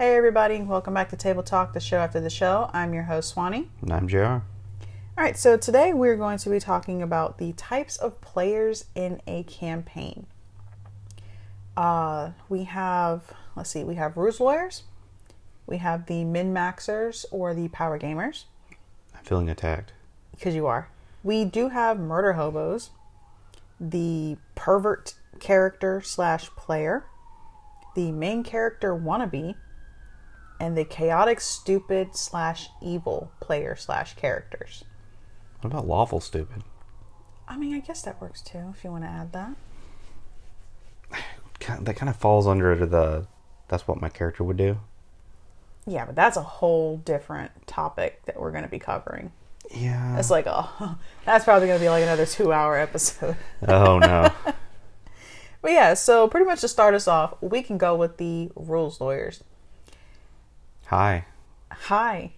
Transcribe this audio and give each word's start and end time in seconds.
Hey, 0.00 0.16
everybody, 0.16 0.62
welcome 0.62 0.94
back 0.94 1.10
to 1.10 1.16
Table 1.16 1.42
Talk, 1.42 1.74
the 1.74 1.78
show 1.78 1.98
after 1.98 2.20
the 2.20 2.30
show. 2.30 2.70
I'm 2.72 2.94
your 2.94 3.02
host, 3.02 3.28
Swanee. 3.28 3.68
And 3.82 3.92
I'm 3.92 4.08
JR. 4.08 4.24
All 4.24 4.42
right, 5.18 5.36
so 5.36 5.58
today 5.58 5.92
we're 5.92 6.16
going 6.16 6.38
to 6.38 6.48
be 6.48 6.58
talking 6.58 7.02
about 7.02 7.36
the 7.36 7.52
types 7.52 7.98
of 7.98 8.18
players 8.22 8.86
in 8.94 9.20
a 9.26 9.42
campaign. 9.42 10.24
Uh, 11.76 12.30
we 12.48 12.64
have, 12.64 13.34
let's 13.54 13.68
see, 13.68 13.84
we 13.84 13.96
have 13.96 14.16
rules 14.16 14.40
lawyers, 14.40 14.84
we 15.66 15.76
have 15.76 16.06
the 16.06 16.24
min 16.24 16.54
maxers 16.54 17.26
or 17.30 17.52
the 17.52 17.68
power 17.68 17.98
gamers, 17.98 18.44
I'm 19.14 19.22
feeling 19.22 19.50
attacked. 19.50 19.92
because 20.30 20.54
you 20.54 20.66
are. 20.66 20.88
We 21.22 21.44
do 21.44 21.68
have 21.68 22.00
murder 22.00 22.32
hobos, 22.32 22.88
the 23.78 24.38
pervert 24.54 25.12
character 25.40 26.00
slash 26.00 26.48
player, 26.56 27.04
the 27.94 28.10
main 28.12 28.42
character 28.42 28.94
wannabe, 28.96 29.56
and 30.60 30.76
the 30.76 30.84
chaotic 30.84 31.40
stupid 31.40 32.14
slash 32.14 32.68
evil 32.82 33.32
player 33.40 33.74
slash 33.74 34.14
characters. 34.14 34.84
What 35.60 35.72
about 35.72 35.86
lawful 35.86 36.20
stupid? 36.20 36.62
I 37.48 37.56
mean, 37.56 37.74
I 37.74 37.80
guess 37.80 38.02
that 38.02 38.20
works 38.20 38.42
too 38.42 38.72
if 38.76 38.84
you 38.84 38.90
want 38.92 39.04
to 39.04 39.10
add 39.10 39.32
that. 39.32 39.56
That 41.82 41.96
kind 41.96 42.08
of 42.08 42.16
falls 42.16 42.46
under 42.46 42.74
the. 42.86 43.26
That's 43.68 43.86
what 43.86 44.00
my 44.00 44.08
character 44.08 44.44
would 44.44 44.56
do. 44.56 44.78
Yeah, 45.86 46.04
but 46.04 46.14
that's 46.14 46.36
a 46.36 46.42
whole 46.42 46.98
different 46.98 47.66
topic 47.66 48.22
that 48.26 48.40
we're 48.40 48.50
going 48.50 48.64
to 48.64 48.70
be 48.70 48.78
covering. 48.78 49.32
Yeah. 49.70 50.18
It's 50.18 50.30
like, 50.30 50.46
oh, 50.48 50.96
that's 51.24 51.44
probably 51.44 51.68
going 51.68 51.78
to 51.78 51.84
be 51.84 51.88
like 51.88 52.02
another 52.02 52.26
two 52.26 52.52
hour 52.52 52.78
episode. 52.78 53.36
oh 53.66 53.98
no. 53.98 54.30
But 55.62 55.72
yeah, 55.72 55.94
so 55.94 56.26
pretty 56.26 56.46
much 56.46 56.62
to 56.62 56.68
start 56.68 56.94
us 56.94 57.06
off, 57.06 57.34
we 57.42 57.62
can 57.62 57.76
go 57.76 57.94
with 57.94 58.16
the 58.16 58.50
rules 58.56 58.98
lawyers. 59.00 59.44
Hi. 60.90 61.24
Hi. 61.70 62.32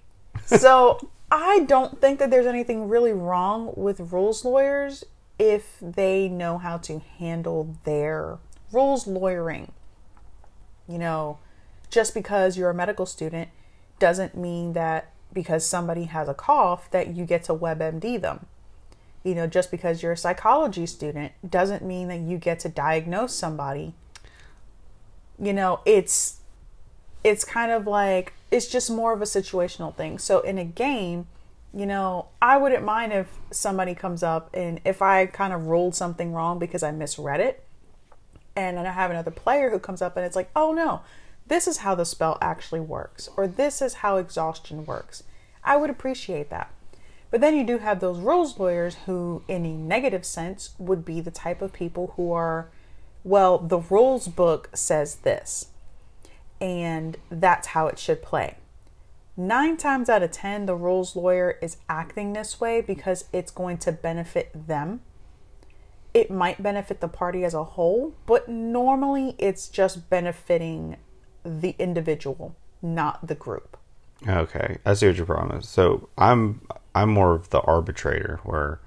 So 0.44 1.08
I 1.32 1.60
don't 1.60 2.02
think 2.02 2.18
that 2.18 2.30
there's 2.30 2.44
anything 2.44 2.86
really 2.86 3.14
wrong 3.14 3.72
with 3.78 4.12
rules 4.12 4.44
lawyers 4.44 5.04
if 5.38 5.78
they 5.80 6.28
know 6.28 6.58
how 6.58 6.76
to 6.78 6.98
handle 6.98 7.74
their 7.84 8.36
rules 8.70 9.06
lawyering. 9.06 9.72
You 10.86 10.98
know, 10.98 11.38
just 11.88 12.12
because 12.12 12.58
you're 12.58 12.68
a 12.68 12.74
medical 12.74 13.06
student 13.06 13.48
doesn't 13.98 14.36
mean 14.36 14.74
that 14.74 15.12
because 15.32 15.66
somebody 15.66 16.04
has 16.04 16.28
a 16.28 16.34
cough 16.34 16.90
that 16.90 17.16
you 17.16 17.24
get 17.24 17.44
to 17.44 17.54
WebMD 17.54 18.20
them. 18.20 18.44
You 19.24 19.34
know, 19.34 19.46
just 19.46 19.70
because 19.70 20.02
you're 20.02 20.12
a 20.12 20.16
psychology 20.18 20.84
student 20.84 21.32
doesn't 21.48 21.82
mean 21.82 22.08
that 22.08 22.20
you 22.20 22.36
get 22.36 22.60
to 22.60 22.68
diagnose 22.68 23.34
somebody. 23.34 23.94
You 25.40 25.54
know, 25.54 25.80
it's 25.86 26.40
it's 27.24 27.44
kind 27.44 27.72
of 27.72 27.86
like 27.86 28.34
it's 28.52 28.66
just 28.66 28.90
more 28.90 29.12
of 29.14 29.22
a 29.22 29.24
situational 29.24 29.96
thing. 29.96 30.18
So 30.18 30.40
in 30.40 30.58
a 30.58 30.64
game, 30.64 31.26
you 31.74 31.86
know, 31.86 32.26
I 32.42 32.58
wouldn't 32.58 32.84
mind 32.84 33.12
if 33.12 33.38
somebody 33.50 33.94
comes 33.94 34.22
up 34.22 34.50
and 34.52 34.78
if 34.84 35.00
I 35.00 35.24
kind 35.24 35.54
of 35.54 35.66
ruled 35.66 35.94
something 35.94 36.32
wrong 36.32 36.58
because 36.58 36.82
I 36.82 36.90
misread 36.90 37.40
it, 37.40 37.64
and 38.54 38.76
then 38.76 38.86
I 38.86 38.92
have 38.92 39.10
another 39.10 39.30
player 39.30 39.70
who 39.70 39.78
comes 39.78 40.02
up 40.02 40.16
and 40.16 40.26
it's 40.26 40.36
like, 40.36 40.50
oh 40.54 40.72
no, 40.72 41.00
this 41.46 41.66
is 41.66 41.78
how 41.78 41.94
the 41.94 42.04
spell 42.04 42.36
actually 42.42 42.80
works, 42.80 43.28
or 43.38 43.48
this 43.48 43.80
is 43.80 43.94
how 43.94 44.18
exhaustion 44.18 44.84
works. 44.84 45.24
I 45.64 45.78
would 45.78 45.88
appreciate 45.90 46.50
that. 46.50 46.70
But 47.30 47.40
then 47.40 47.56
you 47.56 47.64
do 47.64 47.78
have 47.78 48.00
those 48.00 48.18
rules 48.18 48.58
lawyers 48.58 48.96
who, 49.06 49.42
in 49.48 49.64
a 49.64 49.72
negative 49.72 50.26
sense, 50.26 50.74
would 50.78 51.06
be 51.06 51.22
the 51.22 51.30
type 51.30 51.62
of 51.62 51.72
people 51.72 52.12
who 52.16 52.30
are, 52.32 52.68
well, 53.24 53.56
the 53.56 53.78
rules 53.78 54.28
book 54.28 54.68
says 54.74 55.16
this 55.16 55.68
and 56.62 57.16
that's 57.28 57.68
how 57.68 57.88
it 57.88 57.98
should 57.98 58.22
play. 58.22 58.56
Nine 59.36 59.76
times 59.76 60.08
out 60.08 60.22
of 60.22 60.30
ten, 60.30 60.66
the 60.66 60.76
rules 60.76 61.16
lawyer 61.16 61.58
is 61.60 61.78
acting 61.88 62.32
this 62.32 62.60
way 62.60 62.80
because 62.80 63.24
it's 63.32 63.50
going 63.50 63.78
to 63.78 63.90
benefit 63.90 64.50
them. 64.68 65.00
It 66.14 66.30
might 66.30 66.62
benefit 66.62 67.00
the 67.00 67.08
party 67.08 67.44
as 67.44 67.52
a 67.52 67.64
whole, 67.64 68.14
but 68.26 68.48
normally 68.48 69.34
it's 69.38 69.68
just 69.68 70.08
benefiting 70.08 70.96
the 71.44 71.74
individual, 71.78 72.54
not 72.80 73.26
the 73.26 73.34
group. 73.34 73.76
Okay. 74.28 74.78
I 74.86 74.94
see 74.94 75.08
what 75.08 75.16
your 75.16 75.26
problem 75.26 75.58
is. 75.58 75.68
So 75.68 76.08
I'm 76.16 76.60
I'm 76.94 77.10
more 77.10 77.34
of 77.34 77.50
the 77.50 77.60
arbitrator 77.62 78.38
where 78.44 78.78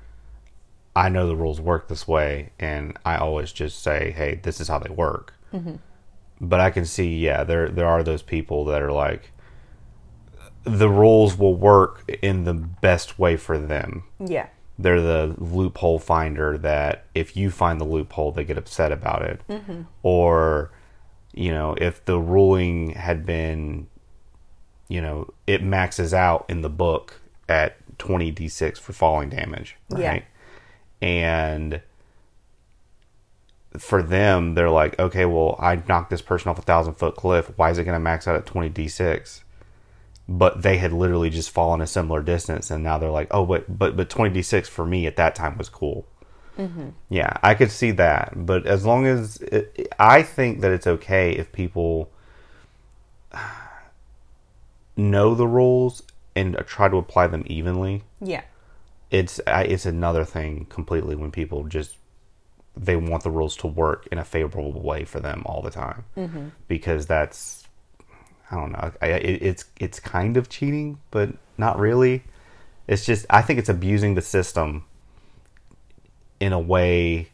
I 0.96 1.10
know 1.10 1.28
the 1.28 1.36
rules 1.36 1.60
work 1.60 1.90
this 1.90 2.08
way, 2.08 2.52
and 2.58 2.98
I 3.04 3.18
always 3.18 3.52
just 3.52 3.84
say, 3.84 4.12
"Hey, 4.12 4.40
this 4.42 4.62
is 4.62 4.70
how 4.70 4.80
they 4.80 4.92
work." 4.92 5.34
Mm-hmm. 5.52 5.76
But 6.42 6.60
I 6.60 6.70
can 6.70 6.86
see, 6.86 7.18
yeah, 7.18 7.44
there 7.44 7.70
there 7.70 7.88
are 7.88 8.04
those 8.04 8.22
people 8.22 8.66
that 8.66 8.82
are 8.82 8.92
like, 8.92 9.32
the 10.64 10.90
rules 10.90 11.38
will 11.38 11.56
work 11.56 12.04
in 12.22 12.44
the 12.44 12.54
best 12.54 13.18
way 13.20 13.38
for 13.38 13.58
them. 13.58 14.04
Yeah. 14.20 14.48
they're 14.78 15.00
the 15.02 15.36
loophole 15.38 16.00
finder 16.00 16.58
that 16.58 17.06
if 17.16 17.38
you 17.38 17.50
find 17.50 17.80
the 17.80 17.86
loophole 17.86 18.32
they 18.34 18.44
get 18.44 18.58
upset 18.58 18.92
about 18.92 19.22
it 19.22 19.40
mm-hmm. 19.48 19.84
or 20.04 20.70
you 21.34 21.50
know 21.50 21.76
if 21.80 22.04
the 22.04 22.20
ruling 22.20 22.90
had 22.90 23.26
been 23.26 23.88
you 24.90 25.02
know 25.02 25.30
it 25.48 25.64
maxes 25.64 26.14
out 26.14 26.44
in 26.50 26.60
the 26.62 26.70
book 26.70 27.22
at 27.48 27.78
20 28.00 28.34
d6 28.34 28.78
for 28.78 28.92
falling 28.92 29.30
damage 29.30 29.78
Yeah. 29.96 30.10
right 30.10 30.26
and 31.02 31.82
for 33.80 34.02
them 34.04 34.54
they're 34.56 34.70
like 34.70 34.98
okay 35.00 35.26
well 35.26 35.56
i 35.60 35.76
knocked 35.88 36.10
this 36.10 36.22
person 36.22 36.50
off 36.50 36.60
a 36.60 36.62
thousand 36.62 36.94
foot 36.96 37.16
cliff. 37.16 37.52
Why 37.56 37.70
is 37.72 37.78
it 37.78 37.84
going 37.84 37.96
to 37.96 38.00
max 38.00 38.28
out 38.28 38.36
at 38.36 38.46
20 38.46 38.70
d6 38.70 39.42
but 40.28 40.62
they 40.64 40.78
had 40.78 40.92
literally 40.92 41.30
just 41.30 41.52
fallen 41.52 41.82
a 41.82 41.88
similar 41.88 42.22
distance 42.24 42.72
and 42.72 42.84
now 42.84 42.98
they're 42.98 43.10
like 43.12 43.28
oh 43.32 43.46
but 43.46 43.78
but 43.78 43.96
but 43.96 44.10
20d6 44.10 44.68
for 44.68 44.86
me 44.86 45.06
at 45.08 45.16
that 45.18 45.36
time 45.36 45.58
was 45.58 45.70
cool. 45.70 46.06
Mm-hmm. 46.58 46.90
Yeah 47.10 47.38
i 47.44 47.54
could 47.54 47.72
see 47.72 47.92
that. 47.92 48.34
But 48.36 48.66
as 48.66 48.86
long 48.86 49.06
as 49.06 49.38
it, 49.38 49.88
i 50.00 50.24
think 50.24 50.62
that 50.62 50.72
it's 50.72 50.88
okay 50.88 51.32
if 51.34 51.52
people 51.52 52.10
know 54.98 55.36
the 55.36 55.48
rules 55.48 56.02
and 56.36 56.58
try 56.66 56.90
to 56.90 56.98
apply 56.98 57.28
them 57.28 57.44
evenly. 57.48 58.04
Yeah. 58.22 58.44
it's 59.12 59.40
it's 59.48 59.86
another 59.86 60.26
thing 60.26 60.66
completely 60.70 61.16
when 61.16 61.32
people 61.32 61.64
just 61.66 61.96
they 62.78 62.96
want 62.96 63.24
the 63.24 63.32
rules 63.32 63.56
to 63.58 63.68
work 63.68 64.08
in 64.12 64.18
a 64.18 64.24
favorable 64.26 64.82
way 64.82 65.06
for 65.06 65.20
them 65.20 65.44
all 65.46 65.62
the 65.62 65.72
time. 65.72 66.04
Mm-hmm. 66.18 66.48
because 66.68 67.06
that's 67.06 67.68
I 68.52 68.56
don't 68.56 68.72
know 68.74 68.92
I, 69.02 69.08
it, 69.08 69.42
it's 69.42 69.66
it's 69.80 70.00
kind 70.00 70.38
of 70.38 70.50
cheating 70.50 71.00
but 71.12 71.30
not 71.58 71.80
really. 71.80 72.24
It's 72.88 73.06
just 73.06 73.26
I 73.30 73.42
think 73.42 73.60
it's 73.60 73.70
abusing 73.70 74.16
the 74.16 74.22
system 74.22 74.84
in 76.40 76.54
a 76.54 76.60
way 76.60 77.30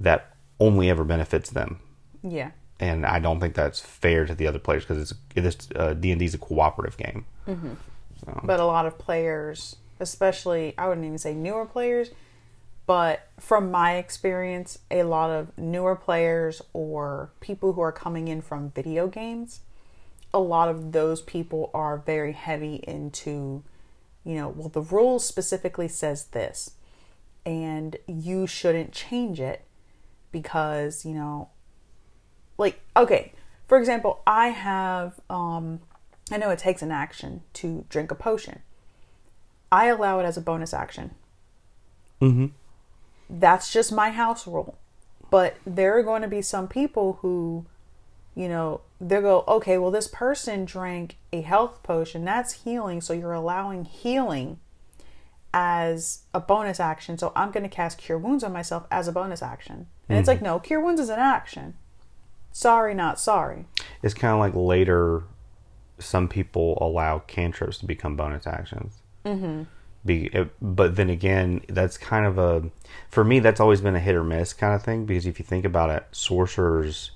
that 0.00 0.34
only 0.58 0.88
ever 0.90 1.04
benefits 1.04 1.50
them. 1.50 1.80
Yeah. 2.22 2.50
and 2.78 3.06
I 3.06 3.18
don't 3.18 3.40
think 3.40 3.54
that's 3.54 3.80
fair 3.80 4.26
to 4.26 4.34
the 4.34 4.46
other 4.46 4.58
players 4.58 4.84
because 4.84 5.14
it's 5.36 5.68
uh, 5.76 5.94
D 5.94 6.10
and 6.10 6.18
D 6.18 6.24
is 6.24 6.34
a 6.34 6.38
cooperative 6.38 6.96
game. 6.96 7.24
But 8.44 8.60
a 8.60 8.64
lot 8.64 8.86
of 8.86 8.98
players, 8.98 9.76
especially 10.00 10.74
I 10.76 10.88
wouldn't 10.88 11.06
even 11.06 11.18
say 11.18 11.34
newer 11.34 11.64
players, 11.66 12.10
but 12.90 13.28
from 13.38 13.70
my 13.70 13.98
experience, 13.98 14.80
a 14.90 15.04
lot 15.04 15.30
of 15.30 15.56
newer 15.56 15.94
players 15.94 16.60
or 16.72 17.30
people 17.38 17.74
who 17.74 17.80
are 17.80 17.92
coming 17.92 18.26
in 18.26 18.42
from 18.42 18.72
video 18.72 19.06
games, 19.06 19.60
a 20.34 20.40
lot 20.40 20.68
of 20.68 20.90
those 20.90 21.22
people 21.22 21.70
are 21.72 21.98
very 21.98 22.32
heavy 22.32 22.82
into, 22.88 23.62
you 24.24 24.34
know, 24.34 24.48
well, 24.48 24.70
the 24.70 24.80
rule 24.80 25.20
specifically 25.20 25.86
says 25.86 26.24
this, 26.32 26.72
and 27.46 27.94
you 28.08 28.48
shouldn't 28.48 28.90
change 28.90 29.38
it 29.38 29.64
because, 30.32 31.04
you 31.04 31.14
know, 31.14 31.48
like, 32.58 32.80
okay, 32.96 33.32
for 33.68 33.78
example, 33.78 34.20
I 34.26 34.48
have, 34.48 35.20
um, 35.30 35.78
I 36.32 36.38
know 36.38 36.50
it 36.50 36.58
takes 36.58 36.82
an 36.82 36.90
action 36.90 37.42
to 37.52 37.84
drink 37.88 38.10
a 38.10 38.16
potion. 38.16 38.62
I 39.70 39.86
allow 39.86 40.18
it 40.18 40.24
as 40.24 40.36
a 40.36 40.40
bonus 40.40 40.74
action. 40.74 41.12
mm-hmm. 42.20 42.46
That's 43.30 43.72
just 43.72 43.92
my 43.92 44.10
house 44.10 44.46
rule. 44.46 44.76
But 45.30 45.56
there 45.64 45.96
are 45.96 46.02
going 46.02 46.22
to 46.22 46.28
be 46.28 46.42
some 46.42 46.66
people 46.66 47.18
who, 47.22 47.64
you 48.34 48.48
know, 48.48 48.80
they'll 49.00 49.20
go, 49.20 49.44
okay, 49.46 49.78
well, 49.78 49.92
this 49.92 50.08
person 50.08 50.64
drank 50.64 51.16
a 51.32 51.40
health 51.40 51.82
potion. 51.82 52.24
That's 52.24 52.64
healing. 52.64 53.00
So 53.00 53.12
you're 53.12 53.32
allowing 53.32 53.84
healing 53.84 54.58
as 55.54 56.22
a 56.34 56.40
bonus 56.40 56.80
action. 56.80 57.16
So 57.16 57.32
I'm 57.36 57.52
going 57.52 57.62
to 57.62 57.68
cast 57.68 57.98
Cure 57.98 58.18
Wounds 58.18 58.42
on 58.42 58.52
myself 58.52 58.86
as 58.90 59.06
a 59.06 59.12
bonus 59.12 59.42
action. 59.42 59.86
And 60.08 60.18
it's 60.18 60.26
like, 60.26 60.42
no, 60.42 60.58
Cure 60.58 60.80
Wounds 60.80 61.00
is 61.00 61.08
an 61.08 61.20
action. 61.20 61.74
Sorry, 62.50 62.94
not 62.94 63.20
sorry. 63.20 63.66
it's 64.02 64.14
kind 64.14 64.34
of 64.34 64.40
like 64.40 64.54
later 64.54 65.22
some 66.00 66.28
people 66.28 66.78
allow 66.80 67.20
cantrips 67.20 67.78
to 67.78 67.86
become 67.86 68.16
bonus 68.16 68.46
actions 68.46 69.02
mm-hmm. 69.24 69.62
Be, 70.04 70.30
eh, 70.32 70.46
but 70.62 70.96
then 70.96 71.10
again 71.10 71.60
that's 71.68 71.98
kind 71.98 72.24
of 72.24 72.38
a 72.38 72.70
for 73.10 73.22
me 73.22 73.38
that's 73.38 73.60
always 73.60 73.82
been 73.82 73.94
a 73.94 74.00
hit 74.00 74.14
or 74.14 74.24
miss 74.24 74.54
kind 74.54 74.74
of 74.74 74.82
thing 74.82 75.04
because 75.04 75.26
if 75.26 75.38
you 75.38 75.44
think 75.44 75.66
about 75.66 75.90
it 75.90 76.06
sorcerers 76.10 77.10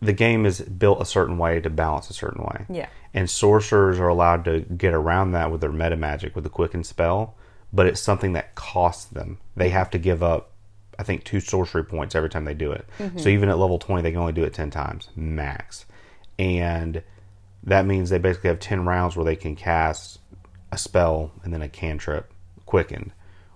the 0.00 0.12
game 0.12 0.46
is 0.46 0.60
built 0.60 1.00
a 1.00 1.04
certain 1.04 1.38
way 1.38 1.60
to 1.60 1.70
balance 1.70 2.10
a 2.10 2.14
certain 2.14 2.42
way. 2.42 2.66
Yeah. 2.68 2.88
And 3.12 3.28
sorcerers 3.28 3.98
are 3.98 4.08
allowed 4.08 4.44
to 4.46 4.60
get 4.60 4.94
around 4.94 5.32
that 5.32 5.50
with 5.50 5.60
their 5.60 5.72
meta 5.72 5.96
magic 5.96 6.34
with 6.34 6.44
the 6.44 6.50
quicken 6.50 6.84
spell, 6.84 7.34
but 7.72 7.86
it's 7.86 8.00
something 8.00 8.32
that 8.32 8.54
costs 8.54 9.04
them. 9.04 9.38
They 9.56 9.70
have 9.70 9.90
to 9.90 9.98
give 9.98 10.22
up 10.22 10.50
I 10.96 11.02
think 11.02 11.24
two 11.24 11.40
sorcery 11.40 11.84
points 11.84 12.14
every 12.14 12.30
time 12.30 12.44
they 12.44 12.54
do 12.54 12.70
it. 12.70 12.86
Mm-hmm. 12.98 13.18
So 13.18 13.28
even 13.28 13.48
at 13.48 13.58
level 13.58 13.78
20 13.78 14.02
they 14.02 14.12
can 14.12 14.20
only 14.20 14.32
do 14.32 14.44
it 14.44 14.54
10 14.54 14.70
times 14.70 15.08
max. 15.16 15.86
And 16.38 17.02
that 17.64 17.86
means 17.86 18.10
they 18.10 18.18
basically 18.18 18.48
have 18.48 18.60
10 18.60 18.84
rounds 18.84 19.16
where 19.16 19.24
they 19.24 19.36
can 19.36 19.56
cast 19.56 20.20
a 20.74 20.78
spell 20.78 21.32
and 21.42 21.54
then 21.54 21.62
a 21.62 21.68
cantrip 21.68 22.32
quickened 22.66 23.12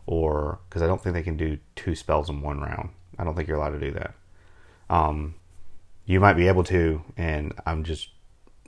or 0.07 0.59
because 0.69 0.81
I 0.81 0.87
don't 0.87 1.03
think 1.03 1.15
they 1.15 1.23
can 1.23 1.37
do 1.37 1.59
two 1.77 1.95
spells 1.95 2.31
in 2.31 2.41
one 2.41 2.61
round. 2.61 2.91
I 3.19 3.25
don't 3.25 3.35
think 3.35 3.47
you're 3.47 3.59
allowed 3.59 3.79
to 3.79 3.81
do 3.81 3.91
that. 3.93 4.15
Um, 4.89 5.35
you 6.07 6.19
might 6.19 6.35
be 6.35 6.49
able 6.49 6.65
to, 6.65 7.03
and 7.17 7.53
I'm 7.67 7.85
just 7.85 8.09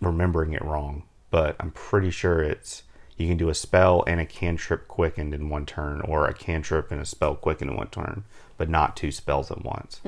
remembering 0.02 0.52
it 0.52 0.62
wrong, 0.62 1.04
but 1.30 1.56
I'm 1.58 1.70
pretty 1.70 2.10
sure 2.10 2.42
it's 2.42 2.82
you 3.16 3.26
can 3.28 3.38
do 3.38 3.48
a 3.48 3.54
spell 3.54 4.04
and 4.06 4.20
a 4.20 4.26
cantrip 4.26 4.88
quickened 4.88 5.32
in 5.34 5.48
one 5.48 5.64
turn, 5.66 6.00
or 6.02 6.26
a 6.26 6.34
cantrip 6.34 6.90
and 6.90 7.00
a 7.00 7.06
spell 7.06 7.34
quickened 7.34 7.70
in 7.70 7.76
one 7.76 7.88
turn, 7.88 8.24
but 8.58 8.68
not 8.68 8.96
two 8.96 9.12
spells 9.12 9.50
at 9.50 9.64
once. 9.64 10.00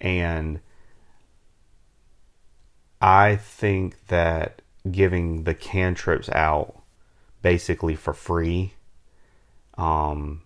And 0.00 0.60
I 3.00 3.36
think 3.36 4.06
that 4.08 4.62
giving 4.90 5.44
the 5.44 5.54
cantrips 5.54 6.28
out 6.30 6.75
basically 7.46 7.94
for 7.94 8.12
free, 8.12 8.74
um, 9.78 10.42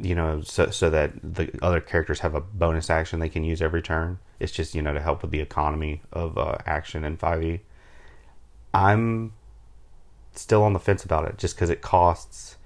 you 0.00 0.16
know, 0.16 0.40
so 0.40 0.68
so 0.68 0.90
that 0.90 1.12
the 1.22 1.48
other 1.62 1.80
characters 1.80 2.18
have 2.18 2.34
a 2.34 2.40
bonus 2.40 2.90
action 2.90 3.20
they 3.20 3.28
can 3.28 3.44
use 3.44 3.62
every 3.62 3.80
turn. 3.80 4.18
It's 4.40 4.50
just 4.50 4.74
you 4.74 4.82
know 4.82 4.92
to 4.92 5.00
help 5.00 5.22
with 5.22 5.30
the 5.30 5.38
economy 5.38 6.02
of 6.12 6.36
uh, 6.36 6.58
action 6.66 7.04
in 7.04 7.18
Five 7.18 7.44
E. 7.44 7.60
I'm 8.74 9.34
still 10.32 10.64
on 10.64 10.72
the 10.72 10.80
fence 10.80 11.04
about 11.04 11.24
it, 11.28 11.38
just 11.38 11.54
because 11.54 11.70
it 11.70 11.82
costs. 11.82 12.56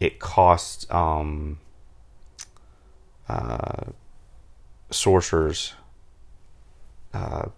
It 0.00 0.18
costs 0.18 0.90
um, 0.90 1.58
uh, 3.28 3.90
sorcerers 4.90 5.74
uh, 7.12 7.50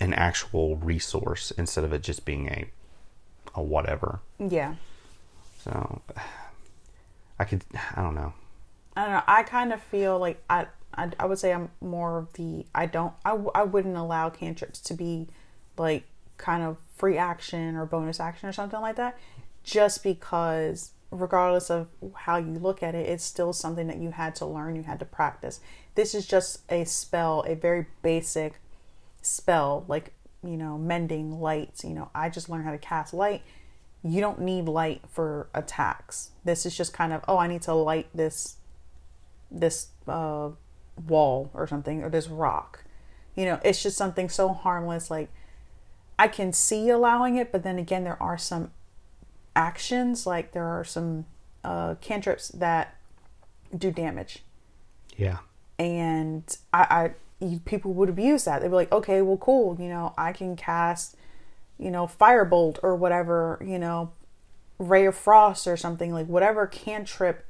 an 0.00 0.14
actual 0.14 0.78
resource 0.78 1.52
instead 1.52 1.84
of 1.84 1.92
it 1.92 2.02
just 2.02 2.24
being 2.24 2.48
a 2.48 2.64
a 3.56 3.62
whatever. 3.62 4.20
Yeah. 4.38 4.76
So 5.58 6.02
I 7.38 7.44
could 7.44 7.64
I 7.94 8.02
don't 8.02 8.14
know. 8.14 8.32
I 8.94 9.02
don't 9.02 9.12
know. 9.12 9.22
I 9.26 9.42
kind 9.42 9.72
of 9.72 9.82
feel 9.82 10.18
like 10.18 10.42
I, 10.48 10.66
I, 10.94 11.10
I 11.18 11.26
would 11.26 11.38
say 11.38 11.52
I'm 11.52 11.70
more 11.80 12.18
of 12.18 12.32
the 12.34 12.66
I 12.74 12.86
don't 12.86 13.14
I, 13.24 13.36
I 13.54 13.64
wouldn't 13.64 13.96
allow 13.96 14.30
cantrips 14.30 14.80
to 14.80 14.94
be 14.94 15.28
like 15.76 16.04
kind 16.36 16.62
of 16.62 16.76
free 16.94 17.18
action 17.18 17.76
or 17.76 17.84
bonus 17.86 18.20
action 18.20 18.48
or 18.48 18.52
something 18.52 18.80
like 18.80 18.96
that, 18.96 19.18
just 19.64 20.02
because 20.02 20.92
regardless 21.10 21.70
of 21.70 21.88
how 22.14 22.36
you 22.36 22.52
look 22.52 22.82
at 22.82 22.94
it, 22.94 23.08
it's 23.08 23.24
still 23.24 23.52
something 23.52 23.86
that 23.86 23.98
you 23.98 24.10
had 24.10 24.34
to 24.36 24.46
learn, 24.46 24.76
you 24.76 24.82
had 24.82 24.98
to 24.98 25.04
practice. 25.04 25.60
This 25.94 26.14
is 26.14 26.26
just 26.26 26.60
a 26.70 26.84
spell, 26.84 27.44
a 27.46 27.54
very 27.54 27.86
basic 28.02 28.60
spell, 29.22 29.84
like 29.88 30.12
you 30.46 30.56
know, 30.56 30.78
mending 30.78 31.40
lights. 31.40 31.84
You 31.84 31.90
know, 31.94 32.10
I 32.14 32.28
just 32.28 32.48
learned 32.48 32.64
how 32.64 32.72
to 32.72 32.78
cast 32.78 33.12
light 33.14 33.42
you 34.02 34.20
don't 34.20 34.40
need 34.40 34.66
light 34.66 35.02
for 35.10 35.48
attacks. 35.52 36.30
This 36.44 36.64
is 36.64 36.76
just 36.76 36.92
kind 36.92 37.12
of 37.12 37.22
oh, 37.26 37.38
I 37.38 37.46
need 37.48 37.62
to 37.62 37.74
light 37.74 38.08
this 38.14 38.56
this 39.50 39.88
uh, 40.06 40.50
wall 41.08 41.50
or 41.54 41.66
something 41.66 42.02
or 42.02 42.08
this 42.10 42.28
rock. 42.28 42.84
You 43.34 43.46
know, 43.46 43.60
it's 43.64 43.82
just 43.82 43.96
something 43.96 44.28
so 44.28 44.48
harmless. 44.52 45.10
Like 45.10 45.30
I 46.18 46.28
can 46.28 46.52
see 46.52 46.88
allowing 46.88 47.36
it, 47.36 47.50
but 47.52 47.62
then 47.62 47.78
again, 47.78 48.04
there 48.04 48.22
are 48.22 48.38
some 48.38 48.70
actions 49.54 50.26
like 50.26 50.52
there 50.52 50.66
are 50.66 50.84
some 50.84 51.26
uh, 51.64 51.96
cantrips 52.00 52.48
that 52.48 52.96
do 53.76 53.90
damage, 53.90 54.44
Yeah. 55.16 55.38
and 55.78 56.56
I, 56.72 56.82
I 56.82 57.10
people 57.64 57.92
would 57.94 58.08
abuse 58.08 58.44
that. 58.44 58.62
They'd 58.62 58.68
be 58.68 58.74
like, 58.74 58.92
okay, 58.92 59.22
well, 59.22 59.36
cool. 59.36 59.76
You 59.80 59.88
know, 59.88 60.14
I 60.16 60.32
can 60.32 60.56
cast 60.56 61.16
you 61.78 61.90
know, 61.90 62.06
firebolt 62.06 62.78
or 62.82 62.96
whatever, 62.96 63.62
you 63.64 63.78
know, 63.78 64.12
ray 64.78 65.06
of 65.06 65.14
frost 65.14 65.66
or 65.66 65.76
something 65.76 66.12
like 66.12 66.26
whatever 66.26 66.66
cantrip 66.66 67.44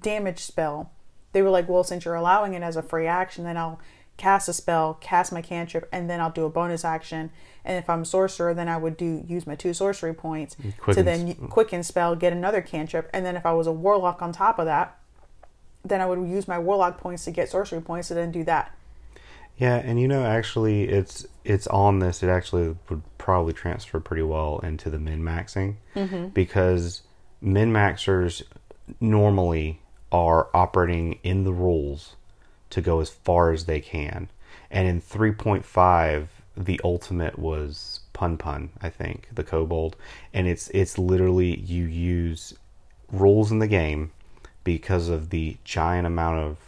damage 0.00 0.40
spell. 0.40 0.92
They 1.32 1.42
were 1.42 1.50
like, 1.50 1.68
well, 1.68 1.84
since 1.84 2.04
you're 2.04 2.14
allowing 2.14 2.54
it 2.54 2.62
as 2.62 2.76
a 2.76 2.82
free 2.82 3.06
action, 3.06 3.44
then 3.44 3.56
I'll 3.56 3.80
cast 4.16 4.48
a 4.48 4.52
spell, 4.52 4.94
cast 4.94 5.32
my 5.32 5.42
cantrip, 5.42 5.88
and 5.92 6.10
then 6.10 6.20
I'll 6.20 6.30
do 6.30 6.44
a 6.44 6.50
bonus 6.50 6.84
action. 6.84 7.30
And 7.64 7.78
if 7.78 7.88
I'm 7.88 8.02
a 8.02 8.06
sorcerer, 8.06 8.54
then 8.54 8.68
I 8.68 8.76
would 8.76 8.96
do 8.96 9.24
use 9.26 9.46
my 9.46 9.54
two 9.54 9.72
sorcery 9.72 10.14
points 10.14 10.56
to 10.92 11.02
then 11.02 11.34
quicken 11.34 11.82
spell, 11.82 12.16
get 12.16 12.32
another 12.32 12.60
cantrip, 12.62 13.08
and 13.12 13.24
then 13.24 13.36
if 13.36 13.46
I 13.46 13.52
was 13.52 13.66
a 13.66 13.72
warlock 13.72 14.20
on 14.22 14.32
top 14.32 14.58
of 14.58 14.66
that, 14.66 14.98
then 15.84 16.00
I 16.00 16.06
would 16.06 16.28
use 16.28 16.48
my 16.48 16.58
warlock 16.58 16.98
points 16.98 17.24
to 17.26 17.30
get 17.30 17.50
sorcery 17.50 17.80
points 17.80 18.08
to 18.08 18.14
then 18.14 18.32
do 18.32 18.42
that. 18.44 18.74
Yeah, 19.58 19.76
and 19.76 20.00
you 20.00 20.06
know, 20.06 20.24
actually, 20.24 20.88
it's 20.88 21.26
it's 21.44 21.66
on 21.66 21.98
this. 21.98 22.22
It 22.22 22.28
actually 22.28 22.76
would 22.88 23.02
probably 23.18 23.52
transfer 23.52 23.98
pretty 23.98 24.22
well 24.22 24.60
into 24.60 24.88
the 24.88 25.00
min 25.00 25.22
maxing 25.22 25.76
mm-hmm. 25.94 26.28
because 26.28 27.02
min 27.40 27.72
maxers 27.72 28.42
normally 29.00 29.80
are 30.12 30.48
operating 30.54 31.18
in 31.24 31.44
the 31.44 31.52
rules 31.52 32.14
to 32.70 32.80
go 32.80 33.00
as 33.00 33.10
far 33.10 33.50
as 33.50 33.64
they 33.64 33.80
can, 33.80 34.28
and 34.70 34.86
in 34.86 35.00
three 35.00 35.32
point 35.32 35.64
five, 35.64 36.30
the 36.56 36.80
ultimate 36.84 37.36
was 37.36 38.00
Pun-Pun. 38.12 38.70
I 38.80 38.90
think 38.90 39.28
the 39.34 39.44
kobold, 39.44 39.96
and 40.32 40.46
it's 40.46 40.68
it's 40.68 40.98
literally 40.98 41.58
you 41.58 41.84
use 41.84 42.54
rules 43.10 43.50
in 43.50 43.58
the 43.58 43.66
game 43.66 44.12
because 44.62 45.08
of 45.08 45.30
the 45.30 45.56
giant 45.64 46.06
amount 46.06 46.38
of 46.38 46.58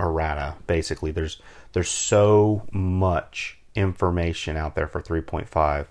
errata 0.00 0.56
basically 0.66 1.12
there's 1.12 1.40
there's 1.74 1.90
so 1.90 2.66
much 2.72 3.58
information 3.74 4.56
out 4.56 4.74
there 4.74 4.86
for 4.86 5.02
3.5 5.02 5.86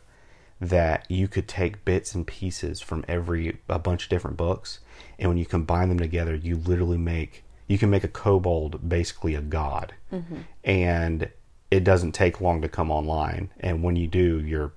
that 0.60 1.06
you 1.10 1.28
could 1.28 1.48
take 1.48 1.84
bits 1.84 2.16
and 2.16 2.26
pieces 2.26 2.80
from 2.80 3.04
every 3.08 3.58
a 3.68 3.78
bunch 3.78 4.04
of 4.04 4.10
different 4.10 4.38
books 4.38 4.80
and 5.20 5.30
when 5.30 5.38
you 5.38 5.46
combine 5.46 5.90
them 5.90 6.00
together 6.00 6.34
you 6.34 6.56
literally 6.56 6.98
make 6.98 7.44
you 7.68 7.78
can 7.78 7.90
make 7.90 8.04
a 8.04 8.10
kobold 8.10 8.88
basically 8.88 9.36
a 9.36 9.42
god. 9.42 9.94
Mm-hmm. 10.12 10.42
And 10.64 11.30
it 11.72 11.84
doesn't 11.84 12.12
take 12.14 12.40
long 12.40 12.62
to 12.62 12.70
come 12.70 12.90
online 12.90 13.52
and 13.60 13.84
when 13.84 13.96
you 13.96 14.08
do 14.08 14.40
you're 14.40 14.74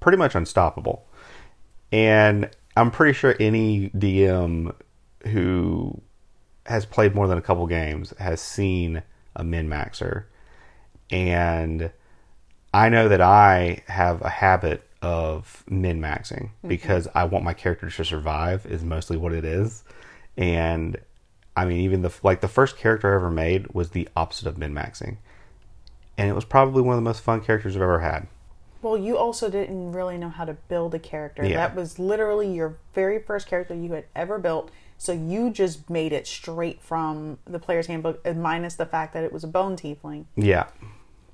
pretty 0.00 0.18
much 0.18 0.34
unstoppable. 0.34 1.06
And 1.92 2.50
i'm 2.76 2.90
pretty 2.90 3.12
sure 3.12 3.36
any 3.38 3.90
dm 3.90 4.74
who 5.28 6.00
has 6.66 6.84
played 6.84 7.14
more 7.14 7.28
than 7.28 7.38
a 7.38 7.42
couple 7.42 7.64
games 7.68 8.12
has 8.18 8.40
seen 8.40 9.02
a 9.36 9.44
min 9.44 9.68
maxer. 9.68 10.24
And 11.10 11.90
I 12.72 12.88
know 12.88 13.08
that 13.08 13.20
I 13.20 13.82
have 13.86 14.22
a 14.22 14.28
habit 14.28 14.82
of 15.02 15.62
min 15.68 16.00
maxing 16.00 16.44
mm-hmm. 16.44 16.68
because 16.68 17.06
I 17.14 17.24
want 17.24 17.44
my 17.44 17.52
character 17.52 17.90
to 17.90 18.04
survive 18.04 18.66
is 18.66 18.82
mostly 18.82 19.16
what 19.16 19.32
it 19.32 19.44
is. 19.44 19.84
And 20.36 20.96
I 21.56 21.66
mean 21.66 21.80
even 21.82 22.02
the 22.02 22.12
like 22.22 22.40
the 22.40 22.48
first 22.48 22.76
character 22.76 23.12
I 23.12 23.16
ever 23.16 23.30
made 23.30 23.72
was 23.74 23.90
the 23.90 24.08
opposite 24.16 24.48
of 24.48 24.58
min 24.58 24.74
maxing. 24.74 25.18
And 26.16 26.28
it 26.28 26.34
was 26.34 26.44
probably 26.44 26.82
one 26.82 26.94
of 26.94 26.98
the 26.98 27.08
most 27.08 27.22
fun 27.22 27.42
characters 27.42 27.76
I've 27.76 27.82
ever 27.82 28.00
had. 28.00 28.28
Well, 28.82 28.98
you 28.98 29.16
also 29.16 29.48
didn't 29.48 29.92
really 29.92 30.18
know 30.18 30.28
how 30.28 30.44
to 30.44 30.54
build 30.68 30.94
a 30.94 30.98
character. 30.98 31.44
Yeah. 31.44 31.56
That 31.56 31.74
was 31.74 31.98
literally 31.98 32.52
your 32.52 32.76
very 32.92 33.18
first 33.18 33.46
character 33.46 33.74
you 33.74 33.92
had 33.92 34.04
ever 34.14 34.38
built. 34.38 34.70
So 34.98 35.12
you 35.12 35.50
just 35.50 35.90
made 35.90 36.12
it 36.12 36.26
straight 36.26 36.80
from 36.80 37.38
the 37.44 37.58
player's 37.58 37.86
handbook, 37.86 38.24
minus 38.34 38.74
the 38.74 38.86
fact 38.86 39.12
that 39.14 39.24
it 39.24 39.32
was 39.32 39.44
a 39.44 39.48
bone 39.48 39.76
tiefling. 39.76 40.24
Yeah. 40.36 40.66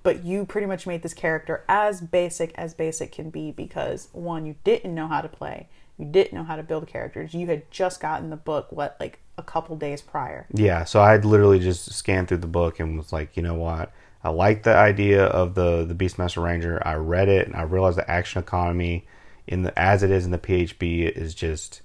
But 0.03 0.25
you 0.25 0.47
pretty 0.47 0.67
much 0.67 0.87
made 0.87 1.03
this 1.03 1.15
character 1.15 1.65
as 1.69 2.01
basic 2.01 2.53
as 2.57 2.73
basic 2.75 3.13
can 3.13 3.31
be 3.31 3.53
because 3.53 4.09
one, 4.13 4.47
you 4.47 4.57
didn't 4.65 4.95
know 4.95 5.09
how 5.09 5.21
to 5.21 5.29
play, 5.29 5.69
you 5.99 6.07
didn't 6.07 6.33
know 6.33 6.45
how 6.45 6.57
to 6.57 6.63
build 6.63 6.87
characters. 6.87 7.35
You 7.35 7.47
had 7.49 7.71
just 7.71 8.01
gotten 8.01 8.31
the 8.31 8.37
book 8.37 8.73
what 8.73 8.97
like 8.99 9.19
a 9.37 9.43
couple 9.43 9.77
days 9.77 10.01
prior. 10.01 10.47
Yeah, 10.53 10.85
so 10.85 11.01
I 11.01 11.19
literally 11.19 11.59
just 11.59 11.93
scanned 11.93 12.29
through 12.29 12.39
the 12.39 12.47
book 12.47 12.81
and 12.81 12.97
was 12.97 13.13
like, 13.13 13.37
you 13.37 13.43
know 13.43 13.55
what? 13.55 13.93
I 14.25 14.31
like 14.31 14.63
the 14.63 14.75
idea 14.75 15.25
of 15.25 15.55
the 15.55 15.85
the 15.85 15.95
Beastmaster 15.95 16.43
Ranger. 16.43 16.83
I 16.87 16.95
read 16.95 17.29
it 17.29 17.47
and 17.47 17.55
I 17.55 17.63
realized 17.63 17.99
the 17.99 18.11
action 18.11 18.41
economy 18.41 19.07
in 19.47 19.63
the 19.63 19.79
as 19.79 20.03
it 20.03 20.11
is 20.11 20.25
in 20.25 20.31
the 20.31 20.39
PHB 20.39 21.11
is 21.11 21.35
just 21.35 21.83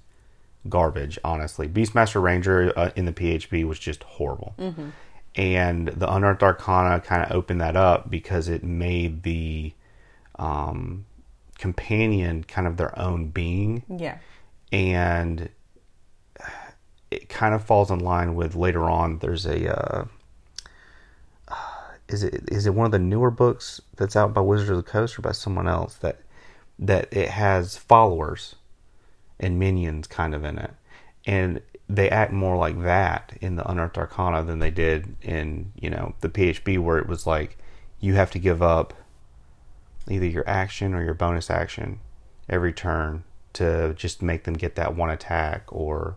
garbage. 0.70 1.18
Honestly, 1.24 1.68
Beastmaster 1.68 2.22
Ranger 2.22 2.72
uh, 2.76 2.90
in 2.96 3.04
the 3.06 3.12
PHB 3.12 3.64
was 3.66 3.78
just 3.78 4.02
horrible. 4.02 4.54
And 5.34 5.88
the 5.88 6.10
Unearthed 6.12 6.42
Arcana 6.42 7.00
kind 7.00 7.22
of 7.22 7.30
opened 7.32 7.60
that 7.60 7.76
up 7.76 8.10
because 8.10 8.48
it 8.48 8.64
made 8.64 9.22
the 9.22 9.72
um, 10.38 11.04
companion 11.58 12.44
kind 12.44 12.66
of 12.66 12.76
their 12.78 12.98
own 12.98 13.28
being 13.28 13.82
Yeah. 13.88 14.18
and 14.72 15.48
it 17.10 17.28
kind 17.28 17.54
of 17.54 17.64
falls 17.64 17.90
in 17.90 18.00
line 18.00 18.34
with 18.34 18.54
later 18.56 18.84
on 18.90 19.18
there's 19.20 19.46
a 19.46 19.72
uh, 19.74 20.04
is 22.08 22.22
it 22.22 22.44
is 22.48 22.66
it 22.66 22.74
one 22.74 22.86
of 22.86 22.92
the 22.92 22.98
newer 22.98 23.30
books 23.30 23.80
that's 23.96 24.16
out 24.16 24.32
by 24.34 24.40
Wizards 24.40 24.70
of 24.70 24.76
the 24.76 24.82
Coast 24.82 25.18
or 25.18 25.22
by 25.22 25.32
someone 25.32 25.66
else 25.68 25.94
that 25.96 26.20
that 26.78 27.12
it 27.12 27.30
has 27.30 27.76
followers 27.76 28.56
and 29.38 29.58
minions 29.58 30.06
kind 30.06 30.34
of 30.34 30.44
in 30.44 30.58
it, 30.58 30.72
and 31.26 31.60
they 31.88 32.10
act 32.10 32.32
more 32.32 32.56
like 32.56 32.82
that 32.82 33.36
in 33.40 33.56
the 33.56 33.68
Unearthed 33.70 33.98
Arcana 33.98 34.42
than 34.42 34.58
they 34.58 34.70
did 34.70 35.14
in 35.22 35.72
you 35.80 35.90
know 35.90 36.14
the 36.20 36.28
PHB 36.28 36.78
where 36.78 36.98
it 36.98 37.06
was 37.06 37.26
like 37.26 37.58
you 38.00 38.14
have 38.14 38.30
to 38.32 38.38
give 38.38 38.62
up 38.62 38.94
either 40.08 40.26
your 40.26 40.48
action 40.48 40.94
or 40.94 41.02
your 41.02 41.14
bonus 41.14 41.50
action 41.50 42.00
every 42.48 42.72
turn 42.72 43.24
to 43.52 43.94
just 43.94 44.22
make 44.22 44.44
them 44.44 44.54
get 44.54 44.76
that 44.76 44.94
one 44.94 45.10
attack 45.10 45.64
or 45.68 46.16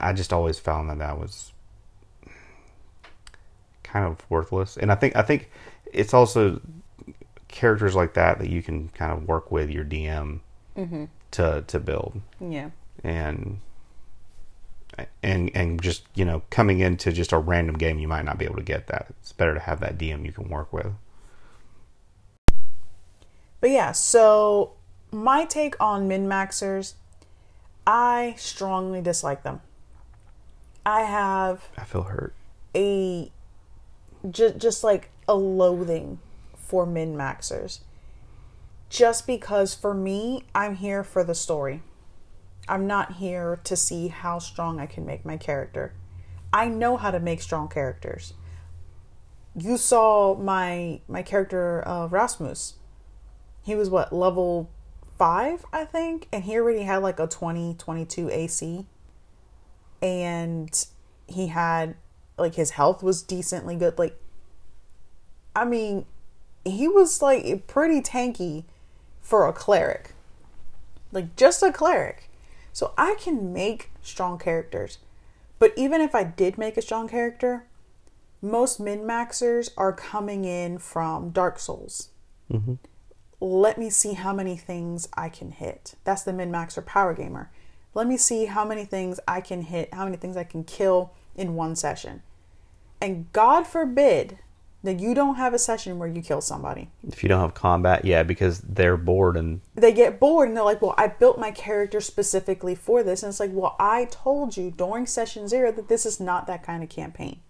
I, 0.00 0.12
just 0.12 0.32
always 0.32 0.58
found 0.58 0.90
that 0.90 0.98
that 0.98 1.18
was 1.18 1.52
kind 3.82 4.06
of 4.06 4.28
worthless. 4.28 4.76
And 4.76 4.90
I 4.90 4.94
think 4.94 5.14
I 5.16 5.22
think 5.22 5.50
it's 5.92 6.14
also 6.14 6.60
characters 7.48 7.94
like 7.94 8.14
that 8.14 8.38
that 8.38 8.48
you 8.48 8.62
can 8.62 8.88
kind 8.90 9.12
of 9.12 9.28
work 9.28 9.52
with 9.52 9.70
your 9.70 9.84
DM 9.84 10.40
mm-hmm. 10.76 11.04
To 11.32 11.64
to 11.66 11.78
build 11.80 12.20
Yeah. 12.40 12.70
and 13.04 13.60
and 15.22 15.50
and 15.54 15.82
just 15.82 16.04
you 16.14 16.24
know 16.24 16.42
coming 16.50 16.80
into 16.80 17.12
just 17.12 17.32
a 17.32 17.38
random 17.38 17.76
game 17.76 17.98
you 17.98 18.08
might 18.08 18.24
not 18.24 18.38
be 18.38 18.44
able 18.44 18.56
to 18.56 18.62
get 18.62 18.86
that 18.86 19.06
it's 19.20 19.32
better 19.32 19.52
to 19.54 19.60
have 19.60 19.80
that 19.80 19.98
dm 19.98 20.24
you 20.24 20.32
can 20.32 20.48
work 20.48 20.72
with 20.72 20.92
But 23.60 23.70
yeah, 23.70 23.92
so 23.92 24.72
my 25.10 25.44
take 25.46 25.74
on 25.80 26.06
min 26.06 26.28
maxers, 26.28 26.94
I 27.86 28.34
strongly 28.36 29.00
dislike 29.00 29.42
them. 29.42 29.60
I 30.84 31.00
have 31.02 31.68
i 31.76 31.82
feel 31.84 32.02
hurt 32.02 32.34
a 32.74 33.30
just 34.30 34.58
just 34.58 34.84
like 34.84 35.10
a 35.26 35.34
loathing 35.34 36.18
for 36.56 36.86
min 36.86 37.16
maxers. 37.16 37.80
Just 38.88 39.26
because 39.26 39.74
for 39.74 39.94
me, 39.94 40.44
I'm 40.54 40.76
here 40.76 41.02
for 41.02 41.24
the 41.24 41.34
story. 41.34 41.82
I'm 42.68 42.86
not 42.86 43.14
here 43.14 43.60
to 43.64 43.76
see 43.76 44.08
how 44.08 44.38
strong 44.38 44.80
I 44.80 44.86
can 44.86 45.06
make 45.06 45.24
my 45.24 45.36
character. 45.36 45.92
I 46.52 46.68
know 46.68 46.96
how 46.96 47.10
to 47.10 47.20
make 47.20 47.42
strong 47.42 47.68
characters. 47.68 48.34
You 49.54 49.76
saw 49.76 50.34
my 50.34 51.00
my 51.08 51.22
character 51.22 51.86
uh, 51.86 52.06
Rasmus. 52.06 52.74
He 53.62 53.74
was 53.74 53.90
what 53.90 54.12
level 54.12 54.70
five, 55.18 55.64
I 55.72 55.84
think, 55.84 56.28
and 56.32 56.44
he 56.44 56.56
already 56.56 56.82
had 56.82 56.98
like 56.98 57.18
a 57.18 57.26
20, 57.26 57.74
22 57.74 58.30
AC 58.30 58.86
and 60.02 60.86
he 61.26 61.48
had 61.48 61.96
like 62.38 62.54
his 62.54 62.70
health 62.70 63.02
was 63.02 63.22
decently 63.22 63.76
good 63.76 63.98
like 63.98 64.18
i 65.54 65.64
mean 65.64 66.04
he 66.64 66.86
was 66.86 67.22
like 67.22 67.66
pretty 67.66 68.00
tanky 68.00 68.64
for 69.26 69.48
a 69.48 69.52
cleric 69.52 70.12
like 71.10 71.34
just 71.34 71.60
a 71.64 71.72
cleric 71.72 72.30
so 72.72 72.92
i 72.96 73.16
can 73.18 73.52
make 73.52 73.90
strong 74.00 74.38
characters 74.38 74.98
but 75.58 75.72
even 75.76 76.00
if 76.00 76.14
i 76.14 76.22
did 76.22 76.56
make 76.56 76.76
a 76.76 76.82
strong 76.82 77.08
character 77.08 77.64
most 78.40 78.78
min 78.78 79.00
maxers 79.00 79.70
are 79.76 79.92
coming 79.92 80.44
in 80.44 80.78
from 80.78 81.30
dark 81.30 81.58
souls 81.58 82.10
mm-hmm. 82.52 82.74
let 83.40 83.78
me 83.78 83.90
see 83.90 84.12
how 84.12 84.32
many 84.32 84.56
things 84.56 85.08
I 85.14 85.28
can 85.28 85.50
hit. 85.50 85.96
That's 86.04 86.22
the 86.22 86.32
min 86.32 86.52
maxer 86.52 86.84
power 86.84 87.12
gamer. 87.12 87.50
Let 87.94 88.06
me 88.06 88.16
see 88.16 88.44
how 88.44 88.64
many 88.64 88.84
things 88.84 89.18
I 89.26 89.40
can 89.40 89.62
hit, 89.62 89.92
how 89.92 90.04
many 90.04 90.16
things 90.16 90.36
I 90.36 90.44
can 90.44 90.62
kill 90.62 91.12
in 91.34 91.56
one 91.56 91.74
session. 91.74 92.22
And 93.00 93.32
God 93.32 93.66
forbid 93.66 94.38
that 94.86 95.00
you 95.00 95.14
don't 95.14 95.36
have 95.36 95.52
a 95.52 95.58
session 95.58 95.98
where 95.98 96.08
you 96.08 96.22
kill 96.22 96.40
somebody. 96.40 96.90
if 97.06 97.22
you 97.22 97.28
don't 97.28 97.40
have 97.40 97.54
combat 97.54 98.04
yeah 98.04 98.22
because 98.22 98.60
they're 98.60 98.96
bored 98.96 99.36
and 99.36 99.60
They 99.74 99.92
get 99.92 100.18
bored 100.18 100.48
and 100.48 100.56
they're 100.56 100.64
like, 100.64 100.80
Well, 100.80 100.94
I 100.96 101.08
built 101.08 101.38
my 101.38 101.50
character 101.50 102.00
specifically 102.00 102.74
for 102.74 103.02
this. 103.02 103.22
And 103.22 103.30
it's 103.30 103.40
like, 103.40 103.50
Well, 103.52 103.76
I 103.78 104.06
told 104.10 104.56
you 104.56 104.70
during 104.70 105.06
session 105.06 105.48
zero 105.48 105.70
that 105.72 105.88
this 105.88 106.06
is 106.06 106.18
not 106.20 106.46
that 106.46 106.62
kind 106.62 106.82
of 106.82 106.88
campaign. 106.88 107.40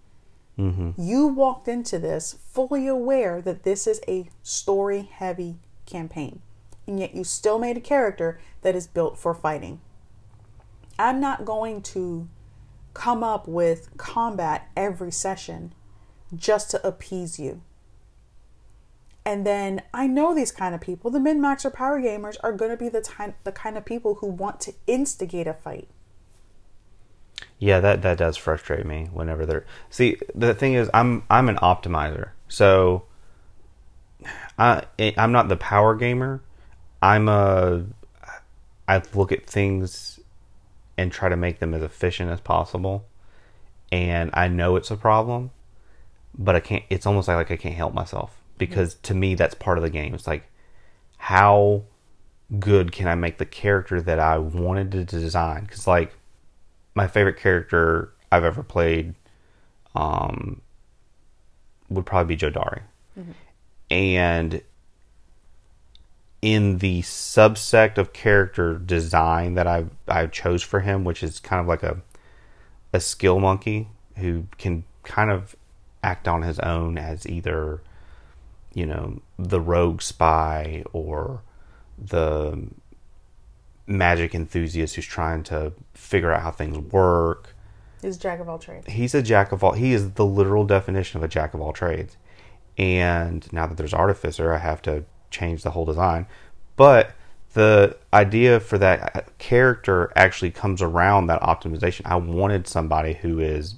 Mm-hmm. 0.58 0.90
You 1.00 1.26
walked 1.26 1.68
into 1.68 1.98
this 1.98 2.38
fully 2.50 2.86
aware 2.86 3.42
that 3.42 3.62
this 3.62 3.86
is 3.86 4.00
a 4.08 4.28
story 4.42 5.02
heavy 5.02 5.58
campaign, 5.84 6.40
and 6.86 6.98
yet 6.98 7.14
you 7.14 7.24
still 7.24 7.58
made 7.58 7.76
a 7.76 7.80
character 7.80 8.40
that 8.62 8.74
is 8.74 8.86
built 8.86 9.18
for 9.18 9.34
fighting. 9.34 9.80
I'm 10.98 11.20
not 11.20 11.44
going 11.44 11.82
to 11.82 12.28
come 12.94 13.22
up 13.22 13.46
with 13.46 13.94
combat 13.98 14.70
every 14.74 15.12
session 15.12 15.74
just 16.35 16.71
to 16.73 16.87
appease 16.87 17.38
you. 17.38 17.62
And 19.25 19.45
then 19.47 19.83
I 19.92 20.06
know 20.06 20.35
these 20.35 20.52
kind 20.52 20.75
of 20.75 20.80
people. 20.80 21.11
The 21.11 21.21
min 21.21 21.40
max 21.40 21.64
or 21.64 21.71
power 21.71 22.00
gamers 22.00 22.37
are 22.42 22.52
going 22.52 22.71
to 22.71 22.76
be 22.76 22.88
the 22.88 23.00
time, 23.00 23.35
the 23.45 23.52
kind 23.52 23.76
of 23.76 23.85
people 23.85 24.16
who 24.16 24.28
want 24.28 24.61
to 24.62 24.75
instigate 24.87 25.47
a 25.49 25.54
fight. 25.54 25.88
yeah 27.59 27.80
that 27.80 28.02
that 28.02 28.18
does 28.18 28.37
frustrate 28.37 28.87
me 28.87 29.09
whenever 29.12 29.47
they're 29.47 29.64
see 29.90 30.16
the 30.35 30.54
thing 30.54 30.75
is 30.75 30.90
i'm 30.95 31.23
i'm 31.30 31.49
an 31.49 31.56
optimizer 31.56 32.30
so 32.49 33.04
i 34.59 34.83
i'm 35.16 35.33
not 35.33 35.49
the 35.49 35.56
power 35.56 35.95
gamer 35.95 36.42
i'm 37.02 37.28
a 37.28 37.85
i 38.88 39.00
look 39.14 39.33
at 39.33 39.47
things 39.47 40.21
and 40.99 41.12
try 41.12 41.28
to 41.28 41.37
make 41.37 41.59
them 41.59 41.75
as 41.75 41.83
efficient 41.83 42.30
as 42.30 42.40
possible 42.40 43.04
and 43.92 44.30
i 44.35 44.49
know 44.49 44.76
it's 44.76 44.90
a 44.90 44.97
problem 44.97 45.50
but 46.38 46.54
i 46.54 46.60
can't 46.60 46.84
it's 46.90 47.06
almost 47.06 47.28
like, 47.28 47.36
like 47.36 47.50
i 47.50 47.56
can't 47.56 47.74
help 47.74 47.94
myself 47.94 48.40
because 48.58 48.94
to 48.94 49.14
me 49.14 49.34
that's 49.34 49.54
part 49.54 49.78
of 49.78 49.82
the 49.82 49.90
game. 49.90 50.14
It's 50.14 50.26
like 50.26 50.50
how 51.18 51.82
good 52.60 52.92
can 52.92 53.08
i 53.08 53.14
make 53.14 53.38
the 53.38 53.46
character 53.46 54.00
that 54.00 54.18
i 54.18 54.38
wanted 54.38 54.92
to 54.92 55.04
design? 55.04 55.64
Because 55.64 55.86
like 55.86 56.12
my 56.94 57.06
favorite 57.06 57.36
character 57.36 58.12
I've 58.32 58.44
ever 58.44 58.62
played 58.62 59.14
um, 59.94 60.60
would 61.88 62.06
probably 62.06 62.34
be 62.34 62.40
Jodari. 62.40 62.82
And 63.90 64.62
in 66.42 66.78
the 66.78 67.02
subsect 67.02 67.98
of 67.98 68.12
character 68.12 68.78
design 68.78 69.54
that 69.54 69.66
I 69.66 69.86
I 70.08 70.26
chose 70.26 70.62
for 70.62 70.80
him, 70.80 71.04
which 71.04 71.22
is 71.22 71.40
kind 71.40 71.60
of 71.60 71.66
like 71.66 71.82
a 71.82 72.02
a 72.92 73.00
skill 73.00 73.40
monkey 73.40 73.88
who 74.16 74.46
can 74.58 74.84
kind 75.02 75.30
of 75.30 75.54
act 76.06 76.28
on 76.28 76.42
his 76.42 76.58
own 76.60 76.96
as 76.96 77.26
either 77.26 77.82
you 78.72 78.86
know 78.86 79.20
the 79.38 79.60
rogue 79.60 80.00
spy 80.00 80.84
or 80.92 81.42
the 81.98 82.68
magic 83.86 84.34
enthusiast 84.34 84.94
who's 84.94 85.06
trying 85.06 85.42
to 85.42 85.72
figure 85.94 86.32
out 86.32 86.42
how 86.42 86.50
things 86.50 86.78
work. 86.78 87.54
Is 88.02 88.16
jack 88.18 88.40
of 88.40 88.48
all 88.48 88.58
trades. 88.58 88.86
He's 88.86 89.14
a 89.14 89.22
jack 89.22 89.52
of 89.52 89.64
all. 89.64 89.72
He 89.72 89.92
is 89.92 90.12
the 90.12 90.25
literal 90.25 90.64
definition 90.64 91.18
of 91.18 91.25
a 91.25 91.28
jack 91.28 91.54
of 91.54 91.60
all 91.60 91.72
trades. 91.72 92.16
And 92.78 93.50
now 93.52 93.66
that 93.66 93.76
there's 93.76 93.94
artificer, 93.94 94.52
I 94.52 94.58
have 94.58 94.82
to 94.82 95.04
change 95.30 95.62
the 95.62 95.70
whole 95.70 95.86
design. 95.86 96.26
But 96.76 97.12
the 97.54 97.96
idea 98.12 98.60
for 98.60 98.76
that 98.78 99.16
uh, 99.16 99.20
character 99.38 100.12
actually 100.14 100.50
comes 100.50 100.82
around 100.82 101.28
that 101.28 101.40
optimization. 101.40 102.02
I 102.04 102.16
wanted 102.16 102.68
somebody 102.68 103.14
who 103.14 103.38
is 103.38 103.76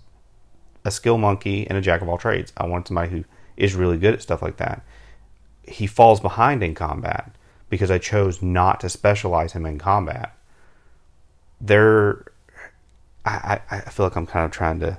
a 0.85 0.91
skill 0.91 1.19
monkey 1.19 1.67
and 1.69 1.77
a 1.77 1.81
jack 1.81 2.03
of 2.03 2.09
all 2.09 2.19
trades. 2.19 2.53
I 2.57 2.67
wanted 2.67 2.89
somebody 2.89 3.11
who 3.11 3.25
is 3.57 3.75
really 3.75 3.99
good 3.99 4.15
at 4.15 4.23
stuff 4.23 4.43
like 4.43 4.57
that. 4.57 4.83
He 5.67 5.87
falls 5.87 6.21
behind 6.21 6.63
in 6.63 6.75
combat 6.75 7.33
because 7.69 7.91
I 7.91 7.99
chose 7.99 8.43
not 8.43 8.81
to 8.81 8.89
specialize 8.89 9.53
him 9.53 9.67
in 9.67 9.79
combat. 9.79 10.35
There, 11.61 12.25
I, 13.25 13.61
I, 13.71 13.81
feel 13.81 14.07
like 14.07 14.17
I'm 14.17 14.27
kind 14.27 14.47
of 14.47 14.53
trying 14.53 14.81
to 14.81 14.99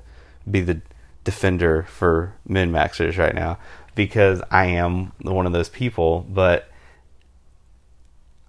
be 0.50 0.62
the 0.62 0.82
defender 1.24 1.84
for 1.84 2.36
min 2.46 2.72
maxers 2.72 3.18
right 3.18 3.34
now 3.34 3.58
because 3.96 4.42
I 4.52 4.66
am 4.66 5.14
one 5.22 5.46
of 5.46 5.54
those 5.54 5.70
people, 5.70 6.26
but 6.30 6.70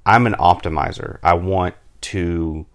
I'm 0.04 0.26
an 0.26 0.34
optimizer. 0.34 1.18
I 1.22 1.34
want 1.34 1.76
to 2.02 2.66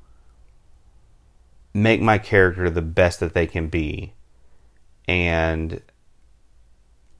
make 1.74 2.02
my 2.02 2.18
character 2.18 2.70
the 2.70 2.82
best 2.82 3.20
that 3.20 3.34
they 3.34 3.46
can 3.46 3.68
be. 3.68 4.14
And 5.08 5.82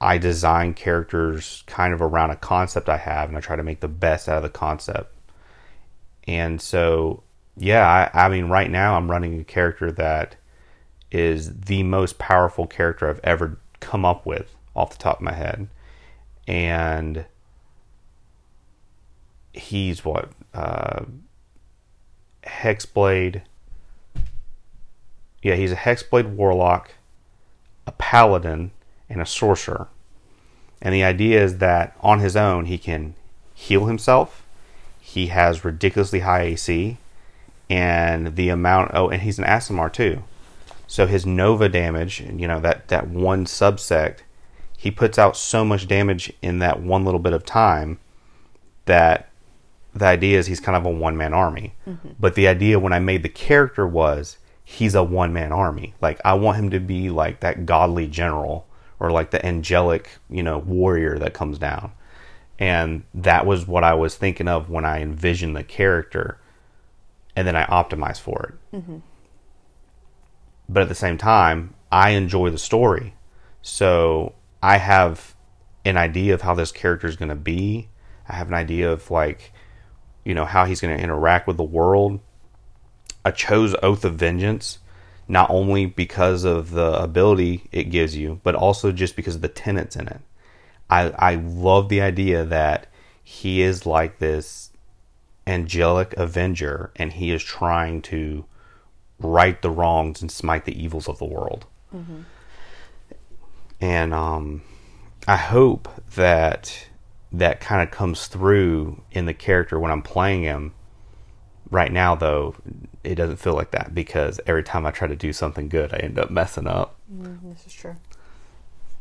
I 0.00 0.18
design 0.18 0.74
characters 0.74 1.64
kind 1.66 1.94
of 1.94 2.02
around 2.02 2.30
a 2.30 2.36
concept 2.36 2.88
I 2.88 2.96
have, 2.98 3.28
and 3.28 3.36
I 3.36 3.40
try 3.40 3.56
to 3.56 3.62
make 3.62 3.80
the 3.80 3.88
best 3.88 4.28
out 4.28 4.36
of 4.36 4.42
the 4.42 4.48
concept. 4.48 5.14
And 6.28 6.60
so, 6.60 7.22
yeah, 7.56 8.10
I, 8.14 8.26
I 8.26 8.28
mean, 8.28 8.48
right 8.48 8.70
now 8.70 8.96
I'm 8.96 9.10
running 9.10 9.40
a 9.40 9.44
character 9.44 9.90
that 9.92 10.36
is 11.10 11.60
the 11.60 11.82
most 11.82 12.18
powerful 12.18 12.66
character 12.66 13.08
I've 13.08 13.20
ever 13.24 13.58
come 13.80 14.04
up 14.04 14.26
with 14.26 14.54
off 14.74 14.90
the 14.90 15.02
top 15.02 15.18
of 15.18 15.22
my 15.22 15.32
head. 15.32 15.68
And 16.46 17.24
he's 19.52 20.04
what? 20.04 20.30
Uh, 20.52 21.04
Hexblade. 22.44 23.42
Yeah, 25.42 25.54
he's 25.54 25.72
a 25.72 25.76
Hexblade 25.76 26.34
Warlock, 26.34 26.92
a 27.86 27.92
Paladin, 27.92 28.72
and 29.08 29.20
a 29.20 29.26
Sorcerer. 29.26 29.88
And 30.82 30.94
the 30.94 31.04
idea 31.04 31.42
is 31.42 31.58
that 31.58 31.96
on 32.00 32.20
his 32.20 32.36
own, 32.36 32.66
he 32.66 32.78
can 32.78 33.14
heal 33.54 33.86
himself. 33.86 34.46
He 35.00 35.28
has 35.28 35.64
ridiculously 35.64 36.20
high 36.20 36.42
AC, 36.42 36.98
and 37.70 38.36
the 38.36 38.48
amount. 38.48 38.90
Oh, 38.94 39.08
and 39.08 39.22
he's 39.22 39.38
an 39.38 39.44
Aasimar 39.44 39.92
too. 39.92 40.22
So 40.86 41.06
his 41.06 41.26
Nova 41.26 41.68
damage, 41.68 42.20
you 42.20 42.46
know 42.46 42.60
that 42.60 42.88
that 42.88 43.08
one 43.08 43.44
subsect, 43.44 44.18
he 44.76 44.90
puts 44.90 45.18
out 45.18 45.36
so 45.36 45.64
much 45.64 45.88
damage 45.88 46.32
in 46.42 46.58
that 46.60 46.80
one 46.80 47.04
little 47.04 47.20
bit 47.20 47.32
of 47.32 47.44
time 47.44 47.98
that 48.84 49.30
the 49.94 50.04
idea 50.04 50.38
is 50.38 50.46
he's 50.46 50.60
kind 50.60 50.76
of 50.76 50.84
a 50.84 50.90
one 50.90 51.16
man 51.16 51.32
army. 51.32 51.74
Mm-hmm. 51.88 52.10
But 52.20 52.34
the 52.34 52.46
idea 52.46 52.78
when 52.78 52.92
I 52.92 52.98
made 52.98 53.22
the 53.22 53.28
character 53.28 53.86
was 53.86 54.38
he's 54.68 54.96
a 54.96 55.02
one 55.02 55.32
man 55.32 55.52
army. 55.52 55.94
Like 56.02 56.20
I 56.24 56.34
want 56.34 56.58
him 56.58 56.70
to 56.70 56.80
be 56.80 57.08
like 57.08 57.40
that 57.40 57.66
godly 57.66 58.08
general 58.08 58.66
or 58.98 59.12
like 59.12 59.30
the 59.30 59.44
angelic, 59.46 60.10
you 60.28 60.42
know, 60.42 60.58
warrior 60.58 61.18
that 61.20 61.34
comes 61.34 61.56
down. 61.56 61.92
And 62.58 63.04
that 63.14 63.46
was 63.46 63.68
what 63.68 63.84
I 63.84 63.94
was 63.94 64.16
thinking 64.16 64.48
of 64.48 64.68
when 64.68 64.84
I 64.84 65.02
envisioned 65.02 65.54
the 65.54 65.62
character 65.62 66.40
and 67.36 67.46
then 67.46 67.54
I 67.54 67.64
optimized 67.66 68.20
for 68.20 68.58
it. 68.72 68.76
Mm-hmm. 68.76 68.96
But 70.68 70.82
at 70.82 70.88
the 70.88 70.96
same 70.96 71.16
time, 71.16 71.74
I 71.92 72.10
enjoy 72.10 72.50
the 72.50 72.58
story. 72.58 73.14
So 73.62 74.34
I 74.64 74.78
have 74.78 75.36
an 75.84 75.96
idea 75.96 76.34
of 76.34 76.42
how 76.42 76.56
this 76.56 76.72
character 76.72 77.06
is 77.06 77.14
going 77.14 77.28
to 77.28 77.36
be. 77.36 77.88
I 78.28 78.34
have 78.34 78.48
an 78.48 78.54
idea 78.54 78.90
of 78.90 79.12
like, 79.12 79.52
you 80.24 80.34
know, 80.34 80.44
how 80.44 80.64
he's 80.64 80.80
going 80.80 80.96
to 80.96 81.00
interact 81.00 81.46
with 81.46 81.56
the 81.56 81.62
world. 81.62 82.18
I 83.26 83.32
chose 83.32 83.74
Oath 83.82 84.04
of 84.04 84.14
Vengeance 84.14 84.78
not 85.26 85.50
only 85.50 85.86
because 85.86 86.44
of 86.44 86.70
the 86.70 86.92
ability 87.02 87.64
it 87.72 87.90
gives 87.90 88.16
you, 88.16 88.40
but 88.44 88.54
also 88.54 88.92
just 88.92 89.16
because 89.16 89.34
of 89.34 89.40
the 89.40 89.48
tenets 89.48 89.96
in 89.96 90.06
it. 90.06 90.20
I 90.88 91.10
I 91.18 91.34
love 91.34 91.88
the 91.88 92.00
idea 92.00 92.44
that 92.44 92.86
he 93.24 93.62
is 93.62 93.84
like 93.84 94.20
this 94.20 94.70
angelic 95.44 96.14
avenger 96.16 96.92
and 96.94 97.12
he 97.14 97.32
is 97.32 97.42
trying 97.42 98.02
to 98.02 98.44
right 99.18 99.60
the 99.60 99.70
wrongs 99.70 100.22
and 100.22 100.30
smite 100.30 100.64
the 100.64 100.80
evils 100.80 101.08
of 101.08 101.18
the 101.18 101.24
world. 101.24 101.66
And 103.80 104.14
um 104.14 104.62
I 105.26 105.36
hope 105.36 105.88
that 106.14 106.86
that 107.32 107.58
kind 107.60 107.82
of 107.82 107.90
comes 107.90 108.28
through 108.28 109.02
in 109.10 109.26
the 109.26 109.34
character 109.34 109.80
when 109.80 109.90
I'm 109.90 110.02
playing 110.02 110.44
him. 110.44 110.74
Right 111.70 111.92
now, 111.92 112.14
though, 112.14 112.54
it 113.02 113.16
doesn't 113.16 113.38
feel 113.38 113.54
like 113.54 113.72
that 113.72 113.94
because 113.94 114.40
every 114.46 114.62
time 114.62 114.86
I 114.86 114.90
try 114.90 115.08
to 115.08 115.16
do 115.16 115.32
something 115.32 115.68
good, 115.68 115.92
I 115.92 115.98
end 115.98 116.18
up 116.18 116.30
messing 116.30 116.66
up. 116.66 116.96
Mm-hmm. 117.12 117.50
This 117.50 117.66
is 117.66 117.72
true. 117.72 117.96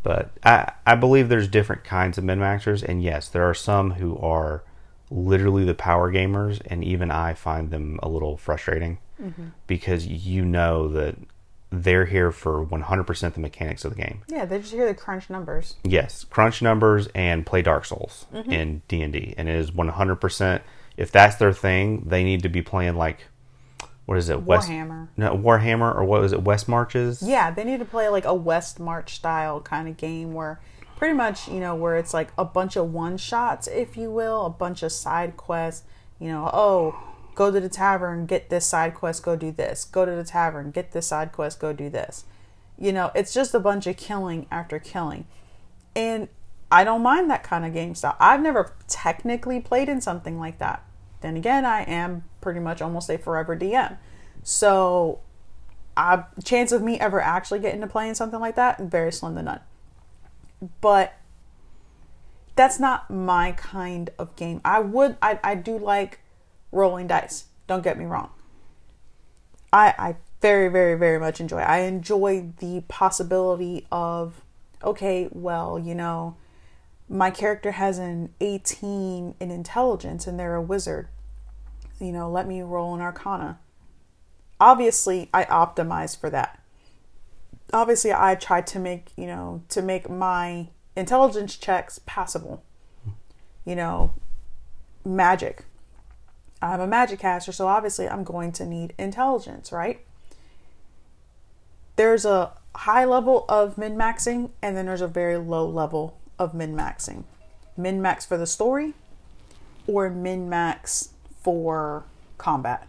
But 0.03 0.31
I, 0.43 0.71
I 0.85 0.95
believe 0.95 1.29
there's 1.29 1.47
different 1.47 1.83
kinds 1.83 2.17
of 2.17 2.23
min 2.23 2.39
maxers, 2.39 2.83
and 2.83 3.01
yes, 3.01 3.27
there 3.27 3.47
are 3.49 3.55
some 3.55 3.91
who 3.91 4.17
are 4.17 4.63
literally 5.09 5.65
the 5.65 5.73
power 5.73 6.11
gamers, 6.11 6.61
and 6.65 6.83
even 6.83 7.11
I 7.11 7.33
find 7.33 7.71
them 7.71 7.99
a 8.03 8.09
little 8.09 8.37
frustrating 8.37 8.99
mm-hmm. 9.21 9.47
because 9.67 10.05
you 10.05 10.45
know 10.45 10.87
that 10.89 11.15
they're 11.71 12.05
here 12.05 12.31
for 12.31 12.65
100% 12.65 13.33
the 13.33 13.39
mechanics 13.39 13.85
of 13.85 13.95
the 13.95 14.01
game. 14.01 14.21
Yeah, 14.27 14.45
they 14.45 14.59
just 14.59 14.71
hear 14.71 14.87
the 14.87 14.93
crunch 14.93 15.29
numbers. 15.29 15.75
Yes, 15.83 16.23
crunch 16.23 16.61
numbers 16.61 17.07
and 17.15 17.45
play 17.45 17.61
Dark 17.61 17.85
Souls 17.85 18.27
mm-hmm. 18.33 18.51
in 18.51 18.81
D 18.87 19.01
and 19.01 19.13
D, 19.13 19.33
and 19.37 19.49
it 19.49 19.55
is 19.55 19.73
one 19.73 19.89
hundred 19.89 20.17
percent. 20.17 20.63
If 20.97 21.11
that's 21.11 21.35
their 21.35 21.53
thing, 21.53 22.03
they 22.07 22.23
need 22.23 22.43
to 22.43 22.49
be 22.49 22.61
playing 22.61 22.95
like 22.95 23.27
what 24.05 24.19
is 24.19 24.29
it? 24.29 24.43
West, 24.43 24.69
Warhammer. 24.69 25.07
no 25.17 25.35
Warhammer, 25.35 25.95
or 25.95 26.03
what 26.03 26.21
was 26.21 26.31
it? 26.31 26.43
West 26.43 26.67
Marches. 26.67 27.23
Yeah, 27.23 27.51
they 27.51 27.63
need 27.63 27.79
to 27.79 27.85
play 27.85 28.07
like 28.07 28.25
a 28.25 28.35
West 28.35 28.79
March 28.79 29.15
style 29.15 29.59
kind 29.61 29.87
of 29.87 29.97
game 29.97 30.33
where 30.33 30.61
pretty 30.95 31.15
much, 31.15 31.47
you 31.47 31.59
know, 31.59 31.75
where 31.75 31.97
it's 31.97 32.13
like 32.13 32.31
a 32.37 32.45
bunch 32.45 32.75
of 32.75 32.93
one 32.93 33.17
shots, 33.17 33.67
if 33.67 33.97
you 33.97 34.11
will, 34.11 34.45
a 34.45 34.49
bunch 34.49 34.83
of 34.83 34.91
side 34.91 35.35
quests. 35.37 35.83
You 36.19 36.29
know, 36.29 36.49
oh, 36.53 36.97
go 37.33 37.51
to 37.51 37.59
the 37.59 37.67
tavern, 37.67 38.27
get 38.27 38.49
this 38.49 38.65
side 38.65 38.93
quest, 38.93 39.23
go 39.23 39.35
do 39.35 39.51
this. 39.51 39.85
Go 39.85 40.05
to 40.05 40.11
the 40.11 40.23
tavern, 40.23 40.69
get 40.69 40.91
this 40.91 41.07
side 41.07 41.31
quest, 41.31 41.59
go 41.59 41.73
do 41.73 41.89
this. 41.89 42.25
You 42.77 42.93
know, 42.93 43.11
it's 43.15 43.33
just 43.33 43.55
a 43.55 43.59
bunch 43.59 43.87
of 43.87 43.97
killing 43.97 44.45
after 44.51 44.77
killing. 44.77 45.25
And 45.95 46.27
I 46.71 46.83
don't 46.83 47.01
mind 47.01 47.29
that 47.29 47.43
kind 47.43 47.65
of 47.65 47.73
game 47.73 47.95
style. 47.95 48.17
I've 48.19 48.41
never 48.41 48.73
technically 48.87 49.59
played 49.59 49.89
in 49.89 49.99
something 49.99 50.39
like 50.39 50.59
that. 50.59 50.83
Then 51.25 51.37
again, 51.37 51.65
I 51.65 51.81
am 51.85 52.23
pretty 52.39 52.59
much 52.59 52.83
almost 52.83 53.09
a 53.09 53.17
forever 53.17 53.57
DM. 53.57 53.97
So, 54.43 55.21
I, 55.97 56.25
chance 56.43 56.71
of 56.71 56.83
me 56.83 56.99
ever 56.99 57.19
actually 57.19 57.57
getting 57.61 57.81
to 57.81 57.87
playing 57.87 58.13
something 58.13 58.39
like 58.39 58.55
that 58.57 58.79
very 58.79 59.11
slim 59.11 59.33
to 59.33 59.41
none. 59.41 59.59
But 60.81 61.15
that's 62.55 62.79
not 62.79 63.09
my 63.09 63.53
kind 63.53 64.11
of 64.19 64.35
game. 64.35 64.61
I 64.63 64.81
would, 64.81 65.17
I, 65.19 65.39
I 65.43 65.55
do 65.55 65.79
like 65.79 66.19
rolling 66.71 67.07
dice. 67.07 67.45
Don't 67.65 67.83
get 67.83 67.97
me 67.97 68.05
wrong. 68.05 68.29
I, 69.73 69.95
I 69.97 70.15
very, 70.41 70.67
very, 70.67 70.93
very 70.93 71.19
much 71.19 71.41
enjoy. 71.41 71.57
I 71.57 71.79
enjoy 71.79 72.51
the 72.59 72.83
possibility 72.87 73.87
of, 73.91 74.43
okay, 74.83 75.27
well, 75.31 75.79
you 75.79 75.95
know, 75.95 76.37
my 77.09 77.31
character 77.31 77.71
has 77.71 77.97
an 77.97 78.29
18 78.39 79.33
in 79.39 79.49
intelligence 79.49 80.27
and 80.27 80.39
they're 80.39 80.53
a 80.53 80.61
wizard. 80.61 81.07
You 81.99 82.11
know, 82.11 82.29
let 82.29 82.47
me 82.47 82.61
roll 82.61 82.93
an 82.93 83.01
arcana. 83.01 83.59
Obviously, 84.59 85.29
I 85.33 85.45
optimize 85.45 86.17
for 86.17 86.29
that. 86.29 86.59
Obviously, 87.73 88.13
I 88.13 88.35
try 88.35 88.61
to 88.61 88.79
make, 88.79 89.11
you 89.15 89.27
know, 89.27 89.63
to 89.69 89.81
make 89.81 90.09
my 90.09 90.67
intelligence 90.95 91.57
checks 91.57 91.99
passable. 92.05 92.63
You 93.65 93.75
know, 93.75 94.11
magic. 95.03 95.65
I'm 96.61 96.79
a 96.79 96.87
magic 96.87 97.19
caster, 97.19 97.51
so 97.51 97.67
obviously 97.67 98.07
I'm 98.07 98.23
going 98.23 98.51
to 98.53 98.65
need 98.65 98.93
intelligence, 98.97 99.71
right? 99.71 99.99
There's 101.95 102.25
a 102.25 102.53
high 102.75 103.05
level 103.05 103.45
of 103.47 103.77
min 103.77 103.95
maxing, 103.95 104.51
and 104.61 104.75
then 104.75 104.85
there's 104.85 105.01
a 105.01 105.07
very 105.07 105.37
low 105.37 105.67
level 105.67 106.17
of 106.37 106.53
min 106.53 106.75
maxing. 106.75 107.23
Min 107.77 108.01
max 108.01 108.25
for 108.25 108.37
the 108.37 108.47
story, 108.47 108.93
or 109.87 110.09
min 110.09 110.49
max 110.49 111.09
for 111.45 112.03
combat. 112.39 112.87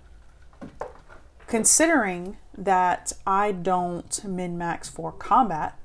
Considering 1.47 2.39
that 2.57 3.13
I 3.27 3.53
don't 3.53 4.25
min 4.25 4.57
max 4.57 4.89
for 4.89 5.13
combat, 5.13 5.79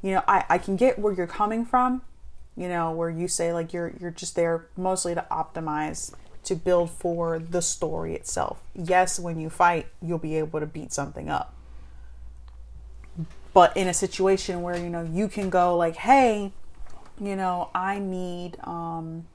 you 0.00 0.12
know, 0.12 0.22
I, 0.28 0.44
I 0.48 0.58
can 0.58 0.76
get 0.76 1.00
where 1.00 1.12
you're 1.12 1.26
coming 1.26 1.66
from, 1.66 2.02
you 2.56 2.68
know, 2.68 2.92
where 2.92 3.10
you 3.10 3.26
say 3.26 3.52
like 3.52 3.72
you're 3.72 3.92
you're 4.00 4.12
just 4.12 4.36
there 4.36 4.66
mostly 4.76 5.16
to 5.16 5.26
optimize 5.32 6.14
to 6.44 6.54
build 6.54 6.90
for 6.90 7.40
the 7.40 7.60
story 7.60 8.14
itself. 8.14 8.60
Yes, 8.72 9.18
when 9.18 9.40
you 9.40 9.50
fight, 9.50 9.88
you'll 10.00 10.18
be 10.18 10.36
able 10.36 10.60
to 10.60 10.66
beat 10.66 10.92
something 10.92 11.28
up. 11.28 11.52
But 13.52 13.76
in 13.76 13.88
a 13.88 13.94
situation 13.94 14.62
where, 14.62 14.76
you 14.76 14.88
know, 14.88 15.02
you 15.02 15.26
can 15.26 15.50
go 15.50 15.76
like, 15.76 15.96
"Hey, 15.96 16.52
you 17.20 17.34
know, 17.34 17.70
I 17.74 17.98
need 17.98 18.58
um 18.62 19.26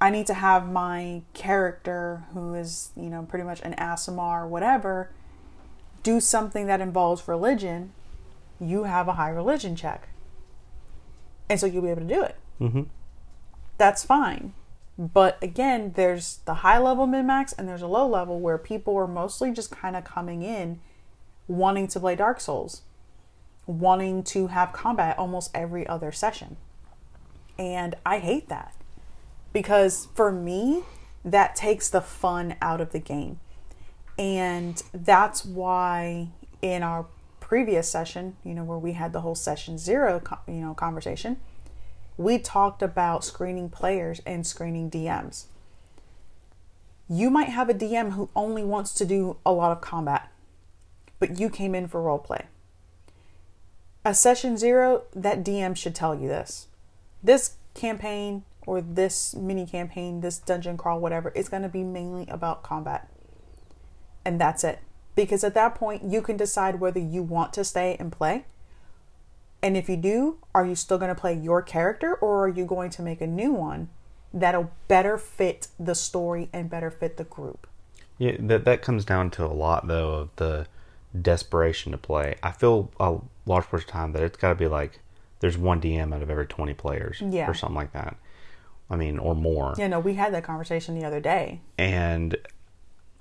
I 0.00 0.10
need 0.10 0.26
to 0.26 0.34
have 0.34 0.68
my 0.70 1.22
character 1.32 2.24
who 2.32 2.54
is, 2.54 2.90
you 2.96 3.08
know, 3.08 3.22
pretty 3.22 3.44
much 3.44 3.60
an 3.62 3.74
Aasimar 3.74 4.42
or 4.42 4.46
whatever 4.46 5.10
do 6.04 6.20
something 6.20 6.66
that 6.66 6.80
involves 6.80 7.26
religion, 7.26 7.92
you 8.60 8.84
have 8.84 9.08
a 9.08 9.14
high 9.14 9.30
religion 9.30 9.74
check. 9.74 10.08
And 11.50 11.58
so 11.58 11.66
you'll 11.66 11.82
be 11.82 11.88
able 11.88 12.02
to 12.02 12.14
do 12.14 12.22
it. 12.22 12.36
Mm-hmm. 12.60 12.82
That's 13.78 14.04
fine. 14.04 14.52
But 14.96 15.38
again, 15.42 15.92
there's 15.96 16.38
the 16.44 16.54
high 16.54 16.78
level 16.78 17.08
min 17.08 17.26
max 17.26 17.52
and 17.52 17.68
there's 17.68 17.82
a 17.82 17.88
low 17.88 18.06
level 18.06 18.38
where 18.38 18.58
people 18.58 18.96
are 18.96 19.08
mostly 19.08 19.50
just 19.50 19.72
kind 19.72 19.96
of 19.96 20.04
coming 20.04 20.42
in 20.42 20.78
wanting 21.48 21.88
to 21.88 22.00
play 22.00 22.14
Dark 22.14 22.40
Souls, 22.40 22.82
wanting 23.66 24.22
to 24.24 24.46
have 24.48 24.72
combat 24.72 25.18
almost 25.18 25.50
every 25.52 25.86
other 25.86 26.12
session. 26.12 26.56
And 27.58 27.96
I 28.06 28.18
hate 28.18 28.48
that 28.50 28.74
because 29.54 30.08
for 30.14 30.30
me, 30.30 30.82
that 31.24 31.56
takes 31.56 31.88
the 31.88 32.02
fun 32.02 32.56
out 32.60 32.82
of 32.82 32.92
the 32.92 32.98
game. 32.98 33.40
And 34.18 34.82
that's 34.92 35.44
why 35.44 36.28
in 36.60 36.82
our 36.82 37.06
previous 37.40 37.88
session, 37.88 38.36
you 38.44 38.52
know, 38.52 38.64
where 38.64 38.78
we 38.78 38.92
had 38.92 39.14
the 39.14 39.22
whole 39.22 39.34
session 39.34 39.78
zero, 39.78 40.20
you 40.46 40.54
know, 40.54 40.74
conversation, 40.74 41.38
we 42.18 42.38
talked 42.38 42.82
about 42.82 43.24
screening 43.24 43.70
players 43.70 44.20
and 44.26 44.46
screening 44.46 44.90
DMs. 44.90 45.44
You 47.08 47.30
might 47.30 47.48
have 47.48 47.68
a 47.68 47.74
DM 47.74 48.12
who 48.12 48.28
only 48.34 48.64
wants 48.64 48.92
to 48.94 49.04
do 49.04 49.36
a 49.46 49.52
lot 49.52 49.72
of 49.72 49.80
combat, 49.80 50.30
but 51.18 51.38
you 51.38 51.48
came 51.48 51.74
in 51.74 51.88
for 51.88 52.00
roleplay. 52.00 52.44
A 54.04 54.14
session 54.14 54.56
zero, 54.56 55.04
that 55.14 55.44
DM 55.44 55.76
should 55.76 55.94
tell 55.94 56.14
you 56.14 56.28
this. 56.28 56.68
This 57.22 57.54
campaign 57.74 58.44
or 58.66 58.80
this 58.80 59.34
mini 59.34 59.66
campaign, 59.66 60.20
this 60.20 60.38
dungeon 60.38 60.76
crawl, 60.76 61.00
whatever, 61.00 61.30
is 61.30 61.48
going 61.48 61.62
to 61.62 61.68
be 61.68 61.82
mainly 61.84 62.26
about 62.28 62.62
combat. 62.62 63.08
And 64.24 64.40
that's 64.40 64.64
it. 64.64 64.80
Because 65.14 65.44
at 65.44 65.54
that 65.54 65.74
point, 65.74 66.02
you 66.04 66.22
can 66.22 66.36
decide 66.36 66.80
whether 66.80 66.98
you 67.00 67.22
want 67.22 67.52
to 67.54 67.64
stay 67.64 67.96
and 68.00 68.10
play 68.10 68.44
And 69.62 69.76
if 69.76 69.88
you 69.88 69.96
do, 69.96 70.38
are 70.54 70.66
you 70.66 70.74
still 70.74 70.98
going 70.98 71.14
to 71.14 71.20
play 71.20 71.32
your 71.34 71.62
character 71.62 72.14
or 72.16 72.44
are 72.44 72.48
you 72.48 72.64
going 72.66 72.90
to 72.90 73.02
make 73.02 73.20
a 73.20 73.26
new 73.26 73.52
one 73.52 73.88
that'll 74.32 74.70
better 74.88 75.16
fit 75.16 75.68
the 75.78 75.94
story 75.94 76.48
and 76.52 76.68
better 76.68 76.90
fit 76.90 77.16
the 77.16 77.24
group? 77.24 77.66
Yeah, 78.18 78.36
that 78.40 78.64
that 78.66 78.82
comes 78.82 79.04
down 79.04 79.30
to 79.32 79.44
a 79.44 79.48
lot 79.54 79.86
though 79.86 80.12
of 80.14 80.30
the 80.36 80.66
desperation 81.20 81.92
to 81.92 81.98
play. 81.98 82.34
I 82.42 82.50
feel 82.52 82.90
a 83.00 83.18
large 83.46 83.64
portion 83.66 83.84
of 83.84 83.86
the 83.86 83.92
time 83.92 84.12
that 84.12 84.22
it's 84.22 84.36
got 84.36 84.50
to 84.50 84.54
be 84.54 84.68
like 84.68 85.00
there's 85.40 85.56
one 85.56 85.80
DM 85.80 86.14
out 86.14 86.22
of 86.22 86.30
every 86.30 86.46
20 86.46 86.74
players 86.74 87.22
Yeah. 87.24 87.48
or 87.48 87.54
something 87.54 87.76
like 87.76 87.92
that. 87.92 88.16
I 88.90 88.96
mean, 88.96 89.18
or 89.18 89.34
more. 89.34 89.74
Yeah, 89.78 89.88
no, 89.88 90.00
we 90.00 90.14
had 90.14 90.34
that 90.34 90.44
conversation 90.44 90.98
the 90.98 91.06
other 91.06 91.20
day. 91.20 91.60
And 91.78 92.36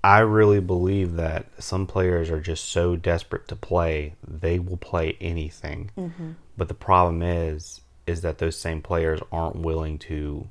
I 0.04 0.20
really 0.20 0.60
believe 0.60 1.16
that 1.16 1.48
some 1.60 1.88
players 1.88 2.30
are 2.30 2.42
just 2.42 2.66
so 2.66 2.96
desperate 2.96 3.48
to 3.48 3.56
play, 3.56 4.16
they 4.28 4.60
will 4.60 4.78
play 4.78 5.18
anything. 5.22 5.92
Mm-hmm. 5.98 6.32
But 6.58 6.68
the 6.68 6.74
problem 6.74 7.22
is 7.22 7.82
is 8.06 8.22
that 8.22 8.38
those 8.38 8.60
same 8.60 8.82
players 8.82 9.22
aren't 9.32 9.56
willing 9.56 9.98
to 9.98 10.50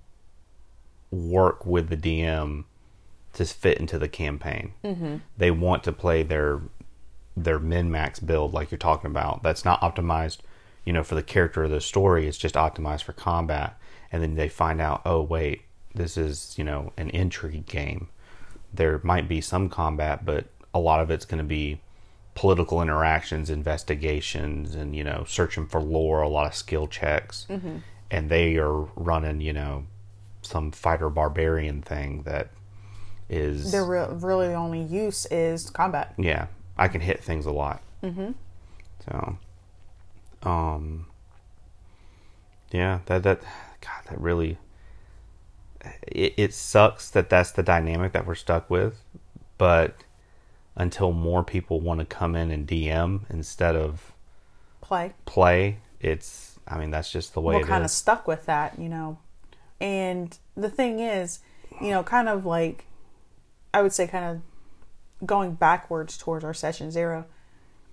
work 1.11 1.67
with 1.67 1.91
the 1.91 1.97
DM 1.97 2.65
to 3.35 3.45
fit 3.45 3.79
into 3.79 3.99
the 3.99 4.09
campaign. 4.09 4.73
Mm-hmm. 4.83 5.17
They 5.37 5.51
want 5.51 5.85
to 5.85 5.93
play 5.93 6.23
their 6.23 6.61
their 7.37 7.59
min 7.59 7.91
max 7.91 8.21
build 8.21 8.53
like 8.53 8.71
you're 8.71 8.79
talking 8.79 9.11
about. 9.11 9.43
That's 9.43 9.65
not 9.65 9.81
optimized, 9.81 10.39
you 10.85 10.93
know, 10.93 11.03
for 11.03 11.15
the 11.15 11.23
character 11.23 11.65
of 11.65 11.71
the 11.71 11.81
story. 11.81 12.27
It's 12.27 12.39
just 12.39 12.55
optimized 12.55 13.03
for 13.03 13.13
combat. 13.13 13.79
And 14.13 14.23
then 14.23 14.35
they 14.35 14.49
find 14.49 14.81
out, 14.81 15.03
oh 15.07 15.23
wait, 15.23 15.63
this 15.95 16.17
is 16.17 16.55
you 16.57 16.65
know 16.65 16.93
an 16.97 17.11
intrigue 17.11 17.67
game. 17.67 18.09
There 18.73 19.01
might 19.03 19.29
be 19.29 19.41
some 19.41 19.69
combat, 19.69 20.25
but 20.25 20.47
a 20.75 20.79
lot 20.79 21.01
of 21.01 21.11
it's 21.11 21.25
going 21.25 21.39
to 21.39 21.45
be 21.45 21.81
political 22.35 22.81
interactions, 22.81 23.51
investigations, 23.51 24.75
and 24.75 24.95
you 24.95 25.05
know 25.05 25.25
searching 25.27 25.67
for 25.67 25.81
lore. 25.81 26.23
A 26.23 26.29
lot 26.29 26.47
of 26.47 26.55
skill 26.55 26.87
checks, 26.87 27.47
and 28.11 28.31
they 28.31 28.57
are 28.57 28.83
running 28.97 29.41
you 29.41 29.53
know 29.53 29.87
some 30.43 30.71
fighter 30.73 31.09
barbarian 31.09 31.81
thing 31.83 32.23
that 32.25 32.49
is 33.29 33.73
Their 33.73 33.85
real, 33.85 34.09
really 34.21 34.49
the 34.49 34.55
only 34.55 34.83
use 34.83 35.27
is 35.27 35.71
combat. 35.71 36.13
yeah, 36.19 36.47
I 36.77 36.89
can 36.89 37.01
hit 37.01 37.23
things 37.23 37.47
a 37.47 37.53
lot. 37.53 37.81
Mm-hmm. 38.03 38.33
So, 39.09 39.39
um, 40.43 41.07
yeah, 42.71 43.01
that 43.07 43.23
that 43.23 43.43
God, 43.83 44.11
that 44.11 44.21
really 44.21 44.57
it, 46.07 46.35
it 46.37 46.55
sucks 46.55 47.11
that 47.11 47.29
that's 47.29 47.53
the 47.53 47.63
dynamic 47.63 48.13
that 48.13 48.27
we're 48.27 48.35
stuck 48.35 48.71
with, 48.71 49.03
but 49.59 49.97
until 50.77 51.13
more 51.13 51.45
people 51.45 51.81
want 51.81 52.01
to 52.01 52.07
come 52.07 52.35
in 52.35 52.51
and 52.51 52.67
DM 52.67 53.23
instead 53.31 53.77
of 53.77 54.13
Play. 54.81 55.13
play, 55.27 55.79
it's 56.01 56.59
I 56.67 56.79
mean 56.79 56.91
that's 56.91 57.11
just 57.11 57.35
the 57.35 57.41
way 57.41 57.57
we're 57.57 57.67
kind 57.67 57.85
of 57.85 57.91
stuck 57.91 58.27
with 58.27 58.47
that, 58.47 58.79
you 58.79 58.89
know. 58.89 59.19
And 59.81 60.37
the 60.57 60.71
thing 60.71 61.01
is, 61.01 61.41
you 61.81 61.91
know, 61.91 62.03
kind 62.03 62.29
of 62.29 62.47
like 62.47 62.87
I 63.75 63.83
would 63.83 63.93
say 63.93 64.07
kind 64.07 64.25
of 64.25 65.27
going 65.27 65.55
backwards 65.55 66.17
towards 66.17 66.45
our 66.45 66.55
session 66.55 66.91
zero. 66.91 67.27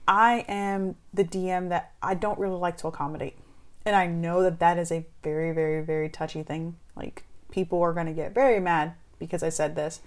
I 0.08 0.46
am 0.48 0.96
the 1.14 1.24
DM 1.24 1.70
that 1.70 1.94
I 2.02 2.16
don't 2.16 2.40
really 2.40 2.58
like 2.58 2.78
to 2.78 2.88
accommodate. 2.88 3.38
And 3.86 3.96
I 3.96 4.08
know 4.08 4.44
that 4.44 4.60
that 4.60 4.78
is 4.78 4.92
a 4.92 5.06
very 5.24 5.52
very 5.52 5.84
very 5.84 6.10
touchy 6.10 6.44
thing. 6.44 6.78
Like 6.96 7.24
people 7.52 7.82
are 7.82 7.94
going 7.94 8.08
to 8.08 8.14
get 8.14 8.34
very 8.34 8.60
mad 8.60 8.94
because 9.18 9.44
I 9.44 9.50
said 9.50 9.76
this. 9.76 10.02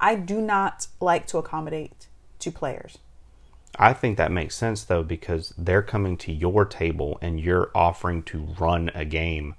I 0.00 0.14
do 0.14 0.40
not 0.40 0.86
like 1.00 1.26
to 1.28 1.38
accommodate 1.38 2.06
to 2.40 2.50
players. 2.50 2.98
I 3.78 3.92
think 3.92 4.16
that 4.16 4.32
makes 4.32 4.56
sense 4.56 4.84
though 4.84 5.02
because 5.02 5.52
they're 5.58 5.82
coming 5.82 6.16
to 6.18 6.32
your 6.32 6.64
table 6.64 7.18
and 7.20 7.40
you're 7.40 7.70
offering 7.74 8.22
to 8.24 8.54
run 8.58 8.90
a 8.94 9.04
game, 9.04 9.54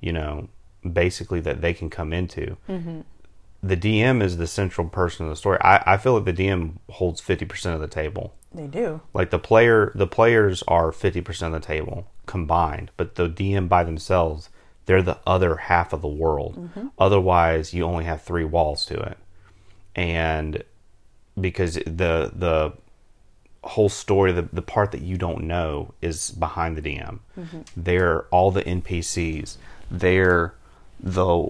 you 0.00 0.12
know, 0.12 0.48
basically 0.90 1.40
that 1.40 1.60
they 1.60 1.74
can 1.74 1.90
come 1.90 2.12
into. 2.12 2.56
Mm-hmm. 2.68 3.00
The 3.62 3.76
DM 3.76 4.22
is 4.22 4.38
the 4.38 4.46
central 4.46 4.88
person 4.88 5.26
of 5.26 5.30
the 5.30 5.36
story. 5.36 5.58
I, 5.60 5.94
I 5.94 5.96
feel 5.98 6.14
like 6.14 6.24
the 6.24 6.32
DM 6.32 6.76
holds 6.88 7.20
fifty 7.20 7.44
percent 7.44 7.74
of 7.74 7.80
the 7.80 7.88
table. 7.88 8.34
They 8.54 8.66
do. 8.66 9.02
Like 9.12 9.30
the 9.30 9.38
player, 9.38 9.92
the 9.94 10.06
players 10.06 10.62
are 10.66 10.92
fifty 10.92 11.20
percent 11.20 11.54
of 11.54 11.60
the 11.60 11.66
table 11.66 12.06
combined, 12.30 12.92
but 12.96 13.16
the 13.16 13.28
DM 13.28 13.68
by 13.68 13.82
themselves, 13.82 14.50
they're 14.86 15.02
the 15.02 15.18
other 15.26 15.56
half 15.56 15.92
of 15.92 16.00
the 16.00 16.08
world. 16.08 16.54
Mm-hmm. 16.56 16.86
Otherwise, 16.96 17.74
you 17.74 17.82
only 17.82 18.04
have 18.04 18.22
three 18.22 18.44
walls 18.44 18.86
to 18.86 18.94
it, 18.94 19.18
and 19.96 20.62
because 21.40 21.74
the 21.74 22.30
the 22.32 22.72
whole 23.64 23.88
story, 23.88 24.30
the, 24.30 24.48
the 24.52 24.62
part 24.62 24.92
that 24.92 25.02
you 25.02 25.16
don't 25.16 25.42
know 25.42 25.92
is 26.00 26.30
behind 26.30 26.76
the 26.76 26.82
DM. 26.82 27.18
Mm-hmm. 27.36 27.60
They're 27.76 28.22
all 28.26 28.52
the 28.52 28.62
NPCs. 28.62 29.56
They're 29.90 30.54
the 31.00 31.48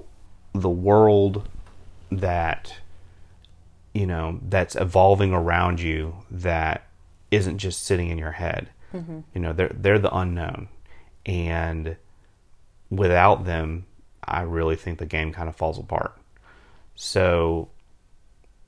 the 0.54 0.70
world 0.70 1.46
that 2.10 2.74
you 3.92 4.06
know 4.06 4.40
that's 4.48 4.76
evolving 4.76 5.34
around 5.34 5.78
you 5.80 6.14
that 6.30 6.86
isn't 7.30 7.58
just 7.58 7.84
sitting 7.84 8.08
in 8.08 8.16
your 8.16 8.32
head. 8.32 8.70
Mm-hmm. 8.92 9.20
You 9.34 9.40
know, 9.40 9.52
they're 9.52 9.72
they're 9.74 9.98
the 9.98 10.14
unknown, 10.14 10.68
and 11.24 11.96
without 12.90 13.44
them, 13.44 13.86
I 14.24 14.42
really 14.42 14.76
think 14.76 14.98
the 14.98 15.06
game 15.06 15.32
kind 15.32 15.48
of 15.48 15.56
falls 15.56 15.78
apart. 15.78 16.16
So 16.94 17.68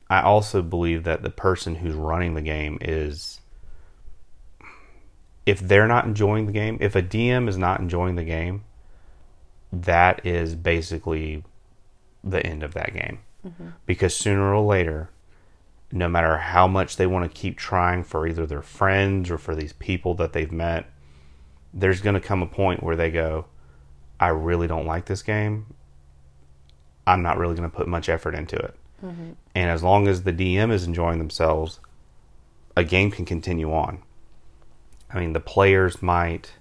I 0.09 0.23
also 0.23 0.63
believe 0.63 1.05
that 1.05 1.23
the 1.23 1.31
person 1.31 1.77
who's 1.77 1.95
running 1.95 2.35
the 2.35 2.43
game 2.43 2.79
is 2.81 3.41
if 5.45 5.61
they're 5.61 5.89
not 5.89 6.05
enjoying 6.05 6.47
the 6.47 6.53
game, 6.53 6.79
if 6.81 6.95
a 6.95 7.03
DM 7.03 7.49
is 7.49 7.59
not 7.59 7.81
enjoying 7.81 8.15
the 8.15 8.25
game, 8.25 8.65
that 9.73 10.25
is 10.25 10.55
basically 10.55 11.43
the 12.23 12.45
end 12.45 12.63
of 12.63 12.75
that 12.75 12.93
game. 12.93 13.21
Mm-hmm. 13.47 13.69
Because 13.87 14.15
sooner 14.15 14.55
or 14.55 14.65
later, 14.65 15.11
no 15.93 16.09
matter 16.09 16.39
how 16.39 16.67
much 16.67 16.97
they 16.97 17.07
want 17.07 17.31
to 17.31 17.41
keep 17.41 17.59
trying 17.59 18.03
for 18.03 18.27
either 18.27 18.47
their 18.47 18.63
friends 18.63 19.31
or 19.31 19.37
for 19.37 19.55
these 19.55 19.75
people 19.75 20.15
that 20.15 20.33
they've 20.33 20.51
met, 20.51 20.87
there's 21.73 22.01
going 22.01 22.15
to 22.15 22.21
come 22.21 22.43
a 22.43 22.47
point 22.47 22.83
where 22.83 22.97
they 22.97 23.11
go, 23.11 23.45
I 24.19 24.29
really 24.29 24.67
don't 24.67 24.87
like 24.87 25.05
this 25.05 25.23
game. 25.23 25.67
I'm 27.07 27.23
not 27.23 27.37
really 27.37 27.55
going 27.55 27.71
to 27.71 27.77
put 27.77 27.89
much 27.89 28.09
effort 28.09 28.35
into 28.35 28.57
it. 28.57 28.75
Mm-hmm. 29.05 29.33
And 29.55 29.71
as 29.71 29.83
long 29.83 30.09
as 30.09 30.23
the 30.23 30.33
DM 30.33 30.73
is 30.73 30.85
enjoying 30.85 31.19
themselves, 31.19 31.81
a 32.77 32.85
game 32.85 33.11
can 33.11 33.25
continue 33.25 33.73
on. 33.73 34.03
I 35.13 35.21
mean, 35.21 35.35
the 35.35 35.41
players 35.41 36.01
might 36.01 36.53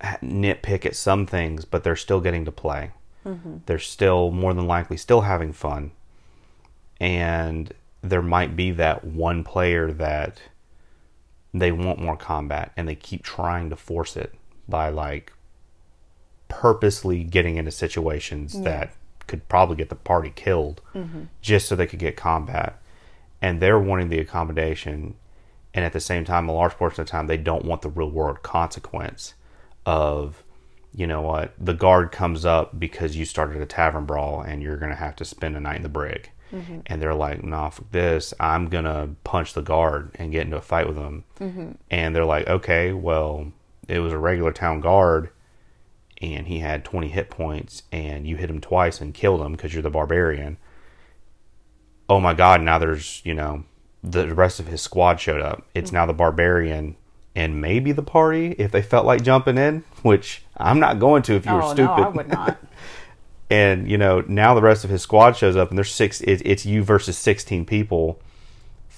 nitpick 0.00 0.84
at 0.84 0.96
some 0.96 1.26
things, 1.26 1.64
but 1.64 1.84
they're 1.84 1.96
still 1.96 2.20
getting 2.20 2.44
to 2.46 2.52
play. 2.52 2.90
Mm-hmm. 3.24 3.58
They're 3.66 3.78
still 3.78 4.30
more 4.30 4.54
than 4.54 4.66
likely 4.66 4.96
still 4.96 5.22
having 5.22 5.52
fun. 5.52 5.92
And 7.00 7.72
there 8.02 8.22
might 8.22 8.56
be 8.56 8.70
that 8.72 9.04
one 9.04 9.44
player 9.44 9.92
that 9.92 10.40
they 11.52 11.72
want 11.72 11.98
more 11.98 12.16
combat 12.16 12.72
and 12.76 12.88
they 12.88 12.94
keep 12.94 13.22
trying 13.22 13.70
to 13.70 13.76
force 13.76 14.16
it 14.16 14.34
by 14.68 14.88
like 14.88 15.32
purposely 16.48 17.24
getting 17.24 17.56
into 17.56 17.70
situations 17.70 18.60
that 18.60 18.92
could 19.26 19.48
probably 19.48 19.76
get 19.76 19.88
the 19.88 19.94
party 19.94 20.32
killed 20.34 20.80
mm-hmm. 20.94 21.24
just 21.40 21.68
so 21.68 21.74
they 21.74 21.86
could 21.86 21.98
get 21.98 22.16
combat. 22.16 22.80
And 23.42 23.60
they're 23.60 23.78
wanting 23.78 24.08
the 24.08 24.18
accommodation. 24.18 25.14
And 25.74 25.84
at 25.84 25.92
the 25.92 26.00
same 26.00 26.24
time 26.24 26.48
a 26.48 26.52
large 26.52 26.72
portion 26.72 27.00
of 27.00 27.06
the 27.06 27.10
time 27.10 27.26
they 27.26 27.36
don't 27.36 27.64
want 27.64 27.82
the 27.82 27.90
real 27.90 28.10
world 28.10 28.42
consequence 28.42 29.34
of 29.84 30.42
you 30.94 31.06
know 31.06 31.20
what 31.20 31.52
the 31.58 31.74
guard 31.74 32.10
comes 32.10 32.44
up 32.44 32.80
because 32.80 33.16
you 33.16 33.24
started 33.24 33.60
a 33.60 33.66
tavern 33.66 34.06
brawl 34.06 34.40
and 34.40 34.62
you're 34.62 34.78
going 34.78 34.90
to 34.90 34.96
have 34.96 35.14
to 35.14 35.24
spend 35.24 35.54
a 35.54 35.60
night 35.60 35.76
in 35.76 35.82
the 35.82 35.88
brig 35.88 36.30
Mm-hmm. 36.52 36.80
and 36.86 37.02
they're 37.02 37.14
like 37.14 37.42
nah 37.42 37.70
fuck 37.70 37.90
this. 37.90 38.32
I'm 38.38 38.68
going 38.68 38.84
to 38.84 39.10
punch 39.24 39.54
the 39.54 39.62
guard 39.62 40.12
and 40.14 40.32
get 40.32 40.42
into 40.42 40.56
a 40.56 40.62
fight 40.62 40.86
with 40.86 40.96
them. 40.96 41.24
Mm-hmm. 41.40 41.72
And 41.90 42.14
they're 42.14 42.24
like 42.24 42.46
okay 42.46 42.92
well 42.92 43.52
it 43.88 44.00
was 44.00 44.12
a 44.12 44.18
regular 44.18 44.52
town 44.52 44.80
guard 44.80 45.30
and 46.22 46.46
he 46.46 46.60
had 46.60 46.84
20 46.84 47.08
hit 47.08 47.30
points 47.30 47.82
and 47.92 48.26
you 48.26 48.36
hit 48.36 48.50
him 48.50 48.60
twice 48.60 49.00
and 49.00 49.12
killed 49.12 49.40
him 49.40 49.52
because 49.52 49.74
you're 49.74 49.82
the 49.82 49.90
barbarian. 49.90 50.56
Oh 52.08 52.20
my 52.20 52.34
god 52.34 52.62
now 52.62 52.78
there's 52.78 53.22
you 53.24 53.34
know 53.34 53.64
the 54.02 54.32
rest 54.34 54.60
of 54.60 54.68
his 54.68 54.80
squad 54.80 55.20
showed 55.20 55.40
up. 55.40 55.66
It's 55.74 55.88
mm-hmm. 55.88 55.96
now 55.96 56.06
the 56.06 56.12
barbarian 56.12 56.96
and 57.36 57.60
maybe 57.60 57.92
the 57.92 58.02
party 58.02 58.52
if 58.58 58.72
they 58.72 58.82
felt 58.82 59.04
like 59.04 59.22
jumping 59.22 59.58
in 59.58 59.84
which 60.02 60.42
i'm 60.56 60.80
not 60.80 60.98
going 60.98 61.22
to 61.22 61.34
if 61.34 61.44
you 61.44 61.52
were 61.52 61.62
oh 61.62 61.74
stupid 61.74 61.96
no, 61.98 62.04
I 62.04 62.08
would 62.08 62.28
not. 62.28 62.58
and 63.50 63.90
you 63.90 63.98
know 63.98 64.22
now 64.26 64.54
the 64.54 64.62
rest 64.62 64.84
of 64.84 64.90
his 64.90 65.02
squad 65.02 65.36
shows 65.36 65.56
up 65.56 65.68
and 65.70 65.78
there's 65.78 65.92
six 65.92 66.20
it, 66.20 66.42
it's 66.44 66.66
you 66.66 66.82
versus 66.82 67.16
16 67.18 67.64
people. 67.64 68.20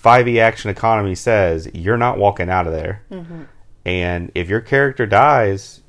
5e 0.03 0.41
action 0.41 0.71
economy 0.71 1.15
says 1.15 1.69
you're 1.75 1.97
not 1.97 2.19
walking 2.19 2.49
out 2.49 2.67
of 2.67 2.73
there. 2.73 3.03
Mm-hmm. 3.11 3.43
And 3.85 4.31
if 4.35 4.49
your 4.49 4.61
character 4.61 5.07
dies 5.07 5.81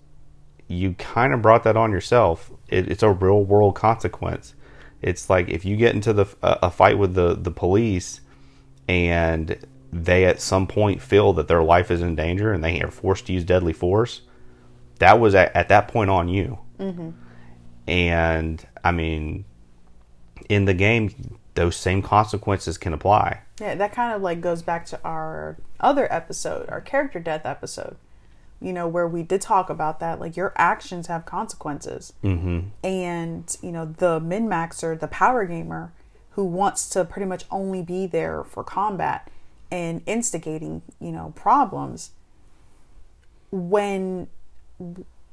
you 0.69 0.93
kind 0.93 1.33
of 1.33 1.41
brought 1.41 1.63
that 1.63 1.75
on 1.75 1.91
yourself. 1.91 2.49
It, 2.69 2.89
it's 2.89 3.03
a 3.03 3.09
real 3.09 3.43
world 3.43 3.75
consequence. 3.75 4.53
It's 5.01 5.29
like 5.29 5.49
if 5.49 5.65
you 5.65 5.75
get 5.75 5.95
into 5.95 6.13
the 6.13 6.25
a, 6.41 6.59
a 6.63 6.71
fight 6.71 6.97
with 6.97 7.15
the 7.15 7.35
the 7.35 7.51
police 7.51 8.21
and 8.87 9.57
they 9.91 10.25
at 10.25 10.39
some 10.39 10.67
point 10.67 11.01
feel 11.01 11.33
that 11.33 11.47
their 11.47 11.63
life 11.63 11.89
is 11.89 12.01
in 12.01 12.15
danger 12.15 12.53
and 12.53 12.63
they 12.63 12.81
are 12.81 12.91
forced 12.91 13.25
to 13.25 13.33
use 13.33 13.43
deadly 13.43 13.73
force, 13.73 14.21
that 14.99 15.19
was 15.19 15.33
at, 15.33 15.53
at 15.55 15.67
that 15.69 15.87
point 15.87 16.11
on 16.11 16.29
you. 16.29 16.59
Mm-hmm. 16.79 17.09
And 17.89 18.65
I 18.83 18.91
mean, 18.91 19.45
in 20.47 20.65
the 20.65 20.75
game, 20.75 21.39
those 21.55 21.75
same 21.75 22.03
consequences 22.03 22.77
can 22.77 22.93
apply. 22.93 23.41
Yeah, 23.59 23.73
that 23.75 23.91
kind 23.93 24.13
of 24.13 24.21
like 24.21 24.41
goes 24.41 24.61
back 24.61 24.85
to 24.87 24.99
our 25.03 25.57
other 25.79 26.11
episode, 26.13 26.69
our 26.69 26.81
character 26.81 27.19
death 27.19 27.45
episode. 27.45 27.97
You 28.61 28.73
know, 28.73 28.87
where 28.87 29.07
we 29.07 29.23
did 29.23 29.41
talk 29.41 29.69
about 29.69 29.99
that. 30.01 30.19
Like 30.19 30.37
your 30.37 30.53
actions 30.55 31.07
have 31.07 31.25
consequences, 31.25 32.13
mm-hmm. 32.23 32.67
and 32.83 33.57
you 33.61 33.71
know 33.71 33.85
the 33.85 34.19
min 34.19 34.47
maxer, 34.47 34.99
the 34.99 35.07
power 35.07 35.45
gamer, 35.45 35.93
who 36.31 36.43
wants 36.43 36.89
to 36.89 37.05
pretty 37.05 37.25
much 37.25 37.45
only 37.49 37.81
be 37.81 38.05
there 38.05 38.43
for 38.43 38.63
combat 38.63 39.29
and 39.71 40.01
instigating, 40.05 40.81
you 40.99 41.11
know, 41.11 41.33
problems. 41.35 42.11
When 43.49 44.27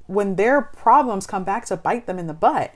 when 0.07 0.37
their 0.37 0.61
problems 0.63 1.27
come 1.27 1.45
back 1.45 1.65
to 1.67 1.77
bite 1.77 2.07
them 2.07 2.19
in 2.19 2.27
the 2.27 2.35
butt, 2.35 2.73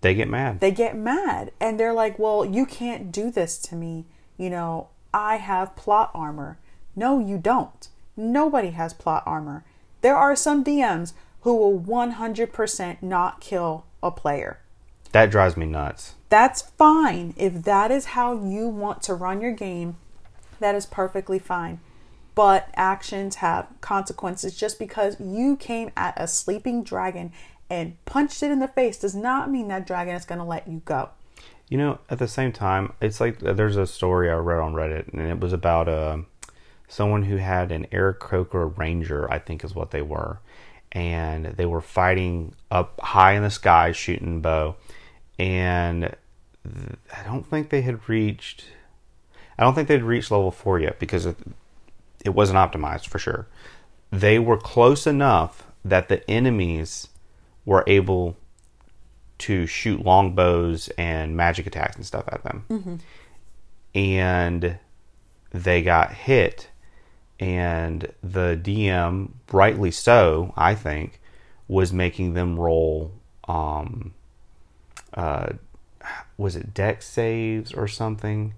They 0.00 0.14
get 0.14 0.28
mad. 0.28 0.60
they 0.60 0.70
get 0.70 0.96
mad 0.96 1.52
and 1.60 1.78
they're 1.78 1.92
like, 1.92 2.18
Well, 2.18 2.44
you 2.44 2.66
can't 2.66 3.12
do 3.12 3.30
this 3.30 3.58
to 3.58 3.74
me. 3.74 4.06
You 4.36 4.50
know, 4.50 4.88
I 5.12 5.36
have 5.36 5.76
plot 5.76 6.10
armor. 6.14 6.58
No, 6.96 7.18
you 7.18 7.38
don't. 7.38 7.88
Nobody 8.16 8.70
has 8.70 8.92
plot 8.94 9.22
armor. 9.26 9.64
There 10.00 10.16
are 10.16 10.34
some 10.36 10.64
DMs 10.64 11.12
who 11.42 11.54
will 11.56 11.78
100% 11.80 13.02
not 13.02 13.40
kill 13.40 13.84
a 14.02 14.10
player. 14.10 14.58
that 15.12 15.30
drives 15.30 15.56
me 15.56 15.66
nuts. 15.66 16.14
That's 16.28 16.62
fine. 16.62 17.34
If 17.36 17.64
that 17.64 17.90
is 17.90 18.06
how 18.16 18.34
you 18.44 18.68
want 18.68 19.02
to 19.02 19.14
run 19.14 19.40
your 19.40 19.52
game, 19.52 19.96
that 20.60 20.74
is 20.74 20.86
perfectly 20.86 21.38
fine. 21.38 21.80
But 22.34 22.68
actions 22.74 23.36
have 23.36 23.66
consequences. 23.80 24.56
Just 24.56 24.78
because 24.78 25.18
you 25.20 25.56
came 25.56 25.90
at 25.96 26.14
a 26.16 26.26
sleeping 26.26 26.82
dragon 26.82 27.32
and 27.68 28.02
punched 28.04 28.42
it 28.42 28.50
in 28.50 28.58
the 28.58 28.68
face 28.68 28.98
does 28.98 29.14
not 29.14 29.50
mean 29.50 29.68
that 29.68 29.86
dragon 29.86 30.14
is 30.14 30.24
going 30.24 30.38
to 30.38 30.44
let 30.44 30.66
you 30.66 30.82
go. 30.84 31.10
You 31.68 31.78
know, 31.78 31.98
at 32.08 32.18
the 32.18 32.28
same 32.28 32.50
time, 32.50 32.92
it's 33.00 33.20
like 33.20 33.38
there's 33.38 33.76
a 33.76 33.86
story 33.86 34.28
I 34.28 34.34
read 34.34 34.58
on 34.58 34.74
Reddit, 34.74 35.12
and 35.12 35.22
it 35.22 35.38
was 35.38 35.52
about 35.52 35.88
uh, 35.88 36.18
someone 36.88 37.22
who 37.22 37.36
had 37.36 37.70
an 37.70 37.86
Aarakocra 37.92 38.76
Ranger, 38.76 39.30
I 39.32 39.38
think 39.38 39.62
is 39.62 39.72
what 39.72 39.92
they 39.92 40.02
were, 40.02 40.40
and 40.90 41.46
they 41.46 41.66
were 41.66 41.80
fighting 41.80 42.54
up 42.72 43.00
high 43.00 43.34
in 43.34 43.44
the 43.44 43.50
sky, 43.50 43.92
shooting 43.92 44.40
bow, 44.40 44.74
and 45.38 46.16
I 46.66 47.22
don't 47.24 47.46
think 47.46 47.70
they 47.70 47.82
had 47.82 48.08
reached. 48.08 48.64
I 49.56 49.62
don't 49.62 49.74
think 49.74 49.86
they'd 49.86 50.02
reached 50.02 50.32
level 50.32 50.50
four 50.50 50.80
yet 50.80 50.98
because 50.98 51.28
it, 52.24 52.30
wasn't 52.30 52.58
optimized 52.58 53.06
for 53.06 53.18
sure. 53.18 53.48
They 54.10 54.38
were 54.38 54.56
close 54.56 55.06
enough 55.06 55.64
that 55.84 56.08
the 56.08 56.28
enemies 56.30 57.08
were 57.64 57.84
able 57.86 58.36
to 59.38 59.66
shoot 59.66 60.04
longbows 60.04 60.88
and 60.98 61.36
magic 61.36 61.66
attacks 61.66 61.96
and 61.96 62.04
stuff 62.04 62.24
at 62.28 62.42
them. 62.44 63.00
And 63.94 64.78
they 65.50 65.82
got 65.82 66.12
hit, 66.12 66.68
and 67.38 68.12
the 68.22 68.58
DM, 68.62 69.30
rightly 69.50 69.90
so, 69.90 70.52
I 70.56 70.74
think, 70.74 71.20
was 71.68 71.92
making 71.92 72.34
them 72.34 72.58
roll. 72.58 73.12
Um, 73.48 74.14
uh, 75.14 75.54
was 76.36 76.56
it 76.56 76.72
Dex 76.74 77.06
saves 77.06 77.72
or 77.72 77.88
something? 77.88 78.54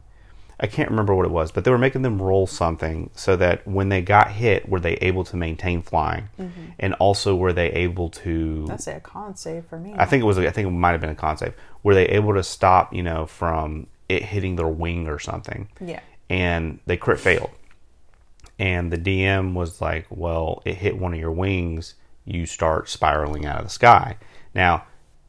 I 0.60 0.66
can't 0.66 0.90
remember 0.90 1.14
what 1.14 1.26
it 1.26 1.32
was, 1.32 1.50
but 1.50 1.64
they 1.64 1.70
were 1.70 1.78
making 1.78 2.02
them 2.02 2.20
roll 2.20 2.46
something 2.46 3.10
so 3.14 3.36
that 3.36 3.66
when 3.66 3.88
they 3.88 4.00
got 4.00 4.30
hit, 4.30 4.68
were 4.68 4.80
they 4.80 4.94
able 4.94 5.24
to 5.24 5.36
maintain 5.36 5.82
flying, 5.82 6.28
mm-hmm. 6.38 6.70
and 6.78 6.94
also 6.94 7.34
were 7.34 7.52
they 7.52 7.70
able 7.72 8.10
to? 8.10 8.66
That's 8.66 8.86
a 8.86 9.00
con 9.00 9.36
save 9.36 9.66
for 9.66 9.78
me. 9.78 9.94
I 9.96 10.04
think 10.04 10.22
it 10.22 10.26
was. 10.26 10.38
I 10.38 10.50
think 10.50 10.68
it 10.68 10.70
might 10.70 10.92
have 10.92 11.00
been 11.00 11.10
a 11.10 11.14
con 11.14 11.36
save. 11.36 11.54
Were 11.82 11.94
they 11.94 12.06
able 12.06 12.34
to 12.34 12.42
stop? 12.42 12.94
You 12.94 13.02
know, 13.02 13.26
from 13.26 13.86
it 14.08 14.22
hitting 14.22 14.56
their 14.56 14.68
wing 14.68 15.08
or 15.08 15.18
something? 15.18 15.68
Yeah. 15.80 16.00
And 16.30 16.78
they 16.86 16.96
crit 16.96 17.18
failed. 17.18 17.50
And 18.58 18.92
the 18.92 18.98
DM 18.98 19.54
was 19.54 19.80
like, 19.80 20.06
"Well, 20.10 20.62
it 20.64 20.74
hit 20.74 20.98
one 20.98 21.12
of 21.12 21.18
your 21.18 21.32
wings. 21.32 21.94
You 22.24 22.46
start 22.46 22.88
spiraling 22.88 23.46
out 23.46 23.58
of 23.58 23.64
the 23.64 23.70
sky." 23.70 24.16
Now, 24.54 24.84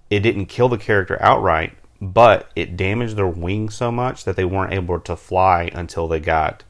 it 0.09 0.19
didn't 0.19 0.45
kill 0.45 0.69
the 0.69 0.77
character 0.77 1.17
outright, 1.21 1.75
but 2.11 2.51
it 2.55 2.75
damaged 2.75 3.15
their 3.15 3.27
wings 3.27 3.75
so 3.75 3.91
much 3.91 4.25
that 4.25 4.35
they 4.35 4.45
weren't 4.45 4.73
able 4.73 4.99
to 4.99 5.15
fly 5.15 5.69
until 5.73 6.07
they 6.07 6.19
got. 6.19 6.63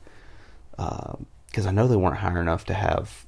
Um, 0.77 1.25
because 1.47 1.65
I 1.67 1.71
know 1.71 1.87
they 1.87 1.95
weren't 1.95 2.17
high 2.17 2.39
enough 2.39 2.65
to 2.65 2.73
have 2.73 3.25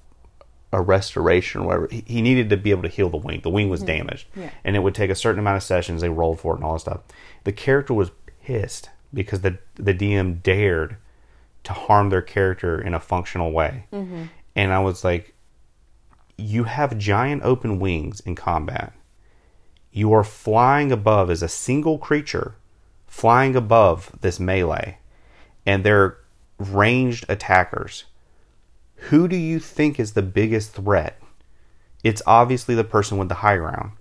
a 0.74 0.82
restoration 0.82 1.62
or 1.62 1.68
whatever. 1.68 1.88
He, 1.92 2.22
needed 2.22 2.50
to 2.50 2.58
be 2.58 2.72
able 2.72 2.82
to 2.84 2.90
heal 2.90 3.10
the 3.10 3.18
wing. 3.18 3.42
The 3.42 3.52
wing 3.52 3.70
was 3.70 3.84
damaged, 3.84 4.28
Yeah. 4.36 4.50
and 4.64 4.76
it 4.76 4.80
would 4.80 4.96
take 4.96 5.12
a 5.12 5.16
certain 5.16 5.40
amount 5.40 5.58
of 5.58 5.64
sessions. 5.64 6.02
They 6.02 6.10
rolled 6.10 6.40
for 6.40 6.54
it 6.54 6.58
and 6.58 6.66
all 6.66 6.74
that 6.74 6.80
stuff. 6.80 7.02
The 7.44 7.52
character 7.52 7.94
was 7.94 8.12
pissed 8.44 8.90
because 9.14 9.42
the 9.42 9.60
the 9.76 9.94
DM 9.94 10.42
dared 10.42 10.98
to 11.64 11.74
harm 11.74 12.10
their 12.10 12.22
character 12.22 12.82
in 12.82 12.94
a 12.94 13.00
functional 13.00 13.52
way, 13.52 13.86
mm-hmm. 13.94 14.24
and 14.56 14.74
I 14.74 14.80
was 14.80 15.04
like, 15.04 15.34
"You 16.38 16.64
have 16.66 16.98
giant 16.98 17.44
open 17.44 17.80
wings 17.80 18.20
in 18.22 18.36
combat. 18.36 18.92
You 19.96 20.14
are 20.14 20.24
flying 20.24 20.92
above 20.92 21.30
as 21.30 21.42
a 21.42 21.48
single 21.48 21.98
creature, 21.98 22.56
flying 23.08 23.56
above 23.56 24.12
this 24.22 24.40
melee, 24.40 24.98
and 25.66 25.84
they're 25.84 26.18
ranged 26.60 27.26
attackers." 27.30 28.04
who 29.10 29.28
do 29.28 29.36
you 29.36 29.60
think 29.60 30.00
is 30.00 30.14
the 30.14 30.22
biggest 30.22 30.74
threat? 30.74 31.20
It's 32.04 32.22
obviously 32.26 32.76
the 32.76 32.84
person 32.84 33.18
with 33.18 33.30
the 33.30 33.36
high 33.36 33.58
ground. 33.58 33.92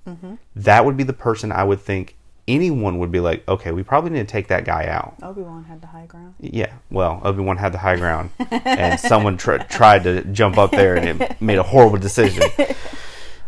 That 0.57 0.85
would 0.85 0.97
be 0.97 1.05
the 1.05 1.13
person 1.13 1.53
I 1.53 1.65
would 1.65 1.81
think 1.81 2.17
anyone 2.47 2.99
would 2.99 3.11
be 3.11 3.21
like, 3.21 3.47
okay, 3.49 3.73
we 3.73 3.83
probably 3.83 4.11
need 4.11 4.19
to 4.19 4.33
take 4.33 4.49
that 4.49 4.65
guy 4.65 4.87
out. 4.87 5.17
Obi 5.23 5.43
Wan 5.43 5.65
had 5.65 5.81
the 5.81 5.87
high 5.87 6.07
ground. 6.07 6.35
Yeah, 6.39 6.75
well, 6.91 7.21
Obi 7.25 7.43
Wan 7.43 7.57
had 7.57 7.73
the 7.73 7.79
high 7.79 7.97
ground, 7.97 8.31
and 8.51 9.01
someone 9.01 9.37
tr- 9.37 9.57
tried 9.57 10.05
to 10.05 10.23
jump 10.25 10.59
up 10.59 10.71
there 10.71 10.97
and 10.97 11.23
it 11.23 11.41
made 11.41 11.59
a 11.59 11.63
horrible 11.63 11.99
decision. 11.99 12.43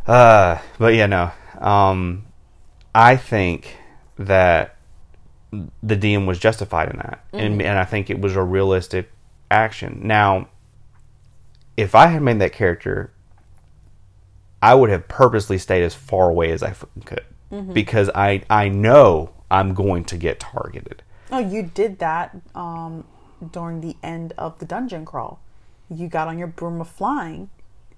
Uh, 0.06 0.61
but 0.78 0.94
yeah, 0.94 1.06
no. 1.06 1.32
Um, 1.59 2.25
I 2.96 3.16
think 3.16 3.76
that 4.18 4.76
the 5.82 5.96
DM 5.96 6.26
was 6.26 6.38
justified 6.38 6.88
in 6.90 6.96
that, 6.96 7.22
and 7.35 7.61
and 7.61 7.78
I 7.78 7.85
think 7.85 8.09
it 8.09 8.18
was 8.20 8.35
a 8.35 8.42
realistic 8.42 9.11
action. 9.50 10.00
Now, 10.02 10.48
if 11.76 11.94
I 11.94 12.06
had 12.06 12.22
made 12.22 12.38
that 12.40 12.54
character, 12.54 13.12
I 14.62 14.74
would 14.74 14.88
have 14.88 15.09
purposely 15.09 15.59
stayed 15.59 15.82
as 15.82 15.94
far 15.94 16.30
away 16.30 16.50
as 16.52 16.62
I 16.62 16.74
could 17.04 17.24
because 17.74 18.09
I 18.14 18.42
I 18.48 18.70
know 18.70 19.30
I'm 19.50 19.74
going 19.74 20.04
to 20.06 20.16
get 20.16 20.40
targeted. 20.40 21.02
Oh, 21.30 21.38
you 21.38 21.64
did 21.64 21.98
that 21.98 22.35
um, 22.54 23.04
during 23.52 23.82
the 23.82 23.96
end 24.02 24.32
of 24.38 24.59
the 24.59 24.64
dungeon 24.64 25.04
crawl. 25.04 25.38
You 25.90 26.09
got 26.09 26.28
on 26.28 26.38
your 26.38 26.48
broom 26.48 26.80
of 26.80 26.88
flying 26.88 27.50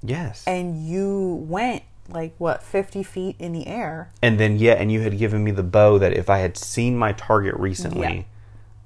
Yes. 0.02 0.44
and 0.46 0.86
you 0.86 1.44
went 1.48 1.82
like 2.08 2.34
what 2.38 2.62
50 2.62 3.02
feet 3.02 3.36
in 3.38 3.52
the 3.52 3.66
air. 3.66 4.10
And 4.22 4.38
then 4.40 4.58
yeah, 4.58 4.72
and 4.74 4.90
you 4.90 5.00
had 5.02 5.18
given 5.18 5.44
me 5.44 5.50
the 5.50 5.62
bow 5.62 5.98
that 5.98 6.12
if 6.12 6.28
I 6.30 6.38
had 6.38 6.56
seen 6.56 6.96
my 6.96 7.12
target 7.12 7.54
recently, 7.56 8.00
Yeah. 8.16 8.22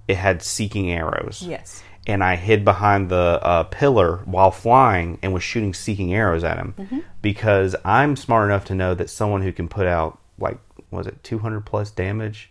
it 0.08 0.16
had 0.16 0.42
seeking 0.42 0.90
arrows. 0.90 1.42
Yes. 1.46 1.82
And 2.06 2.24
I 2.24 2.34
hid 2.34 2.64
behind 2.64 3.08
the 3.10 3.38
uh, 3.42 3.62
pillar 3.64 4.18
while 4.24 4.50
flying 4.50 5.20
and 5.22 5.32
was 5.32 5.44
shooting 5.44 5.72
seeking 5.72 6.12
arrows 6.12 6.42
at 6.42 6.56
him 6.58 6.74
Mm-hmm. 6.76 6.98
because 7.22 7.76
I'm 7.84 8.16
smart 8.16 8.46
enough 8.50 8.64
to 8.66 8.74
know 8.74 8.94
that 8.94 9.08
someone 9.08 9.42
who 9.42 9.52
can 9.52 9.68
put 9.68 9.86
out 9.86 10.18
like 10.38 10.58
was 10.90 11.06
it 11.06 11.22
200 11.22 11.64
plus 11.64 11.90
damage, 11.92 12.50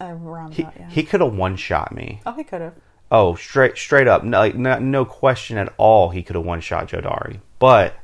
Around 0.00 0.54
he 0.54 0.62
that, 0.62 0.74
yeah. 0.78 0.88
he 0.90 1.02
could 1.02 1.20
have 1.20 1.34
one 1.34 1.56
shot 1.56 1.94
me. 1.94 2.20
oh, 2.26 2.32
he 2.32 2.44
could 2.44 2.60
have. 2.60 2.74
Oh, 3.10 3.34
straight 3.34 3.76
straight 3.78 4.08
up, 4.08 4.24
no, 4.24 4.38
like 4.38 4.54
no, 4.56 4.78
no 4.78 5.04
question 5.04 5.56
at 5.58 5.72
all, 5.76 6.10
he 6.10 6.22
could 6.22 6.34
have 6.36 6.44
one 6.44 6.60
shot 6.60 6.88
Jodari, 6.88 7.40
but 7.58 7.94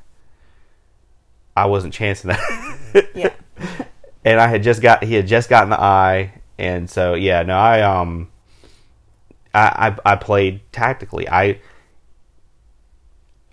I 1.57 1.67
wasn't 1.67 1.95
chancing 1.95 2.29
that. 2.29 2.41
Yeah. 3.15 3.33
and 4.25 4.38
I 4.38 4.49
had 4.49 4.62
just 4.62 4.83
got 4.83 5.03
he 5.03 5.15
had 5.15 5.27
just 5.27 5.49
gotten 5.49 5.71
the 5.71 5.81
eye, 5.81 6.35
and 6.59 6.91
so 6.91 7.15
yeah, 7.15 7.43
no, 7.43 7.57
I 7.57 7.81
um, 7.81 8.31
I 9.55 9.95
I, 10.05 10.12
I 10.12 10.17
played 10.17 10.61
tactically. 10.73 11.27
I 11.29 11.59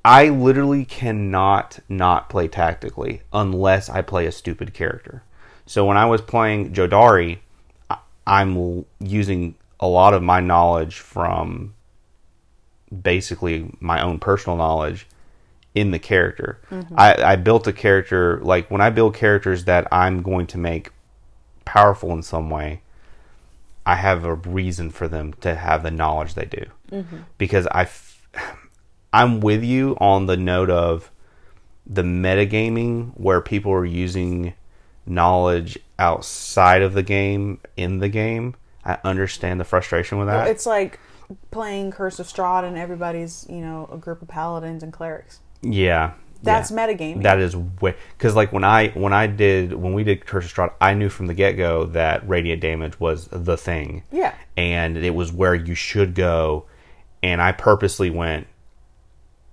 I 0.03 0.29
literally 0.29 0.83
cannot 0.83 1.79
not 1.87 2.29
play 2.29 2.49
tactically 2.49 3.21
unless 3.31 3.89
I 3.89 4.01
play 4.01 4.25
a 4.25 4.31
stupid 4.31 4.73
character. 4.73 5.23
So 5.65 5.85
when 5.85 5.95
I 5.95 6.05
was 6.05 6.19
playing 6.21 6.73
Jodari, 6.73 7.39
I- 7.89 7.99
I'm 8.27 8.85
using 8.99 9.55
a 9.79 9.87
lot 9.87 10.13
of 10.13 10.21
my 10.23 10.39
knowledge 10.41 10.99
from 10.99 11.75
basically 13.03 13.71
my 13.79 14.01
own 14.01 14.19
personal 14.19 14.57
knowledge 14.57 15.07
in 15.79 15.91
the 15.91 15.99
character. 15.99 16.59
Mm-hmm. 16.69 16.93
I, 16.97 17.31
I 17.31 17.35
built 17.37 17.65
a 17.65 17.71
character 17.71 18.41
like 18.41 18.69
when 18.69 18.81
I 18.81 18.89
build 18.89 19.15
characters 19.15 19.63
that 19.63 19.87
I'm 19.93 20.21
going 20.21 20.45
to 20.47 20.57
make 20.57 20.91
powerful 21.63 22.11
in 22.11 22.21
some 22.21 22.49
way. 22.49 22.81
I 23.85 23.95
have 23.95 24.25
a 24.25 24.35
reason 24.35 24.89
for 24.89 25.07
them 25.07 25.33
to 25.39 25.55
have 25.55 25.83
the 25.83 25.89
knowledge 25.89 26.33
they 26.33 26.45
do. 26.45 26.65
Mm-hmm. 26.91 27.17
Because 27.37 27.65
I, 27.67 27.83
f- 27.83 28.27
I'm 29.13 29.39
with 29.39 29.63
you 29.63 29.95
on 29.99 30.25
the 30.25 30.35
note 30.35 30.69
of 30.69 31.11
the 31.87 32.03
metagaming 32.03 33.13
where 33.15 33.39
people 33.39 33.71
are 33.71 33.85
using 33.85 34.53
knowledge 35.05 35.79
outside 35.97 36.81
of 36.81 36.93
the 36.93 37.03
game 37.03 37.61
in 37.77 37.99
the 37.99 38.09
game. 38.09 38.55
I 38.83 38.97
understand 39.03 39.59
the 39.59 39.65
frustration 39.65 40.17
with 40.19 40.27
that. 40.27 40.47
It's 40.49 40.65
like 40.65 40.99
playing 41.51 41.91
Curse 41.91 42.19
of 42.19 42.27
Strahd 42.27 42.63
and 42.63 42.77
everybody's, 42.77 43.47
you 43.49 43.61
know, 43.61 43.89
a 43.91 43.97
group 43.97 44.21
of 44.21 44.27
paladins 44.27 44.83
and 44.83 44.93
clerics. 44.93 45.39
Yeah. 45.61 46.13
That's 46.41 46.71
yeah. 46.71 46.77
metagaming. 46.77 47.23
That 47.23 47.39
is 47.39 47.55
way 47.55 47.95
because 48.17 48.35
like 48.35 48.53
when 48.53 48.63
I 48.63 48.89
when 48.89 49.11
I 49.11 49.27
did 49.27 49.73
when 49.73 49.93
we 49.93 50.03
did 50.03 50.25
Curse 50.25 50.45
of 50.45 50.53
Strahd, 50.53 50.73
I 50.79 50.93
knew 50.93 51.09
from 51.09 51.27
the 51.27 51.33
get 51.33 51.53
go 51.53 51.85
that 51.87 52.27
radiant 52.27 52.61
damage 52.61 52.99
was 52.99 53.27
the 53.27 53.57
thing. 53.57 54.03
Yeah. 54.11 54.33
and 54.55 54.97
it 54.97 55.13
was 55.15 55.33
where 55.33 55.55
you 55.55 55.75
should 55.75 56.15
go, 56.15 56.65
and 57.21 57.41
I 57.41 57.51
purposely 57.51 58.09
went 58.09 58.47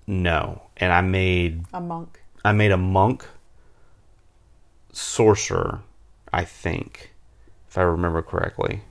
no, 0.06 0.62
and 0.76 0.92
I 0.92 1.00
made 1.00 1.64
A 1.72 1.80
monk. 1.80 2.22
I 2.44 2.52
made 2.52 2.70
a 2.70 2.76
monk 2.76 3.26
sorcerer, 4.92 5.82
I 6.32 6.44
think, 6.44 7.12
if 7.68 7.76
I 7.76 7.82
remember 7.82 8.22
correctly. 8.22 8.82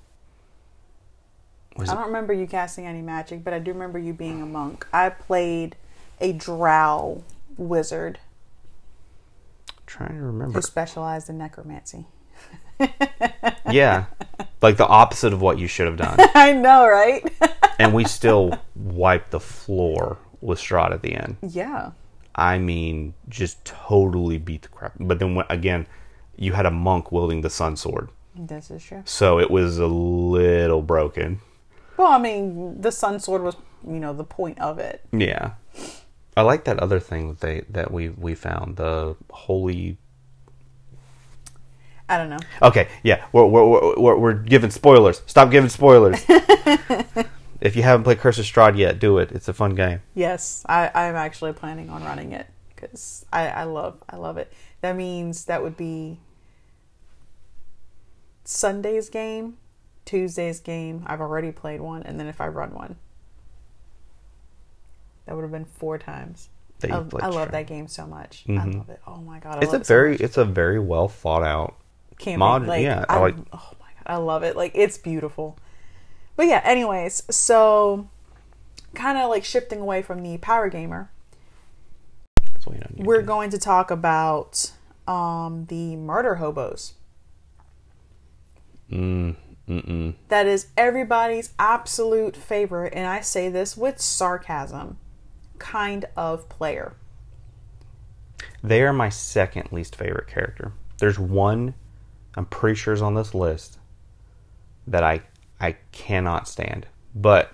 Was 1.77 1.89
I 1.89 1.95
don't 1.95 2.07
remember 2.07 2.33
you 2.33 2.47
casting 2.47 2.85
any 2.85 3.01
magic, 3.01 3.43
but 3.43 3.53
I 3.53 3.59
do 3.59 3.71
remember 3.71 3.97
you 3.99 4.13
being 4.13 4.41
a 4.41 4.45
monk. 4.45 4.85
I 4.91 5.09
played 5.09 5.75
a 6.21 6.33
drow 6.33 7.23
wizard 7.57 8.19
trying 9.85 10.15
to 10.17 10.21
remember? 10.21 10.53
who 10.53 10.61
specialized 10.61 11.29
in 11.29 11.37
necromancy. 11.37 12.05
yeah, 13.71 14.05
like 14.61 14.77
the 14.77 14.85
opposite 14.87 15.31
of 15.33 15.41
what 15.41 15.57
you 15.57 15.67
should 15.67 15.87
have 15.87 15.97
done, 15.97 16.17
I 16.35 16.51
know, 16.53 16.87
right? 16.87 17.23
and 17.79 17.93
we 17.93 18.03
still 18.03 18.57
wiped 18.75 19.31
the 19.31 19.39
floor 19.39 20.17
with 20.41 20.59
Strahd 20.59 20.91
at 20.91 21.01
the 21.01 21.13
end. 21.15 21.37
yeah. 21.41 21.91
I 22.37 22.57
mean, 22.57 23.13
just 23.29 23.63
totally 23.63 24.37
beat 24.37 24.63
the 24.63 24.67
crap. 24.67 24.91
But 24.99 25.19
then 25.19 25.41
again, 25.49 25.87
you 26.35 26.51
had 26.51 26.65
a 26.65 26.71
monk 26.71 27.09
wielding 27.09 27.39
the 27.39 27.49
sun 27.49 27.77
sword, 27.77 28.09
This 28.35 28.69
is 28.69 28.83
true. 28.83 29.03
so 29.05 29.39
it 29.39 29.49
was 29.49 29.77
a 29.77 29.87
little 29.87 30.81
broken. 30.81 31.39
Well, 31.95 32.11
I 32.11 32.17
mean, 32.19 32.81
the 32.81 32.91
sun 32.91 33.21
sword 33.21 33.41
was, 33.41 33.55
you 33.87 34.01
know, 34.01 34.11
the 34.11 34.25
point 34.25 34.59
of 34.59 34.79
it. 34.79 35.05
Yeah, 35.13 35.51
I 36.37 36.41
like 36.41 36.65
that 36.65 36.79
other 36.79 36.99
thing 36.99 37.29
that 37.29 37.39
they 37.39 37.61
that 37.69 37.91
we 37.91 38.09
we 38.09 38.35
found 38.35 38.77
the 38.77 39.15
holy. 39.31 39.97
I 42.07 42.17
don't 42.17 42.29
know. 42.29 42.39
Okay, 42.61 42.89
yeah, 43.03 43.25
we're 43.31 43.45
we're 43.45 43.95
we're, 43.97 44.15
we're, 44.17 44.33
giving 44.33 44.69
spoilers. 44.69 45.21
Stop 45.25 45.49
giving 45.49 45.69
spoilers. 45.69 46.23
if 47.61 47.75
you 47.75 47.83
haven't 47.83 48.03
played 48.03 48.19
Curse 48.19 48.37
of 48.37 48.45
Strahd 48.45 48.77
yet, 48.77 48.99
do 48.99 49.17
it. 49.17 49.31
It's 49.31 49.47
a 49.47 49.53
fun 49.53 49.75
game. 49.75 50.01
Yes, 50.13 50.63
I, 50.67 50.91
I'm 50.93 51.15
actually 51.15 51.53
planning 51.53 51.89
on 51.89 52.03
running 52.03 52.31
it 52.31 52.47
because 52.75 53.25
I, 53.31 53.47
I 53.47 53.63
love 53.63 54.03
I 54.09 54.17
love 54.17 54.37
it. 54.37 54.51
That 54.81 54.95
means 54.95 55.45
that 55.45 55.63
would 55.63 55.77
be 55.77 56.19
Sunday's 58.43 59.09
game, 59.09 59.57
Tuesday's 60.03 60.59
game. 60.59 61.03
I've 61.07 61.21
already 61.21 61.51
played 61.51 61.81
one, 61.81 62.03
and 62.03 62.19
then 62.19 62.27
if 62.27 62.39
I 62.39 62.47
run 62.47 62.73
one, 62.73 62.97
that 65.25 65.35
would 65.35 65.41
have 65.43 65.51
been 65.51 65.65
four 65.65 65.97
times. 65.97 66.49
I, 66.83 66.87
I 67.19 67.27
love 67.29 67.51
that 67.51 67.65
game 67.67 67.87
so 67.87 68.05
much. 68.05 68.43
I 68.47 68.51
Mhm. 68.51 68.77
love 68.77 68.89
it. 68.89 69.01
Oh 69.07 69.17
my 69.17 69.39
god, 69.39 69.55
I 69.55 69.59
It's 69.61 69.73
a 69.73 69.77
it 69.77 69.85
so 69.87 69.93
very 69.93 70.11
much. 70.11 70.21
it's 70.21 70.37
a 70.37 70.45
very 70.45 70.79
well 70.79 71.07
thought 71.07 71.43
out. 71.43 71.75
camping. 72.19 72.39
Mod- 72.39 72.67
like, 72.67 72.83
yeah, 72.83 73.05
I 73.09 73.15
I, 73.15 73.19
like- 73.21 73.35
oh 73.53 73.71
my 73.79 73.87
god, 73.97 74.03
I 74.05 74.15
love 74.17 74.43
it. 74.43 74.55
Like 74.55 74.71
it's 74.75 74.97
beautiful. 74.97 75.57
But 76.35 76.47
yeah, 76.47 76.61
anyways, 76.63 77.23
so 77.33 78.07
kind 78.93 79.17
of 79.17 79.29
like 79.29 79.43
shifting 79.43 79.79
away 79.81 80.01
from 80.01 80.21
the 80.21 80.37
power 80.37 80.69
gamer, 80.69 81.09
That's 82.53 82.65
what 82.67 82.75
you 82.75 82.81
know. 82.81 83.05
we're 83.05 83.21
going 83.21 83.49
to 83.49 83.57
talk 83.57 83.89
about 83.91 84.71
um, 85.07 85.65
the 85.69 85.95
murder 85.95 86.35
hobos. 86.35 86.93
Mm. 88.91 89.35
That 90.29 90.45
is 90.45 90.67
everybody's 90.77 91.53
absolute 91.57 92.35
favorite, 92.37 92.93
and 92.95 93.07
I 93.07 93.21
say 93.21 93.49
this 93.49 93.75
with 93.75 93.99
sarcasm, 93.99 94.97
kind 95.59 96.05
of 96.15 96.47
player. 96.49 96.93
They 98.63 98.81
are 98.81 98.93
my 98.93 99.09
second 99.09 99.71
least 99.71 99.95
favorite 99.95 100.27
character. 100.27 100.73
There's 100.97 101.19
one 101.19 101.75
I'm 102.35 102.45
pretty 102.45 102.75
sure 102.75 102.93
is 102.93 103.01
on 103.01 103.15
this 103.15 103.33
list 103.33 103.79
that 104.87 105.03
I 105.03 105.21
I 105.59 105.77
cannot 105.91 106.47
stand. 106.47 106.87
But 107.13 107.51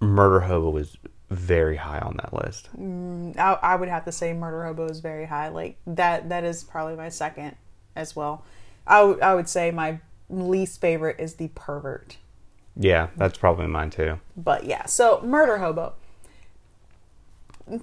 Murder 0.00 0.40
Hobo 0.40 0.76
is 0.76 0.96
very 1.30 1.76
high 1.76 1.98
on 1.98 2.16
that 2.18 2.32
list. 2.32 2.68
Mm, 2.78 3.36
I, 3.36 3.54
I 3.54 3.76
would 3.76 3.88
have 3.88 4.04
to 4.04 4.12
say 4.12 4.32
murder 4.32 4.64
hobo 4.64 4.86
is 4.86 5.00
very 5.00 5.26
high. 5.26 5.48
Like 5.48 5.76
that 5.86 6.28
that 6.28 6.44
is 6.44 6.62
probably 6.62 6.94
my 6.94 7.08
second 7.08 7.56
as 7.96 8.14
well. 8.14 8.44
I 8.86 9.00
I 9.00 9.34
would 9.34 9.48
say 9.48 9.70
my 9.70 9.98
least 10.28 10.80
favorite 10.80 11.18
is 11.18 11.34
the 11.34 11.48
pervert. 11.48 12.16
Yeah, 12.76 13.08
that's 13.16 13.38
probably 13.38 13.66
mine 13.66 13.90
too. 13.90 14.20
But 14.36 14.64
yeah, 14.64 14.86
so 14.86 15.20
murder 15.24 15.58
hobo. 15.58 15.94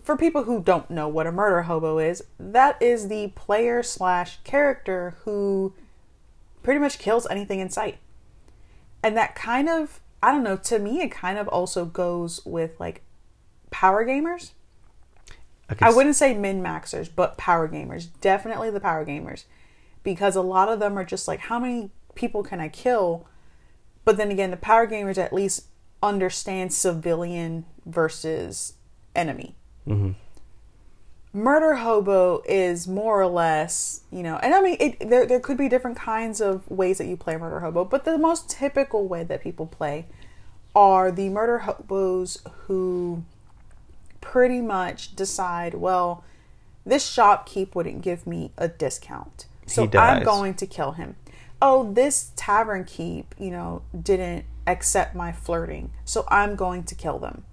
For 0.04 0.16
people 0.16 0.44
who 0.44 0.62
don't 0.62 0.90
know 0.90 1.08
what 1.08 1.28
a 1.28 1.32
murder 1.32 1.64
hobo 1.64 1.98
is, 2.00 2.24
that 2.40 2.82
is 2.82 3.10
the 3.10 3.28
player 3.36 3.84
slash 3.84 4.40
character 4.44 5.16
who 5.26 5.74
pretty 6.62 6.80
much 6.80 7.00
kills 7.00 7.28
anything 7.30 7.60
in 7.60 7.70
sight. 7.70 7.98
And 9.04 9.18
that 9.18 9.36
kind 9.36 9.68
of, 9.68 10.00
I 10.22 10.32
don't 10.32 10.44
know, 10.44 10.56
to 10.56 10.80
me, 10.80 11.02
it 11.02 11.12
kind 11.12 11.38
of 11.38 11.50
also 11.50 11.84
goes 11.84 12.46
with 12.46 12.80
like 12.80 13.02
power 13.72 14.06
gamers. 14.06 14.52
could 15.68 15.82
I 15.82 15.92
wouldn't 15.92 16.16
say 16.16 16.34
min 16.34 16.64
maxers, 16.64 17.10
but 17.14 17.38
power 17.38 17.68
gamers. 17.68 18.08
Definitely 18.22 18.70
the 18.70 18.80
power 18.80 19.06
gamers. 19.06 19.44
Because 20.02 20.38
a 20.38 20.42
lot 20.42 20.70
of 20.70 20.80
them 20.80 20.98
are 20.98 21.04
just 21.04 21.28
like, 21.28 21.42
how 21.42 21.60
many 21.60 21.92
people 22.16 22.44
can 22.44 22.62
I 22.62 22.70
kill? 22.70 23.26
But 24.06 24.16
then 24.16 24.32
again, 24.32 24.52
the 24.52 24.58
power 24.58 24.88
gamers 24.88 25.18
at 25.18 25.34
least 25.34 25.66
understand 26.02 26.74
civilian 26.74 27.66
versus 27.86 28.74
enemy. 29.16 29.56
Mm-hmm. 29.88 30.12
Murder 31.36 31.76
hobo 31.76 32.44
is 32.46 32.88
more 32.88 33.20
or 33.20 33.28
less, 33.28 34.02
you 34.12 34.22
know, 34.22 34.38
and 34.38 34.54
I 34.54 34.62
mean, 34.62 34.78
it, 34.80 35.10
there 35.10 35.26
there 35.26 35.40
could 35.40 35.58
be 35.58 35.68
different 35.68 35.98
kinds 35.98 36.40
of 36.42 36.70
ways 36.70 37.00
that 37.00 37.08
you 37.08 37.18
play 37.18 37.38
murder 37.38 37.60
hobo, 37.60 37.86
but 37.86 38.06
the 38.06 38.20
most 38.20 38.50
typical 38.50 39.08
way 39.08 39.24
that 39.24 39.42
people 39.42 39.66
play 39.66 40.06
are 40.76 41.12
the 41.12 41.30
murder 41.30 41.60
hobos 41.60 42.40
who 42.68 43.24
pretty 44.22 44.62
much 44.62 45.16
decide, 45.16 45.74
well, 45.74 46.24
this 46.86 47.08
shopkeep 47.08 47.76
wouldn't 47.76 48.02
give 48.02 48.28
me 48.28 48.52
a 48.58 48.68
discount. 48.68 49.46
So 49.66 49.90
I'm 49.94 50.24
going 50.24 50.54
to 50.56 50.68
kill 50.68 50.94
him. 50.94 51.16
Oh, 51.62 51.94
this 51.94 52.32
tavern 52.36 52.84
keep, 52.84 53.34
you 53.40 53.52
know, 53.52 53.84
didn't 54.00 54.46
accept 54.68 55.16
my 55.16 55.32
flirting. 55.32 55.92
So 56.04 56.26
I'm 56.30 56.56
going 56.56 56.84
to 56.84 56.96
kill 56.96 57.20
them. 57.20 57.44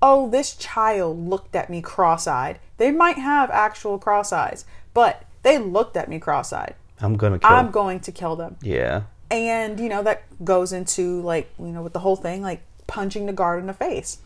Oh, 0.00 0.28
this 0.30 0.54
child 0.54 1.28
looked 1.28 1.56
at 1.56 1.70
me 1.70 1.82
cross-eyed. 1.82 2.60
They 2.76 2.90
might 2.92 3.18
have 3.18 3.50
actual 3.50 3.98
cross 3.98 4.32
eyes, 4.32 4.64
but 4.94 5.24
they 5.42 5.58
looked 5.58 5.96
at 5.96 6.08
me 6.08 6.18
cross-eyed. 6.18 6.74
I'm 7.00 7.16
gonna 7.16 7.38
kill. 7.38 7.50
I'm 7.50 7.70
going 7.70 8.00
to 8.00 8.12
kill 8.12 8.36
them 8.36 8.56
yeah, 8.62 9.02
and 9.30 9.78
you 9.78 9.88
know 9.88 10.02
that 10.02 10.22
goes 10.44 10.72
into 10.72 11.20
like 11.22 11.50
you 11.58 11.66
know 11.66 11.82
with 11.82 11.92
the 11.92 12.00
whole 12.00 12.16
thing 12.16 12.42
like 12.42 12.62
punching 12.86 13.26
the 13.26 13.32
guard 13.32 13.60
in 13.60 13.66
the 13.66 13.74
face 13.74 14.18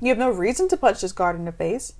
you 0.00 0.08
have 0.08 0.18
no 0.18 0.30
reason 0.30 0.68
to 0.68 0.76
punch 0.76 1.00
this 1.00 1.12
guard 1.12 1.36
in 1.36 1.44
the 1.44 1.52
face 1.52 1.94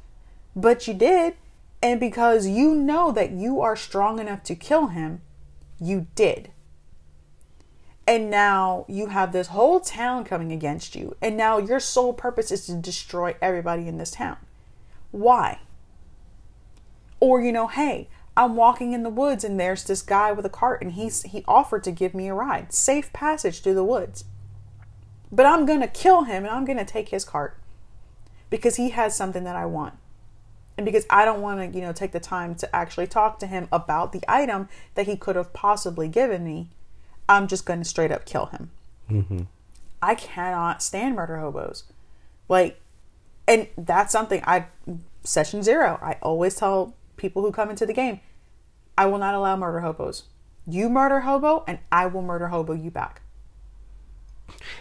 but 0.55 0.87
you 0.87 0.95
did 0.95 1.35
and 1.83 1.99
because 1.99 2.47
you 2.47 2.75
know 2.75 3.11
that 3.11 3.31
you 3.31 3.61
are 3.61 3.77
strong 3.77 4.19
enough 4.19 4.43
to 4.43 4.55
kill 4.55 4.89
him 4.89 5.21
you 5.81 6.07
did 6.15 6.51
and 8.07 8.31
now 8.31 8.85
you 8.87 9.07
have 9.07 9.33
this 9.33 9.49
whole 9.49 9.81
town 9.81 10.25
coming 10.25 10.53
against 10.53 10.95
you. 10.95 11.17
And 11.23 11.37
now 11.37 11.59
your 11.59 11.81
sole 11.81 12.13
purpose 12.13 12.53
is 12.53 12.67
to 12.67 12.75
destroy 12.75 13.35
everybody 13.41 13.89
in 13.89 13.97
this 13.97 14.11
town. 14.11 14.37
Why? 15.11 15.61
Or 17.21 17.41
you 17.41 17.53
know 17.53 17.69
hey 17.69 18.09
i'm 18.37 18.57
walking 18.57 18.93
in 18.93 19.05
the 19.05 19.11
woods 19.11 19.45
and 19.45 19.59
there's 19.59 19.85
this 19.85 20.03
guy 20.03 20.33
with 20.33 20.45
a 20.45 20.51
cart 20.51 20.83
and 20.83 20.93
he's 20.93 21.23
he 21.23 21.45
offered 21.47 21.85
to 21.85 21.91
give 21.91 22.13
me 22.15 22.29
a 22.29 22.35
ride. 22.35 22.73
Safe 22.73 23.13
passage 23.13 23.61
through 23.61 23.75
the 23.75 23.85
woods. 23.85 24.25
But 25.33 25.47
i'm 25.47 25.65
gonna 25.65 25.89
kill 25.89 26.25
him 26.25 26.45
and 26.45 26.53
i'm 26.53 26.65
gonna 26.65 26.85
take 26.85 27.09
his 27.09 27.25
cart 27.25 27.57
because 28.51 28.77
he 28.77 28.91
has 28.91 29.17
something 29.17 29.45
that 29.45 29.57
i 29.57 29.65
want. 29.65 29.95
And 30.77 30.85
because 30.85 31.07
i 31.09 31.25
don't 31.25 31.41
want 31.41 31.73
to 31.73 31.79
you 31.79 31.83
know 31.83 31.93
take 31.93 32.13
the 32.13 32.21
time 32.21 32.57
to 32.57 32.77
actually 32.77 33.07
talk 33.07 33.39
to 33.39 33.47
him 33.47 33.69
about 33.73 34.13
the 34.13 34.25
item 34.29 34.69
that 34.97 35.07
he 35.07 35.17
could 35.17 35.37
have 35.37 35.55
possibly 35.55 36.09
given 36.09 36.45
me 36.45 36.69
i'm 37.29 37.47
just 37.47 37.67
gonna 37.67 37.85
straight 37.85 38.13
up 38.13 38.25
kill 38.25 38.47
him 38.47 38.71
i 40.03 40.15
cannot 40.15 40.83
stand 40.83 41.15
murder 41.15 41.39
hobos 41.39 41.85
like 42.49 42.81
and 43.47 43.69
that's 43.77 44.13
something 44.13 44.43
I 44.45 44.67
session 45.23 45.63
zero. 45.63 45.99
I 46.03 46.17
always 46.23 46.57
tell 46.57 46.95
people 47.17 47.43
who 47.43 47.53
come 47.53 47.71
into 47.71 47.87
the 47.87 47.93
game, 47.93 48.21
I 48.97 49.07
will 49.07 49.19
not 49.19 49.35
allow 49.35 49.57
murder 49.57 49.81
hobos. 49.81 50.25
You 50.67 50.89
murder 50.89 51.21
hobo, 51.21 51.65
and 51.67 51.79
I 51.93 52.07
will 52.07 52.23
murder 52.23 52.49
hobo 52.49 52.73
you 52.73 52.91
back. 52.91 53.21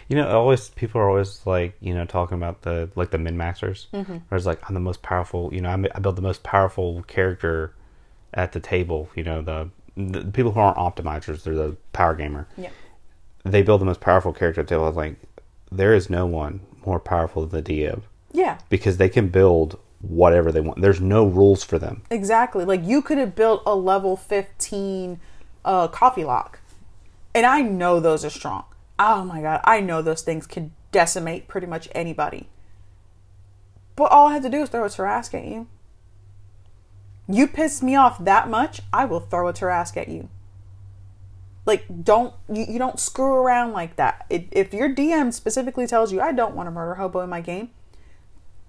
You 0.08 0.16
know, 0.16 0.28
always 0.28 0.68
people 0.70 1.00
are 1.00 1.08
always 1.08 1.46
like, 1.46 1.76
you 1.80 1.94
know, 1.94 2.04
talking 2.04 2.36
about 2.36 2.62
the 2.62 2.90
like 2.94 3.10
the 3.10 3.18
min 3.18 3.36
maxers. 3.36 3.86
Mm-hmm. 3.92 4.16
Where 4.28 4.36
it's 4.36 4.46
like 4.46 4.60
I'm 4.68 4.74
the 4.74 4.80
most 4.80 5.02
powerful. 5.02 5.52
You 5.52 5.60
know, 5.60 5.70
I'm, 5.70 5.86
I 5.94 5.98
build 5.98 6.16
the 6.16 6.22
most 6.22 6.42
powerful 6.42 7.02
character 7.02 7.74
at 8.32 8.52
the 8.52 8.60
table. 8.60 9.08
You 9.14 9.24
know, 9.24 9.42
the, 9.42 9.70
the 9.96 10.24
people 10.24 10.52
who 10.52 10.60
aren't 10.60 10.76
optimizers, 10.78 11.42
they're 11.42 11.54
the 11.54 11.76
power 11.92 12.14
gamer. 12.14 12.46
Yeah. 12.56 12.70
They 13.44 13.62
build 13.62 13.80
the 13.80 13.84
most 13.84 14.00
powerful 14.00 14.32
character 14.32 14.60
at 14.62 14.66
the 14.68 14.74
table. 14.74 14.84
I 14.84 14.88
was 14.88 14.96
like, 14.96 15.16
there 15.70 15.94
is 15.94 16.08
no 16.10 16.26
one 16.26 16.60
more 16.86 16.98
powerful 17.00 17.46
than 17.46 17.62
the 17.62 17.70
DM 17.82 18.02
Yeah. 18.32 18.58
because 18.68 18.96
they 18.96 19.08
can 19.08 19.28
build 19.28 19.78
whatever 20.00 20.50
they 20.52 20.60
want. 20.60 20.80
There's 20.80 21.00
no 21.00 21.24
rules 21.26 21.62
for 21.64 21.78
them. 21.78 22.02
Exactly. 22.10 22.64
Like 22.64 22.82
you 22.84 23.02
could 23.02 23.18
have 23.18 23.34
built 23.34 23.62
a 23.66 23.74
level 23.74 24.16
15 24.16 25.20
uh, 25.64 25.88
coffee 25.88 26.24
lock. 26.24 26.60
And 27.34 27.46
I 27.46 27.62
know 27.62 28.00
those 28.00 28.24
are 28.24 28.30
strong. 28.30 28.64
Oh 28.98 29.24
my 29.24 29.40
god, 29.42 29.60
I 29.64 29.80
know 29.80 30.02
those 30.02 30.22
things 30.22 30.46
can 30.46 30.72
decimate 30.92 31.48
pretty 31.48 31.66
much 31.66 31.88
anybody. 31.94 32.48
But 33.96 34.10
all 34.12 34.28
I 34.28 34.34
have 34.34 34.42
to 34.44 34.50
do 34.50 34.62
is 34.62 34.68
throw 34.68 34.84
a 34.84 34.88
Tarrasque 34.88 35.34
at 35.34 35.44
you. 35.46 35.66
You 37.28 37.46
piss 37.46 37.82
me 37.82 37.96
off 37.96 38.22
that 38.22 38.48
much, 38.48 38.80
I 38.92 39.04
will 39.06 39.20
throw 39.20 39.48
a 39.48 39.52
Tarrasque 39.52 39.96
at 39.96 40.08
you. 40.08 40.28
Like, 41.66 41.86
don't 42.04 42.34
you, 42.52 42.66
you 42.68 42.78
don't 42.78 43.00
screw 43.00 43.32
around 43.32 43.72
like 43.72 43.96
that. 43.96 44.26
If 44.28 44.74
your 44.74 44.94
DM 44.94 45.32
specifically 45.32 45.86
tells 45.86 46.12
you, 46.12 46.20
I 46.20 46.32
don't 46.32 46.54
want 46.54 46.68
a 46.68 46.72
murder 46.72 46.96
hobo 46.96 47.20
in 47.20 47.30
my 47.30 47.40
game, 47.40 47.70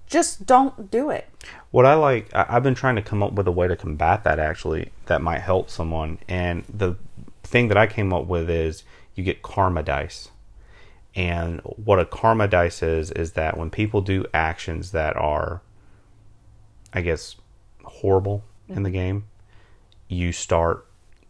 just 0.07 0.45
don't 0.45 0.89
do 0.89 1.09
it. 1.09 1.27
What 1.71 1.85
I 1.85 1.95
like, 1.95 2.33
I- 2.33 2.45
I've 2.47 2.63
been 2.63 2.75
trying 2.75 2.95
to 2.95 3.01
come 3.01 3.21
up 3.21 3.33
with 3.33 3.47
a 3.47 3.51
way 3.51 3.67
to 3.67 3.75
combat 3.75 4.23
that 4.23 4.39
actually 4.39 4.91
that 5.07 5.21
might 5.21 5.41
help 5.41 5.69
someone. 5.69 6.19
And 6.29 6.63
the 6.73 6.95
thing 7.43 7.67
that 7.67 7.77
I 7.77 7.87
came 7.87 8.13
up 8.13 8.27
with 8.27 8.49
is 8.49 8.83
you 9.13 9.23
get 9.23 9.41
karma 9.41 9.83
dice. 9.83 10.29
And 11.15 11.59
what 11.61 11.99
a 11.99 12.05
karma 12.05 12.47
dice 12.47 12.83
is, 12.83 13.11
is 13.11 13.33
that 13.33 13.57
when 13.57 13.69
people 13.69 14.01
do 14.01 14.25
actions 14.33 14.91
that 14.91 15.15
are, 15.17 15.61
I 16.93 17.01
guess, 17.01 17.35
horrible 17.95 18.43
in 18.67 18.83
the 18.83 18.89
game, 18.89 19.25
you 20.07 20.31
start 20.31 20.85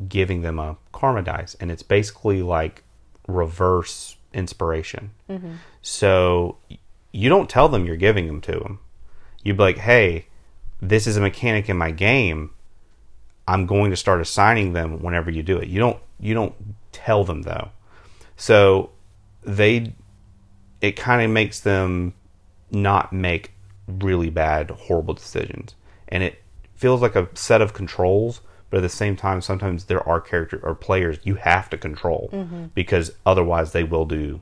giving 0.07 0.41
them 0.41 0.59
a 0.59 0.77
karma 0.91 1.21
dice. 1.21 1.55
And 1.59 1.71
it's 1.71 1.83
basically 1.83 2.41
like 2.41 2.83
reverse 3.27 4.17
inspiration. 4.33 5.11
Mm-hmm. 5.29 5.53
So 5.81 6.57
you 7.11 7.29
don't 7.29 7.49
tell 7.49 7.69
them 7.69 7.85
you're 7.85 7.95
giving 7.95 8.27
them 8.27 8.41
to 8.41 8.51
them. 8.51 8.79
You'd 9.43 9.57
be 9.57 9.63
like, 9.63 9.77
hey, 9.77 10.27
this 10.81 11.07
is 11.07 11.17
a 11.17 11.21
mechanic 11.21 11.69
in 11.69 11.77
my 11.77 11.91
game. 11.91 12.51
I'm 13.47 13.65
going 13.65 13.91
to 13.91 13.97
start 13.97 14.21
assigning 14.21 14.73
them 14.73 15.01
whenever 15.01 15.29
you 15.29 15.43
do 15.43 15.57
it. 15.57 15.67
You 15.67 15.79
don't 15.79 15.99
you 16.19 16.33
don't 16.33 16.55
tell 16.91 17.23
them 17.23 17.43
though. 17.43 17.69
So 18.35 18.89
they 19.43 19.93
it 20.81 20.93
kind 20.93 21.21
of 21.21 21.29
makes 21.29 21.59
them 21.59 22.13
not 22.71 23.13
make 23.13 23.51
really 23.87 24.29
bad 24.29 24.71
horrible 24.71 25.13
decisions. 25.13 25.75
And 26.07 26.23
it 26.23 26.41
feels 26.75 27.01
like 27.01 27.15
a 27.15 27.27
set 27.33 27.61
of 27.61 27.73
controls, 27.73 28.41
but 28.69 28.77
at 28.77 28.81
the 28.81 28.89
same 28.89 29.15
time 29.15 29.41
sometimes 29.41 29.85
there 29.85 30.07
are 30.07 30.19
character 30.19 30.59
or 30.63 30.75
players 30.75 31.17
you 31.23 31.35
have 31.35 31.69
to 31.69 31.77
control 31.77 32.29
mm-hmm. 32.31 32.65
because 32.73 33.11
otherwise 33.25 33.71
they 33.71 33.83
will 33.83 34.05
do 34.05 34.41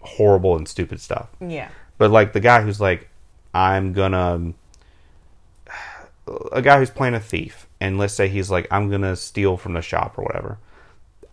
horrible 0.00 0.56
and 0.56 0.68
stupid 0.68 1.00
stuff. 1.00 1.28
Yeah. 1.40 1.68
But 1.98 2.10
like 2.10 2.32
the 2.32 2.40
guy 2.40 2.62
who's 2.62 2.80
like, 2.80 3.08
I'm 3.52 3.92
gonna, 3.92 4.52
a 6.52 6.62
guy 6.62 6.78
who's 6.78 6.90
playing 6.90 7.14
a 7.14 7.20
thief, 7.20 7.66
and 7.80 7.98
let's 7.98 8.14
say 8.14 8.28
he's 8.28 8.50
like, 8.50 8.68
I'm 8.70 8.90
gonna 8.90 9.16
steal 9.16 9.56
from 9.56 9.72
the 9.72 9.82
shop 9.82 10.18
or 10.18 10.24
whatever. 10.24 10.58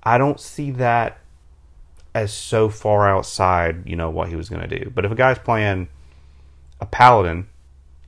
I 0.01 0.17
don't 0.17 0.39
see 0.39 0.71
that 0.71 1.19
as 2.13 2.33
so 2.33 2.69
far 2.69 3.09
outside, 3.09 3.87
you 3.87 3.95
know, 3.95 4.09
what 4.09 4.29
he 4.29 4.35
was 4.35 4.49
gonna 4.49 4.67
do. 4.67 4.91
But 4.93 5.05
if 5.05 5.11
a 5.11 5.15
guy's 5.15 5.39
playing 5.39 5.89
a 6.79 6.85
paladin 6.85 7.47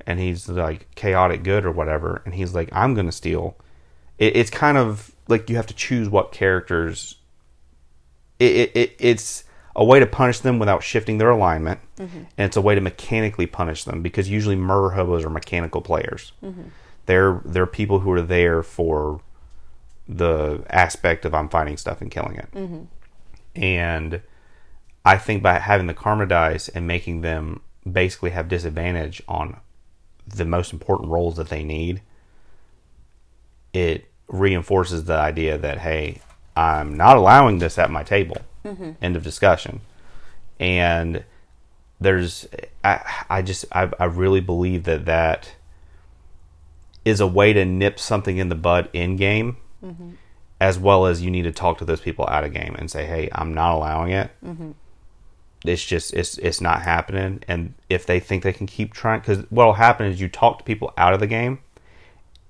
and 0.07 0.19
he's 0.19 0.47
like 0.47 0.89
chaotic 0.95 1.43
good 1.43 1.65
or 1.65 1.71
whatever, 1.71 2.21
and 2.25 2.33
he's 2.33 2.55
like, 2.55 2.69
I'm 2.71 2.95
gonna 2.95 3.11
steal, 3.11 3.57
it, 4.17 4.35
it's 4.35 4.49
kind 4.49 4.77
of 4.77 5.11
like 5.27 5.49
you 5.49 5.57
have 5.57 5.67
to 5.67 5.75
choose 5.75 6.09
what 6.09 6.31
characters 6.31 7.15
it, 8.39 8.55
it, 8.55 8.71
it 8.75 8.95
it's 8.99 9.43
a 9.75 9.83
way 9.83 9.99
to 9.99 10.07
punish 10.07 10.39
them 10.39 10.57
without 10.57 10.81
shifting 10.81 11.17
their 11.17 11.29
alignment, 11.29 11.79
mm-hmm. 11.97 12.17
and 12.37 12.47
it's 12.47 12.57
a 12.57 12.61
way 12.61 12.73
to 12.73 12.81
mechanically 12.81 13.45
punish 13.45 13.83
them 13.83 14.01
because 14.01 14.29
usually 14.29 14.55
murder 14.55 14.91
hobos 14.91 15.23
are 15.23 15.29
mechanical 15.29 15.81
players. 15.81 16.31
Mm-hmm. 16.43 16.63
They're 17.05 17.41
they're 17.45 17.67
people 17.67 17.99
who 17.99 18.11
are 18.11 18.21
there 18.21 18.63
for 18.63 19.21
the 20.07 20.63
aspect 20.69 21.25
of 21.25 21.33
I'm 21.33 21.49
fighting 21.49 21.77
stuff 21.77 22.01
and 22.01 22.09
killing 22.09 22.37
it, 22.37 22.51
mm-hmm. 22.53 22.83
and 23.61 24.21
I 25.03 25.17
think 25.17 25.43
by 25.43 25.59
having 25.59 25.87
the 25.87 25.93
karma 25.93 26.25
dice 26.25 26.69
and 26.69 26.87
making 26.87 27.21
them 27.21 27.61
basically 27.89 28.31
have 28.31 28.47
disadvantage 28.47 29.21
on 29.27 29.59
the 30.27 30.45
most 30.45 30.73
important 30.73 31.09
rolls 31.09 31.37
that 31.37 31.49
they 31.49 31.63
need, 31.63 32.01
it 33.73 34.05
reinforces 34.27 35.05
the 35.05 35.15
idea 35.15 35.57
that 35.57 35.79
hey, 35.79 36.21
I'm 36.55 36.95
not 36.97 37.17
allowing 37.17 37.59
this 37.59 37.77
at 37.77 37.91
my 37.91 38.03
table. 38.03 38.37
Mm-hmm. 38.65 38.91
End 39.01 39.15
of 39.15 39.23
discussion. 39.23 39.81
And 40.59 41.23
there's, 41.99 42.47
I, 42.83 43.01
I 43.29 43.41
just, 43.41 43.65
I, 43.71 43.91
I 43.99 44.05
really 44.05 44.41
believe 44.41 44.83
that 44.85 45.05
that 45.05 45.55
is 47.05 47.19
a 47.19 47.27
way 47.27 47.53
to 47.53 47.63
nip 47.63 47.99
something 47.99 48.37
in 48.37 48.49
the 48.49 48.55
bud 48.55 48.89
in 48.91 49.15
game, 49.15 49.57
mm-hmm. 49.83 50.11
as 50.59 50.77
well 50.77 51.05
as 51.05 51.21
you 51.21 51.31
need 51.31 51.43
to 51.43 51.51
talk 51.51 51.77
to 51.77 51.85
those 51.85 52.01
people 52.01 52.27
out 52.27 52.43
of 52.43 52.53
game 52.53 52.75
and 52.77 52.89
say, 52.91 53.05
hey, 53.05 53.29
I'm 53.31 53.53
not 53.53 53.75
allowing 53.75 54.11
it. 54.11 54.31
Mm-hmm. 54.43 54.71
It's 55.65 55.83
just, 55.83 56.13
it's, 56.13 56.37
it's 56.37 56.61
not 56.61 56.81
happening. 56.81 57.43
And 57.47 57.73
if 57.89 58.05
they 58.05 58.19
think 58.19 58.43
they 58.43 58.53
can 58.53 58.67
keep 58.67 58.93
trying, 58.93 59.19
because 59.19 59.39
what'll 59.49 59.73
happen 59.73 60.05
is 60.07 60.21
you 60.21 60.29
talk 60.29 60.59
to 60.59 60.63
people 60.63 60.93
out 60.97 61.13
of 61.13 61.19
the 61.19 61.27
game, 61.27 61.59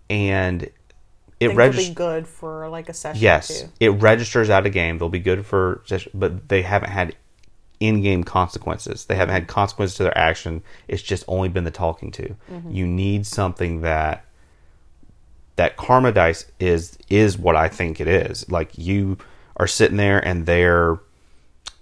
and 0.10 0.70
it 1.40 1.56
registers. 1.56 1.94
good 1.94 2.28
for 2.28 2.68
like 2.70 2.90
a 2.90 2.94
session 2.94 3.22
Yes, 3.22 3.66
it 3.80 3.90
registers 3.90 4.50
out 4.50 4.66
of 4.66 4.74
game. 4.74 4.98
They'll 4.98 5.10
be 5.10 5.20
good 5.20 5.46
for, 5.46 5.84
but 6.14 6.50
they 6.50 6.64
haven't 6.64 6.90
had 6.90 7.16
in-game 7.80 8.24
consequences. 8.24 9.06
They 9.06 9.16
haven't 9.16 9.34
had 9.34 9.48
consequences 9.48 9.98
to 9.98 10.04
their 10.04 10.18
action. 10.18 10.64
It's 10.88 11.04
just 11.04 11.24
only 11.28 11.50
been 11.50 11.64
the 11.64 11.72
talking 11.72 12.12
to. 12.14 12.36
Mm-hmm. 12.52 12.72
You 12.72 12.88
need 12.88 13.26
something 13.28 13.82
that 13.82 14.26
that 15.58 15.76
karma 15.76 16.12
dice 16.12 16.46
is 16.60 16.98
is 17.10 17.38
what 17.38 17.56
I 17.56 17.68
think 17.68 18.00
it 18.00 18.08
is. 18.08 18.50
Like 18.50 18.78
you 18.78 19.18
are 19.58 19.68
sitting 19.68 19.98
there 19.98 20.20
and 20.26 20.46
they're 20.46 21.00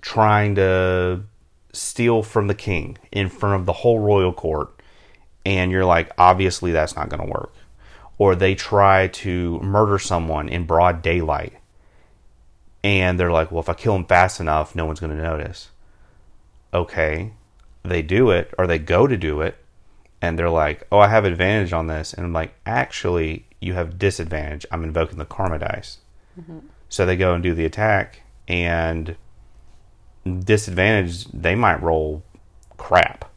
trying 0.06 0.53
to 0.53 1.20
steal 1.74 2.22
from 2.22 2.45
the 2.45 2.53
king 2.53 2.95
in 3.12 3.28
front 3.28 3.60
of 3.60 3.66
the 3.66 3.74
whole 3.74 3.99
royal 3.99 4.32
court 4.32 4.70
and 5.43 5.72
you're 5.72 5.84
like 5.84 6.12
obviously 6.20 6.72
that's 6.72 6.95
not 6.95 7.10
going 7.10 7.20
to 7.20 7.32
work. 7.32 7.51
Or 8.20 8.36
they 8.36 8.53
try 8.53 9.08
to 9.08 9.60
murder 9.60 9.97
someone 9.97 10.47
in 10.47 10.66
broad 10.66 11.01
daylight 11.01 11.53
and 12.84 13.20
they're 13.20 13.32
like 13.32 13.51
well 13.51 13.62
if 13.62 13.68
i 13.68 13.74
kill 13.74 13.95
him 13.95 14.06
fast 14.06 14.39
enough 14.39 14.76
no 14.76 14.86
one's 14.86 14.99
going 14.99 15.16
to 15.16 15.22
notice. 15.22 15.72
Okay 16.72 17.34
they 17.84 18.03
do 18.03 18.30
it 18.30 18.53
or 18.60 18.68
they 18.68 18.80
go 18.80 19.08
to 19.08 19.18
do 19.18 19.41
it 19.41 19.58
and 20.22 20.38
they're 20.38 20.49
like 20.49 20.88
oh 20.91 20.99
i 20.99 21.08
have 21.08 21.26
advantage 21.26 21.74
on 21.74 21.88
this 21.88 22.14
and 22.14 22.26
i'm 22.26 22.34
like 22.34 22.53
actually 22.66 23.45
you 23.66 23.74
have 23.74 23.97
disadvantage. 23.97 24.66
I'm 24.72 24.84
invoking 24.84 25.18
the 25.18 25.26
karma 25.26 25.58
dice. 25.58 25.97
Mm-hmm. 26.39 26.60
So 26.89 27.06
they 27.06 27.18
go 27.18 27.34
and 27.34 27.41
do 27.41 27.56
the 27.56 27.66
attack 27.66 28.22
and 28.47 29.16
disadvantage 30.44 31.26
they 31.26 31.56
might 31.56 31.82
roll 31.82 32.24
crap 32.78 33.32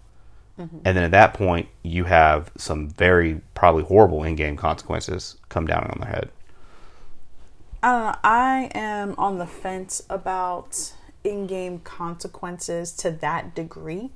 mm-hmm. 0.59 0.79
and 0.85 0.97
then 0.97 1.05
at 1.05 1.11
that 1.11 1.35
point 1.35 1.69
you 1.83 2.05
have 2.05 2.51
some 2.57 2.89
very 2.89 3.41
probably 3.55 3.85
horrible 3.85 4.25
in-game 4.25 4.57
consequences 4.57 5.37
come 5.49 5.67
down 5.67 5.85
on 5.85 5.99
their 6.01 6.11
head 6.11 6.31
I 7.83 7.93
don't 7.93 8.03
know. 8.03 8.15
I 8.25 8.71
am 8.75 9.15
on 9.19 9.39
the 9.39 9.47
fence 9.47 10.03
about 10.11 10.93
in-game 11.23 11.81
consequences 11.81 12.93
to 12.97 13.11
that 13.11 13.55
degree. 13.55 14.11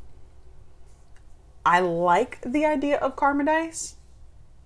I 1.64 1.80
like 1.80 2.40
the 2.44 2.64
idea 2.66 2.96
of 2.96 3.14
karma 3.14 3.44
dice 3.44 3.94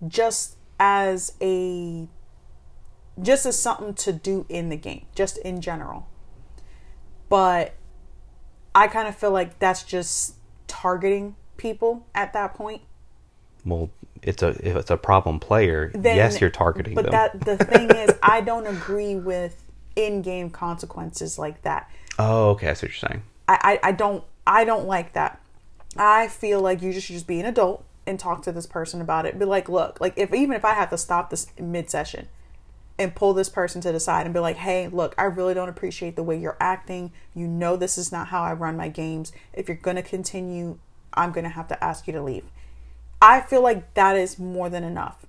just 0.06 0.56
as 0.78 1.32
a 1.40 2.08
just 3.20 3.46
as 3.46 3.58
something 3.58 3.94
to 3.94 4.12
do 4.12 4.44
in 4.48 4.68
the 4.68 4.76
game, 4.76 5.06
just 5.14 5.38
in 5.38 5.60
general. 5.60 6.06
But 7.28 7.74
I 8.76 8.86
kind 8.88 9.08
of 9.08 9.16
feel 9.16 9.30
like 9.32 9.58
that's 9.58 9.82
just 9.82 10.34
targeting 10.68 11.34
people 11.56 12.06
at 12.14 12.32
that 12.34 12.54
point. 12.54 12.82
well 13.64 13.90
it's 14.22 14.42
a 14.42 14.48
if 14.66 14.76
it's 14.76 14.90
a 14.90 14.96
problem 14.96 15.38
player 15.40 15.90
then- 15.94 16.16
yes 16.16 16.40
you're 16.40 16.50
targeting 16.50 16.94
but 16.94 17.04
them. 17.04 17.12
that 17.12 17.40
the 17.40 17.56
thing 17.64 17.88
is 17.90 18.10
i 18.22 18.40
don't 18.40 18.66
agree 18.66 19.14
with 19.14 19.62
in-game 19.94 20.50
consequences 20.50 21.38
like 21.38 21.62
that. 21.62 21.90
Oh 22.18 22.50
okay 22.50 22.68
i 22.68 22.74
see 22.74 22.86
what 22.86 22.92
you're 23.00 23.08
saying. 23.10 23.22
I, 23.48 23.78
I 23.82 23.88
i 23.88 23.92
don't 23.92 24.22
i 24.46 24.64
don't 24.64 24.86
like 24.86 25.14
that. 25.14 25.40
I 25.96 26.28
feel 26.28 26.60
like 26.60 26.82
you 26.82 26.92
just 26.92 27.06
should 27.06 27.14
just 27.14 27.26
be 27.26 27.40
an 27.40 27.46
adult 27.46 27.82
and 28.06 28.20
talk 28.20 28.42
to 28.42 28.52
this 28.52 28.66
person 28.66 29.00
about 29.00 29.24
it. 29.26 29.38
Be 29.38 29.46
like 29.46 29.68
look 29.70 29.98
like 30.00 30.12
if 30.16 30.34
even 30.34 30.52
if 30.54 30.64
i 30.64 30.74
have 30.74 30.90
to 30.90 30.98
stop 30.98 31.30
this 31.30 31.46
mid-session 31.58 32.28
and 32.98 33.14
pull 33.14 33.34
this 33.34 33.48
person 33.48 33.80
to 33.82 33.92
the 33.92 34.00
side 34.00 34.26
and 34.26 34.32
be 34.32 34.40
like, 34.40 34.56
hey, 34.56 34.88
look, 34.88 35.14
I 35.18 35.24
really 35.24 35.54
don't 35.54 35.68
appreciate 35.68 36.16
the 36.16 36.22
way 36.22 36.38
you're 36.38 36.56
acting. 36.60 37.12
You 37.34 37.46
know, 37.46 37.76
this 37.76 37.98
is 37.98 38.10
not 38.10 38.28
how 38.28 38.42
I 38.42 38.52
run 38.52 38.76
my 38.76 38.88
games. 38.88 39.32
If 39.52 39.68
you're 39.68 39.76
going 39.76 39.96
to 39.96 40.02
continue, 40.02 40.78
I'm 41.12 41.32
going 41.32 41.44
to 41.44 41.50
have 41.50 41.68
to 41.68 41.84
ask 41.84 42.06
you 42.06 42.12
to 42.14 42.22
leave. 42.22 42.44
I 43.20 43.40
feel 43.40 43.62
like 43.62 43.94
that 43.94 44.16
is 44.16 44.38
more 44.38 44.70
than 44.70 44.84
enough. 44.84 45.26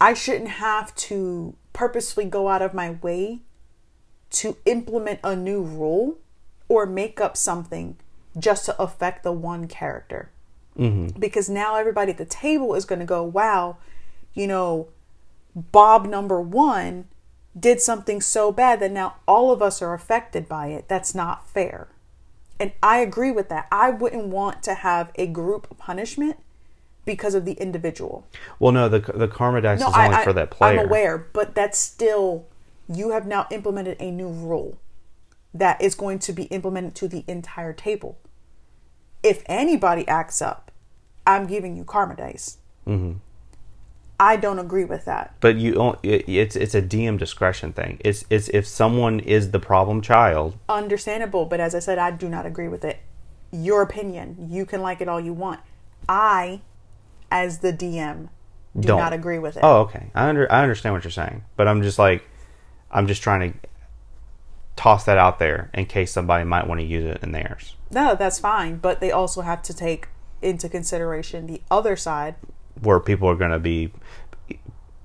I 0.00 0.14
shouldn't 0.14 0.50
have 0.50 0.94
to 0.96 1.54
purposefully 1.72 2.26
go 2.26 2.48
out 2.48 2.62
of 2.62 2.72
my 2.72 2.92
way 2.92 3.40
to 4.30 4.56
implement 4.64 5.20
a 5.22 5.34
new 5.34 5.62
rule 5.62 6.18
or 6.68 6.86
make 6.86 7.20
up 7.20 7.36
something 7.36 7.96
just 8.38 8.64
to 8.66 8.80
affect 8.80 9.24
the 9.24 9.32
one 9.32 9.66
character. 9.66 10.30
Mm-hmm. 10.78 11.18
Because 11.18 11.48
now 11.48 11.76
everybody 11.76 12.12
at 12.12 12.18
the 12.18 12.24
table 12.24 12.74
is 12.74 12.84
going 12.84 13.00
to 13.00 13.04
go, 13.04 13.22
wow, 13.22 13.76
you 14.32 14.46
know, 14.46 14.88
Bob 15.54 16.06
number 16.06 16.40
one 16.40 17.06
did 17.58 17.80
something 17.80 18.20
so 18.20 18.52
bad 18.52 18.80
that 18.80 18.92
now 18.92 19.16
all 19.26 19.50
of 19.50 19.60
us 19.60 19.82
are 19.82 19.94
affected 19.94 20.48
by 20.48 20.68
it. 20.68 20.88
That's 20.88 21.14
not 21.14 21.48
fair. 21.48 21.88
And 22.58 22.72
I 22.82 22.98
agree 22.98 23.30
with 23.30 23.48
that. 23.48 23.66
I 23.72 23.90
wouldn't 23.90 24.26
want 24.26 24.62
to 24.64 24.74
have 24.74 25.10
a 25.16 25.26
group 25.26 25.78
punishment 25.78 26.36
because 27.04 27.34
of 27.34 27.44
the 27.44 27.52
individual. 27.54 28.26
Well, 28.58 28.72
no, 28.72 28.88
the 28.88 29.00
the 29.00 29.26
karma 29.26 29.62
dice 29.62 29.80
no, 29.80 29.88
is 29.88 29.94
only 29.94 30.16
I, 30.16 30.24
for 30.24 30.32
that 30.34 30.50
player. 30.50 30.80
I'm 30.80 30.86
aware, 30.86 31.18
but 31.18 31.54
that's 31.54 31.78
still 31.78 32.46
you 32.88 33.10
have 33.10 33.26
now 33.26 33.46
implemented 33.50 33.96
a 33.98 34.10
new 34.10 34.28
rule 34.28 34.78
that 35.54 35.80
is 35.80 35.94
going 35.94 36.18
to 36.20 36.32
be 36.32 36.44
implemented 36.44 36.94
to 36.96 37.08
the 37.08 37.24
entire 37.26 37.72
table. 37.72 38.18
If 39.22 39.42
anybody 39.46 40.06
acts 40.06 40.40
up, 40.40 40.70
I'm 41.26 41.46
giving 41.46 41.76
you 41.76 41.84
karma 41.84 42.16
dice. 42.16 42.58
Mm-hmm. 42.86 43.18
I 44.20 44.36
don't 44.36 44.58
agree 44.58 44.84
with 44.84 45.06
that. 45.06 45.34
But 45.40 45.56
you, 45.56 45.96
it's 46.02 46.54
it's 46.54 46.74
a 46.74 46.82
DM 46.82 47.18
discretion 47.18 47.72
thing. 47.72 47.98
It's 48.04 48.26
it's 48.28 48.50
if 48.50 48.66
someone 48.66 49.18
is 49.18 49.50
the 49.50 49.58
problem 49.58 50.02
child. 50.02 50.58
Understandable, 50.68 51.46
but 51.46 51.58
as 51.58 51.74
I 51.74 51.78
said, 51.78 51.96
I 51.96 52.10
do 52.10 52.28
not 52.28 52.44
agree 52.44 52.68
with 52.68 52.84
it. 52.84 52.98
Your 53.50 53.80
opinion. 53.80 54.36
You 54.50 54.66
can 54.66 54.82
like 54.82 55.00
it 55.00 55.08
all 55.08 55.18
you 55.18 55.32
want. 55.32 55.60
I, 56.06 56.60
as 57.30 57.60
the 57.60 57.72
DM, 57.72 58.28
do 58.78 58.88
don't. 58.88 58.98
not 58.98 59.14
agree 59.14 59.38
with 59.38 59.56
it. 59.56 59.60
Oh, 59.62 59.80
okay. 59.80 60.10
I 60.14 60.28
under 60.28 60.52
I 60.52 60.60
understand 60.60 60.94
what 60.94 61.02
you're 61.02 61.10
saying, 61.10 61.44
but 61.56 61.66
I'm 61.66 61.80
just 61.80 61.98
like, 61.98 62.28
I'm 62.90 63.06
just 63.06 63.22
trying 63.22 63.54
to 63.54 63.58
toss 64.76 65.04
that 65.06 65.16
out 65.16 65.38
there 65.38 65.70
in 65.72 65.86
case 65.86 66.12
somebody 66.12 66.44
might 66.44 66.66
want 66.66 66.80
to 66.80 66.86
use 66.86 67.06
it 67.06 67.22
in 67.22 67.32
theirs. 67.32 67.74
No, 67.90 68.14
that's 68.14 68.38
fine, 68.38 68.76
but 68.76 69.00
they 69.00 69.10
also 69.10 69.40
have 69.40 69.62
to 69.62 69.72
take 69.72 70.08
into 70.42 70.68
consideration 70.68 71.46
the 71.46 71.62
other 71.70 71.96
side 71.96 72.34
where 72.82 73.00
people 73.00 73.28
are 73.28 73.36
going 73.36 73.50
to 73.50 73.58
be 73.58 73.92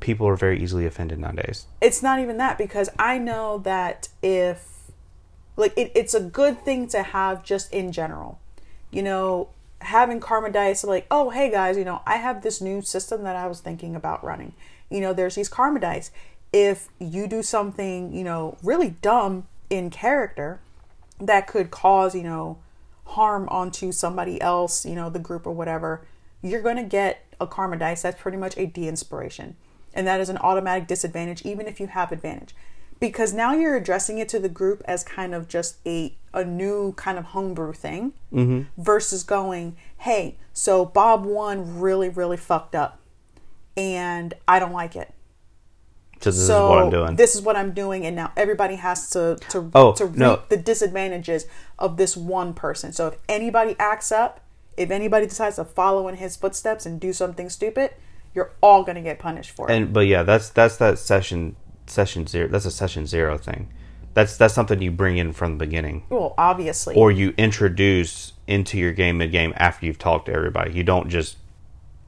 people 0.05 0.27
are 0.27 0.35
very 0.35 0.61
easily 0.61 0.85
offended 0.85 1.17
nowadays. 1.17 1.65
It's 1.81 2.03
not 2.03 2.19
even 2.19 2.37
that 2.37 2.59
because 2.59 2.89
I 2.99 3.17
know 3.17 3.57
that 3.59 4.09
if 4.21 4.91
like 5.55 5.73
it, 5.75 5.91
it's 5.95 6.13
a 6.13 6.19
good 6.19 6.63
thing 6.63 6.87
to 6.89 7.01
have 7.01 7.43
just 7.43 7.73
in 7.73 7.91
general. 7.91 8.39
You 8.91 9.01
know, 9.01 9.49
having 9.81 10.19
karma 10.19 10.51
dice 10.51 10.83
like, 10.83 11.07
oh 11.09 11.31
hey 11.31 11.49
guys, 11.49 11.75
you 11.75 11.85
know, 11.85 12.01
I 12.05 12.17
have 12.17 12.43
this 12.43 12.61
new 12.61 12.81
system 12.81 13.23
that 13.23 13.35
I 13.35 13.47
was 13.47 13.61
thinking 13.61 13.95
about 13.95 14.23
running. 14.23 14.53
You 14.89 15.01
know, 15.01 15.13
there's 15.13 15.35
these 15.35 15.49
karma 15.49 15.79
dice. 15.79 16.11
If 16.53 16.87
you 16.99 17.27
do 17.27 17.41
something, 17.41 18.13
you 18.13 18.23
know, 18.23 18.57
really 18.61 18.91
dumb 19.01 19.47
in 19.69 19.89
character 19.89 20.59
that 21.19 21.47
could 21.47 21.71
cause, 21.71 22.13
you 22.13 22.23
know, 22.23 22.59
harm 23.05 23.49
onto 23.49 23.91
somebody 23.91 24.39
else, 24.39 24.85
you 24.85 24.93
know, 24.93 25.09
the 25.09 25.19
group 25.19 25.47
or 25.47 25.51
whatever, 25.51 26.05
you're 26.41 26.61
to 26.61 26.83
get 26.83 27.24
a 27.39 27.47
karma 27.47 27.77
dice. 27.77 28.01
That's 28.01 28.21
pretty 28.21 28.37
much 28.37 28.57
a 28.57 28.65
de 28.65 28.87
inspiration. 28.87 29.55
And 29.93 30.05
that 30.07 30.19
is 30.19 30.29
an 30.29 30.37
automatic 30.37 30.87
disadvantage, 30.87 31.45
even 31.45 31.67
if 31.67 31.79
you 31.79 31.87
have 31.87 32.11
advantage. 32.11 32.55
Because 32.99 33.33
now 33.33 33.53
you're 33.53 33.75
addressing 33.75 34.19
it 34.19 34.29
to 34.29 34.39
the 34.39 34.49
group 34.49 34.81
as 34.85 35.03
kind 35.03 35.33
of 35.33 35.47
just 35.47 35.77
a, 35.85 36.15
a 36.33 36.43
new 36.45 36.93
kind 36.93 37.17
of 37.17 37.25
homebrew 37.25 37.73
thing 37.73 38.13
mm-hmm. 38.31 38.81
versus 38.81 39.23
going, 39.23 39.75
hey, 39.99 40.37
so 40.53 40.85
Bob 40.85 41.25
one 41.25 41.79
really, 41.79 42.09
really 42.09 42.37
fucked 42.37 42.75
up 42.75 42.99
and 43.77 44.33
I 44.47 44.59
don't 44.59 44.71
like 44.71 44.95
it. 44.95 45.13
So 46.21 46.31
this 46.31 46.47
so 46.47 46.65
is 46.65 46.69
what 46.69 46.83
I'm 46.83 46.89
doing. 46.89 47.15
This 47.17 47.35
is 47.35 47.41
what 47.41 47.55
I'm 47.55 47.73
doing, 47.73 48.05
and 48.05 48.15
now 48.15 48.31
everybody 48.37 48.75
has 48.75 49.09
to 49.11 49.37
to 49.49 49.69
oh, 49.75 49.93
to 49.93 50.05
reap 50.05 50.15
no. 50.15 50.41
the 50.49 50.57
disadvantages 50.57 51.45
of 51.77 51.97
this 51.97 52.15
one 52.15 52.53
person. 52.53 52.93
So 52.93 53.07
if 53.07 53.17
anybody 53.27 53.75
acts 53.77 54.11
up, 54.11 54.39
if 54.77 54.91
anybody 54.91 55.25
decides 55.25 55.55
to 55.57 55.65
follow 55.65 56.07
in 56.07 56.15
his 56.15 56.35
footsteps 56.35 56.85
and 56.85 56.99
do 56.99 57.13
something 57.13 57.49
stupid, 57.49 57.91
you're 58.33 58.51
all 58.61 58.83
going 58.83 58.95
to 58.95 59.01
get 59.01 59.19
punished 59.19 59.51
for 59.51 59.69
it. 59.69 59.75
And 59.75 59.93
but 59.93 60.01
yeah, 60.01 60.23
that's 60.23 60.49
that's 60.49 60.77
that 60.77 60.99
session 60.99 61.55
session 61.87 62.27
zero. 62.27 62.47
That's 62.47 62.65
a 62.65 62.71
session 62.71 63.05
zero 63.05 63.37
thing. 63.37 63.71
That's 64.13 64.37
that's 64.37 64.53
something 64.53 64.81
you 64.81 64.91
bring 64.91 65.17
in 65.17 65.33
from 65.33 65.57
the 65.57 65.65
beginning. 65.65 66.05
Well, 66.09 66.33
obviously. 66.37 66.95
Or 66.95 67.11
you 67.11 67.33
introduce 67.37 68.33
into 68.47 68.77
your 68.77 68.93
game 68.93 69.17
mid 69.17 69.31
game 69.31 69.53
after 69.57 69.85
you've 69.85 69.99
talked 69.99 70.27
to 70.27 70.33
everybody. 70.33 70.73
You 70.73 70.83
don't 70.83 71.09
just 71.09 71.37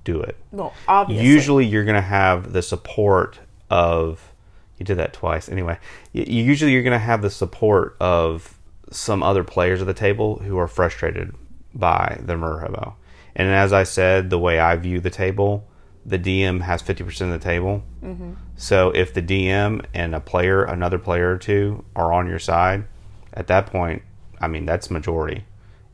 do 0.03 0.22
it. 0.22 0.38
Well, 0.51 0.74
obviously. 0.88 1.26
Usually, 1.26 1.65
you're 1.65 1.86
going 1.86 1.95
to 1.95 2.01
have 2.01 2.53
the 2.53 2.61
support 2.61 3.39
of. 3.70 4.34
You 4.78 4.86
did 4.86 4.99
that 4.99 5.11
twice. 5.11 5.49
Anyway, 5.49 5.80
usually 6.13 6.72
you're 6.72 6.84
going 6.84 6.91
to 6.91 6.99
have 6.99 7.24
the 7.24 7.32
support 7.32 7.97
of 7.99 8.59
some 8.91 9.24
other 9.24 9.43
players 9.43 9.82
at 9.82 9.88
the 9.88 9.93
table 9.93 10.38
who 10.38 10.57
are 10.59 10.68
frustrated 10.68 11.34
by 11.78 12.19
the 12.21 12.34
Merhobo. 12.34 12.93
And 13.36 13.49
as 13.49 13.71
I 13.71 13.84
said, 13.84 14.30
the 14.30 14.39
way 14.39 14.59
I 14.59 14.75
view 14.75 14.99
the 14.99 15.09
table, 15.09 15.67
the 16.05 16.17
DM 16.17 16.61
has 16.61 16.82
50% 16.82 17.21
of 17.21 17.30
the 17.30 17.39
table. 17.39 17.84
Mm-hmm. 18.03 18.34
So 18.55 18.89
if 18.91 19.13
the 19.13 19.21
DM 19.21 19.86
and 19.93 20.15
a 20.15 20.19
player, 20.19 20.63
another 20.63 20.97
player 20.97 21.34
or 21.34 21.38
two, 21.38 21.86
are 21.95 22.11
on 22.11 22.28
your 22.28 22.39
side, 22.39 22.86
at 23.34 23.47
that 23.47 23.67
point, 23.67 24.01
I 24.41 24.47
mean, 24.47 24.65
that's 24.65 24.89
majority. 24.89 25.45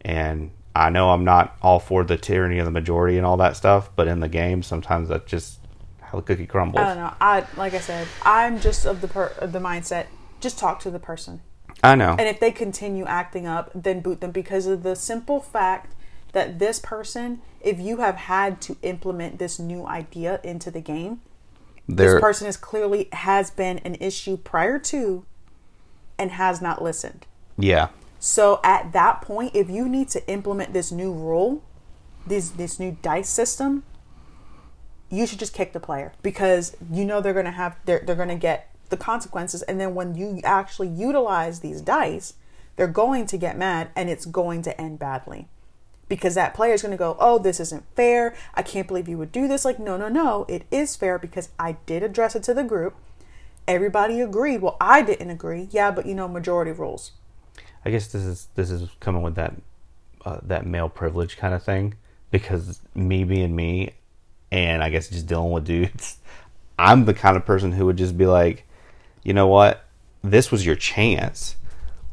And 0.01 0.51
I 0.75 0.89
know 0.89 1.11
I'm 1.11 1.25
not 1.25 1.57
all 1.61 1.79
for 1.79 2.03
the 2.03 2.17
tyranny 2.17 2.59
of 2.59 2.65
the 2.65 2.71
majority 2.71 3.17
and 3.17 3.25
all 3.25 3.37
that 3.37 3.55
stuff, 3.55 3.89
but 3.95 4.07
in 4.07 4.21
the 4.21 4.29
game, 4.29 4.63
sometimes 4.63 5.09
that's 5.09 5.29
just 5.29 5.59
how 5.99 6.19
the 6.19 6.23
cookie 6.23 6.47
crumbles. 6.47 6.81
I 6.81 6.87
don't 6.87 6.97
know. 6.97 7.13
I 7.19 7.45
like 7.57 7.73
I 7.73 7.79
said, 7.79 8.07
I'm 8.23 8.59
just 8.59 8.85
of 8.85 9.01
the 9.01 9.07
per- 9.07 9.33
of 9.39 9.51
the 9.51 9.59
mindset. 9.59 10.07
Just 10.39 10.57
talk 10.57 10.79
to 10.81 10.91
the 10.91 10.99
person. 10.99 11.41
I 11.83 11.95
know. 11.95 12.15
And 12.17 12.27
if 12.27 12.39
they 12.39 12.51
continue 12.51 13.05
acting 13.05 13.45
up, 13.45 13.69
then 13.75 13.99
boot 13.99 14.21
them 14.21 14.31
because 14.31 14.65
of 14.65 14.83
the 14.83 14.95
simple 14.95 15.41
fact 15.41 15.93
that 16.31 16.57
this 16.57 16.79
person, 16.79 17.41
if 17.61 17.79
you 17.79 17.97
have 17.97 18.15
had 18.15 18.61
to 18.61 18.77
implement 18.81 19.37
this 19.37 19.59
new 19.59 19.85
idea 19.85 20.39
into 20.43 20.71
the 20.71 20.81
game, 20.81 21.21
this 21.87 22.19
person 22.19 22.47
is 22.47 22.55
clearly 22.55 23.09
has 23.11 23.51
been 23.51 23.79
an 23.79 23.95
issue 23.95 24.37
prior 24.37 24.79
to 24.79 25.25
and 26.17 26.31
has 26.31 26.61
not 26.61 26.81
listened. 26.81 27.25
Yeah. 27.57 27.89
So 28.19 28.61
at 28.63 28.93
that 28.93 29.21
point, 29.21 29.51
if 29.53 29.69
you 29.69 29.89
need 29.89 30.07
to 30.09 30.25
implement 30.29 30.71
this 30.71 30.91
new 30.91 31.11
rule, 31.11 31.61
this 32.25 32.51
this 32.51 32.79
new 32.79 32.97
dice 33.01 33.29
system, 33.29 33.83
you 35.09 35.27
should 35.27 35.39
just 35.39 35.53
kick 35.53 35.73
the 35.73 35.79
player 35.81 36.13
because 36.21 36.77
you 36.89 37.03
know 37.03 37.19
they're 37.19 37.33
gonna 37.33 37.51
have 37.51 37.75
they're 37.83 38.01
they're 38.05 38.15
gonna 38.15 38.37
get 38.37 38.72
the 38.93 39.03
consequences. 39.03 39.63
And 39.63 39.81
then 39.81 39.95
when 39.95 40.15
you 40.15 40.39
actually 40.43 40.87
utilize 40.87 41.59
these 41.59 41.81
dice, 41.81 42.35
they're 42.75 42.87
going 42.87 43.25
to 43.27 43.37
get 43.37 43.57
mad 43.57 43.89
and 43.95 44.07
it's 44.09 44.25
going 44.25 44.61
to 44.63 44.79
end 44.79 44.99
badly. 44.99 45.47
Because 46.07 46.35
that 46.35 46.53
player 46.53 46.73
is 46.73 46.83
going 46.83 46.91
to 46.91 46.97
go, 46.97 47.17
Oh, 47.19 47.39
this 47.39 47.59
isn't 47.59 47.85
fair. 47.95 48.35
I 48.53 48.61
can't 48.61 48.87
believe 48.87 49.07
you 49.07 49.17
would 49.17 49.31
do 49.31 49.47
this. 49.47 49.65
Like, 49.65 49.79
no, 49.79 49.97
no, 49.97 50.09
no. 50.09 50.45
It 50.47 50.65
is 50.69 50.95
fair 50.95 51.17
because 51.17 51.49
I 51.57 51.77
did 51.87 52.03
address 52.03 52.35
it 52.35 52.43
to 52.43 52.53
the 52.53 52.63
group. 52.63 52.95
Everybody 53.67 54.21
agreed. 54.21 54.61
Well, 54.61 54.77
I 54.79 55.01
didn't 55.01 55.31
agree. 55.31 55.69
Yeah, 55.71 55.89
but 55.89 56.05
you 56.05 56.13
know, 56.13 56.27
majority 56.27 56.71
rules. 56.71 57.13
I 57.85 57.89
guess 57.89 58.07
this 58.07 58.23
is 58.23 58.47
this 58.55 58.69
is 58.69 58.89
coming 58.99 59.21
with 59.21 59.35
that 59.35 59.55
uh, 60.25 60.39
that 60.43 60.65
male 60.65 60.89
privilege 60.89 61.37
kind 61.37 61.53
of 61.53 61.63
thing 61.63 61.95
because 62.31 62.81
me 62.93 63.23
being 63.23 63.55
me 63.55 63.93
and 64.51 64.83
I 64.83 64.89
guess 64.89 65.07
just 65.07 65.25
dealing 65.25 65.51
with 65.51 65.65
dudes, 65.65 66.17
I'm 66.79 67.05
the 67.05 67.13
kind 67.13 67.37
of 67.37 67.45
person 67.45 67.71
who 67.71 67.85
would 67.85 67.97
just 67.97 68.17
be 68.17 68.25
like, 68.25 68.65
you 69.23 69.33
know 69.33 69.47
what? 69.47 69.83
This 70.23 70.51
was 70.51 70.65
your 70.65 70.75
chance. 70.75 71.55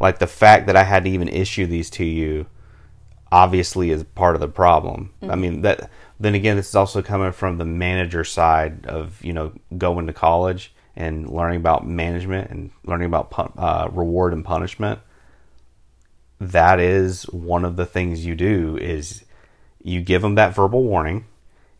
Like 0.00 0.18
the 0.18 0.26
fact 0.26 0.66
that 0.66 0.76
I 0.76 0.84
had 0.84 1.04
to 1.04 1.11
even 1.11 1.28
issue 1.28 1.66
these 1.66 1.90
to 1.90 2.04
you 2.04 2.46
obviously 3.30 3.90
is 3.90 4.02
part 4.02 4.34
of 4.34 4.40
the 4.40 4.48
problem. 4.48 5.12
Mm-hmm. 5.22 5.30
I 5.30 5.34
mean 5.36 5.62
that 5.62 5.90
then 6.18 6.34
again 6.34 6.56
this 6.56 6.70
is 6.70 6.74
also 6.74 7.02
coming 7.02 7.32
from 7.32 7.58
the 7.58 7.64
manager 7.64 8.24
side 8.24 8.86
of, 8.86 9.22
you 9.22 9.32
know, 9.32 9.52
going 9.76 10.06
to 10.06 10.12
college 10.12 10.72
and 10.96 11.28
learning 11.28 11.58
about 11.58 11.86
management 11.86 12.50
and 12.50 12.70
learning 12.84 13.06
about 13.06 13.32
uh, 13.56 13.88
reward 13.92 14.32
and 14.32 14.44
punishment. 14.44 14.98
That 16.40 16.80
is 16.80 17.24
one 17.24 17.64
of 17.64 17.76
the 17.76 17.86
things 17.86 18.24
you 18.24 18.34
do 18.34 18.78
is 18.78 19.24
you 19.82 20.00
give 20.00 20.22
them 20.22 20.34
that 20.36 20.54
verbal 20.54 20.82
warning 20.82 21.26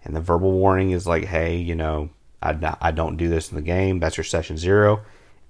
and 0.05 0.15
the 0.15 0.21
verbal 0.21 0.53
warning 0.53 0.91
is 0.91 1.07
like, 1.07 1.25
hey, 1.25 1.57
you 1.57 1.75
know, 1.75 2.11
I, 2.43 2.77
I 2.81 2.91
don't 2.91 3.17
do 3.17 3.29
this 3.29 3.51
in 3.51 3.57
the 3.57 3.63
game. 3.63 3.99
That's 3.99 4.17
your 4.17 4.25
session 4.25 4.57
zero 4.57 5.01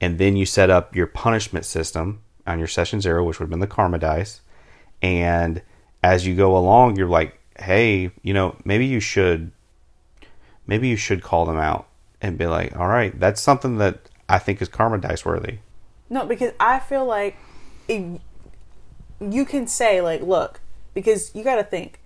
and 0.00 0.18
then 0.18 0.36
you 0.36 0.46
set 0.46 0.70
up 0.70 0.96
your 0.96 1.06
punishment 1.06 1.64
system 1.64 2.22
on 2.46 2.58
your 2.58 2.68
session 2.68 3.00
zero, 3.00 3.24
which 3.24 3.38
would 3.38 3.44
have 3.44 3.50
been 3.50 3.60
the 3.60 3.66
karma 3.66 3.98
dice. 3.98 4.40
And 5.02 5.62
as 6.02 6.26
you 6.26 6.34
go 6.34 6.56
along, 6.56 6.96
you're 6.96 7.08
like, 7.08 7.38
hey, 7.58 8.10
you 8.22 8.32
know, 8.32 8.56
maybe 8.64 8.86
you 8.86 9.00
should, 9.00 9.52
maybe 10.66 10.88
you 10.88 10.96
should 10.96 11.22
call 11.22 11.44
them 11.44 11.58
out 11.58 11.88
and 12.20 12.38
be 12.38 12.46
like, 12.46 12.76
all 12.76 12.88
right, 12.88 13.18
that's 13.18 13.40
something 13.40 13.78
that 13.78 14.08
I 14.28 14.38
think 14.38 14.62
is 14.62 14.68
karma 14.68 14.98
dice 14.98 15.24
worthy. 15.24 15.58
No, 16.08 16.26
because 16.26 16.52
I 16.58 16.80
feel 16.80 17.04
like 17.04 17.36
if 17.88 18.20
you 19.20 19.44
can 19.44 19.66
say 19.66 20.00
like, 20.00 20.22
look, 20.22 20.60
because 20.94 21.34
you 21.34 21.44
got 21.44 21.56
to 21.56 21.64
think 21.64 22.00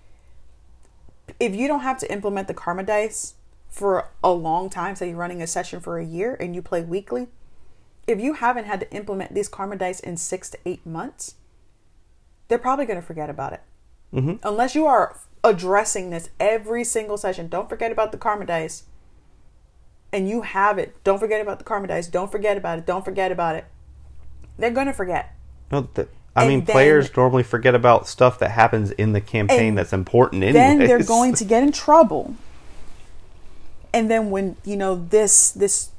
if 1.41 1.55
you 1.55 1.69
don't 1.69 1.81
have 1.81 1.99
to 1.99 2.13
implement 2.13 2.49
the 2.49 2.55
karma 2.55 2.83
dice 2.83 3.35
for 3.69 4.09
a 4.23 4.31
long 4.31 4.71
time, 4.71 4.95
say 4.95 5.09
you're 5.09 5.17
running 5.17 5.43
a 5.43 5.47
session 5.47 5.81
for 5.81 5.99
a 5.99 6.05
year 6.05 6.37
and 6.39 6.55
you 6.55 6.63
play 6.63 6.83
weekly, 6.83 7.29
if 8.07 8.21
you 8.21 8.35
haven't 8.35 8.65
had 8.67 8.81
to 8.81 8.93
implement 8.93 9.35
these 9.35 9.49
karma 9.49 9.77
dice 9.77 10.01
in 10.01 10.17
six 10.17 10.51
to 10.51 10.59
eight 10.67 10.85
months, 10.85 11.35
they're 12.49 12.59
probably 12.59 12.87
going 12.87 13.01
to 13.01 13.07
forget 13.07 13.31
about 13.31 13.53
it. 13.53 13.63
Mm-hmm. 14.13 14.35
Unless 14.43 14.75
you 14.75 14.87
are 14.87 15.17
addressing 15.43 16.11
this 16.11 16.31
every 16.39 16.85
single 16.85 17.17
session. 17.17 17.49
Don't 17.49 17.69
forget 17.69 17.93
about 17.93 18.13
the 18.13 18.19
karma 18.19 18.47
dice. 18.47 18.85
And 20.13 20.29
you 20.29 20.43
have 20.43 20.79
it. 20.79 20.97
Don't 21.03 21.19
forget 21.19 21.41
about 21.41 21.59
the 21.59 21.65
karma 21.65 21.89
dice. 21.89 22.07
Don't 22.07 22.31
forget 22.31 22.57
about 22.57 22.79
it. 22.79 22.87
Don't 22.87 23.05
forget 23.05 23.33
about 23.33 23.57
it. 23.57 23.65
They're 24.59 24.71
going 24.71 24.87
to 24.87 24.93
forget. 24.93 25.35
No, 25.73 25.89
th- 25.95 26.09
I 26.37 26.43
And 26.43 26.49
mean, 26.49 26.65
then- 26.65 26.75
players 26.75 27.15
normally 27.17 27.43
forget 27.43 27.75
about 27.75 28.07
stuff 28.07 28.39
that 28.39 28.53
happens 28.53 28.91
in 28.93 29.13
the 29.13 29.21
campaign 29.21 29.75
that's 29.75 29.93
important. 29.93 30.43
Anyways. 30.45 30.55
then 30.55 30.79
they're 30.79 31.03
going 31.03 31.35
to 31.35 31.45
get 31.45 31.63
in 31.63 31.73
trouble. 31.73 32.37
And 33.93 34.11
then 34.11 34.31
when 34.31 34.57
you 34.65 34.77
know 34.77 34.95
this 34.97 35.51
this 35.53 35.91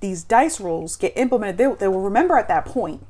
these 0.00 0.22
dice 0.24 0.60
rolls 0.60 0.96
get 0.96 1.12
implemented, 1.16 1.58
they, 1.58 1.74
they 1.74 1.88
will 1.88 2.00
remember 2.00 2.36
at 2.36 2.48
that 2.48 2.64
point. 2.64 3.04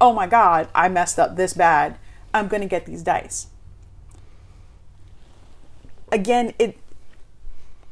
Oh 0.00 0.12
my 0.12 0.26
God, 0.26 0.68
I 0.74 0.88
messed 0.88 1.18
up 1.18 1.36
this 1.36 1.54
bad. 1.54 1.98
I'm 2.32 2.46
going 2.48 2.60
to 2.60 2.68
get 2.68 2.86
these 2.86 3.02
dice. 3.02 3.48
Again, 6.10 6.54
it. 6.58 6.78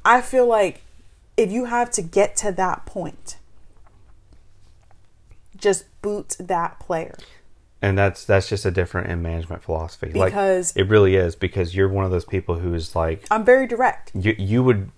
I 0.05 0.21
feel 0.21 0.47
like 0.47 0.83
if 1.37 1.51
you 1.51 1.67
have 1.67 1.91
to 1.93 2.03
get 2.03 2.37
to 2.37 2.53
that 2.53 2.87
point, 2.87 3.37
just 5.57 5.85
boot 6.01 6.37
that 6.39 6.79
player. 6.79 7.17
and 7.83 7.99
that's 7.99 8.25
that's 8.25 8.49
just 8.49 8.65
a 8.65 8.71
different 8.71 9.11
in 9.11 9.21
management 9.21 9.63
philosophy. 9.63 10.09
Because- 10.13 10.75
like, 10.77 10.87
it 10.87 10.89
really 10.89 11.17
is 11.17 11.35
because 11.37 11.75
you're 11.75 11.89
one 11.89 12.05
of 12.05 12.11
those 12.11 12.25
people 12.25 12.59
who 12.59 12.73
is 12.73 12.95
like 12.97 13.27
I'm 13.31 13.45
very 13.45 13.67
direct. 13.67 14.13
you 14.15 14.35
you 14.39 14.63
would 14.63 14.91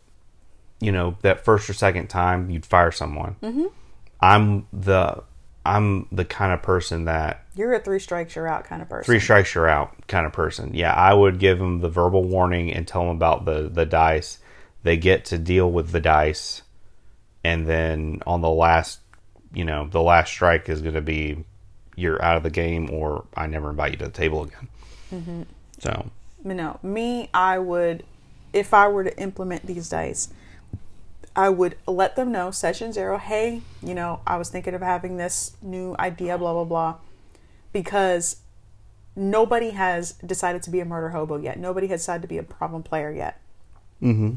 you 0.80 0.92
know 0.92 1.16
that 1.22 1.44
first 1.44 1.68
or 1.68 1.72
second 1.72 2.08
time 2.08 2.50
you'd 2.50 2.66
fire 2.66 2.90
someone. 2.90 3.36
Mm-hmm. 3.42 3.66
I'm 4.20 4.66
the 4.72 5.22
I'm 5.64 6.08
the 6.10 6.24
kind 6.24 6.52
of 6.52 6.62
person 6.62 7.04
that 7.04 7.44
You're 7.54 7.74
a 7.74 7.80
three 7.80 7.98
strikes, 7.98 8.34
you're 8.34 8.48
out 8.48 8.64
kind 8.64 8.82
of 8.82 8.88
person. 8.88 9.04
three 9.04 9.20
strikes 9.20 9.54
you're 9.54 9.68
out 9.68 10.06
kind 10.06 10.26
of 10.26 10.32
person. 10.32 10.74
Yeah, 10.74 10.92
I 10.92 11.14
would 11.14 11.38
give 11.38 11.58
them 11.58 11.80
the 11.80 11.88
verbal 11.88 12.24
warning 12.24 12.72
and 12.72 12.86
tell 12.86 13.02
them 13.02 13.16
about 13.16 13.44
the 13.44 13.68
the 13.68 13.86
dice. 13.86 14.38
They 14.82 14.96
get 14.96 15.24
to 15.26 15.38
deal 15.38 15.70
with 15.70 15.90
the 15.90 16.00
dice, 16.00 16.62
and 17.44 17.66
then 17.66 18.22
on 18.26 18.40
the 18.40 18.50
last, 18.50 19.00
you 19.52 19.64
know, 19.64 19.88
the 19.88 20.00
last 20.00 20.30
strike 20.30 20.68
is 20.68 20.82
going 20.82 20.94
to 20.94 21.00
be 21.00 21.44
you're 21.96 22.22
out 22.22 22.36
of 22.36 22.44
the 22.44 22.50
game, 22.50 22.88
or 22.92 23.24
I 23.34 23.48
never 23.48 23.70
invite 23.70 23.90
you 23.90 23.96
to 23.98 24.04
the 24.04 24.10
table 24.10 24.44
again. 24.44 24.68
Mm-hmm. 25.12 25.42
So 25.80 26.10
no 26.44 26.78
me 26.82 27.28
i 27.34 27.58
would 27.58 28.04
if 28.52 28.72
i 28.72 28.86
were 28.88 29.04
to 29.04 29.18
implement 29.20 29.66
these 29.66 29.88
dice 29.88 30.28
i 31.38 31.48
would 31.48 31.76
let 31.86 32.16
them 32.16 32.30
know 32.30 32.50
session 32.50 32.92
zero 32.92 33.16
hey 33.16 33.62
you 33.82 33.94
know 33.94 34.20
i 34.26 34.36
was 34.36 34.50
thinking 34.50 34.74
of 34.74 34.82
having 34.82 35.16
this 35.16 35.56
new 35.62 35.94
idea 35.98 36.36
blah 36.36 36.52
blah 36.52 36.64
blah 36.64 36.96
because 37.72 38.36
nobody 39.18 39.70
has 39.70 40.12
decided 40.24 40.62
to 40.62 40.70
be 40.70 40.80
a 40.80 40.84
murder 40.84 41.10
hobo 41.10 41.36
yet. 41.36 41.58
Nobody 41.58 41.88
has 41.88 42.00
decided 42.00 42.22
to 42.22 42.28
be 42.28 42.38
a 42.38 42.42
problem 42.42 42.82
player 42.82 43.12
yet. 43.12 43.40
Mm-hmm. 44.00 44.34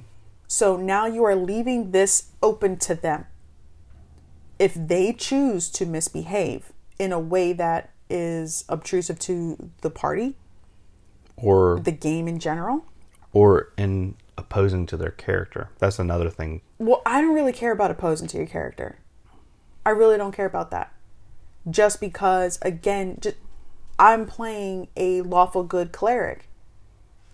so 0.47 0.75
now 0.75 1.05
you 1.05 1.23
are 1.23 1.35
leaving 1.35 1.91
this 1.91 2.31
open 2.41 2.77
to 2.77 2.95
them. 2.95 3.27
If 4.57 4.73
they 4.73 5.13
choose 5.13 5.69
to 5.69 5.85
misbehave 5.85 6.73
in 6.97 7.11
a 7.11 7.19
way 7.19 7.53
that 7.53 7.91
is 8.09 8.65
obtrusive 8.67 9.19
to 9.19 9.69
the 9.81 9.91
party 9.91 10.35
or 11.37 11.79
the 11.79 11.91
game 11.91 12.27
in 12.27 12.39
general 12.39 12.85
or 13.33 13.71
in 13.77 14.15
opposing 14.37 14.85
to 14.87 14.97
their 14.97 15.11
character. 15.11 15.69
That's 15.79 15.99
another 15.99 16.29
thing. 16.29 16.61
Well, 16.77 17.01
I 17.05 17.21
don't 17.21 17.35
really 17.35 17.53
care 17.53 17.71
about 17.71 17.91
opposing 17.91 18.27
to 18.29 18.37
your 18.37 18.47
character. 18.47 18.99
I 19.85 19.91
really 19.91 20.17
don't 20.17 20.35
care 20.35 20.45
about 20.45 20.71
that. 20.71 20.93
Just 21.69 21.99
because, 21.99 22.59
again, 22.61 23.17
just, 23.19 23.37
I'm 23.99 24.25
playing 24.25 24.87
a 24.97 25.21
lawful 25.21 25.63
good 25.63 25.91
cleric. 25.91 26.47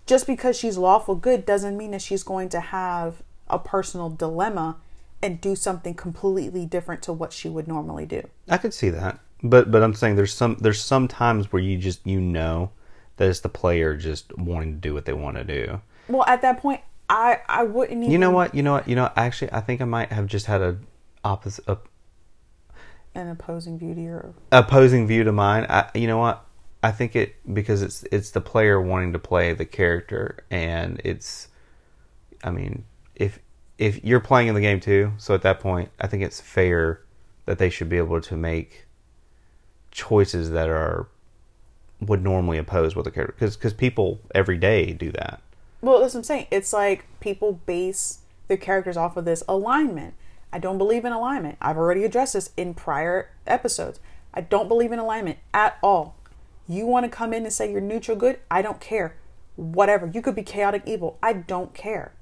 Just 0.06 0.26
because 0.26 0.58
she's 0.58 0.78
lawful 0.78 1.14
good 1.14 1.44
doesn't 1.44 1.76
mean 1.76 1.90
that 1.92 2.02
she's 2.02 2.22
going 2.22 2.48
to 2.50 2.60
have 2.60 3.22
a 3.48 3.58
personal 3.58 4.10
dilemma 4.10 4.76
and 5.22 5.40
do 5.40 5.56
something 5.56 5.94
completely 5.94 6.64
different 6.64 7.02
to 7.02 7.12
what 7.12 7.32
she 7.32 7.48
would 7.48 7.68
normally 7.68 8.06
do. 8.06 8.22
I 8.48 8.58
could 8.58 8.72
see 8.72 8.90
that, 8.90 9.18
but 9.42 9.70
but 9.70 9.82
I'm 9.82 9.94
saying 9.94 10.16
there's 10.16 10.32
some 10.32 10.56
there's 10.60 10.82
some 10.82 11.08
times 11.08 11.52
where 11.52 11.62
you 11.62 11.76
just 11.76 12.06
you 12.06 12.20
know 12.20 12.70
that 13.16 13.28
it's 13.28 13.40
the 13.40 13.48
player 13.48 13.96
just 13.96 14.36
wanting 14.38 14.74
to 14.74 14.78
do 14.78 14.94
what 14.94 15.04
they 15.04 15.12
want 15.12 15.36
to 15.36 15.44
do. 15.44 15.80
Well, 16.08 16.24
at 16.26 16.40
that 16.42 16.60
point, 16.60 16.80
I 17.08 17.40
I 17.48 17.62
wouldn't 17.64 17.98
even. 17.98 18.10
You 18.10 18.18
know 18.18 18.30
what? 18.30 18.54
You 18.54 18.62
know 18.62 18.72
what? 18.72 18.88
You 18.88 18.96
know. 18.96 19.10
Actually, 19.16 19.52
I 19.52 19.60
think 19.60 19.80
I 19.80 19.84
might 19.84 20.12
have 20.12 20.26
just 20.26 20.46
had 20.46 20.60
a 20.60 20.78
opposite 21.24 21.66
a 21.68 21.78
An 23.14 23.28
opposing 23.28 23.78
view 23.78 23.94
to 23.94 24.00
your. 24.00 24.34
opposing 24.52 25.06
view 25.06 25.24
to 25.24 25.32
mine. 25.32 25.66
I, 25.68 25.90
you 25.94 26.06
know 26.06 26.18
what? 26.18 26.44
I 26.82 26.90
think 26.92 27.16
it 27.16 27.34
because 27.52 27.82
it's 27.82 28.04
it's 28.12 28.30
the 28.30 28.40
player 28.40 28.80
wanting 28.80 29.12
to 29.14 29.18
play 29.18 29.52
the 29.54 29.64
character, 29.64 30.44
and 30.50 31.00
it's. 31.04 31.48
I 32.44 32.50
mean, 32.50 32.84
if 33.14 33.40
if 33.78 34.04
you're 34.04 34.20
playing 34.20 34.48
in 34.48 34.54
the 34.54 34.60
game 34.60 34.80
too, 34.80 35.12
so 35.18 35.34
at 35.34 35.42
that 35.42 35.60
point, 35.60 35.90
I 35.98 36.06
think 36.06 36.22
it's 36.22 36.40
fair 36.40 37.02
that 37.46 37.58
they 37.58 37.70
should 37.70 37.88
be 37.88 37.96
able 37.96 38.20
to 38.20 38.36
make 38.36 38.86
choices 39.90 40.50
that 40.50 40.68
are 40.68 41.08
would 42.00 42.22
normally 42.22 42.58
oppose 42.58 42.94
what 42.94 43.04
the 43.04 43.10
character 43.10 43.34
because 43.36 43.56
because 43.56 43.72
people 43.72 44.20
every 44.34 44.58
day 44.58 44.92
do 44.92 45.10
that. 45.12 45.40
Well, 45.80 46.00
that's 46.00 46.14
what 46.14 46.20
I'm 46.20 46.24
saying. 46.24 46.46
It's 46.50 46.72
like 46.72 47.06
people 47.20 47.60
base 47.66 48.20
their 48.48 48.56
characters 48.56 48.96
off 48.96 49.16
of 49.16 49.24
this 49.24 49.42
alignment. 49.48 50.14
I 50.52 50.58
don't 50.58 50.78
believe 50.78 51.04
in 51.04 51.12
alignment. 51.12 51.58
I've 51.60 51.76
already 51.76 52.04
addressed 52.04 52.32
this 52.32 52.50
in 52.56 52.74
prior 52.74 53.30
episodes. 53.46 54.00
I 54.32 54.40
don't 54.40 54.68
believe 54.68 54.92
in 54.92 54.98
alignment 54.98 55.38
at 55.52 55.78
all. 55.82 56.16
You 56.66 56.86
want 56.86 57.04
to 57.04 57.10
come 57.10 57.32
in 57.32 57.44
and 57.44 57.52
say 57.52 57.70
you're 57.70 57.80
neutral 57.80 58.16
good? 58.16 58.40
I 58.50 58.62
don't 58.62 58.80
care. 58.80 59.16
Whatever. 59.56 60.06
You 60.06 60.22
could 60.22 60.34
be 60.34 60.42
chaotic 60.42 60.82
evil. 60.86 61.18
I 61.22 61.32
don't 61.32 61.74
care. 61.74 62.12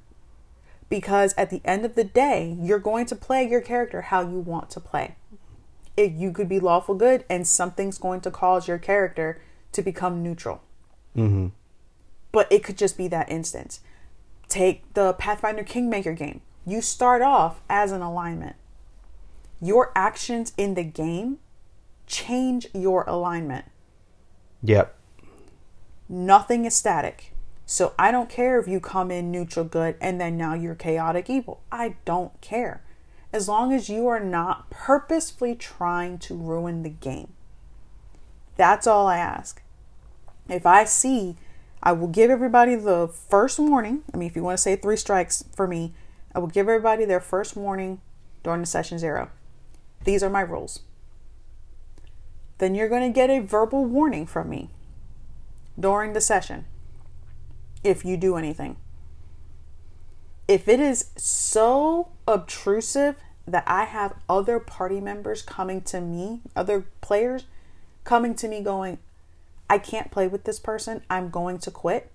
Because 0.89 1.35
at 1.37 1.51
the 1.51 1.61
end 1.65 1.85
of 1.85 1.95
the 1.95 2.05
day, 2.05 2.57
you're 2.61 2.79
going 2.79 3.07
to 3.07 3.17
play 3.17 3.49
your 3.49 3.61
character 3.61 4.03
how 4.03 4.21
you 4.21 4.39
want 4.39 4.71
to 4.71 4.81
play. 4.81 5.17
If 5.97 6.13
you 6.13 6.31
could 6.31 6.49
be 6.49 6.61
lawful 6.61 6.95
good 6.95 7.25
and 7.29 7.47
something's 7.47 7.99
going 7.99 8.21
to 8.23 8.31
cause 8.31 8.69
your 8.69 8.79
character 8.79 9.41
to 9.73 9.83
become 9.83 10.23
neutral 10.23 10.63
Mm-hmm. 11.17 11.49
But 12.37 12.53
it 12.53 12.63
could 12.63 12.77
just 12.77 12.99
be 12.99 13.09
that 13.09 13.31
instance. 13.31 13.81
Take 14.47 14.93
the 14.93 15.15
Pathfinder 15.15 15.65
Kingmaker 15.65 16.13
game. 16.13 16.43
You 16.67 16.83
start 16.83 17.23
off 17.23 17.63
as 17.67 17.93
an 17.93 18.03
alignment. 18.03 18.57
Your 19.59 19.91
actions 19.97 20.53
in 20.59 20.75
the 20.75 20.85
game 20.85 21.39
change 22.07 22.67
your 22.75 23.05
alignment. 23.09 23.65
Yep. 24.63 24.95
Nothing 26.11 26.67
is 26.67 26.77
static. 26.77 27.33
So 27.65 27.95
I 27.99 28.11
don't 28.13 28.29
care 28.29 28.61
if 28.61 28.69
you 28.69 28.81
come 28.81 29.11
in 29.11 29.31
neutral 29.31 29.65
good 29.65 29.97
and 29.99 30.21
then 30.21 30.37
now 30.37 30.53
you're 30.53 30.75
chaotic 30.75 31.31
evil. 31.31 31.63
I 31.73 31.97
don't 32.05 32.39
care. 32.43 32.83
As 33.33 33.49
long 33.49 33.73
as 33.73 33.89
you 33.89 34.09
are 34.09 34.21
not 34.21 34.69
purposefully 34.69 35.55
trying 35.55 36.19
to 36.19 36.37
ruin 36.37 36.83
the 36.83 36.91
game. 36.91 37.33
That's 38.59 38.87
all 38.87 39.07
I 39.07 39.17
ask. 39.17 39.63
If 40.51 40.67
I 40.67 40.85
see, 40.85 41.37
I 41.87 41.93
will 41.93 42.09
give 42.09 42.33
everybody 42.33 42.75
the 42.75 43.07
first 43.07 43.61
warning. 43.61 44.03
I 44.13 44.17
mean, 44.17 44.29
if 44.29 44.35
you 44.35 44.43
want 44.43 44.59
to 44.59 44.63
say 44.63 44.75
three 44.75 44.97
strikes 44.97 45.45
for 45.55 45.69
me, 45.69 45.95
I 46.35 46.41
will 46.41 46.49
give 46.49 46.69
everybody 46.69 47.05
their 47.05 47.21
first 47.21 47.55
warning 47.55 48.01
during 48.43 48.61
the 48.61 48.67
session 48.67 48.99
zero. 48.99 49.31
These 50.03 50.25
are 50.25 50.29
my 50.29 50.41
rules. 50.41 50.81
Then 52.59 52.75
you're 52.75 52.89
going 52.89 53.09
to 53.09 53.15
get 53.15 53.31
a 53.31 53.39
verbal 53.39 53.85
warning 53.85 54.27
from 54.27 54.51
me 54.51 54.71
during 55.79 56.13
the 56.13 56.21
session 56.21 56.65
if 57.85 58.05
you 58.05 58.17
do 58.17 58.35
anything. 58.35 58.79
If 60.49 60.67
it 60.67 60.81
is 60.81 61.11
so 61.17 62.09
obtrusive 62.27 63.15
that 63.47 63.63
I 63.65 63.85
have 63.85 64.17
other 64.29 64.59
party 64.59 65.01
members 65.01 65.41
coming 65.41 65.83
to 65.83 66.01
me, 66.01 66.41
other 66.57 66.85
players 67.01 67.45
coming 68.03 68.35
to 68.35 68.49
me 68.49 68.61
going, 68.61 68.99
I 69.69 69.79
can't 69.79 70.11
play 70.11 70.29
with 70.29 70.45
this 70.45 70.61
person, 70.61 71.03
I'm 71.11 71.31
going 71.31 71.59
to 71.59 71.71
quit, 71.71 72.11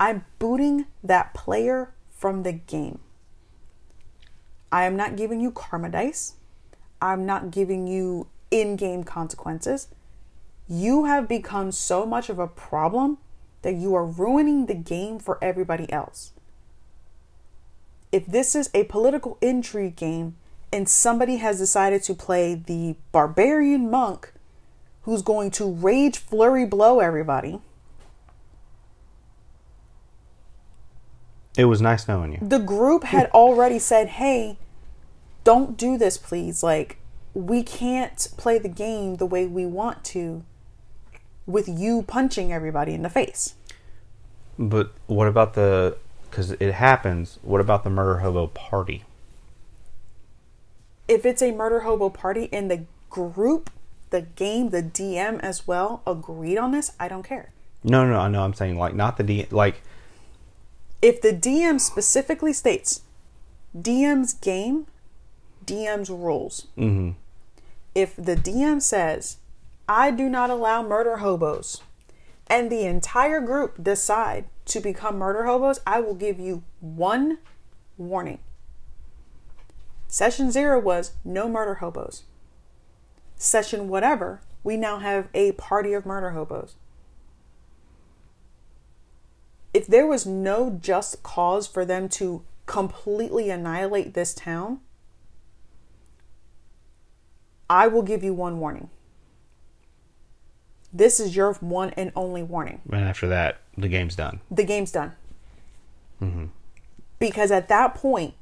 I'm 0.00 0.24
booting 0.38 0.86
that 1.02 1.34
player 1.34 1.92
from 2.10 2.42
the 2.42 2.52
game. 2.52 3.00
I 4.72 4.84
am 4.84 4.96
not 4.96 5.16
giving 5.16 5.40
you 5.40 5.50
karma 5.50 5.90
dice. 5.90 6.34
I'm 7.00 7.26
not 7.26 7.50
giving 7.50 7.86
you 7.86 8.26
in 8.50 8.76
game 8.76 9.04
consequences. 9.04 9.88
You 10.68 11.04
have 11.04 11.28
become 11.28 11.72
so 11.72 12.04
much 12.06 12.28
of 12.28 12.38
a 12.38 12.48
problem 12.48 13.18
that 13.62 13.74
you 13.74 13.94
are 13.94 14.04
ruining 14.04 14.66
the 14.66 14.74
game 14.74 15.18
for 15.18 15.38
everybody 15.42 15.90
else. 15.92 16.32
if 18.12 18.26
this 18.26 18.54
is 18.54 18.70
a 18.72 18.84
political 18.84 19.36
intrigue 19.40 19.96
game 19.96 20.36
and 20.72 20.88
somebody 20.88 21.36
has 21.36 21.58
decided 21.58 22.02
to 22.02 22.14
play 22.14 22.54
the 22.54 22.96
barbarian 23.12 23.90
monk 23.90 24.32
who's 25.06 25.22
going 25.22 25.50
to 25.52 25.64
rage 25.72 26.18
flurry 26.18 26.66
blow 26.66 26.98
everybody, 27.00 27.60
It 31.56 31.64
was 31.64 31.80
nice 31.80 32.06
knowing 32.06 32.32
you. 32.32 32.38
the 32.42 32.58
group 32.58 33.04
had 33.04 33.30
already 33.30 33.78
said, 33.78 34.08
"Hey, 34.08 34.58
don't 35.42 35.76
do 35.78 35.96
this, 35.96 36.18
please. 36.18 36.62
Like, 36.62 36.98
we 37.32 37.62
can't 37.62 38.28
play 38.36 38.58
the 38.58 38.68
game 38.68 39.16
the 39.16 39.24
way 39.24 39.46
we 39.46 39.64
want 39.64 40.04
to 40.06 40.44
with 41.46 41.66
you 41.66 42.02
punching 42.02 42.52
everybody 42.52 42.92
in 42.92 43.00
the 43.02 43.08
face." 43.08 43.54
But 44.58 44.92
what 45.06 45.28
about 45.28 45.54
the? 45.54 45.96
Because 46.28 46.50
it 46.52 46.72
happens. 46.72 47.38
What 47.40 47.62
about 47.62 47.84
the 47.84 47.90
murder 47.90 48.18
hobo 48.18 48.48
party? 48.48 49.04
If 51.08 51.24
it's 51.24 51.40
a 51.40 51.52
murder 51.52 51.80
hobo 51.80 52.10
party 52.10 52.50
and 52.52 52.70
the 52.70 52.84
group, 53.08 53.70
the 54.10 54.22
game, 54.22 54.70
the 54.70 54.82
DM 54.82 55.40
as 55.40 55.66
well 55.66 56.02
agreed 56.06 56.58
on 56.58 56.72
this, 56.72 56.92
I 56.98 57.08
don't 57.08 57.22
care. 57.22 57.52
No, 57.84 58.06
no, 58.06 58.18
I 58.18 58.28
know. 58.28 58.42
I'm 58.42 58.54
saying 58.54 58.78
like 58.78 58.94
not 58.94 59.16
the 59.16 59.24
DM. 59.24 59.52
Like 59.52 59.82
If 61.02 61.20
the 61.20 61.32
DM 61.32 61.80
specifically 61.80 62.52
states 62.52 63.02
DM's 63.76 64.32
game, 64.32 64.86
DM's 65.64 66.10
rules. 66.10 66.66
hmm 66.76 67.10
if 67.94 68.14
the 68.14 68.36
DM 68.36 68.82
says, 68.82 69.38
I 69.88 70.10
do 70.10 70.28
not 70.28 70.50
allow 70.50 70.82
murder 70.82 71.16
hobos, 71.16 71.80
and 72.46 72.70
the 72.70 72.84
entire 72.84 73.40
group 73.40 73.82
decide 73.82 74.44
to 74.66 74.80
become 74.80 75.16
murder 75.16 75.46
hobos, 75.46 75.80
I 75.86 76.00
will 76.00 76.14
give 76.14 76.38
you 76.38 76.62
one 76.80 77.38
warning. 77.96 78.40
Session 80.08 80.50
zero 80.50 80.78
was 80.78 81.12
no 81.24 81.48
murder 81.48 81.76
hobos. 81.76 82.24
Session 83.36 83.88
whatever, 83.88 84.40
we 84.64 84.76
now 84.76 84.98
have 84.98 85.28
a 85.34 85.52
party 85.52 85.92
of 85.92 86.06
murder 86.06 86.30
hobos. 86.30 86.74
If 89.72 89.86
there 89.86 90.06
was 90.06 90.24
no 90.24 90.78
just 90.80 91.22
cause 91.22 91.66
for 91.66 91.84
them 91.84 92.08
to 92.10 92.42
completely 92.64 93.50
annihilate 93.50 94.14
this 94.14 94.34
town, 94.34 94.80
I 97.68 97.86
will 97.88 98.02
give 98.02 98.24
you 98.24 98.32
one 98.32 98.58
warning. 98.58 98.90
This 100.92 101.20
is 101.20 101.36
your 101.36 101.52
one 101.54 101.90
and 101.90 102.10
only 102.16 102.42
warning. 102.42 102.80
and 102.90 103.04
after 103.04 103.28
that, 103.28 103.58
the 103.76 103.88
game's 103.88 104.16
done. 104.16 104.40
The 104.50 104.64
game's 104.64 104.92
done. 104.92 105.12
Mm-hmm. 106.22 106.46
Because 107.18 107.50
at 107.50 107.68
that 107.68 107.94
point, 107.94 108.34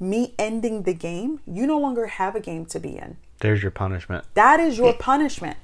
me 0.00 0.34
ending 0.38 0.82
the 0.82 0.94
game, 0.94 1.40
you 1.46 1.66
no 1.66 1.78
longer 1.78 2.06
have 2.06 2.34
a 2.34 2.40
game 2.40 2.66
to 2.66 2.80
be 2.80 2.96
in. 2.96 3.16
There's 3.40 3.62
your 3.62 3.70
punishment. 3.70 4.24
That 4.34 4.58
is 4.60 4.78
your 4.78 4.92
punishment, 4.94 5.56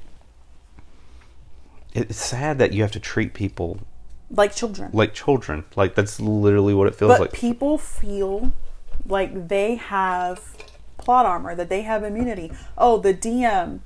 It's 1.93 2.17
sad 2.17 2.59
that 2.59 2.73
you 2.73 2.83
have 2.83 2.93
to 2.93 3.01
treat 3.01 3.35
people 3.35 3.81
like 4.31 4.55
children. 4.55 4.91
like 4.93 5.15
children. 5.15 5.65
Like 5.77 5.95
that's 5.95 6.21
literally 6.21 6.75
what 6.75 6.87
it 6.89 6.95
feels 6.95 7.11
But 7.13 7.21
like. 7.21 7.33
people 7.33 7.79
feel 7.79 8.53
like 9.07 9.49
they 9.49 9.77
have 9.77 10.41
plot 10.99 11.27
armor, 11.27 11.55
that 11.55 11.69
they 11.69 11.83
have 11.83 12.03
immunity. 12.03 12.51
Oh, 12.79 12.99
the 12.99 13.15
DM 13.15 13.81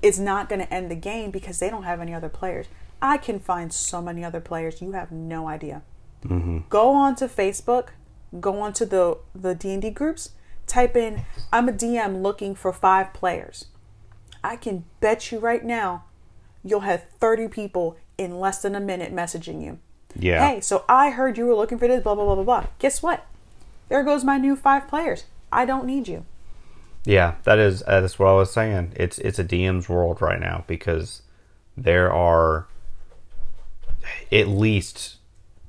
is 0.00 0.18
not 0.18 0.48
going 0.48 0.60
to 0.60 0.72
end 0.74 0.90
the 0.90 0.96
game 0.96 1.30
because 1.30 1.58
they 1.58 1.70
don't 1.70 1.84
have 1.84 2.00
any 2.00 2.12
other 2.14 2.28
players. 2.28 2.66
I 3.00 3.16
can 3.16 3.38
find 3.40 3.72
so 3.72 4.00
many 4.00 4.24
other 4.24 4.40
players. 4.40 4.80
You 4.80 4.92
have 4.92 5.12
no 5.12 5.48
idea. 5.48 5.82
Mm-hmm. 6.24 6.58
Go 6.68 6.90
on 6.92 7.16
to 7.16 7.26
Facebook, 7.26 7.88
go 8.40 8.60
on 8.60 8.72
to 8.74 8.86
the 8.86 9.18
the 9.34 9.54
D 9.54 9.72
and 9.72 9.82
D 9.82 9.90
groups. 9.90 10.30
Type 10.66 10.96
in 10.96 11.22
"I'm 11.52 11.68
a 11.68 11.72
DM 11.72 12.22
looking 12.22 12.54
for 12.54 12.72
five 12.72 13.12
players." 13.12 13.66
I 14.44 14.56
can 14.56 14.84
bet 15.00 15.30
you 15.30 15.38
right 15.38 15.64
now, 15.64 16.04
you'll 16.64 16.80
have 16.80 17.04
thirty 17.20 17.46
people 17.48 17.96
in 18.18 18.38
less 18.40 18.62
than 18.62 18.74
a 18.74 18.80
minute 18.80 19.14
messaging 19.14 19.62
you. 19.62 19.78
yeah. 20.14 20.46
Hey, 20.46 20.60
so 20.60 20.84
I 20.88 21.10
heard 21.10 21.38
you 21.38 21.46
were 21.46 21.54
looking 21.54 21.78
for 21.78 21.88
this, 21.88 22.02
blah, 22.02 22.14
blah, 22.14 22.24
blah, 22.24 22.34
blah, 22.36 22.44
blah. 22.44 22.66
Guess 22.78 23.02
what? 23.02 23.26
There 23.88 24.02
goes 24.04 24.24
my 24.24 24.36
new 24.38 24.54
five 24.56 24.86
players. 24.88 25.24
I 25.50 25.64
don't 25.64 25.86
need 25.86 26.08
you. 26.08 26.24
Yeah, 27.04 27.34
that 27.44 27.58
is 27.58 27.82
that's 27.86 28.18
what 28.18 28.28
I 28.28 28.34
was 28.34 28.52
saying. 28.52 28.92
It's 28.96 29.18
it's 29.18 29.38
a 29.38 29.44
DM's 29.44 29.88
world 29.88 30.22
right 30.22 30.40
now 30.40 30.64
because 30.66 31.22
there 31.76 32.12
are 32.12 32.66
at 34.30 34.48
least 34.48 35.16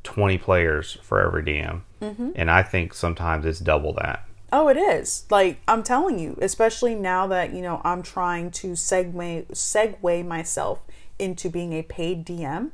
twenty 0.03 0.37
players 0.37 0.97
for 1.01 1.21
every 1.25 1.43
DM, 1.43 1.81
Mm-hmm. 2.01 2.31
and 2.35 2.51
I 2.51 2.63
think 2.63 2.93
sometimes 2.93 3.45
it's 3.45 3.59
double 3.59 3.93
that. 3.93 4.25
Oh, 4.55 4.67
it 4.67 4.77
is. 4.77 5.25
Like, 5.31 5.61
I'm 5.67 5.81
telling 5.81 6.19
you, 6.19 6.37
especially 6.39 6.93
now 6.93 7.25
that, 7.25 7.53
you 7.53 7.61
know, 7.63 7.81
I'm 7.83 8.03
trying 8.03 8.51
to 8.51 8.73
segue, 8.73 9.47
segue 9.47 10.27
myself 10.27 10.83
into 11.17 11.49
being 11.49 11.73
a 11.73 11.81
paid 11.81 12.23
DM. 12.23 12.69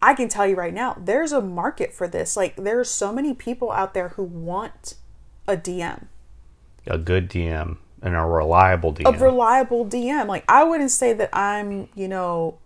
I 0.00 0.14
can 0.14 0.30
tell 0.30 0.46
you 0.46 0.56
right 0.56 0.72
now, 0.72 0.96
there's 0.98 1.32
a 1.32 1.42
market 1.42 1.92
for 1.92 2.08
this. 2.08 2.34
Like, 2.34 2.56
there's 2.56 2.88
so 2.88 3.12
many 3.12 3.34
people 3.34 3.70
out 3.70 3.92
there 3.92 4.10
who 4.10 4.22
want 4.22 4.94
a 5.46 5.54
DM. 5.54 6.06
A 6.86 6.96
good 6.96 7.28
DM 7.28 7.76
and 8.00 8.14
a 8.14 8.24
reliable 8.24 8.94
DM. 8.94 9.14
a 9.14 9.18
reliable 9.18 9.84
DM. 9.84 10.28
Like 10.28 10.44
I 10.48 10.64
wouldn't 10.64 10.90
say 10.90 11.12
that 11.12 11.30
I'm, 11.36 11.88
you 11.94 12.08
know, 12.08 12.58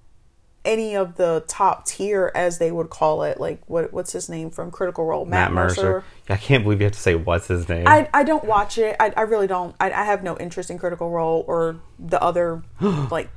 any 0.64 0.94
of 0.94 1.16
the 1.16 1.42
top 1.46 1.86
tier 1.86 2.30
as 2.34 2.58
they 2.58 2.70
would 2.70 2.90
call 2.90 3.22
it. 3.22 3.40
Like 3.40 3.62
what 3.66 3.92
what's 3.92 4.12
his 4.12 4.28
name 4.28 4.50
from 4.50 4.70
Critical 4.70 5.04
Role? 5.04 5.24
Matt 5.24 5.52
Mercer. 5.52 6.04
I 6.28 6.36
can't 6.36 6.64
believe 6.64 6.80
you 6.80 6.84
have 6.84 6.92
to 6.92 6.98
say 6.98 7.14
what's 7.14 7.48
his 7.48 7.68
name. 7.68 7.86
I, 7.86 8.08
I 8.12 8.24
don't 8.24 8.44
watch 8.44 8.78
it. 8.78 8.96
I, 9.00 9.12
I 9.16 9.22
really 9.22 9.46
don't. 9.46 9.74
I, 9.80 9.90
I 9.90 10.04
have 10.04 10.22
no 10.22 10.36
interest 10.38 10.70
in 10.70 10.78
Critical 10.78 11.10
Role 11.10 11.44
or 11.46 11.76
the 11.98 12.22
other 12.22 12.62
like 13.10 13.30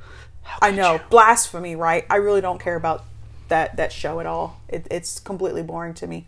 I 0.60 0.70
know 0.70 1.00
blasphemy, 1.10 1.76
right? 1.76 2.04
I 2.10 2.16
really 2.16 2.40
don't 2.40 2.60
care 2.60 2.76
about 2.76 3.04
that 3.48 3.76
that 3.76 3.92
show 3.92 4.20
at 4.20 4.26
all. 4.26 4.60
It, 4.68 4.86
it's 4.90 5.18
completely 5.20 5.62
boring 5.62 5.94
to 5.94 6.06
me. 6.06 6.26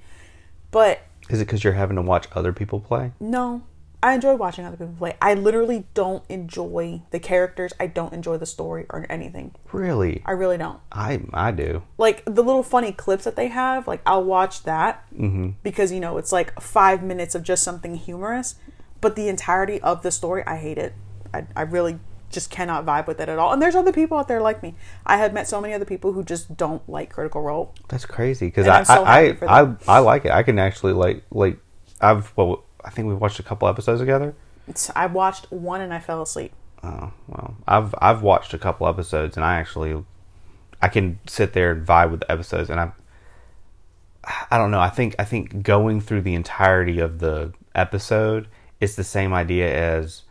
But 0.70 1.01
Is 1.28 1.40
it 1.40 1.47
because 1.47 1.64
you're 1.64 1.74
having 1.74 1.97
to 1.97 2.03
watch 2.03 2.26
other 2.32 2.53
people 2.53 2.80
play? 2.80 3.12
No, 3.20 3.62
I 4.07 4.15
enjoy 4.15 4.37
watching 4.37 4.65
other 4.65 4.77
people 4.77 4.95
play. 4.97 5.17
I 5.21 5.35
literally 5.35 5.89
don't 5.93 6.23
enjoy 6.29 7.03
the 7.11 7.19
characters. 7.19 7.73
I 7.81 7.89
don't 7.89 8.13
enjoy 8.13 8.37
the 8.37 8.47
story 8.47 8.87
or 8.89 9.05
anything. 9.11 9.57
Really? 9.73 10.23
I 10.25 10.31
really 10.31 10.57
don't. 10.57 10.79
I 10.93 11.23
I 11.33 11.51
do. 11.51 11.83
Like 11.99 12.25
the 12.25 12.45
little 12.45 12.63
funny 12.63 12.93
clips 12.93 13.25
that 13.25 13.35
they 13.35 13.49
have, 13.49 13.89
like 13.89 14.03
I'll 14.07 14.23
watch 14.23 14.63
that 14.63 15.05
mm-hmm. 15.13 15.51
because 15.65 15.91
you 15.91 15.99
know 15.99 16.19
it's 16.19 16.31
like 16.31 16.61
five 16.61 17.03
minutes 17.03 17.35
of 17.35 17.43
just 17.43 17.65
something 17.65 17.97
humorous. 17.97 18.55
But 19.01 19.17
the 19.17 19.27
entirety 19.27 19.81
of 19.81 20.05
the 20.05 20.13
story, 20.13 20.45
I 20.47 20.59
hate 20.59 20.79
it. 20.79 20.95
I, 21.35 21.49
I 21.57 21.63
really 21.63 21.99
just 22.31 22.49
cannot 22.49 22.87
vibe 22.87 23.09
with 23.09 23.21
it 23.21 23.29
at 23.29 23.41
all. 23.41 23.53
And 23.53 23.61
there's 23.61 23.75
other 23.75 23.93
people 23.93 24.19
out 24.19 24.29
there 24.29 24.41
like 24.41 24.63
me. 24.63 24.77
I 25.05 25.17
have 25.17 25.33
met 25.33 25.49
so 25.49 25.61
many 25.61 25.75
other 25.75 25.85
people 25.85 26.13
who 26.13 26.23
just 26.23 26.57
don't 26.57 26.89
like 26.89 27.11
Critical 27.13 27.43
Role. 27.43 27.75
That's 27.89 28.07
crazy 28.07 28.47
because 28.47 28.69
I 28.69 28.85
so 28.85 29.03
I, 29.03 29.37
I. 29.43 29.63
I 29.63 29.77
I 29.89 29.99
like 29.99 30.27
it. 30.27 30.31
I 30.31 30.45
can 30.45 30.61
actually 30.61 30.93
like 30.93 31.25
like 31.33 31.59
I've 32.01 32.33
well 32.37 32.66
I 32.87 32.91
think 32.91 33.09
we 33.09 33.14
watched 33.14 33.39
a 33.41 33.43
couple 33.43 33.68
episodes 33.68 34.01
together. 34.01 34.34
It's, 34.68 34.91
I 34.97 35.07
watched 35.07 35.51
one 35.53 35.80
and 35.80 35.93
I 35.93 35.99
fell 35.99 36.22
asleep. 36.22 36.53
Oh 36.82 37.12
well, 37.26 37.57
I've 37.66 37.95
I've 38.01 38.22
watched 38.22 38.55
a 38.55 38.59
couple 38.59 38.87
episodes 38.87 39.37
and 39.37 39.45
I 39.45 39.57
actually 39.57 40.05
I 40.80 40.89
can 40.89 41.18
sit 41.26 41.53
there 41.53 41.72
and 41.72 41.87
vibe 41.87 42.11
with 42.11 42.20
the 42.20 42.30
episodes 42.30 42.70
and 42.70 42.78
I 42.80 42.93
I 44.51 44.59
don't 44.59 44.70
know. 44.70 44.80
I 44.80 44.91
think 44.91 45.14
I 45.18 45.24
think 45.24 45.62
going 45.62 46.01
through 46.01 46.22
the 46.22 46.34
entirety 46.34 47.01
of 47.01 47.18
the 47.18 47.53
episode 47.74 48.49
is 48.80 48.97
the 48.97 49.05
same 49.05 49.32
idea 49.32 49.72
as 49.74 50.22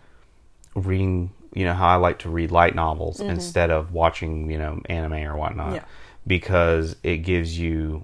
reading. 0.76 1.32
You 1.53 1.66
know 1.66 1.74
how 1.74 1.88
I 1.88 1.95
like 1.95 2.20
to 2.20 2.30
read 2.30 2.51
light 2.51 2.76
novels 2.76 3.20
mm-hmm. 3.20 3.30
instead 3.30 3.72
of 3.72 3.93
watching 3.93 4.51
you 4.51 4.58
know 4.58 4.82
anime 4.89 5.14
or 5.14 5.38
whatnot 5.38 5.76
Yeah. 5.76 5.84
because 6.28 6.97
it 7.01 7.18
gives 7.18 7.58
you 7.58 8.03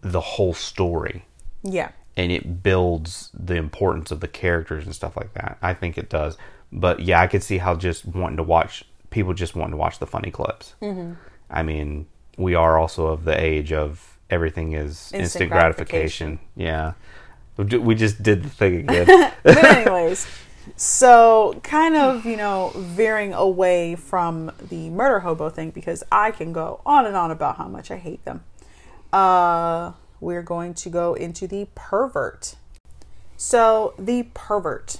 the 0.00 0.20
whole 0.20 0.54
story 0.54 1.24
Yeah. 1.62 1.90
And 2.16 2.32
it 2.32 2.62
builds 2.62 3.30
the 3.34 3.54
importance 3.54 4.10
of 4.10 4.20
the 4.20 4.28
characters 4.28 4.84
and 4.84 4.94
stuff 4.94 5.16
like 5.16 5.34
that. 5.34 5.58
I 5.62 5.74
think 5.74 5.98
it 5.98 6.08
does. 6.08 6.36
But 6.72 7.00
yeah, 7.00 7.20
I 7.20 7.26
could 7.26 7.42
see 7.42 7.58
how 7.58 7.76
just 7.76 8.06
wanting 8.06 8.38
to 8.38 8.42
watch 8.42 8.84
people 9.10 9.34
just 9.34 9.54
wanting 9.54 9.72
to 9.72 9.76
watch 9.76 9.98
the 9.98 10.06
funny 10.06 10.30
clips. 10.30 10.74
Mm-hmm. 10.82 11.14
I 11.50 11.62
mean, 11.62 12.06
we 12.36 12.54
are 12.54 12.78
also 12.78 13.08
of 13.08 13.24
the 13.24 13.38
age 13.38 13.72
of 13.72 14.18
everything 14.30 14.72
is 14.72 14.88
instant, 14.88 15.22
Instant 15.22 15.50
gratification. 15.50 16.38
Yeah, 16.56 16.94
We 17.56 17.64
we 17.78 17.94
just 17.94 18.22
did 18.22 18.42
the 18.42 18.50
thing 18.50 18.80
again. 18.80 19.32
but 19.42 19.64
anyways 19.64 20.26
so 20.74 21.58
kind 21.62 21.94
of 21.94 22.26
you 22.26 22.36
know 22.36 22.72
veering 22.74 23.32
away 23.32 23.94
from 23.94 24.50
the 24.68 24.90
murder 24.90 25.20
hobo 25.20 25.48
thing 25.48 25.70
because 25.70 26.02
i 26.10 26.30
can 26.30 26.52
go 26.52 26.80
on 26.84 27.06
and 27.06 27.14
on 27.14 27.30
about 27.30 27.56
how 27.56 27.68
much 27.68 27.90
i 27.90 27.96
hate 27.96 28.24
them 28.24 28.42
uh 29.12 29.92
we're 30.20 30.42
going 30.42 30.74
to 30.74 30.88
go 30.90 31.14
into 31.14 31.46
the 31.46 31.68
pervert 31.74 32.56
so 33.36 33.94
the 33.98 34.24
pervert 34.34 34.98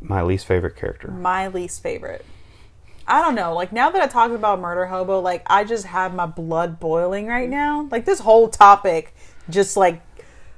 My 0.00 0.22
least 0.22 0.46
favorite 0.46 0.76
character. 0.76 1.08
my 1.10 1.48
least 1.48 1.82
favorite 1.82 2.24
i 3.06 3.20
don't 3.20 3.34
know 3.34 3.54
like 3.54 3.72
now 3.72 3.90
that 3.90 4.02
i 4.02 4.06
talked 4.06 4.34
about 4.34 4.60
murder 4.60 4.86
hobo 4.86 5.20
like 5.20 5.42
i 5.46 5.62
just 5.64 5.86
have 5.86 6.14
my 6.14 6.26
blood 6.26 6.80
boiling 6.80 7.26
right 7.26 7.48
now 7.48 7.88
like 7.90 8.04
this 8.04 8.20
whole 8.20 8.48
topic 8.48 9.14
just 9.48 9.76
like 9.76 10.02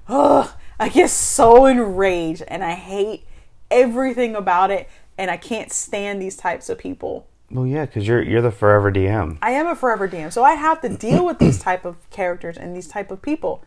ugh, 0.08 0.50
I 0.80 0.88
get 0.88 1.10
so 1.10 1.66
enraged 1.66 2.42
and 2.48 2.64
I 2.64 2.72
hate 2.72 3.26
everything 3.70 4.34
about 4.34 4.70
it 4.70 4.88
and 5.16 5.30
I 5.30 5.36
can't 5.36 5.72
stand 5.72 6.22
these 6.22 6.36
types 6.36 6.68
of 6.68 6.78
people. 6.78 7.26
Well, 7.50 7.66
yeah, 7.66 7.86
because 7.86 8.06
you're 8.06 8.22
you're 8.22 8.42
the 8.42 8.50
forever 8.50 8.92
DM. 8.92 9.38
I 9.40 9.52
am 9.52 9.66
a 9.66 9.74
forever 9.74 10.06
DM, 10.06 10.32
so 10.32 10.44
I 10.44 10.52
have 10.52 10.82
to 10.82 10.88
deal 10.88 11.24
with 11.24 11.38
these 11.38 11.58
type 11.58 11.84
of 11.84 11.96
characters 12.10 12.58
and 12.58 12.76
these 12.76 12.88
type 12.88 13.10
of 13.10 13.22
people. 13.22 13.64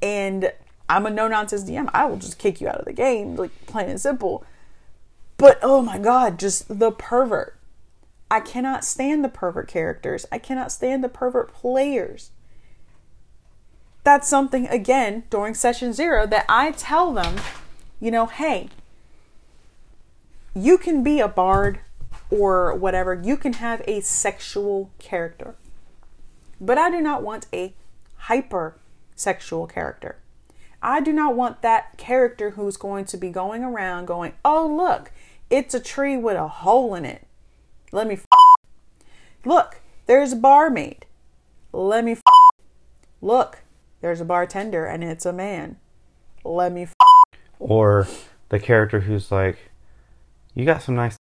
And 0.00 0.52
I'm 0.88 1.04
a 1.04 1.10
no 1.10 1.28
nonsense 1.28 1.64
DM. 1.64 1.90
I 1.92 2.06
will 2.06 2.16
just 2.16 2.38
kick 2.38 2.60
you 2.60 2.68
out 2.68 2.76
of 2.76 2.86
the 2.86 2.92
game, 2.92 3.36
like 3.36 3.50
plain 3.66 3.90
and 3.90 4.00
simple. 4.00 4.44
But 5.36 5.58
oh 5.62 5.82
my 5.82 5.98
god, 5.98 6.38
just 6.38 6.78
the 6.78 6.90
pervert. 6.90 7.56
I 8.30 8.40
cannot 8.40 8.84
stand 8.84 9.22
the 9.24 9.28
pervert 9.28 9.68
characters. 9.68 10.26
I 10.32 10.38
cannot 10.38 10.72
stand 10.72 11.04
the 11.04 11.08
pervert 11.08 11.52
players. 11.52 12.30
That's 14.04 14.28
something 14.28 14.66
again 14.68 15.24
during 15.28 15.54
session 15.54 15.92
0 15.92 16.26
that 16.28 16.46
I 16.48 16.70
tell 16.72 17.12
them, 17.12 17.36
you 18.00 18.10
know, 18.10 18.26
hey, 18.26 18.68
you 20.54 20.78
can 20.78 21.02
be 21.02 21.20
a 21.20 21.28
bard 21.28 21.80
or 22.30 22.74
whatever. 22.74 23.14
You 23.14 23.36
can 23.36 23.54
have 23.54 23.82
a 23.86 24.00
sexual 24.00 24.90
character. 24.98 25.56
But 26.60 26.78
I 26.78 26.90
do 26.90 27.00
not 27.00 27.22
want 27.22 27.46
a 27.52 27.74
hyper 28.16 28.76
sexual 29.14 29.66
character. 29.66 30.16
I 30.82 31.00
do 31.00 31.12
not 31.12 31.34
want 31.34 31.62
that 31.62 31.96
character 31.96 32.50
who's 32.50 32.76
going 32.76 33.04
to 33.06 33.16
be 33.16 33.30
going 33.30 33.64
around 33.64 34.06
going, 34.06 34.34
oh, 34.44 34.66
look, 34.66 35.10
it's 35.50 35.74
a 35.74 35.80
tree 35.80 36.16
with 36.16 36.36
a 36.36 36.48
hole 36.48 36.94
in 36.94 37.04
it. 37.04 37.26
Let 37.90 38.06
me. 38.06 38.14
F-. 38.14 38.26
Look, 39.44 39.80
there's 40.06 40.32
a 40.32 40.36
barmaid. 40.36 41.06
Let 41.72 42.04
me. 42.04 42.12
F-. 42.12 42.22
Look, 43.20 43.62
there's 44.00 44.20
a 44.20 44.24
bartender 44.24 44.84
and 44.84 45.02
it's 45.02 45.26
a 45.26 45.32
man. 45.32 45.76
Let 46.44 46.72
me. 46.72 46.82
F-. 46.82 46.94
Or 47.58 48.06
the 48.50 48.60
character 48.60 49.00
who's 49.00 49.32
like, 49.32 49.58
you 50.54 50.64
got 50.64 50.82
some 50.82 50.94
nice 50.94 51.16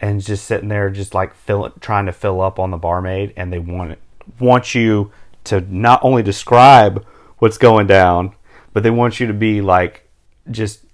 and 0.00 0.20
just 0.22 0.46
sitting 0.46 0.68
there 0.68 0.90
just 0.90 1.14
like 1.14 1.34
fill, 1.34 1.70
trying 1.80 2.06
to 2.06 2.12
fill 2.12 2.40
up 2.40 2.58
on 2.58 2.70
the 2.70 2.78
barmaid 2.78 3.32
and 3.36 3.52
they 3.52 3.58
want 3.58 3.98
want 4.38 4.74
you 4.74 5.10
to 5.44 5.60
not 5.62 6.00
only 6.02 6.22
describe 6.22 7.04
what's 7.38 7.58
going 7.58 7.86
down 7.86 8.34
but 8.72 8.82
they 8.82 8.90
want 8.90 9.20
you 9.20 9.26
to 9.26 9.34
be 9.34 9.60
like 9.60 10.08
just 10.50 10.84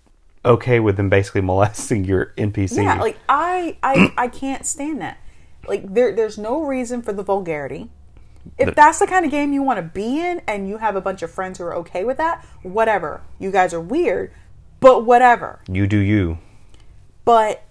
okay 0.45 0.81
with 0.81 0.97
them 0.97 1.09
basically 1.09 1.41
molesting 1.53 2.05
your 2.05 2.33
npc 2.37 2.77
Yeah, 2.83 3.01
like 3.01 3.19
I 3.29 3.77
I 3.83 4.13
I 4.17 4.29
can't 4.29 4.67
stand 4.67 5.01
that. 5.01 5.19
Like 5.67 5.93
there 5.93 6.15
there's 6.15 6.39
no 6.39 6.63
reason 6.63 7.03
for 7.03 7.13
the 7.13 7.23
vulgarity. 7.23 7.91
If 8.59 8.77
that's 8.77 9.01
the 9.01 9.09
kind 9.09 9.25
of 9.25 9.33
game 9.33 9.53
you 9.53 9.65
want 9.65 9.79
to 9.79 9.83
be 9.83 10.21
in 10.21 10.41
and 10.47 10.69
you 10.69 10.79
have 10.79 10.95
a 10.95 11.01
bunch 11.01 11.23
of 11.23 11.33
friends 11.33 11.59
who 11.59 11.65
are 11.65 11.75
okay 11.79 12.05
with 12.05 12.17
that, 12.19 12.47
whatever. 12.63 13.23
You 13.41 13.51
guys 13.51 13.75
are 13.75 13.81
weird, 13.81 14.33
but 14.79 15.05
whatever. 15.05 15.59
you 15.69 15.89
do 15.89 15.99
you 15.99 16.39
But 17.25 17.66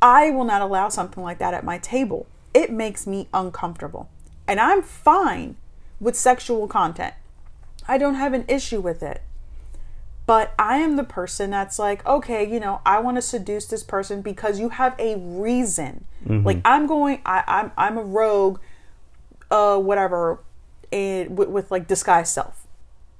I 0.00 0.30
will 0.30 0.44
not 0.44 0.62
allow 0.62 0.88
something 0.88 1.22
like 1.22 1.38
that 1.38 1.54
at 1.54 1.64
my 1.64 1.78
table. 1.78 2.26
It 2.54 2.70
makes 2.70 3.06
me 3.06 3.28
uncomfortable. 3.32 4.08
And 4.46 4.60
I'm 4.60 4.82
fine 4.82 5.56
with 6.00 6.16
sexual 6.16 6.68
content. 6.68 7.14
I 7.88 7.98
don't 7.98 8.14
have 8.14 8.34
an 8.34 8.44
issue 8.48 8.80
with 8.80 9.02
it. 9.02 9.22
But 10.26 10.54
I 10.58 10.78
am 10.78 10.96
the 10.96 11.04
person 11.04 11.50
that's 11.50 11.78
like, 11.78 12.04
okay, 12.04 12.50
you 12.50 12.58
know, 12.58 12.80
I 12.84 12.98
want 13.00 13.16
to 13.16 13.22
seduce 13.22 13.66
this 13.66 13.84
person 13.84 14.22
because 14.22 14.58
you 14.58 14.70
have 14.70 14.96
a 14.98 15.16
reason. 15.16 16.04
Like 16.44 16.60
I'm 16.64 16.88
going, 16.88 17.22
I, 17.24 17.44
I'm 17.46 17.70
I'm 17.76 17.96
a 17.96 18.02
rogue, 18.02 18.58
uh, 19.52 19.78
whatever, 19.78 20.40
and 20.90 21.38
with, 21.38 21.48
with 21.48 21.70
like 21.70 21.86
disguise 21.86 22.32
self. 22.32 22.66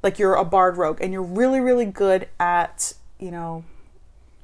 Like 0.02 0.18
you're 0.18 0.34
a 0.34 0.44
bard 0.44 0.76
rogue, 0.76 0.98
and 1.00 1.12
you're 1.12 1.22
really 1.22 1.60
really 1.60 1.84
good 1.84 2.28
at, 2.40 2.94
you 3.20 3.30
know, 3.30 3.64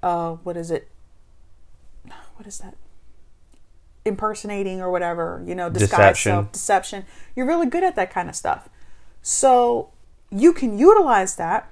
uh, 0.01 0.35
what 0.35 0.57
is 0.57 0.70
it? 0.70 0.89
What 2.43 2.49
is 2.49 2.59
that? 2.59 2.74
Impersonating 4.05 4.80
or 4.80 4.90
whatever, 4.90 5.45
you 5.47 5.55
know, 5.55 5.70
disguise 5.70 5.90
Deception. 6.16 6.32
self, 6.32 6.51
deception. 6.51 7.05
You're 7.36 7.47
really 7.47 7.68
good 7.68 7.84
at 7.84 7.95
that 7.95 8.11
kind 8.11 8.28
of 8.28 8.34
stuff. 8.34 8.68
So 9.22 9.90
you 10.28 10.53
can 10.53 10.76
utilize 10.76 11.36
that 11.36 11.70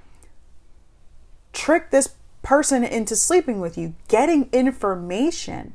trick 1.52 1.90
this 1.90 2.10
person 2.42 2.84
into 2.84 3.16
sleeping 3.16 3.58
with 3.58 3.76
you, 3.76 3.94
getting 4.06 4.48
information, 4.52 5.74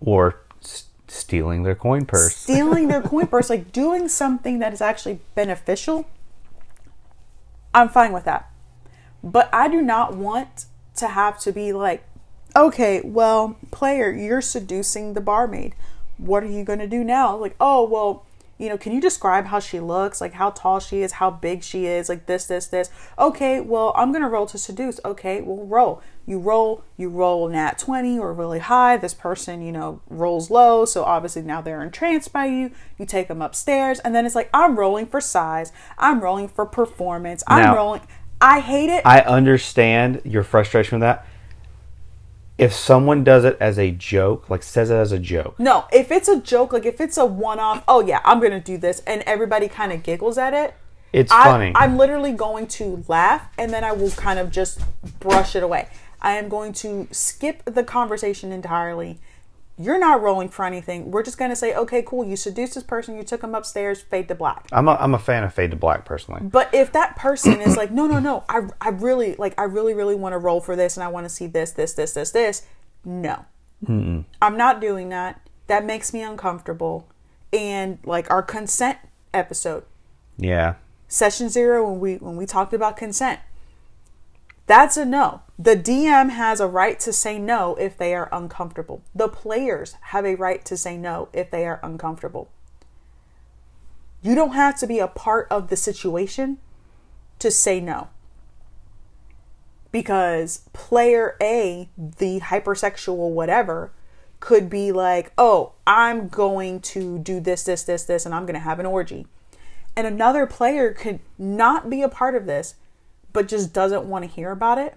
or 0.00 0.40
s- 0.62 0.86
stealing 1.08 1.62
their 1.62 1.74
coin 1.74 2.06
purse 2.06 2.34
stealing 2.34 2.88
their 2.88 3.02
coin 3.12 3.26
purse, 3.26 3.50
like 3.50 3.70
doing 3.70 4.08
something 4.08 4.60
that 4.60 4.72
is 4.72 4.80
actually 4.80 5.20
beneficial. 5.34 6.08
I'm 7.74 7.90
fine 7.90 8.14
with 8.14 8.24
that. 8.24 8.50
But 9.22 9.50
I 9.52 9.68
do 9.68 9.82
not 9.82 10.16
want 10.16 10.64
to 10.96 11.08
have 11.08 11.38
to 11.40 11.52
be 11.52 11.74
like, 11.74 12.02
okay, 12.56 13.00
well, 13.04 13.56
player, 13.70 14.12
you're 14.12 14.40
seducing 14.40 15.14
the 15.14 15.20
barmaid. 15.20 15.74
What 16.18 16.42
are 16.42 16.48
you 16.48 16.64
going 16.64 16.78
to 16.78 16.86
do 16.86 17.02
now? 17.04 17.36
Like, 17.36 17.56
oh, 17.60 17.88
well, 17.88 18.24
you 18.62 18.68
know, 18.68 18.78
can 18.78 18.92
you 18.92 19.00
describe 19.00 19.46
how 19.46 19.58
she 19.58 19.80
looks, 19.80 20.20
like 20.20 20.34
how 20.34 20.50
tall 20.50 20.78
she 20.78 21.02
is, 21.02 21.12
how 21.12 21.30
big 21.30 21.64
she 21.64 21.86
is, 21.86 22.08
like 22.08 22.26
this, 22.26 22.46
this, 22.46 22.68
this. 22.68 22.90
Okay, 23.18 23.60
well, 23.60 23.92
I'm 23.96 24.12
gonna 24.12 24.28
roll 24.28 24.46
to 24.46 24.56
seduce. 24.56 25.00
Okay, 25.04 25.40
well, 25.40 25.66
roll. 25.66 26.00
You 26.26 26.38
roll, 26.38 26.84
you 26.96 27.08
roll 27.08 27.48
nat 27.48 27.76
20 27.80 28.20
or 28.20 28.32
really 28.32 28.60
high. 28.60 28.96
This 28.98 29.14
person, 29.14 29.62
you 29.62 29.72
know, 29.72 30.00
rolls 30.08 30.48
low, 30.48 30.84
so 30.84 31.02
obviously 31.02 31.42
now 31.42 31.60
they're 31.60 31.82
entranced 31.82 32.32
by 32.32 32.46
you. 32.46 32.70
You 32.98 33.04
take 33.04 33.26
them 33.26 33.42
upstairs, 33.42 33.98
and 33.98 34.14
then 34.14 34.24
it's 34.24 34.36
like, 34.36 34.48
I'm 34.54 34.78
rolling 34.78 35.06
for 35.06 35.20
size, 35.20 35.72
I'm 35.98 36.20
rolling 36.20 36.46
for 36.46 36.64
performance, 36.64 37.42
I'm 37.48 37.64
Now- 37.64 37.74
rolling. 37.74 38.02
I 38.40 38.58
hate 38.58 38.90
it. 38.90 39.02
I 39.04 39.20
understand 39.20 40.20
your 40.24 40.42
frustration 40.42 40.98
with 40.98 41.02
that. 41.06 41.26
If 42.62 42.72
someone 42.72 43.24
does 43.24 43.44
it 43.44 43.56
as 43.60 43.78
a 43.78 43.90
joke, 43.90 44.48
like 44.48 44.62
says 44.62 44.90
it 44.90 44.94
as 44.94 45.10
a 45.12 45.18
joke, 45.18 45.58
No, 45.58 45.86
if 45.92 46.10
it's 46.12 46.28
a 46.28 46.40
joke, 46.40 46.72
like 46.72 46.86
if 46.86 47.00
it's 47.00 47.16
a 47.16 47.26
one 47.26 47.58
off, 47.58 47.82
oh 47.88 48.00
yeah, 48.00 48.20
I'm 48.24 48.40
gonna 48.40 48.60
do 48.60 48.78
this, 48.78 49.00
and 49.06 49.22
everybody 49.22 49.68
kind 49.68 49.92
of 49.92 50.02
giggles 50.02 50.38
at 50.38 50.54
it. 50.54 50.74
it's 51.12 51.32
I, 51.32 51.44
funny. 51.44 51.72
I'm 51.74 51.96
literally 51.96 52.32
going 52.32 52.66
to 52.78 53.04
laugh 53.08 53.48
and 53.58 53.72
then 53.72 53.84
I 53.84 53.92
will 53.92 54.10
kind 54.12 54.38
of 54.38 54.50
just 54.50 54.80
brush 55.20 55.56
it 55.56 55.62
away. 55.62 55.88
I 56.20 56.32
am 56.34 56.48
going 56.48 56.72
to 56.74 57.08
skip 57.10 57.62
the 57.64 57.82
conversation 57.82 58.52
entirely. 58.52 59.18
You're 59.78 59.98
not 59.98 60.20
rolling 60.22 60.48
for 60.48 60.64
anything. 60.64 61.10
We're 61.10 61.22
just 61.22 61.38
going 61.38 61.50
to 61.50 61.56
say, 61.56 61.74
okay, 61.74 62.02
cool. 62.02 62.24
You 62.24 62.36
seduced 62.36 62.74
this 62.74 62.82
person. 62.84 63.16
You 63.16 63.22
took 63.22 63.40
them 63.40 63.54
upstairs. 63.54 64.00
Fade 64.02 64.28
to 64.28 64.34
black. 64.34 64.66
I'm 64.70 64.86
a, 64.86 64.92
I'm 65.00 65.14
a 65.14 65.18
fan 65.18 65.44
of 65.44 65.54
Fade 65.54 65.70
to 65.70 65.76
Black 65.76 66.04
personally. 66.04 66.42
But 66.42 66.72
if 66.74 66.92
that 66.92 67.16
person 67.16 67.60
is 67.60 67.76
like, 67.76 67.90
no, 67.90 68.06
no, 68.06 68.18
no, 68.18 68.44
I, 68.48 68.68
I 68.80 68.90
really, 68.90 69.34
like, 69.36 69.58
I 69.58 69.64
really, 69.64 69.94
really 69.94 70.14
want 70.14 70.34
to 70.34 70.38
roll 70.38 70.60
for 70.60 70.76
this 70.76 70.96
and 70.96 71.02
I 71.04 71.08
want 71.08 71.24
to 71.24 71.30
see 71.30 71.46
this, 71.46 71.72
this, 71.72 71.94
this, 71.94 72.12
this, 72.12 72.30
this, 72.32 72.62
no. 73.04 73.44
I'm 73.88 74.56
not 74.56 74.80
doing 74.80 75.08
that. 75.08 75.40
That 75.66 75.84
makes 75.84 76.12
me 76.12 76.22
uncomfortable. 76.22 77.08
And 77.52 77.98
like 78.04 78.30
our 78.30 78.42
consent 78.42 78.98
episode, 79.34 79.84
Yeah. 80.36 80.74
session 81.08 81.48
zero 81.48 81.90
when 81.90 81.98
we 82.00 82.14
when 82.16 82.36
we 82.36 82.46
talked 82.46 82.72
about 82.72 82.96
consent 82.96 83.40
that's 84.66 84.96
a 84.96 85.04
no. 85.04 85.42
The 85.58 85.76
dm 85.76 86.30
has 86.30 86.60
a 86.60 86.66
right 86.66 86.98
to 87.00 87.12
say 87.12 87.38
no 87.38 87.74
if 87.76 87.96
they 87.96 88.14
are 88.14 88.28
uncomfortable. 88.32 89.02
The 89.14 89.28
players 89.28 89.96
have 90.02 90.24
a 90.24 90.34
right 90.34 90.64
to 90.64 90.76
say 90.76 90.96
no 90.96 91.28
if 91.32 91.50
they 91.50 91.66
are 91.66 91.80
uncomfortable. 91.82 92.50
You 94.22 94.34
don't 94.34 94.54
have 94.54 94.78
to 94.78 94.86
be 94.86 94.98
a 94.98 95.08
part 95.08 95.48
of 95.50 95.68
the 95.68 95.76
situation 95.76 96.58
to 97.40 97.50
say 97.50 97.80
no. 97.80 98.08
Because 99.90 100.62
player 100.72 101.36
a 101.42 101.88
the 101.96 102.40
hypersexual 102.40 103.30
whatever 103.30 103.92
could 104.40 104.68
be 104.68 104.90
like 104.90 105.32
oh 105.38 105.72
i'm 105.86 106.26
going 106.28 106.80
to 106.80 107.18
do 107.18 107.38
this 107.38 107.62
this 107.62 107.84
this 107.84 108.02
this 108.04 108.26
and 108.26 108.34
i'm 108.34 108.44
going 108.46 108.54
to 108.54 108.60
have 108.60 108.78
an 108.78 108.86
orgy. 108.86 109.26
And 109.94 110.06
another 110.06 110.46
player 110.46 110.92
could 110.92 111.20
not 111.36 111.90
be 111.90 112.00
a 112.00 112.08
part 112.08 112.34
of 112.34 112.46
this 112.46 112.76
but 113.32 113.48
just 113.48 113.72
doesn't 113.72 114.04
want 114.04 114.24
to 114.24 114.30
hear 114.30 114.50
about 114.50 114.78
it 114.78 114.96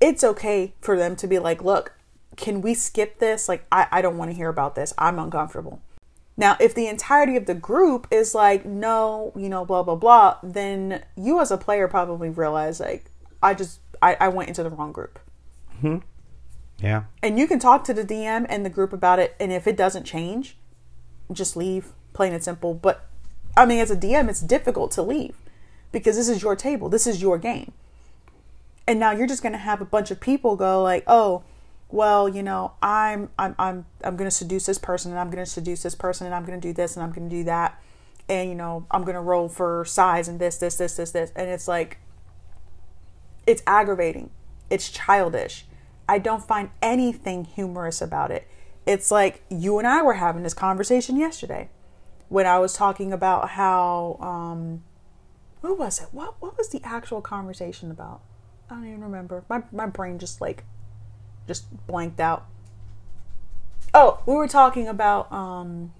it's 0.00 0.24
okay 0.24 0.74
for 0.80 0.96
them 0.96 1.16
to 1.16 1.26
be 1.26 1.38
like 1.38 1.62
look 1.62 1.92
can 2.36 2.60
we 2.60 2.74
skip 2.74 3.18
this 3.18 3.48
like 3.48 3.64
i, 3.70 3.86
I 3.90 4.02
don't 4.02 4.18
want 4.18 4.30
to 4.30 4.36
hear 4.36 4.48
about 4.48 4.74
this 4.74 4.92
i'm 4.98 5.18
uncomfortable 5.18 5.80
now 6.36 6.56
if 6.60 6.74
the 6.74 6.86
entirety 6.88 7.36
of 7.36 7.46
the 7.46 7.54
group 7.54 8.06
is 8.10 8.34
like 8.34 8.64
no 8.66 9.32
you 9.36 9.48
know 9.48 9.64
blah 9.64 9.82
blah 9.82 9.94
blah 9.94 10.36
then 10.42 11.04
you 11.16 11.40
as 11.40 11.50
a 11.50 11.56
player 11.56 11.86
probably 11.88 12.28
realize 12.28 12.80
like 12.80 13.10
i 13.42 13.54
just 13.54 13.80
i, 14.02 14.16
I 14.20 14.28
went 14.28 14.48
into 14.48 14.62
the 14.62 14.70
wrong 14.70 14.92
group 14.92 15.18
hmm 15.80 15.98
Yeah. 16.80 17.04
and 17.22 17.38
you 17.38 17.46
can 17.46 17.58
talk 17.60 17.84
to 17.84 17.94
the 17.94 18.04
DM 18.04 18.46
and 18.48 18.64
the 18.66 18.70
group 18.70 18.92
about 18.92 19.18
it. 19.20 19.34
And 19.40 19.52
if 19.52 19.66
it 19.66 19.76
doesn't 19.76 20.04
change, 20.04 20.56
just 21.32 21.56
leave, 21.56 21.92
plain 22.12 22.32
and 22.32 22.42
simple. 22.42 22.74
But 22.74 23.06
I 23.56 23.64
mean, 23.64 23.78
as 23.78 23.90
a 23.90 23.96
DM, 23.96 24.28
it's 24.28 24.40
difficult 24.40 24.90
to 24.92 25.02
leave 25.02 25.34
because 25.94 26.16
this 26.16 26.28
is 26.28 26.42
your 26.42 26.56
table, 26.56 26.90
this 26.90 27.06
is 27.06 27.22
your 27.22 27.38
game. 27.38 27.72
And 28.86 29.00
now 29.00 29.12
you're 29.12 29.26
just 29.26 29.42
going 29.42 29.52
to 29.52 29.58
have 29.58 29.80
a 29.80 29.86
bunch 29.86 30.10
of 30.10 30.20
people 30.20 30.56
go 30.56 30.82
like, 30.82 31.04
"Oh, 31.06 31.44
well, 31.90 32.28
you 32.28 32.42
know, 32.42 32.72
I'm 32.82 33.30
I'm 33.38 33.54
I'm 33.58 33.86
I'm 34.02 34.16
going 34.16 34.28
to 34.28 34.36
seduce 34.36 34.66
this 34.66 34.76
person 34.76 35.10
and 35.12 35.18
I'm 35.18 35.30
going 35.30 35.42
to 35.42 35.50
seduce 35.50 35.82
this 35.84 35.94
person 35.94 36.26
and 36.26 36.34
I'm 36.34 36.44
going 36.44 36.60
to 36.60 36.68
do 36.68 36.74
this 36.74 36.96
and 36.96 37.02
I'm 37.02 37.12
going 37.12 37.30
to 37.30 37.34
do 37.34 37.44
that." 37.44 37.80
And 38.28 38.48
you 38.50 38.54
know, 38.54 38.86
I'm 38.90 39.02
going 39.04 39.14
to 39.14 39.20
roll 39.22 39.48
for 39.48 39.84
size 39.86 40.28
and 40.28 40.38
this 40.38 40.58
this 40.58 40.76
this 40.76 40.96
this 40.96 41.12
this. 41.12 41.32
And 41.36 41.48
it's 41.48 41.68
like 41.68 41.98
It's 43.46 43.62
aggravating. 43.66 44.30
It's 44.70 44.90
childish. 44.90 45.66
I 46.08 46.18
don't 46.18 46.42
find 46.42 46.70
anything 46.82 47.44
humorous 47.44 48.02
about 48.02 48.30
it. 48.30 48.46
It's 48.86 49.10
like 49.10 49.42
you 49.48 49.78
and 49.78 49.86
I 49.86 50.02
were 50.02 50.14
having 50.14 50.42
this 50.42 50.54
conversation 50.54 51.16
yesterday 51.16 51.70
when 52.28 52.46
I 52.46 52.58
was 52.58 52.74
talking 52.74 53.12
about 53.12 53.50
how 53.50 54.18
um 54.20 54.82
what 55.64 55.78
was 55.78 56.00
it? 56.00 56.08
What 56.12 56.34
what 56.40 56.58
was 56.58 56.68
the 56.68 56.80
actual 56.84 57.22
conversation 57.22 57.90
about? 57.90 58.20
I 58.68 58.74
don't 58.74 58.86
even 58.86 59.00
remember. 59.00 59.44
My 59.48 59.62
my 59.72 59.86
brain 59.86 60.18
just 60.18 60.40
like 60.40 60.64
just 61.46 61.86
blanked 61.86 62.20
out. 62.20 62.46
Oh, 63.94 64.22
we 64.26 64.34
were 64.34 64.48
talking 64.48 64.88
about 64.88 65.32
um 65.32 65.94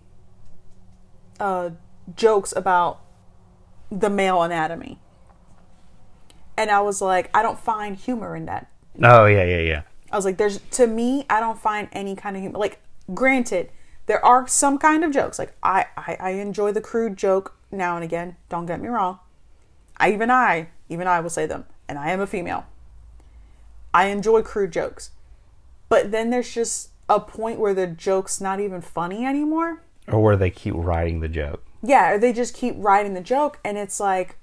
uh 1.40 1.70
jokes 2.14 2.52
about 2.54 3.00
the 3.90 4.10
male 4.10 4.42
anatomy. 4.42 5.00
And 6.56 6.70
I 6.70 6.80
was 6.82 7.00
like, 7.00 7.30
I 7.34 7.42
don't 7.42 7.58
find 7.58 7.96
humor 7.96 8.36
in 8.36 8.44
that. 8.44 8.70
Oh 9.02 9.24
yeah, 9.24 9.44
yeah, 9.44 9.60
yeah. 9.60 9.82
I 10.12 10.16
was 10.16 10.26
like, 10.26 10.36
there's 10.36 10.58
to 10.72 10.86
me, 10.86 11.24
I 11.30 11.40
don't 11.40 11.58
find 11.58 11.88
any 11.92 12.14
kind 12.14 12.36
of 12.36 12.42
humor. 12.42 12.58
Like, 12.58 12.80
granted, 13.14 13.70
there 14.06 14.24
are 14.24 14.46
some 14.46 14.76
kind 14.76 15.04
of 15.04 15.10
jokes. 15.10 15.38
Like, 15.38 15.54
I, 15.62 15.86
I, 15.96 16.16
I 16.20 16.30
enjoy 16.30 16.70
the 16.72 16.82
crude 16.82 17.16
joke 17.16 17.56
now 17.72 17.96
and 17.96 18.04
again. 18.04 18.36
Don't 18.50 18.66
get 18.66 18.80
me 18.80 18.88
wrong. 18.88 19.18
I 19.96 20.12
even 20.12 20.30
I, 20.30 20.68
even 20.88 21.06
I 21.06 21.20
will 21.20 21.30
say 21.30 21.46
them, 21.46 21.64
and 21.88 21.98
I 21.98 22.10
am 22.10 22.20
a 22.20 22.26
female. 22.26 22.66
I 23.92 24.06
enjoy 24.06 24.42
crude 24.42 24.72
jokes, 24.72 25.10
but 25.88 26.10
then 26.10 26.30
there's 26.30 26.52
just 26.52 26.90
a 27.08 27.20
point 27.20 27.60
where 27.60 27.74
the 27.74 27.86
joke's 27.86 28.40
not 28.40 28.60
even 28.60 28.80
funny 28.80 29.24
anymore. 29.24 29.82
Or 30.08 30.22
where 30.22 30.36
they 30.36 30.50
keep 30.50 30.74
writing 30.76 31.20
the 31.20 31.28
joke. 31.28 31.62
Yeah, 31.82 32.12
or 32.12 32.18
they 32.18 32.32
just 32.32 32.54
keep 32.54 32.74
writing 32.78 33.14
the 33.14 33.20
joke, 33.20 33.58
and 33.64 33.78
it's 33.78 34.00
like, 34.00 34.36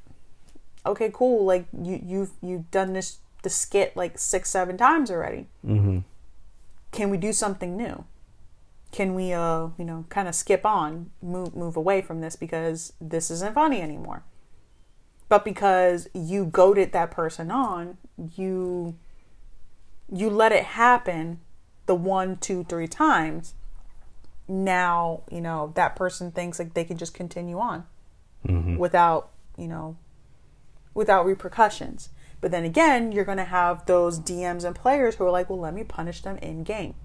okay, 0.85 1.09
cool. 1.13 1.45
Like 1.45 1.65
you, 1.73 1.99
you've 2.03 2.31
you've 2.41 2.71
done 2.71 2.93
this 2.93 3.17
the 3.41 3.49
skit 3.49 3.95
like 3.97 4.17
six, 4.19 4.49
seven 4.49 4.77
times 4.77 5.09
already. 5.11 5.47
Mm-hmm. 5.65 5.99
Can 6.91 7.09
we 7.09 7.17
do 7.17 7.33
something 7.33 7.75
new? 7.75 8.05
Can 8.91 9.15
we, 9.15 9.31
uh, 9.31 9.69
you 9.77 9.85
know, 9.85 10.05
kind 10.09 10.27
of 10.27 10.35
skip 10.35 10.65
on, 10.65 11.11
move 11.21 11.55
move 11.55 11.75
away 11.75 12.01
from 12.01 12.21
this 12.21 12.35
because 12.35 12.93
this 12.99 13.31
isn't 13.31 13.55
funny 13.55 13.81
anymore? 13.81 14.23
But 15.31 15.45
because 15.45 16.09
you 16.13 16.43
goaded 16.43 16.91
that 16.91 17.09
person 17.09 17.51
on, 17.51 17.97
you 18.35 18.97
you 20.11 20.29
let 20.29 20.51
it 20.51 20.65
happen 20.65 21.39
the 21.85 21.95
one, 21.95 22.35
two, 22.35 22.65
three 22.65 22.89
times. 22.89 23.53
Now, 24.49 25.21
you 25.31 25.39
know, 25.39 25.71
that 25.75 25.95
person 25.95 26.33
thinks 26.33 26.59
like 26.59 26.73
they 26.73 26.83
can 26.83 26.97
just 26.97 27.13
continue 27.13 27.59
on 27.59 27.85
mm-hmm. 28.45 28.75
without, 28.75 29.29
you 29.57 29.69
know, 29.69 29.95
without 30.93 31.25
repercussions. 31.25 32.09
But 32.41 32.51
then 32.51 32.65
again, 32.65 33.13
you're 33.13 33.23
going 33.23 33.37
to 33.37 33.45
have 33.45 33.85
those 33.85 34.19
DMs 34.19 34.65
and 34.65 34.75
players 34.75 35.15
who 35.15 35.23
are 35.23 35.31
like, 35.31 35.49
well, 35.49 35.61
let 35.61 35.73
me 35.73 35.85
punish 35.85 36.23
them 36.23 36.39
in 36.39 36.65
game. 36.65 36.95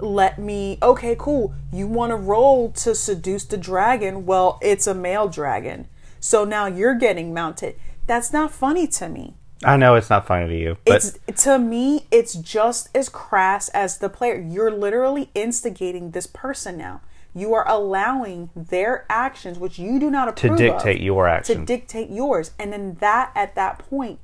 Let 0.00 0.38
me, 0.38 0.76
okay, 0.82 1.16
cool. 1.18 1.54
You 1.72 1.86
want 1.86 2.10
to 2.10 2.16
roll 2.16 2.72
to 2.72 2.94
seduce 2.94 3.46
the 3.46 3.56
dragon? 3.56 4.26
Well, 4.26 4.58
it's 4.60 4.86
a 4.86 4.92
male 4.92 5.28
dragon. 5.28 5.88
So 6.26 6.44
now 6.44 6.66
you're 6.66 6.96
getting 6.96 7.32
mounted. 7.32 7.76
That's 8.08 8.32
not 8.32 8.50
funny 8.50 8.88
to 8.88 9.08
me. 9.08 9.34
I 9.64 9.76
know 9.76 9.94
it's 9.94 10.10
not 10.10 10.26
funny 10.26 10.48
to 10.48 10.58
you, 10.58 10.76
but 10.84 11.16
It's 11.28 11.44
to 11.44 11.56
me, 11.56 12.06
it's 12.10 12.34
just 12.34 12.88
as 12.96 13.08
crass 13.08 13.68
as 13.68 13.98
the 13.98 14.08
player. 14.08 14.34
You're 14.34 14.72
literally 14.72 15.30
instigating 15.36 16.10
this 16.10 16.26
person 16.26 16.76
now. 16.76 17.00
You 17.32 17.54
are 17.54 17.64
allowing 17.68 18.50
their 18.56 19.06
actions, 19.08 19.60
which 19.60 19.78
you 19.78 20.00
do 20.00 20.10
not 20.10 20.26
approve 20.26 20.58
to 20.58 20.70
dictate 20.70 20.96
of, 20.96 21.02
your 21.02 21.28
actions, 21.28 21.60
to 21.60 21.64
dictate 21.64 22.10
yours, 22.10 22.50
and 22.58 22.72
then 22.72 22.96
that 22.98 23.30
at 23.36 23.54
that 23.54 23.78
point, 23.78 24.18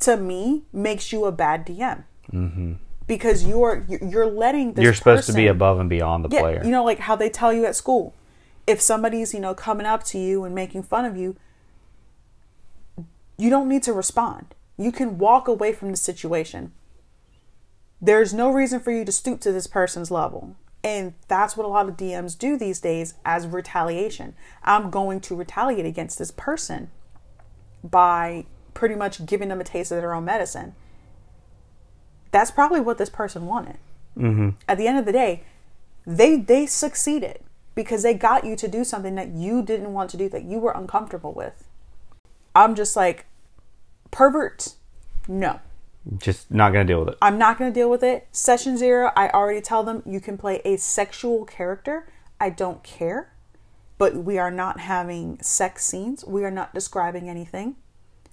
to 0.00 0.16
me, 0.16 0.62
makes 0.72 1.12
you 1.12 1.24
a 1.24 1.32
bad 1.32 1.66
DM. 1.66 2.04
Mm-hmm. 2.32 2.74
Because 3.08 3.44
you're 3.44 3.84
you're 3.88 4.30
letting 4.30 4.80
You're 4.80 4.94
supposed 4.94 5.26
to 5.26 5.32
be 5.32 5.48
above 5.48 5.80
and 5.80 5.90
beyond 5.90 6.24
the 6.24 6.28
yeah, 6.28 6.42
player. 6.42 6.62
you 6.64 6.70
know, 6.70 6.84
like 6.84 7.00
how 7.00 7.16
they 7.16 7.28
tell 7.28 7.52
you 7.52 7.66
at 7.66 7.74
school. 7.74 8.14
If 8.66 8.80
somebody's, 8.80 9.34
you 9.34 9.40
know, 9.40 9.54
coming 9.54 9.86
up 9.86 10.04
to 10.04 10.18
you 10.18 10.44
and 10.44 10.54
making 10.54 10.84
fun 10.84 11.04
of 11.04 11.16
you, 11.16 11.36
you 13.36 13.50
don't 13.50 13.68
need 13.68 13.82
to 13.84 13.92
respond. 13.92 14.54
You 14.76 14.92
can 14.92 15.18
walk 15.18 15.48
away 15.48 15.72
from 15.72 15.90
the 15.90 15.96
situation. 15.96 16.72
There's 18.00 18.32
no 18.32 18.50
reason 18.50 18.80
for 18.80 18.90
you 18.90 19.04
to 19.04 19.12
stoop 19.12 19.40
to 19.40 19.52
this 19.52 19.66
person's 19.66 20.10
level. 20.10 20.56
And 20.82 21.14
that's 21.28 21.56
what 21.56 21.66
a 21.66 21.68
lot 21.68 21.88
of 21.88 21.96
DMs 21.96 22.38
do 22.38 22.56
these 22.56 22.80
days 22.80 23.14
as 23.24 23.46
retaliation. 23.46 24.34
I'm 24.62 24.90
going 24.90 25.20
to 25.20 25.34
retaliate 25.34 25.84
against 25.84 26.18
this 26.18 26.30
person 26.30 26.90
by 27.84 28.46
pretty 28.72 28.94
much 28.94 29.26
giving 29.26 29.48
them 29.48 29.60
a 29.60 29.64
taste 29.64 29.92
of 29.92 29.98
their 29.98 30.14
own 30.14 30.24
medicine. 30.24 30.74
That's 32.30 32.50
probably 32.50 32.80
what 32.80 32.96
this 32.96 33.10
person 33.10 33.46
wanted 33.46 33.76
mm-hmm. 34.16 34.50
at 34.68 34.78
the 34.78 34.86
end 34.86 34.98
of 34.98 35.04
the 35.04 35.12
day, 35.12 35.42
they 36.06 36.36
they 36.36 36.66
succeeded 36.66 37.40
because 37.74 38.02
they 38.02 38.14
got 38.14 38.44
you 38.44 38.56
to 38.56 38.68
do 38.68 38.84
something 38.84 39.14
that 39.14 39.28
you 39.28 39.62
didn't 39.62 39.92
want 39.92 40.10
to 40.10 40.16
do 40.16 40.28
that 40.28 40.44
you 40.44 40.58
were 40.58 40.72
uncomfortable 40.72 41.32
with. 41.32 41.64
I'm 42.54 42.74
just 42.74 42.96
like 42.96 43.26
pervert. 44.10 44.74
No. 45.28 45.60
Just 46.18 46.50
not 46.50 46.72
going 46.72 46.86
to 46.86 46.92
deal 46.92 47.00
with 47.00 47.10
it. 47.10 47.18
I'm 47.20 47.38
not 47.38 47.58
going 47.58 47.72
to 47.72 47.78
deal 47.78 47.90
with 47.90 48.02
it. 48.02 48.26
Session 48.32 48.76
0, 48.76 49.12
I 49.14 49.28
already 49.28 49.60
tell 49.60 49.82
them 49.82 50.02
you 50.06 50.20
can 50.20 50.38
play 50.38 50.60
a 50.64 50.76
sexual 50.76 51.44
character. 51.44 52.10
I 52.40 52.50
don't 52.50 52.82
care. 52.82 53.32
But 53.98 54.16
we 54.16 54.38
are 54.38 54.50
not 54.50 54.80
having 54.80 55.38
sex 55.42 55.84
scenes. 55.84 56.24
We 56.24 56.44
are 56.44 56.50
not 56.50 56.72
describing 56.72 57.28
anything. 57.28 57.76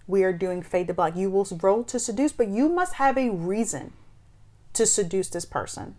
We 0.08 0.24
are 0.24 0.32
doing 0.32 0.62
fade 0.62 0.88
to 0.88 0.94
black. 0.94 1.18
You 1.18 1.30
will 1.30 1.46
roll 1.62 1.84
to 1.84 2.00
seduce, 2.00 2.32
but 2.32 2.48
you 2.48 2.70
must 2.70 2.94
have 2.94 3.18
a 3.18 3.30
reason 3.30 3.92
to 4.72 4.86
seduce 4.86 5.28
this 5.28 5.44
person. 5.44 5.96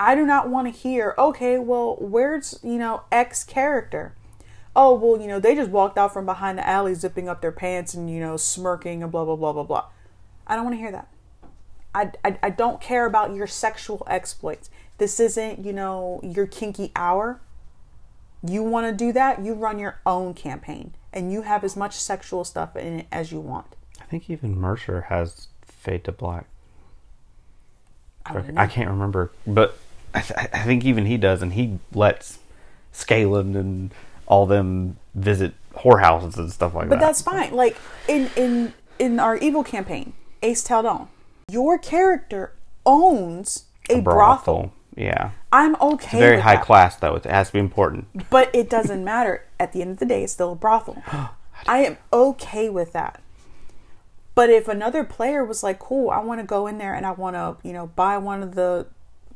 I 0.00 0.14
do 0.14 0.24
not 0.24 0.48
want 0.48 0.66
to 0.66 0.80
hear, 0.80 1.14
okay, 1.18 1.58
well, 1.58 1.96
where's, 2.00 2.58
you 2.62 2.78
know, 2.78 3.02
X 3.12 3.44
character? 3.44 4.14
Oh, 4.74 4.94
well, 4.94 5.20
you 5.20 5.28
know, 5.28 5.38
they 5.38 5.54
just 5.54 5.70
walked 5.70 5.98
out 5.98 6.14
from 6.14 6.24
behind 6.24 6.56
the 6.56 6.66
alley 6.66 6.94
zipping 6.94 7.28
up 7.28 7.42
their 7.42 7.52
pants 7.52 7.92
and, 7.92 8.08
you 8.10 8.18
know, 8.18 8.38
smirking 8.38 9.02
and 9.02 9.12
blah, 9.12 9.26
blah, 9.26 9.36
blah, 9.36 9.52
blah, 9.52 9.62
blah. 9.62 9.84
I 10.46 10.54
don't 10.54 10.64
want 10.64 10.74
to 10.74 10.80
hear 10.80 10.90
that. 10.90 11.08
I, 11.94 12.12
I, 12.24 12.38
I 12.44 12.48
don't 12.48 12.80
care 12.80 13.04
about 13.04 13.34
your 13.34 13.46
sexual 13.46 14.02
exploits. 14.06 14.70
This 14.96 15.20
isn't, 15.20 15.66
you 15.66 15.74
know, 15.74 16.20
your 16.22 16.46
kinky 16.46 16.92
hour. 16.96 17.42
You 18.42 18.62
want 18.62 18.86
to 18.86 19.04
do 19.04 19.12
that, 19.12 19.44
you 19.44 19.52
run 19.52 19.78
your 19.78 20.00
own 20.06 20.32
campaign 20.32 20.94
and 21.12 21.30
you 21.30 21.42
have 21.42 21.62
as 21.62 21.76
much 21.76 21.94
sexual 21.94 22.44
stuff 22.44 22.74
in 22.74 23.00
it 23.00 23.06
as 23.12 23.32
you 23.32 23.40
want. 23.40 23.76
I 24.00 24.04
think 24.04 24.30
even 24.30 24.58
Mercer 24.58 25.02
has 25.10 25.48
Fade 25.60 26.04
to 26.04 26.12
Black. 26.12 26.46
I 28.24 28.42
I 28.56 28.66
can't 28.66 28.88
remember, 28.88 29.30
but 29.46 29.76
I, 30.14 30.20
th- 30.20 30.48
I 30.52 30.62
think 30.64 30.84
even 30.84 31.06
he 31.06 31.16
does, 31.16 31.42
and 31.42 31.52
he 31.52 31.78
lets 31.92 32.38
Scanlan 32.92 33.56
and 33.56 33.94
all 34.26 34.46
them 34.46 34.96
visit 35.14 35.54
whorehouses 35.74 36.36
and 36.36 36.52
stuff 36.52 36.74
like 36.74 36.88
But 36.88 36.96
that. 36.96 37.00
But 37.00 37.06
that's 37.06 37.22
fine. 37.22 37.52
Like 37.52 37.76
in 38.08 38.30
in 38.36 38.74
in 38.98 39.20
our 39.20 39.36
evil 39.36 39.64
campaign, 39.64 40.12
Ace 40.42 40.62
Taldon, 40.62 41.08
your 41.48 41.78
character 41.78 42.52
owns 42.86 43.64
a, 43.88 44.00
brothel. 44.00 44.72
Yeah, 44.96 45.30
I'm 45.52 45.76
okay. 45.80 46.18
very 46.18 46.36
with 46.36 46.44
high 46.44 46.56
that. 46.56 46.64
class 46.64 46.96
though. 46.96 47.14
It 47.14 47.24
has 47.24 47.48
to 47.48 47.52
be 47.54 47.58
important. 47.58 48.30
But 48.30 48.54
it 48.54 48.68
doesn't 48.68 49.04
matter. 49.04 49.44
At 49.58 49.72
the 49.72 49.82
end 49.82 49.92
of 49.92 49.98
the 49.98 50.06
day, 50.06 50.24
it's 50.24 50.32
still 50.32 50.52
a 50.52 50.56
brothel. 50.56 51.02
I 51.66 51.84
am 51.84 51.98
okay 52.12 52.70
with 52.70 52.92
that. 52.92 53.20
But 54.34 54.48
if 54.48 54.68
another 54.68 55.04
player 55.04 55.44
was 55.44 55.62
like, 55.62 55.78
"Cool, 55.78 56.10
I 56.10 56.20
want 56.20 56.40
to 56.40 56.46
go 56.46 56.66
in 56.66 56.78
there 56.78 56.94
and 56.94 57.04
I 57.04 57.12
want 57.12 57.36
to, 57.36 57.56
you 57.66 57.72
know, 57.72 57.88
buy 57.88 58.16
one 58.18 58.42
of 58.42 58.54
the 58.54 58.86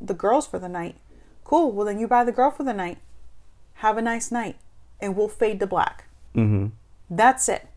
the 0.07 0.14
girls 0.14 0.46
for 0.46 0.59
the 0.59 0.68
night," 0.68 0.96
cool. 1.44 1.72
Well, 1.72 1.86
then 1.86 1.98
you 1.98 2.07
buy 2.09 2.24
the 2.24 2.32
girl 2.32 2.50
for 2.50 2.64
the 2.64 2.72
night. 2.72 2.98
Have 3.74 3.98
a 3.98 4.02
nice 4.02 4.30
night, 4.30 4.57
and 5.00 5.16
we'll 5.16 5.28
fade 5.28 5.61
to 5.61 5.66
black. 5.66 6.05
hmm 6.34 6.66
That's 7.11 7.48
it. 7.48 7.68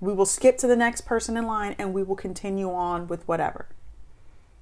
We 0.00 0.12
will 0.12 0.26
skip 0.26 0.58
to 0.58 0.66
the 0.66 0.76
next 0.76 1.02
person 1.02 1.36
in 1.36 1.46
line 1.46 1.74
and 1.78 1.94
we 1.94 2.02
will 2.02 2.16
continue 2.16 2.70
on 2.70 3.08
with 3.08 3.26
whatever. 3.26 3.66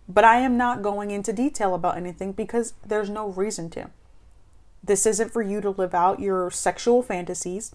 But 0.09 0.25
I 0.25 0.37
am 0.37 0.57
not 0.57 0.83
going 0.83 1.11
into 1.11 1.33
detail 1.33 1.75
about 1.75 1.97
anything 1.97 2.33
because 2.33 2.75
there's 2.87 3.11
no 3.11 3.29
reason 3.29 3.71
to. 3.71 3.91
This 4.83 5.07
isn't 5.07 5.33
for 5.33 5.43
you 5.43 5.61
to 5.61 5.71
live 5.71 5.95
out 5.95 6.21
your 6.21 6.51
sexual 6.51 7.03
fantasies. 7.03 7.75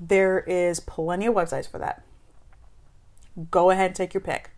There 0.00 0.40
is 0.40 0.80
plenty 0.80 1.26
of 1.26 1.34
websites 1.34 1.70
for 1.70 1.78
that. 1.78 2.02
Go 3.50 3.70
ahead 3.70 3.86
and 3.88 3.96
take 3.96 4.14
your 4.14 4.20
pick. 4.20 4.50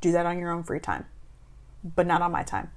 Do 0.00 0.12
that 0.12 0.26
on 0.26 0.38
your 0.38 0.50
own 0.52 0.62
free 0.62 0.80
time, 0.80 1.06
but 1.82 2.06
not 2.06 2.22
on 2.22 2.32
my 2.32 2.42
time. 2.42 2.70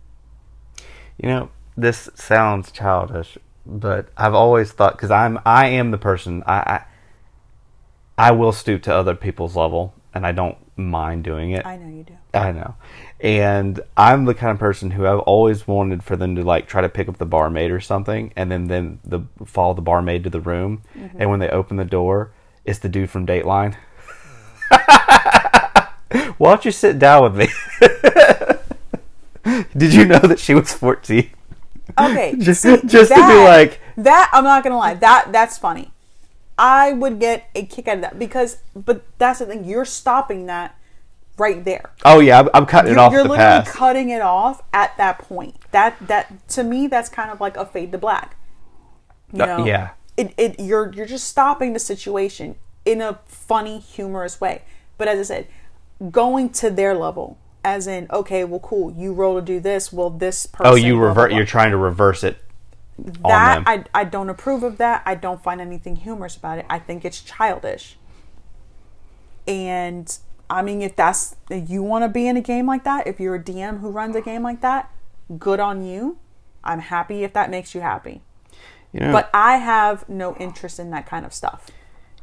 You 1.18 1.30
know, 1.30 1.50
this 1.78 2.10
sounds 2.16 2.72
childish, 2.72 3.38
but 3.66 4.10
I've 4.18 4.34
always 4.34 4.72
thought 4.72 4.94
because 4.94 5.12
I'm 5.12 5.40
I 5.46 5.68
am 5.68 5.92
the 5.92 5.98
person 5.98 6.44
I, 6.46 6.54
I 6.58 6.86
I 8.18 8.32
will 8.32 8.52
stoop 8.52 8.84
to 8.84 8.94
other 8.94 9.16
people's 9.16 9.56
level, 9.56 9.94
and 10.14 10.26
I 10.26 10.32
don't 10.32 10.58
mind 10.78 11.24
doing 11.24 11.52
it. 11.52 11.66
I 11.66 11.78
know 11.78 11.88
you 11.88 12.04
do. 12.04 12.18
I 12.34 12.52
know. 12.52 12.76
And 13.20 13.80
I'm 13.96 14.26
the 14.26 14.34
kind 14.34 14.52
of 14.52 14.60
person 14.60 14.92
who 14.92 15.06
I've 15.06 15.20
always 15.20 15.68
wanted 15.68 16.04
for 16.04 16.16
them 16.16 16.36
to 16.36 16.44
like 16.44 16.68
try 16.68 16.82
to 16.82 16.90
pick 16.90 17.08
up 17.08 17.18
the 17.18 17.26
barmaid 17.26 17.72
or 17.72 17.80
something 17.80 18.34
and 18.36 18.52
then 18.52 18.68
then 18.68 19.00
the 19.04 19.22
follow 19.46 19.74
the 19.74 19.82
barmaid 19.82 20.24
to 20.24 20.30
the 20.30 20.40
room 20.40 20.82
mm-hmm. 20.96 21.22
and 21.22 21.30
when 21.30 21.40
they 21.40 21.50
open 21.50 21.78
the 21.78 21.86
door 21.86 22.32
It's 22.66 22.80
the 22.80 22.90
dude 22.90 23.10
from 23.10 23.26
Dateline. 23.26 23.76
Why 26.38 26.50
don't 26.50 26.66
you 26.66 26.72
sit 26.72 27.00
down 27.00 27.24
with 27.24 27.36
me? 27.36 27.48
Did 29.78 29.94
you 29.94 30.06
know 30.06 30.20
that 30.20 30.40
she 30.40 30.54
was 30.54 30.72
14? 30.74 31.30
Okay, 32.00 32.36
Just, 32.40 32.62
see, 32.62 32.78
just 32.86 33.10
to 33.12 33.16
be 33.28 33.44
like, 33.44 33.80
that. 33.98 34.30
I'm 34.34 34.44
not 34.44 34.64
gonna 34.64 34.78
lie. 34.78 34.94
That 34.94 35.32
that's 35.32 35.58
funny. 35.58 35.92
I 36.58 36.94
would 36.94 37.20
get 37.20 37.50
a 37.56 37.66
kick 37.66 37.88
out 37.88 37.96
of 37.96 38.02
that 38.02 38.20
because, 38.20 38.58
but 38.76 39.04
that's 39.18 39.40
the 39.40 39.46
thing. 39.48 39.66
You're 39.66 39.84
stopping 39.86 40.46
that 40.46 40.78
right 41.38 41.64
there. 41.66 41.92
oh 42.06 42.20
yeah, 42.20 42.40
I'm, 42.40 42.50
I'm 42.54 42.66
cutting 42.66 42.92
it 42.92 42.96
You're, 42.96 43.00
off 43.02 43.12
you're 43.14 43.24
literally 43.26 43.66
cutting 43.66 44.10
it 44.10 44.22
off 44.22 44.62
at 44.74 44.96
that 44.98 45.18
point. 45.20 45.56
That 45.72 45.96
that 46.08 46.48
to 46.50 46.64
me, 46.64 46.88
that's 46.88 47.10
kind 47.10 47.32
of 47.32 47.42
like 47.42 47.58
a 47.58 47.66
fade 47.66 47.92
to 47.94 47.98
black. 47.98 48.38
You 49.34 49.44
Uh, 49.44 49.46
know? 49.58 49.66
yeah. 49.66 49.90
It, 50.18 50.34
it 50.38 50.60
you're 50.60 50.94
you're 50.94 51.06
just 51.08 51.28
stopping 51.28 51.74
the 51.74 51.80
situation 51.80 52.56
in 52.86 53.02
a 53.02 53.20
funny, 53.26 53.80
humorous 53.80 54.40
way. 54.40 54.62
But 54.98 55.08
as 55.08 55.20
I 55.20 55.24
said, 55.24 55.48
going 56.12 56.50
to 56.52 56.70
their 56.70 56.94
level, 56.96 57.38
as 57.64 57.88
in, 57.88 58.08
okay, 58.12 58.44
well, 58.44 58.60
cool, 58.60 58.92
you 58.92 59.14
roll 59.14 59.36
to 59.36 59.42
do 59.42 59.60
this. 59.60 59.94
Well, 59.94 60.10
this 60.10 60.46
person. 60.46 60.72
oh, 60.72 60.76
you 60.76 61.00
revert. 61.00 61.32
You're 61.34 61.46
trying 61.46 61.72
to 61.72 61.78
reverse 61.78 62.24
it 62.24 62.38
on 63.24 63.30
that. 63.30 63.64
I, 63.66 63.84
I 63.94 64.04
don't 64.04 64.30
approve 64.30 64.64
of 64.64 64.78
that. 64.78 65.04
I 65.06 65.16
don't 65.16 65.42
find 65.44 65.62
anything 65.62 65.98
humorous 65.98 66.36
about 66.36 66.60
it. 66.60 66.66
I 66.70 66.80
think 66.80 67.06
it's 67.06 67.22
childish. 67.22 67.98
And 69.48 70.16
I 70.50 70.62
mean, 70.62 70.82
if 70.82 70.96
that's 70.96 71.36
if 71.50 71.70
you 71.70 71.84
want 71.84 72.04
to 72.04 72.10
be 72.10 72.28
in 72.28 72.38
a 72.38 72.42
game 72.42 72.66
like 72.66 72.84
that, 72.84 73.08
if 73.08 73.20
you're 73.20 73.36
a 73.36 73.44
DM 73.44 73.80
who 73.80 73.90
runs 73.90 74.16
a 74.16 74.22
game 74.22 74.44
like 74.44 74.62
that, 74.62 74.92
good 75.38 75.60
on 75.60 75.84
you. 75.84 76.18
I'm 76.64 76.80
happy 76.80 77.24
if 77.24 77.34
that 77.34 77.50
makes 77.50 77.74
you 77.74 77.82
happy. 77.82 78.22
you 78.92 79.00
know, 79.00 79.12
But 79.12 79.30
I 79.34 79.58
have 79.58 80.08
no 80.08 80.36
interest 80.36 80.80
in 80.80 80.92
that 80.92 81.08
kind 81.08 81.26
of 81.26 81.34
stuff. 81.34 81.72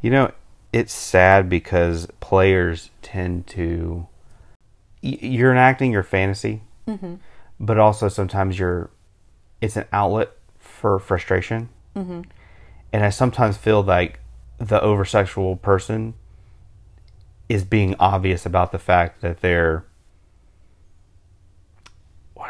You 0.00 0.10
know, 0.10 0.32
it's 0.72 0.92
sad 0.92 1.48
because 1.48 2.06
players 2.20 2.90
tend 3.02 3.46
to. 3.48 4.06
You're 5.00 5.52
enacting 5.52 5.92
your 5.92 6.02
fantasy, 6.02 6.62
but 7.60 7.78
also 7.78 8.08
sometimes 8.08 8.58
you're. 8.58 8.90
It's 9.60 9.76
an 9.76 9.86
outlet 9.92 10.30
for 10.58 10.98
frustration, 10.98 11.68
mm-hmm. 11.96 12.22
and 12.92 13.04
I 13.04 13.10
sometimes 13.10 13.56
feel 13.56 13.82
like 13.82 14.20
the 14.58 14.80
over 14.80 15.04
sexual 15.04 15.56
person 15.56 16.14
is 17.48 17.64
being 17.64 17.94
obvious 17.98 18.44
about 18.44 18.72
the 18.72 18.78
fact 18.78 19.20
that 19.22 19.40
they're 19.40 19.84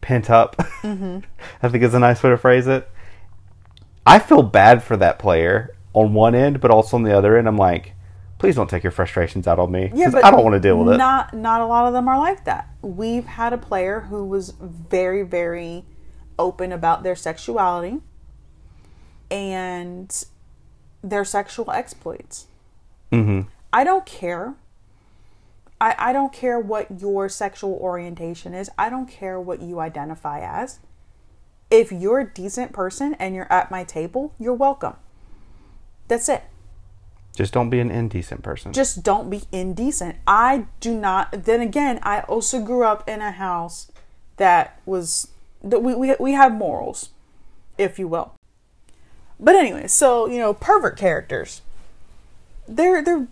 pent 0.00 0.30
up. 0.30 0.56
I 0.82 1.68
think 1.68 1.82
is 1.84 1.94
a 1.94 1.98
nice 1.98 2.22
way 2.22 2.30
to 2.30 2.38
phrase 2.38 2.66
it. 2.66 2.88
I 4.06 4.18
feel 4.18 4.42
bad 4.42 4.82
for 4.82 4.96
that 4.96 5.18
player 5.18 5.76
on 5.92 6.14
one 6.14 6.34
end, 6.34 6.60
but 6.60 6.70
also 6.70 6.96
on 6.96 7.02
the 7.02 7.16
other 7.16 7.36
end, 7.36 7.46
I'm 7.46 7.58
like, 7.58 7.92
please 8.38 8.54
don't 8.56 8.70
take 8.70 8.82
your 8.84 8.92
frustrations 8.92 9.46
out 9.46 9.58
on 9.58 9.70
me. 9.72 9.88
'cause 9.88 10.14
I 10.14 10.30
don't 10.30 10.44
want 10.44 10.54
to 10.54 10.60
deal 10.60 10.78
with 10.78 10.94
it. 10.94 10.98
Not 10.98 11.34
not 11.34 11.60
a 11.60 11.66
lot 11.66 11.86
of 11.86 11.92
them 11.92 12.08
are 12.08 12.18
like 12.18 12.44
that. 12.44 12.68
We've 12.82 13.26
had 13.26 13.52
a 13.52 13.58
player 13.58 14.00
who 14.08 14.24
was 14.24 14.50
very 14.50 15.22
very 15.22 15.84
open 16.38 16.72
about 16.72 17.02
their 17.02 17.16
sexuality 17.16 18.00
and 19.30 20.24
their 21.02 21.24
sexual 21.24 21.70
exploits. 21.70 22.46
hmm 23.12 23.42
I 23.72 23.84
don't 23.84 24.06
care. 24.06 24.54
I, 25.80 25.94
I 25.98 26.12
don't 26.12 26.32
care 26.32 26.58
what 26.58 27.00
your 27.00 27.28
sexual 27.28 27.74
orientation 27.74 28.54
is. 28.54 28.70
I 28.78 28.88
don't 28.88 29.06
care 29.08 29.38
what 29.38 29.60
you 29.60 29.78
identify 29.80 30.40
as. 30.40 30.80
If 31.70 31.92
you're 31.92 32.20
a 32.20 32.26
decent 32.32 32.72
person 32.72 33.14
and 33.14 33.34
you're 33.34 33.52
at 33.52 33.70
my 33.70 33.84
table, 33.84 34.32
you're 34.38 34.54
welcome. 34.54 34.94
That's 36.08 36.28
it. 36.30 36.42
Just 37.38 37.52
don't 37.52 37.70
be 37.70 37.78
an 37.78 37.92
indecent 37.92 38.42
person. 38.42 38.72
just 38.72 39.04
don't 39.04 39.30
be 39.30 39.44
indecent. 39.52 40.16
I 40.26 40.66
do 40.80 40.92
not. 40.92 41.44
Then 41.44 41.60
again, 41.60 42.00
I 42.02 42.22
also 42.22 42.60
grew 42.60 42.82
up 42.82 43.08
in 43.08 43.20
a 43.20 43.30
house 43.30 43.92
that 44.38 44.80
was 44.84 45.28
that 45.62 45.80
we 45.80 45.94
we 45.94 46.16
we 46.18 46.32
have 46.32 46.52
morals, 46.52 47.10
if 47.78 47.96
you 47.96 48.08
will. 48.08 48.32
But 49.38 49.54
anyway, 49.54 49.86
so 49.86 50.26
you 50.26 50.38
know, 50.38 50.52
pervert 50.52 50.98
characters. 50.98 51.62
They're 52.66 53.04
they're 53.04 53.28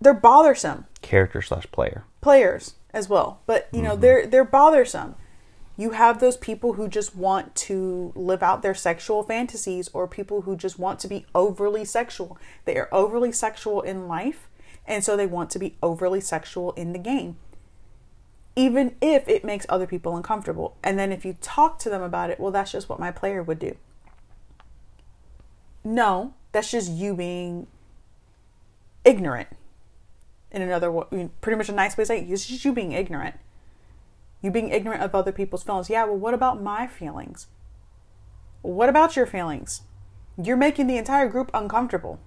they're 0.00 0.14
bothersome 0.14 0.86
Character 1.02 1.42
slash 1.42 1.66
player. 1.72 2.04
players 2.20 2.74
as 2.92 3.08
well. 3.08 3.40
But 3.46 3.68
you 3.72 3.82
know, 3.82 3.94
mm-hmm. 3.94 4.00
they're 4.00 4.26
they're 4.28 4.44
bothersome. 4.44 5.16
You 5.76 5.90
have 5.90 6.20
those 6.20 6.36
people 6.36 6.74
who 6.74 6.88
just 6.88 7.16
want 7.16 7.54
to 7.56 8.12
live 8.14 8.42
out 8.42 8.62
their 8.62 8.74
sexual 8.74 9.24
fantasies 9.24 9.88
or 9.92 10.06
people 10.06 10.42
who 10.42 10.56
just 10.56 10.78
want 10.78 11.00
to 11.00 11.08
be 11.08 11.26
overly 11.34 11.84
sexual. 11.84 12.38
They 12.64 12.76
are 12.76 12.88
overly 12.92 13.32
sexual 13.32 13.80
in 13.82 14.06
life, 14.06 14.48
and 14.86 15.02
so 15.02 15.16
they 15.16 15.26
want 15.26 15.50
to 15.50 15.58
be 15.58 15.76
overly 15.82 16.20
sexual 16.20 16.72
in 16.72 16.92
the 16.92 16.98
game. 16.98 17.36
Even 18.54 18.94
if 19.00 19.28
it 19.28 19.44
makes 19.44 19.66
other 19.68 19.86
people 19.86 20.16
uncomfortable. 20.16 20.76
And 20.84 20.96
then 20.96 21.10
if 21.10 21.24
you 21.24 21.36
talk 21.40 21.80
to 21.80 21.90
them 21.90 22.02
about 22.02 22.30
it, 22.30 22.38
well 22.38 22.52
that's 22.52 22.70
just 22.70 22.88
what 22.88 23.00
my 23.00 23.10
player 23.10 23.42
would 23.42 23.58
do. 23.58 23.76
No, 25.82 26.34
that's 26.52 26.70
just 26.70 26.90
you 26.90 27.14
being 27.14 27.66
ignorant 29.04 29.48
in 30.52 30.62
another 30.62 30.90
pretty 31.40 31.58
much 31.58 31.68
a 31.68 31.72
nice 31.72 31.96
way 31.96 32.04
to 32.04 32.06
say 32.06 32.18
it. 32.20 32.30
It's 32.30 32.46
just 32.46 32.64
you 32.64 32.72
being 32.72 32.92
ignorant. 32.92 33.34
You 34.44 34.50
being 34.50 34.68
ignorant 34.68 35.02
of 35.02 35.14
other 35.14 35.32
people's 35.32 35.62
feelings. 35.62 35.88
Yeah, 35.88 36.04
well, 36.04 36.18
what 36.18 36.34
about 36.34 36.60
my 36.60 36.86
feelings? 36.86 37.46
What 38.60 38.90
about 38.90 39.16
your 39.16 39.24
feelings? 39.24 39.80
You're 40.36 40.58
making 40.58 40.86
the 40.86 40.98
entire 40.98 41.28
group 41.28 41.50
uncomfortable. 41.54 42.20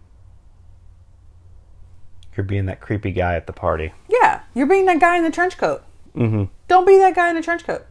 You're 2.35 2.43
being 2.43 2.65
that 2.65 2.81
creepy 2.81 3.11
guy 3.11 3.35
at 3.35 3.45
the 3.45 3.53
party. 3.53 3.93
Yeah, 4.09 4.41
you're 4.55 4.65
being 4.65 4.87
that 4.87 4.99
guy 4.99 5.17
in 5.17 5.23
the 5.23 5.29
trench 5.29 5.59
coat. 5.59 5.83
Mm-hmm. 6.15 6.45
Don't 6.67 6.87
be 6.87 6.97
that 6.97 7.13
guy 7.13 7.29
in 7.29 7.37
a 7.37 7.43
trench 7.43 7.63
coat. 7.63 7.85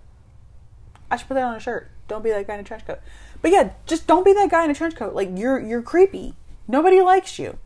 I 1.09 1.17
should 1.17 1.29
put 1.29 1.35
that 1.35 1.45
on 1.45 1.55
a 1.55 1.61
shirt. 1.61 1.89
Don't 2.09 2.25
be 2.25 2.31
that 2.31 2.49
guy 2.49 2.55
in 2.55 2.61
a 2.61 2.65
trench 2.65 2.85
coat. 2.85 2.99
But 3.43 3.53
yeah, 3.53 3.75
just 3.87 4.09
don't 4.09 4.25
be 4.25 4.33
that 4.33 4.51
guy 4.51 4.65
in 4.65 4.71
a 4.73 4.75
trench 4.75 4.97
coat. 4.97 5.15
Like 5.15 5.31
you're 5.37 5.61
you're 5.61 5.83
creepy. 5.83 6.35
Nobody 6.67 7.01
likes 7.01 7.39
you. 7.39 7.59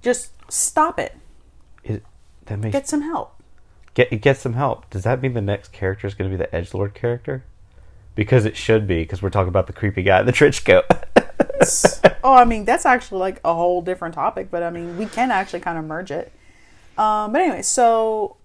Just 0.00 0.30
stop 0.50 0.98
it. 0.98 1.14
It, 1.82 2.02
that 2.46 2.58
makes 2.58 2.72
Get 2.72 2.88
some 2.88 3.02
help. 3.02 3.34
Get 3.94 4.20
get 4.20 4.36
some 4.36 4.54
help. 4.54 4.90
Does 4.90 5.04
that 5.04 5.22
mean 5.22 5.34
the 5.34 5.40
next 5.40 5.72
character 5.72 6.06
is 6.06 6.14
going 6.14 6.30
to 6.30 6.36
be 6.36 6.42
the 6.42 6.54
edge 6.54 6.74
lord 6.74 6.94
character? 6.94 7.44
Because 8.14 8.44
it 8.44 8.56
should 8.56 8.86
be. 8.86 9.02
Because 9.02 9.22
we're 9.22 9.30
talking 9.30 9.48
about 9.48 9.66
the 9.66 9.72
creepy 9.72 10.02
guy 10.02 10.20
in 10.20 10.26
the 10.26 10.32
trench 10.40 10.64
coat. 10.64 10.84
oh, 12.24 12.34
I 12.34 12.44
mean, 12.44 12.64
that's 12.64 12.86
actually 12.86 13.20
like 13.20 13.40
a 13.44 13.54
whole 13.54 13.82
different 13.82 14.14
topic, 14.14 14.50
but 14.50 14.62
I 14.62 14.70
mean, 14.70 14.98
we 14.98 15.06
can 15.06 15.30
actually 15.30 15.60
kind 15.60 15.78
of 15.78 15.84
merge 15.84 16.10
it. 16.10 16.32
Um, 16.96 17.32
but 17.32 17.40
anyway, 17.40 17.62
so 17.62 18.36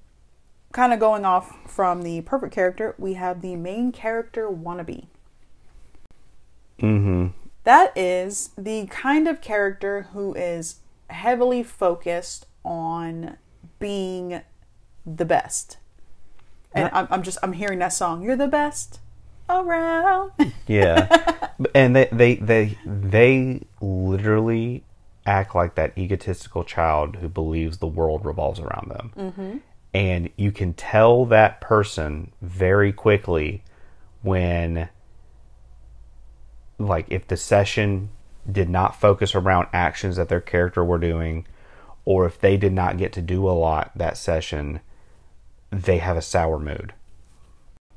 kind 0.72 0.94
of 0.94 1.00
going 1.00 1.26
off 1.26 1.56
from 1.70 2.04
the 2.04 2.22
perfect 2.22 2.54
character, 2.54 2.96
we 2.98 3.14
have 3.14 3.42
the 3.42 3.56
main 3.56 3.92
character 3.92 4.50
wannabe. 4.50 5.06
mm-hmm. 6.80 7.28
That 7.64 7.96
is 7.96 8.52
the 8.58 8.88
kind 8.88 9.28
of 9.28 9.42
character 9.42 10.08
who 10.14 10.34
is 10.34 10.78
heavily 11.10 11.62
focused 11.62 12.46
on 12.64 13.38
being 13.80 14.42
the 15.06 15.26
best. 15.26 15.78
And 16.74 16.90
I'm, 16.94 17.08
I'm 17.10 17.24
just, 17.24 17.38
I'm 17.42 17.54
hearing 17.54 17.80
that 17.80 17.94
song, 17.94 18.22
You're 18.22 18.36
the 18.36 18.48
best 18.48 19.00
around. 19.50 20.32
Yeah, 20.68 21.42
and 21.74 21.96
they 21.96 22.08
they 22.12 22.36
they 22.36 22.78
they 22.86 23.64
literally 23.82 24.84
act 25.26 25.56
like 25.56 25.74
that 25.76 25.98
egotistical 25.98 26.64
child 26.64 27.16
who 27.16 27.28
believes 27.28 27.80
the 27.80 27.88
world 27.88 28.24
revolves 28.24 28.60
around 28.60 28.92
them, 28.92 29.12
mm-hmm. 29.18 29.58
and 29.92 30.30
you 30.36 30.52
can 30.52 30.74
tell 30.74 31.26
that 31.26 31.60
person 31.60 32.32
very 32.40 32.94
quickly 32.94 33.64
when, 34.22 34.90
like, 36.78 37.08
if 37.10 37.28
the 37.28 37.38
session 37.38 38.10
did 38.50 38.70
not 38.70 39.00
focus 39.00 39.34
around 39.34 39.68
actions 39.74 40.18
that 40.18 40.30
their 40.30 40.42
character 40.42 40.84
were 40.86 41.00
doing, 41.00 41.48
or 42.06 42.28
if 42.28 42.40
they 42.40 42.58
did 42.58 42.74
not 42.74 42.98
get 42.98 43.12
to 43.14 43.22
do 43.24 43.48
a 43.48 43.52
lot 43.52 43.92
that 43.96 44.18
session, 44.18 44.82
they 45.72 45.98
have 45.98 46.18
a 46.18 46.22
sour 46.22 46.60
mood 46.60 46.94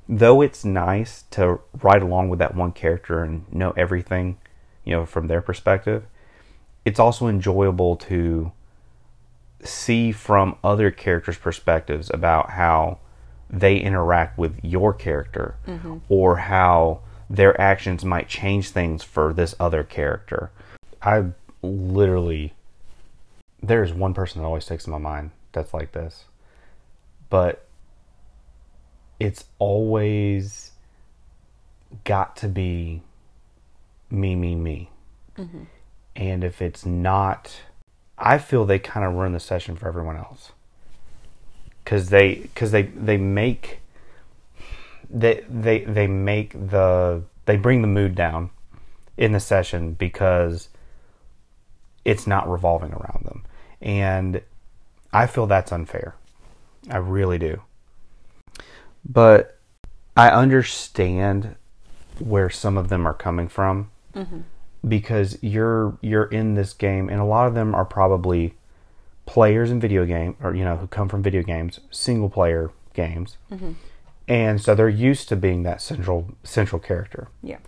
though 0.09 0.41
it's 0.41 0.65
nice 0.65 1.23
to 1.31 1.61
ride 1.81 2.03
along 2.03 2.29
with 2.29 2.39
that 2.39 2.55
one 2.55 2.73
character 2.73 3.23
and 3.23 3.51
know 3.53 3.71
everything, 3.73 4.39
you 4.85 4.93
know, 4.93 5.07
from 5.07 5.27
their 5.27 5.41
perspective, 5.41 6.05
it's 6.85 6.99
also 6.99 7.29
enjoyable 7.29 7.97
to 7.97 8.53
see 9.65 10.11
from 10.11 10.57
other 10.65 10.91
characters' 10.91 11.39
perspectives 11.39 12.11
about 12.13 12.51
how 12.51 12.99
they 13.49 13.77
interact 13.77 14.37
with 14.37 14.59
your 14.63 14.93
character 14.93 15.57
mm-hmm. 15.67 15.99
or 16.09 16.37
how 16.37 17.01
their 17.31 17.59
actions 17.61 18.05
might 18.05 18.29
change 18.29 18.71
things 18.71 19.03
for 19.03 19.33
this 19.33 19.55
other 19.61 19.85
character. 19.85 20.51
I 21.01 21.27
literally 21.63 22.55
there's 23.63 23.93
one 23.93 24.13
person 24.13 24.41
that 24.43 24.47
always 24.47 24.65
sticks 24.65 24.87
in 24.87 24.93
my 24.93 24.99
mind 24.99 25.31
that's 25.53 25.73
like 25.73 25.93
this. 25.93 26.25
But 27.33 27.65
it's 29.19 29.45
always 29.59 30.73
got 32.05 32.37
to 32.37 32.49
be 32.49 33.01
me, 34.11 34.37
me, 34.37 34.55
me. 34.55 34.91
Mm-hmm. 35.39 35.63
And 36.15 36.45
if 36.45 36.61
it's 36.61 36.85
not 36.85 37.63
I 38.19 38.37
feel 38.37 38.67
they 38.67 38.79
kind 38.79 39.07
of 39.07 39.15
ruin 39.15 39.33
the 39.33 39.41
session 39.41 39.77
for 39.77 39.89
everyone 39.89 40.19
else. 40.19 40.53
Because 41.83 42.11
they 42.11 42.35
because 42.35 42.71
they 42.71 42.83
they 42.83 43.17
make 43.17 43.81
they 45.09 45.43
they 45.49 45.85
they 45.85 46.07
make 46.07 46.53
the 46.53 47.23
they 47.47 47.57
bring 47.57 47.81
the 47.81 47.89
mood 47.89 48.15
down 48.15 48.51
in 49.17 49.33
the 49.33 49.41
session 49.41 49.95
because 49.95 50.69
it's 52.05 52.27
not 52.27 52.47
revolving 52.47 52.93
around 52.93 53.25
them. 53.25 53.43
And 53.81 54.43
i 55.15 55.27
feel 55.27 55.47
that's 55.47 55.73
unfair 55.73 56.15
i 56.91 56.97
really 56.97 57.39
do. 57.39 57.61
But 59.05 59.59
i 60.17 60.29
understand 60.29 61.57
where 62.19 62.51
some 62.51 62.77
of 62.77 62.89
them 62.89 63.07
are 63.07 63.15
coming 63.15 63.49
from 63.49 63.91
mm-hmm. 64.15 64.41
because 64.87 65.39
you're 65.43 65.97
you're 66.01 66.25
in 66.25 66.55
this 66.55 66.73
game 66.73 67.09
and 67.09 67.21
a 67.21 67.25
lot 67.25 67.47
of 67.47 67.55
them 67.55 67.75
are 67.75 67.85
probably 67.85 68.55
players 69.27 69.71
in 69.71 69.81
video 69.81 70.05
game 70.05 70.37
or 70.43 70.55
you 70.55 70.65
know 70.65 70.77
who 70.77 70.87
come 70.87 71.09
from 71.09 71.23
video 71.23 71.43
games 71.43 71.81
single 71.91 72.29
player 72.29 72.71
games. 72.95 73.37
Mm-hmm. 73.51 73.73
And 74.29 74.61
so 74.61 74.75
they're 74.75 74.89
used 74.89 75.29
to 75.31 75.37
being 75.37 75.63
that 75.65 75.83
central 75.83 76.29
central 76.43 76.81
character. 76.81 77.29
Yeah. 77.43 77.59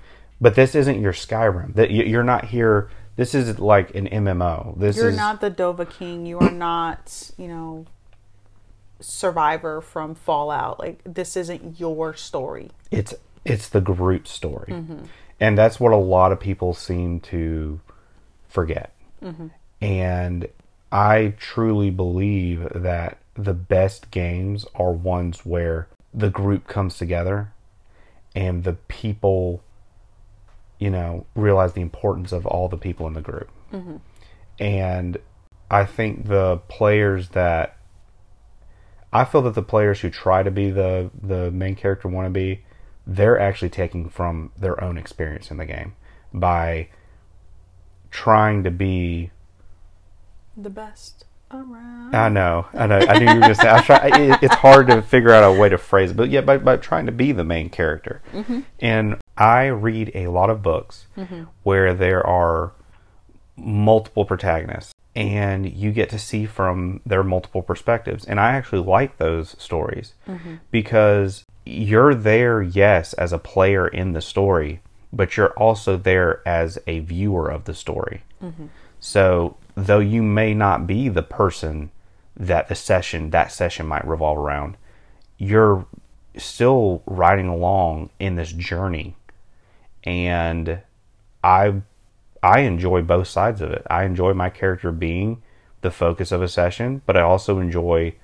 but 0.41 0.55
this 0.55 0.75
isn't 0.75 1.01
your 1.01 1.13
skyrim. 1.13 1.75
That 1.75 1.91
you- 1.91 2.05
you're 2.05 2.25
not 2.25 2.47
here. 2.47 2.91
This 3.17 3.35
is 3.35 3.59
like 3.59 3.95
an 3.95 4.09
mmo 4.09 4.79
this 4.79 4.97
You're 4.97 5.09
is 5.11 5.17
not 5.17 5.41
the 5.41 5.51
Dovahkiin. 5.51 6.27
You 6.27 6.39
are 6.41 6.51
not, 6.51 7.31
you 7.39 7.49
know, 7.49 7.87
survivor 9.05 9.81
from 9.81 10.15
Fallout. 10.15 10.79
Like 10.79 11.01
this 11.05 11.37
isn't 11.37 11.79
your 11.81 12.15
story. 12.15 12.71
it's 12.91 13.15
it's 13.45 13.69
the 13.69 13.81
group 13.81 14.27
story. 14.27 14.73
Mm-hmm. 14.73 15.05
And 15.41 15.59
that's 15.59 15.79
what 15.79 15.93
a 15.93 15.97
lot 15.97 16.33
of 16.33 16.41
people 16.41 16.73
seem 16.73 17.21
to 17.21 17.81
forget. 18.49 18.93
Mm-hmm. 19.23 19.49
And 19.81 20.49
i 20.95 21.35
truly 21.39 21.91
believe 21.91 22.69
that 22.73 23.19
the 23.35 23.53
best 23.53 24.13
games 24.13 24.65
are 24.77 24.93
ones 24.93 25.45
where 25.45 25.89
the 26.15 26.31
group 26.31 26.69
comes 26.69 26.97
together 26.97 27.53
and 28.37 28.63
the 28.63 28.75
people 28.87 29.61
you 30.79 30.89
know 30.89 31.27
realize 31.35 31.73
the 31.73 31.81
importance 31.81 32.31
of 32.31 32.47
all 32.47 32.69
the 32.69 32.77
people 32.77 33.07
in 33.07 33.13
the 33.13 33.21
group. 33.21 33.51
Mm-hmm. 33.73 33.97
And 34.61 35.19
i 35.71 35.85
think 35.85 36.29
the 36.29 36.59
players 36.69 37.31
that 37.31 37.77
I 39.15 39.25
feel 39.25 39.43
that 39.43 39.55
the 39.55 39.63
players 39.63 40.01
who 40.01 40.11
try 40.11 40.43
to 40.43 40.51
be 40.51 40.71
the 40.71 41.11
the 41.23 41.53
main 41.53 41.77
character 41.77 42.09
want 42.09 42.27
to 42.27 42.31
be, 42.31 42.65
they're 43.07 43.39
actually 43.39 43.71
taking 43.71 44.09
from 44.09 44.51
their 44.59 44.83
own 44.83 44.99
experience 44.99 45.53
in 45.53 45.57
the 45.57 45.65
game 45.65 45.95
by 46.33 46.89
trying 48.11 48.65
to 48.65 48.73
be. 48.73 49.31
The 50.57 50.71
best 50.71 51.25
around. 51.53 52.15
I 52.15 52.29
know, 52.29 52.67
I 52.75 52.87
know, 52.89 52.99
I 52.99 53.19
knew 53.19 53.27
you 53.27 53.35
were 53.35 53.41
going 53.41 53.55
to 53.55 53.61
say. 53.61 53.71
I 53.71 53.83
try. 53.83 54.11
It, 54.13 54.39
it's 54.43 54.55
hard 54.57 54.89
to 54.89 55.01
figure 55.01 55.31
out 55.31 55.45
a 55.45 55.59
way 55.59 55.69
to 55.69 55.79
phrase 55.79 56.11
it, 56.11 56.17
but 56.17 56.29
yeah, 56.29 56.41
by 56.41 56.59
by 56.59 56.77
trying 56.77 57.07
to 57.07 57.13
be 57.13 57.31
the 57.31 57.45
main 57.45 57.71
character. 57.71 58.21
Mm-hmm. 58.33 58.61
And 58.81 59.17
I 59.39 59.67
read 59.67 60.11
a 60.15 60.27
lot 60.27 60.51
of 60.51 60.61
books 60.61 61.07
mm-hmm. 61.17 61.45
where 61.63 61.95
there 61.95 62.27
are 62.27 62.73
multiple 63.57 64.25
protagonists 64.25 64.94
and 65.17 65.71
you 65.71 65.93
get 65.93 66.11
to 66.11 66.19
see 66.19 66.45
from 66.45 67.01
their 67.07 67.23
multiple 67.23 67.63
perspectives. 67.63 68.25
And 68.25 68.41
i 68.41 68.53
actually 68.53 68.83
like 68.83 69.19
those 69.19 69.55
stories 69.59 70.15
mm-hmm. 70.29 70.57
because 70.71 71.45
you're 71.65 72.15
there 72.15 72.63
yes 72.63 73.13
as 73.15 73.33
a 73.33 73.39
player 73.39 73.89
in 73.89 74.13
the 74.13 74.21
story 74.21 74.81
but 75.13 75.37
you're 75.37 75.53
also 75.53 75.97
there 75.97 76.47
as 76.47 76.77
a 76.89 76.99
viewer 76.99 77.49
of 77.49 77.65
the 77.65 77.75
story. 77.75 78.23
Mm-hmm. 78.43 78.67
So 78.99 79.57
though 79.77 80.01
you 80.01 80.23
may 80.23 80.55
not 80.55 80.87
be 80.87 81.09
the 81.09 81.23
person 81.23 81.91
that 82.37 82.69
the 82.69 82.75
session 82.75 83.31
that 83.31 83.53
session 83.53 83.87
might 83.87 84.05
revolve 84.07 84.39
around 84.39 84.77
you're 85.39 85.87
still 86.37 87.03
riding 87.07 87.49
along 87.49 88.11
in 88.19 88.37
this 88.37 88.53
journey. 88.53 89.17
And 90.03 90.81
i 91.43 91.83
I 92.45 92.61
enjoy 92.61 93.01
both 93.01 93.29
sides 93.29 93.63
of 93.63 93.71
it. 93.71 93.87
I 93.89 94.05
enjoy 94.05 94.35
my 94.35 94.51
character 94.51 94.93
being 94.93 95.43
the 95.81 95.91
focus 95.91 96.31
of 96.31 96.43
a 96.43 96.49
session, 96.49 97.01
but 97.07 97.17
I 97.17 97.23
also 97.23 97.59
enjoy 97.59 98.17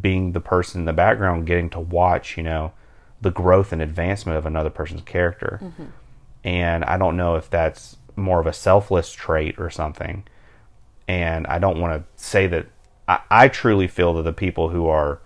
being 0.00 0.32
the 0.32 0.40
person 0.40 0.80
in 0.80 0.84
the 0.84 0.92
background 0.92 1.46
getting 1.46 1.70
to 1.70 1.78
watch, 1.78 2.36
you 2.36 2.42
know, 2.42 2.72
the 3.20 3.30
growth 3.30 3.72
and 3.72 3.80
advancement 3.80 4.36
of 4.36 4.46
another 4.46 4.68
person's 4.68 5.02
character. 5.02 5.60
And 6.42 6.84
I 6.84 6.98
don't 6.98 7.16
know 7.16 7.36
if 7.36 7.48
that's 7.48 7.98
more 8.16 8.40
of 8.40 8.48
a 8.48 8.52
selfless 8.52 9.12
trait 9.12 9.54
or 9.58 9.70
something. 9.70 10.24
And 11.06 11.46
I 11.46 11.60
don't 11.60 11.80
want 11.80 12.02
to 12.02 12.22
say 12.22 12.48
that 12.48 12.66
I, 13.06 13.20
I 13.30 13.48
truly 13.48 13.86
feel 13.86 14.12
that 14.14 14.24
the 14.24 14.32
people 14.32 14.70
who 14.70 14.88
are 14.88 15.20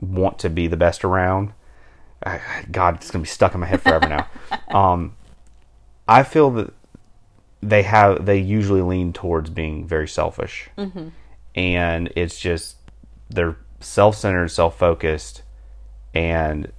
want 0.00 0.38
to 0.38 0.48
be 0.48 0.66
the 0.66 0.78
best 0.78 1.04
around, 1.04 1.52
I, 2.24 2.40
God, 2.70 2.96
it's 2.96 3.10
gonna 3.10 3.22
be 3.22 3.28
stuck 3.28 3.52
in 3.52 3.60
my 3.60 3.66
head 3.66 3.82
forever 3.82 4.08
now. 4.08 4.28
Um, 4.68 5.16
I 6.06 6.24
feel 6.24 6.50
that 6.52 6.74
they 7.62 7.82
have 7.82 8.24
they 8.24 8.38
usually 8.38 8.82
lean 8.82 9.12
towards 9.12 9.50
being 9.50 9.86
very 9.86 10.08
selfish. 10.08 10.68
Mm-hmm. 10.76 11.08
And 11.54 12.12
it's 12.14 12.38
just 12.38 12.76
they're 13.30 13.56
self-centered 13.80 14.48
self-focused 14.48 15.42
and 16.14 16.72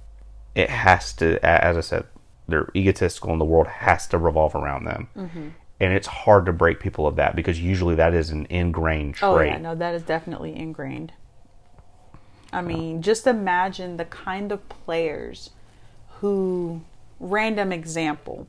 it 0.54 0.68
has 0.68 1.12
to 1.14 1.38
as 1.46 1.76
i 1.76 1.80
said 1.80 2.04
they're 2.50 2.68
egotistical 2.74 3.30
and 3.30 3.40
the 3.40 3.44
world 3.44 3.68
has 3.68 4.06
to 4.08 4.18
revolve 4.18 4.54
around 4.54 4.84
them. 4.84 5.08
Mm-hmm. 5.16 5.48
And 5.82 5.94
it's 5.94 6.06
hard 6.06 6.44
to 6.46 6.52
break 6.52 6.80
people 6.80 7.06
of 7.06 7.16
that 7.16 7.34
because 7.34 7.58
usually 7.58 7.94
that 7.94 8.12
is 8.12 8.30
an 8.30 8.46
ingrained 8.50 9.14
trait 9.14 9.30
Oh 9.30 9.40
yeah, 9.40 9.58
no, 9.58 9.74
that 9.74 9.94
is 9.94 10.02
definitely 10.02 10.54
ingrained. 10.54 11.12
I 12.52 12.60
mean, 12.60 13.00
just 13.00 13.26
imagine 13.26 13.96
the 13.96 14.04
kind 14.04 14.50
of 14.50 14.68
players 14.68 15.50
who 16.18 16.82
random 17.20 17.72
example, 17.72 18.46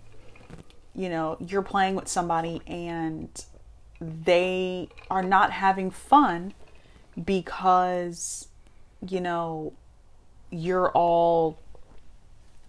you 0.96 1.10
know, 1.10 1.38
you're 1.40 1.62
playing 1.62 1.96
with 1.96 2.08
somebody 2.08 2.62
and 2.68 3.46
they 4.00 4.90
are 5.10 5.24
not 5.24 5.52
having 5.52 5.92
fun 5.92 6.54
because 7.24 8.48
you 9.08 9.20
know, 9.20 9.74
you're 10.50 10.90
all 10.92 11.60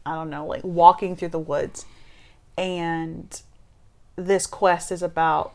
I 0.04 0.14
don't 0.14 0.30
know, 0.30 0.46
like 0.46 0.64
walking 0.64 1.14
through 1.14 1.28
the 1.28 1.38
woods. 1.38 1.84
And 2.58 3.40
this 4.16 4.46
quest 4.46 4.92
is 4.92 5.02
about 5.02 5.54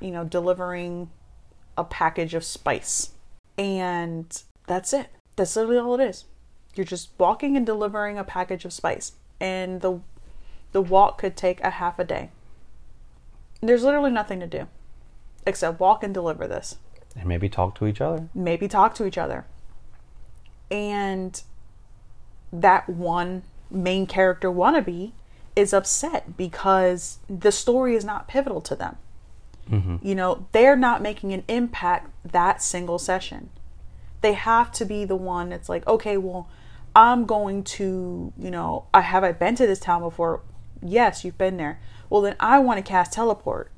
you 0.00 0.10
know 0.10 0.24
delivering 0.24 1.10
a 1.76 1.84
package 1.84 2.34
of 2.34 2.44
spice. 2.44 3.10
And 3.56 4.42
that's 4.66 4.92
it. 4.92 5.08
That's 5.36 5.56
literally 5.56 5.78
all 5.78 5.98
it 6.00 6.04
is. 6.04 6.24
You're 6.74 6.84
just 6.84 7.10
walking 7.18 7.56
and 7.56 7.64
delivering 7.64 8.18
a 8.18 8.24
package 8.24 8.64
of 8.64 8.72
spice. 8.72 9.12
And 9.40 9.80
the 9.80 10.00
the 10.72 10.80
walk 10.80 11.18
could 11.18 11.36
take 11.36 11.60
a 11.60 11.70
half 11.70 11.98
a 11.98 12.04
day 12.04 12.30
there's 13.60 13.82
literally 13.82 14.10
nothing 14.10 14.40
to 14.40 14.46
do 14.46 14.68
except 15.46 15.80
walk 15.80 16.02
and 16.02 16.14
deliver 16.14 16.46
this 16.46 16.76
and 17.16 17.26
maybe 17.26 17.48
talk 17.48 17.74
to 17.74 17.86
each 17.86 18.00
other 18.00 18.28
maybe 18.34 18.68
talk 18.68 18.94
to 18.94 19.04
each 19.04 19.18
other. 19.18 19.46
And 20.70 21.40
that 22.52 22.88
one 22.88 23.42
main 23.70 24.06
character 24.06 24.50
wannabe 24.50 25.12
is 25.56 25.72
upset 25.72 26.36
because 26.36 27.18
the 27.28 27.52
story 27.52 27.94
is 27.94 28.04
not 28.04 28.28
pivotal 28.28 28.60
to 28.62 28.76
them. 28.76 28.96
Mm-hmm. 29.70 29.96
You 30.02 30.14
know, 30.14 30.46
they're 30.52 30.76
not 30.76 31.02
making 31.02 31.32
an 31.32 31.44
impact 31.48 32.10
that 32.24 32.62
single 32.62 32.98
session. 32.98 33.50
They 34.20 34.32
have 34.32 34.72
to 34.72 34.84
be 34.84 35.04
the 35.04 35.16
one 35.16 35.50
that's 35.50 35.68
like, 35.68 35.86
okay, 35.86 36.16
well, 36.16 36.48
I'm 36.94 37.26
going 37.26 37.64
to, 37.64 38.32
you 38.38 38.50
know, 38.50 38.86
I 38.94 39.02
have 39.02 39.24
I 39.24 39.32
been 39.32 39.54
to 39.56 39.66
this 39.66 39.78
town 39.78 40.02
before? 40.02 40.40
Yes, 40.82 41.24
you've 41.24 41.38
been 41.38 41.56
there. 41.56 41.80
Well, 42.10 42.22
then 42.22 42.36
I 42.40 42.58
want 42.58 42.78
to 42.78 42.82
cast 42.82 43.12
teleport. 43.12 43.70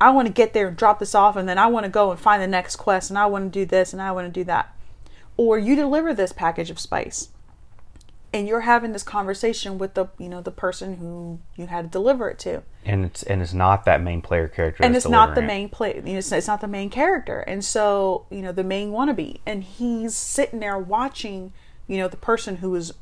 I 0.00 0.10
want 0.10 0.26
to 0.26 0.32
get 0.32 0.54
there 0.54 0.68
and 0.68 0.76
drop 0.76 0.98
this 0.98 1.14
off, 1.14 1.36
and 1.36 1.48
then 1.48 1.58
I 1.58 1.66
want 1.66 1.84
to 1.84 1.90
go 1.90 2.10
and 2.10 2.18
find 2.18 2.42
the 2.42 2.46
next 2.46 2.76
quest, 2.76 3.10
and 3.10 3.18
I 3.18 3.26
want 3.26 3.52
to 3.52 3.58
do 3.60 3.66
this, 3.66 3.92
and 3.92 4.00
I 4.00 4.12
want 4.12 4.26
to 4.26 4.40
do 4.40 4.44
that. 4.44 4.74
Or 5.36 5.58
you 5.58 5.76
deliver 5.76 6.14
this 6.14 6.32
package 6.32 6.70
of 6.70 6.78
spice, 6.78 7.28
and 8.32 8.48
you're 8.48 8.60
having 8.60 8.92
this 8.92 9.02
conversation 9.02 9.76
with 9.78 9.94
the 9.94 10.06
you 10.18 10.28
know 10.28 10.40
the 10.40 10.50
person 10.50 10.96
who 10.96 11.40
you 11.56 11.66
had 11.66 11.82
to 11.82 11.88
deliver 11.88 12.30
it 12.30 12.38
to, 12.40 12.62
and 12.84 13.04
it's 13.04 13.22
and 13.24 13.42
it's 13.42 13.52
not 13.52 13.84
that 13.84 14.02
main 14.02 14.22
player 14.22 14.48
character 14.48 14.82
and 14.82 14.96
it's 14.96 15.08
not 15.08 15.34
the 15.34 15.42
main 15.42 15.68
play. 15.68 15.96
You 15.96 16.12
know, 16.12 16.18
it's, 16.18 16.32
it's 16.32 16.46
not 16.46 16.60
the 16.60 16.68
main 16.68 16.88
character, 16.90 17.40
and 17.40 17.64
so 17.64 18.26
you 18.30 18.40
know 18.40 18.52
the 18.52 18.64
main 18.64 18.92
wannabe, 18.92 19.40
and 19.44 19.64
he's 19.64 20.14
sitting 20.14 20.60
there 20.60 20.78
watching 20.78 21.52
you 21.86 21.98
know 21.98 22.08
the 22.08 22.16
person 22.16 22.56
who 22.56 22.74
is 22.74 22.94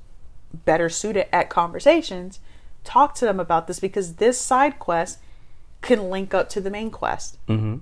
better 0.52 0.88
suited 0.88 1.32
at 1.34 1.50
conversations 1.50 2.40
talk 2.88 3.14
to 3.14 3.26
them 3.26 3.38
about 3.38 3.66
this 3.66 3.80
because 3.80 4.14
this 4.14 4.40
side 4.40 4.78
quest 4.78 5.18
can 5.82 6.08
link 6.10 6.32
up 6.32 6.48
to 6.48 6.60
the 6.60 6.70
main 6.70 6.90
quest. 6.90 7.36
Mm-hmm. 7.46 7.76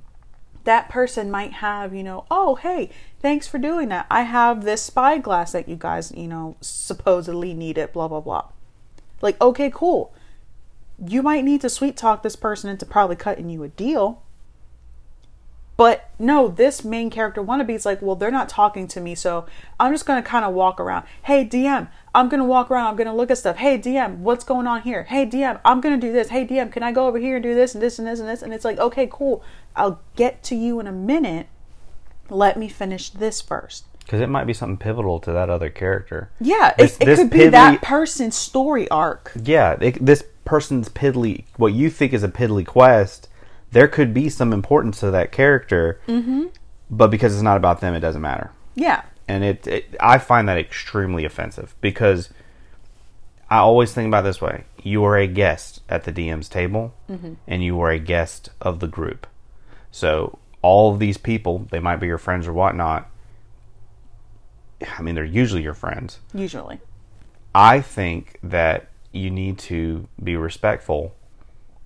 That 0.65 0.89
person 0.89 1.31
might 1.31 1.55
have, 1.55 1.95
you 1.95 2.03
know, 2.03 2.27
oh, 2.29 2.57
hey, 2.57 2.91
thanks 3.21 3.47
for 3.47 3.59
doing 3.59 3.89
that. 3.91 4.07
I 4.11 4.23
have 4.23 4.65
this 4.65 4.83
spyglass 4.83 5.53
that 5.53 5.69
you 5.69 5.77
guys, 5.77 6.11
you 6.11 6.27
know, 6.27 6.57
supposedly 6.61 7.55
needed, 7.55 7.93
blah, 7.93 8.09
blah, 8.09 8.21
blah. 8.21 8.49
Like, 9.23 9.41
okay, 9.41 9.71
cool. 9.73 10.13
You 11.05 11.23
might 11.23 11.45
need 11.45 11.61
to 11.61 11.71
sweet 11.71 11.97
talk 11.97 12.25
this 12.25 12.37
person 12.37 12.69
into 12.69 12.85
probably 12.85 13.17
cutting 13.17 13.49
you 13.49 13.63
a 13.63 13.69
deal. 13.69 14.23
But 15.77 16.09
no, 16.19 16.49
this 16.49 16.85
main 16.85 17.11
character 17.11 17.43
wannabe 17.43 17.71
is 17.75 17.85
like, 17.85 18.01
well, 18.01 18.17
they're 18.17 18.31
not 18.31 18.49
talking 18.49 18.89
to 18.89 19.01
me, 19.01 19.15
so 19.15 19.45
I'm 19.79 19.93
just 19.93 20.07
gonna 20.07 20.23
kind 20.23 20.45
of 20.45 20.55
walk 20.55 20.81
around. 20.81 21.05
Hey, 21.25 21.45
DM, 21.45 21.89
I'm 22.15 22.31
gonna 22.31 22.47
walk 22.47 22.71
around. 22.71 22.87
I'm 22.87 22.97
gonna 22.97 23.15
look 23.15 23.31
at 23.31 23.37
stuff. 23.39 23.57
Hey, 23.57 23.79
DM, 23.79 24.19
what's 24.19 24.43
going 24.45 24.67
on 24.67 24.83
here? 24.83 25.03
Hey, 25.05 25.27
DM, 25.27 25.61
I'm 25.67 25.83
gonna 25.83 25.99
do 25.99 26.13
this. 26.13 26.29
Hey, 26.31 26.47
DM, 26.47 26.73
can 26.73 26.83
I 26.83 26.93
go 26.93 27.07
over 27.07 27.19
here 27.19 27.37
and 27.37 27.43
do 27.43 27.55
this 27.55 27.75
and 27.75 27.83
this 27.83 27.99
and 27.99 28.09
this 28.09 28.21
and 28.21 28.29
this? 28.29 28.41
And 28.43 28.55
it's 28.55 28.65
like, 28.65 28.79
okay, 28.79 29.07
cool. 29.11 29.45
I'll 29.75 30.01
get 30.15 30.43
to 30.45 30.55
you 30.55 30.81
in 30.81 30.87
a 30.87 30.93
minute. 30.93 31.49
Let 32.31 32.57
me 32.59 32.69
finish 32.69 33.11
this 33.11 33.43
first. 33.43 33.85
Because 33.99 34.21
it 34.21 34.29
might 34.29 34.47
be 34.47 34.55
something 34.55 34.79
pivotal 34.79 35.19
to 35.21 35.33
that 35.33 35.51
other 35.51 35.69
character. 35.69 36.31
Yeah, 36.41 36.73
This- 36.79 36.97
it, 37.01 37.09
it 37.09 37.17
could 37.17 37.29
be 37.31 37.39
piddly- 37.41 37.51
that 37.51 37.83
person's 37.83 38.35
story 38.37 38.89
arc. 38.89 39.33
Yeah, 39.43 39.77
it, 39.81 40.05
this 40.05 40.25
person's 40.47 40.89
piddly, 40.89 41.45
what 41.57 41.73
you 41.75 41.91
think 41.91 42.13
is 42.15 42.23
a 42.23 42.29
piddly 42.29 42.65
quest, 42.65 43.29
there 43.77 43.89
could 43.89 44.15
be 44.15 44.31
some 44.31 44.55
importance 44.55 45.01
to 45.01 45.11
that 45.11 45.33
character, 45.33 46.01
mm-hmm. 46.09 46.47
but 46.91 47.09
because 47.09 47.35
it's 47.35 47.43
not 47.43 47.59
about 47.59 47.83
them, 47.83 47.93
it 47.93 48.01
doesn't 48.01 48.23
matter. 48.23 48.51
Yeah. 48.75 49.03
and 49.29 49.45
it, 49.45 49.67
it 49.67 49.97
I 50.01 50.17
find 50.17 50.49
that 50.49 50.57
extremely 50.57 51.27
offensive 51.27 51.75
because 51.83 52.31
I 53.51 53.59
always 53.59 53.93
think 53.93 54.09
about 54.09 54.21
it 54.21 54.29
this 54.29 54.41
way: 54.41 54.65
you 54.83 55.05
are 55.05 55.19
a 55.19 55.27
guest 55.27 55.83
at 55.91 56.05
the 56.05 56.13
DM's 56.13 56.49
table, 56.49 56.95
and 57.47 57.63
you 57.63 57.79
are 57.83 57.91
a 57.91 57.99
guest 57.99 58.49
of 58.63 58.81
the 58.81 58.87
group. 58.87 59.27
So 59.91 60.39
all 60.63 60.95
of 60.95 60.99
these 60.99 61.19
people, 61.19 61.67
they 61.71 61.79
might 61.79 61.97
be 61.97 62.07
your 62.07 62.17
friends 62.17 62.47
or 62.47 62.55
whatnot. 62.55 63.11
I 64.99 65.03
mean, 65.03 65.15
they're 65.15 65.25
usually 65.25 65.63
your 65.63 65.75
friends. 65.75 66.21
Usually. 66.33 66.81
I 67.55 67.83
think 67.83 68.39
that 68.43 68.89
you 69.13 69.31
need 69.31 69.59
to 69.59 70.09
be 70.23 70.35
respectful 70.35 71.15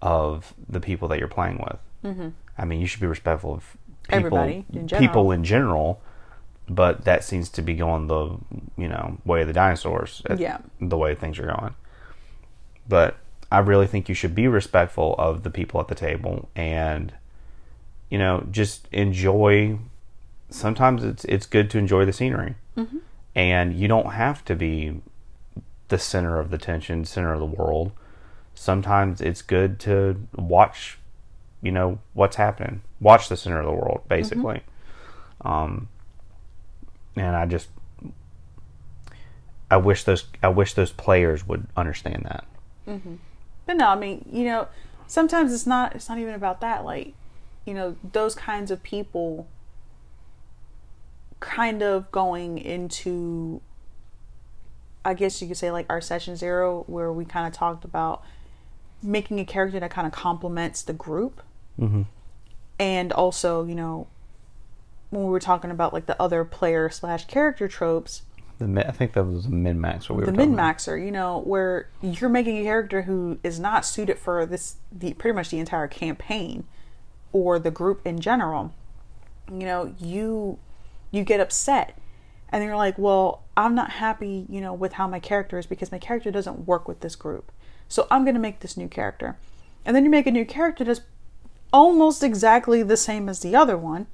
of 0.02 0.54
the 0.68 0.80
people 0.80 1.08
that 1.08 1.18
you're 1.18 1.28
playing 1.28 1.58
with. 1.58 1.78
Mm-hmm. 2.04 2.28
I 2.58 2.64
mean, 2.64 2.80
you 2.80 2.86
should 2.86 3.00
be 3.00 3.06
respectful 3.06 3.54
of 3.54 3.76
people, 4.04 4.16
Everybody, 4.16 4.64
in 4.72 4.88
general. 4.88 5.08
people 5.08 5.30
in 5.32 5.44
general. 5.44 6.00
But 6.68 7.04
that 7.04 7.24
seems 7.24 7.48
to 7.50 7.62
be 7.62 7.74
going 7.74 8.06
the 8.06 8.36
you 8.76 8.88
know 8.88 9.18
way 9.24 9.40
of 9.42 9.48
the 9.48 9.52
dinosaurs. 9.52 10.22
at 10.26 10.38
Yeah. 10.38 10.58
the 10.80 10.96
way 10.96 11.14
things 11.14 11.38
are 11.38 11.46
going. 11.46 11.74
But 12.88 13.16
I 13.50 13.58
really 13.58 13.86
think 13.88 14.08
you 14.08 14.14
should 14.14 14.34
be 14.34 14.46
respectful 14.46 15.14
of 15.18 15.42
the 15.42 15.50
people 15.50 15.80
at 15.80 15.88
the 15.88 15.94
table 15.96 16.48
and 16.54 17.12
you 18.08 18.18
know 18.18 18.46
just 18.50 18.86
enjoy. 18.92 19.78
Sometimes 20.48 21.02
it's 21.04 21.24
it's 21.26 21.46
good 21.46 21.70
to 21.70 21.78
enjoy 21.78 22.04
the 22.04 22.12
scenery, 22.12 22.54
and 23.34 23.74
you 23.74 23.86
don't 23.88 24.12
have 24.12 24.44
to 24.46 24.54
be 24.56 25.00
the 25.88 25.98
center 25.98 26.38
of 26.38 26.50
the 26.50 26.58
tension, 26.58 27.04
center 27.04 27.32
of 27.32 27.40
the 27.40 27.46
world. 27.46 27.90
Sometimes 28.60 29.22
it's 29.22 29.40
good 29.40 29.80
to 29.80 30.20
watch, 30.36 30.98
you 31.62 31.72
know, 31.72 31.98
what's 32.12 32.36
happening. 32.36 32.82
Watch 33.00 33.30
the 33.30 33.36
center 33.38 33.58
of 33.58 33.64
the 33.64 33.72
world, 33.72 34.02
basically. 34.06 34.60
Um, 35.40 35.88
and 37.16 37.34
I 37.34 37.46
just, 37.46 37.70
I 39.70 39.78
wish 39.78 40.04
those, 40.04 40.24
I 40.42 40.48
wish 40.48 40.74
those 40.74 40.92
players 40.92 41.48
would 41.48 41.68
understand 41.74 42.26
that. 42.26 42.44
But 43.64 43.78
no, 43.78 43.88
I 43.88 43.96
mean, 43.96 44.26
you 44.30 44.44
know, 44.44 44.68
sometimes 45.06 45.54
it's 45.54 45.66
not 45.66 45.94
it's 45.94 46.10
not 46.10 46.18
even 46.18 46.34
about 46.34 46.60
that. 46.60 46.84
Like, 46.84 47.14
you 47.64 47.72
know, 47.72 47.96
those 48.12 48.34
kinds 48.34 48.70
of 48.70 48.82
people 48.82 49.48
kind 51.40 51.82
of 51.82 52.10
going 52.12 52.58
into 52.58 53.62
I 55.02 55.14
guess 55.14 55.40
you 55.40 55.48
could 55.48 55.56
say 55.56 55.70
like 55.70 55.86
our 55.88 56.02
session 56.02 56.36
zero 56.36 56.84
where 56.88 57.10
we 57.10 57.24
kind 57.24 57.46
of 57.46 57.54
talked 57.54 57.86
about 57.86 58.22
making 59.02 59.38
a 59.40 59.44
character 59.44 59.80
that 59.80 59.90
kind 59.90 60.06
of 60.06 60.12
complements 60.12 60.82
the 60.82 60.92
group. 60.92 61.42
Mhm. 61.78 62.06
And 62.78 63.12
also, 63.12 63.64
you 63.64 63.74
know, 63.74 64.06
when 65.10 65.24
we 65.24 65.30
were 65.30 65.40
talking 65.40 65.70
about 65.70 65.92
like 65.92 66.06
the 66.06 66.20
other 66.20 66.44
player 66.44 66.88
slash 66.90 67.26
character 67.26 67.68
tropes, 67.68 68.22
The, 68.58 68.68
mi- 68.68 68.84
I 68.84 68.90
think 68.90 69.14
that 69.14 69.24
was 69.24 69.44
the 69.44 69.50
min-max 69.50 70.08
what 70.08 70.18
we 70.18 70.24
the 70.26 70.32
min-maxer 70.32 71.02
you 71.02 71.10
know, 71.10 71.40
where 71.40 71.88
you're 72.02 72.28
making 72.30 72.58
a 72.58 72.62
character 72.62 73.02
who 73.02 73.38
is 73.42 73.58
not 73.58 73.84
suited 73.86 74.18
for 74.18 74.44
this, 74.46 74.76
the 74.92 75.14
pretty 75.14 75.34
much 75.34 75.48
the 75.50 75.58
entire 75.58 75.88
campaign 75.88 76.64
or 77.32 77.58
the 77.58 77.70
group 77.70 78.06
in 78.06 78.20
general. 78.20 78.72
You 79.50 79.66
know, 79.66 79.94
you 79.98 80.58
you 81.10 81.24
get 81.24 81.40
upset, 81.40 81.98
and 82.50 82.62
you're 82.62 82.76
like, 82.76 82.96
well, 82.98 83.42
I'm 83.56 83.74
not 83.74 83.90
happy, 83.92 84.46
you 84.48 84.60
know, 84.60 84.72
with 84.72 84.92
how 84.92 85.08
my 85.08 85.18
character 85.18 85.58
is 85.58 85.66
because 85.66 85.90
my 85.90 85.98
character 85.98 86.30
doesn't 86.30 86.66
work 86.68 86.86
with 86.86 87.00
this 87.00 87.16
group. 87.16 87.50
So 87.90 88.06
I'm 88.10 88.24
gonna 88.24 88.38
make 88.38 88.60
this 88.60 88.76
new 88.78 88.88
character, 88.88 89.36
and 89.84 89.94
then 89.94 90.04
you 90.04 90.10
make 90.10 90.26
a 90.26 90.30
new 90.30 90.46
character 90.46 90.84
that's 90.84 91.02
almost 91.72 92.22
exactly 92.22 92.82
the 92.82 92.96
same 92.96 93.28
as 93.28 93.40
the 93.40 93.54
other 93.54 93.76
one. 93.76 94.06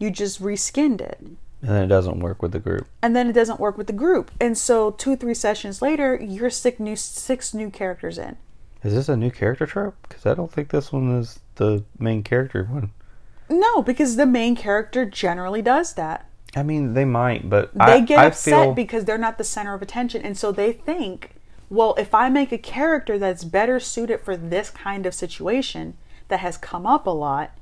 You 0.00 0.10
just 0.10 0.42
reskinned 0.42 1.00
it 1.00 1.18
And 1.20 1.38
then 1.70 1.82
it 1.84 1.88
doesn't 1.88 2.20
work 2.20 2.40
with 2.42 2.52
the 2.52 2.58
group. 2.58 2.86
and 3.02 3.14
then 3.16 3.28
it 3.28 3.32
doesn't 3.34 3.60
work 3.60 3.76
with 3.78 3.86
the 3.86 3.92
group. 3.92 4.30
And 4.40 4.56
so 4.58 4.90
two, 4.92 5.14
three 5.16 5.34
sessions 5.34 5.80
later, 5.82 6.16
you're 6.20 6.50
six 6.50 6.80
new 6.80 6.96
six 6.96 7.52
new 7.54 7.70
characters 7.70 8.18
in. 8.18 8.36
Is 8.82 8.94
this 8.94 9.08
a 9.08 9.16
new 9.16 9.30
character 9.30 9.66
trope? 9.66 9.94
Because 10.08 10.24
I 10.24 10.34
don't 10.34 10.50
think 10.52 10.70
this 10.70 10.92
one 10.92 11.10
is 11.18 11.38
the 11.56 11.84
main 11.98 12.22
character 12.22 12.64
one. 12.64 12.92
No, 13.50 13.82
because 13.82 14.16
the 14.16 14.26
main 14.26 14.54
character 14.56 15.04
generally 15.04 15.62
does 15.62 15.94
that. 15.94 16.26
I 16.56 16.62
mean, 16.62 16.94
they 16.94 17.04
might, 17.04 17.50
but 17.50 17.74
They 17.74 17.80
I, 17.80 18.00
get 18.00 18.18
I 18.20 18.26
upset 18.26 18.64
feel, 18.64 18.72
because 18.74 19.04
they're 19.04 19.18
not 19.18 19.36
the 19.36 19.44
center 19.44 19.74
of 19.74 19.82
attention, 19.82 20.22
and 20.22 20.36
so 20.38 20.52
they 20.52 20.72
think, 20.72 21.30
well, 21.70 21.94
if 21.98 22.14
I 22.14 22.28
make 22.28 22.52
a 22.52 22.58
character 22.58 23.18
that's 23.18 23.44
better 23.44 23.78
suited 23.78 24.20
for 24.20 24.36
this 24.36 24.70
kind 24.70 25.06
of 25.06 25.14
situation 25.14 25.96
that 26.28 26.40
has 26.40 26.56
come 26.56 26.86
up 26.86 27.06
a 27.06 27.10
lot, 27.10 27.52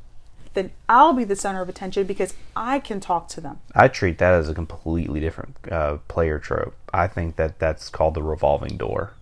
then 0.55 0.71
I'll 0.89 1.13
be 1.13 1.25
the 1.25 1.37
center 1.37 1.61
of 1.61 1.69
attention 1.69 2.07
because 2.07 2.35
I 2.55 2.79
can 2.79 2.99
talk 2.99 3.29
to 3.29 3.41
them. 3.41 3.59
I 3.75 3.89
treat 3.89 4.19
that 4.19 4.33
as 4.33 4.49
a 4.49 4.55
completely 4.55 5.21
different 5.21 5.57
uh, 5.71 5.99
player 6.09 6.39
trope. 6.39 6.75
I 6.93 7.07
think 7.07 7.37
that 7.37 7.59
that's 7.59 7.89
called 7.89 8.15
the 8.15 8.23
revolving 8.23 8.77
door. 8.77 9.13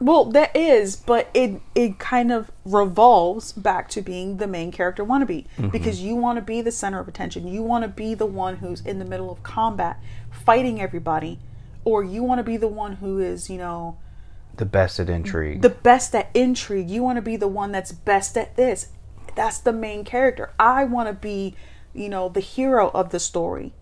Well, 0.00 0.24
that 0.30 0.56
is, 0.56 0.96
but 0.96 1.28
it 1.34 1.60
it 1.74 1.98
kind 1.98 2.32
of 2.32 2.50
revolves 2.64 3.52
back 3.52 3.90
to 3.90 4.00
being 4.00 4.38
the 4.38 4.46
main 4.46 4.72
character 4.72 5.04
wannabe 5.04 5.44
because 5.70 6.00
you 6.00 6.16
want 6.16 6.38
to 6.38 6.42
be 6.42 6.62
the 6.62 6.72
center 6.72 6.98
of 7.00 7.06
attention. 7.06 7.46
You 7.46 7.62
want 7.62 7.84
to 7.84 7.88
be 7.88 8.14
the 8.14 8.24
one 8.24 8.56
who's 8.56 8.80
in 8.80 8.98
the 8.98 9.04
middle 9.04 9.30
of 9.30 9.42
combat, 9.42 10.00
fighting 10.30 10.80
everybody, 10.80 11.38
or 11.84 12.02
you 12.02 12.22
want 12.22 12.38
to 12.38 12.42
be 12.42 12.56
the 12.56 12.66
one 12.66 12.94
who 12.94 13.18
is, 13.18 13.50
you 13.50 13.58
know, 13.58 13.98
The 14.56 14.64
best 14.66 15.00
at 15.00 15.08
intrigue. 15.08 15.62
the 15.62 15.70
best 15.70 16.14
at 16.14 16.30
intrigue. 16.34 16.90
You 16.90 17.02
want 17.02 17.16
to 17.16 17.22
be 17.22 17.36
the 17.36 17.48
one 17.48 17.72
that's 17.72 17.92
best 17.92 18.36
at 18.36 18.56
this. 18.56 18.88
That's 19.36 19.58
the 19.58 19.72
main 19.72 20.04
character. 20.04 20.52
I 20.58 20.84
want 20.84 21.08
to 21.08 21.14
be, 21.14 21.54
you 21.94 22.08
know, 22.08 22.28
the 22.28 22.40
hero 22.40 22.90
of 22.90 23.10
the 23.10 23.20
story. 23.20 23.72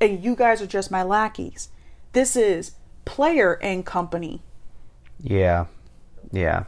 And 0.00 0.22
you 0.24 0.34
guys 0.34 0.60
are 0.60 0.66
just 0.66 0.90
my 0.90 1.02
lackeys. 1.02 1.68
This 2.12 2.34
is 2.36 2.72
player 3.04 3.54
and 3.62 3.86
company. 3.86 4.42
yeah, 5.22 5.66
yeah. 6.32 6.64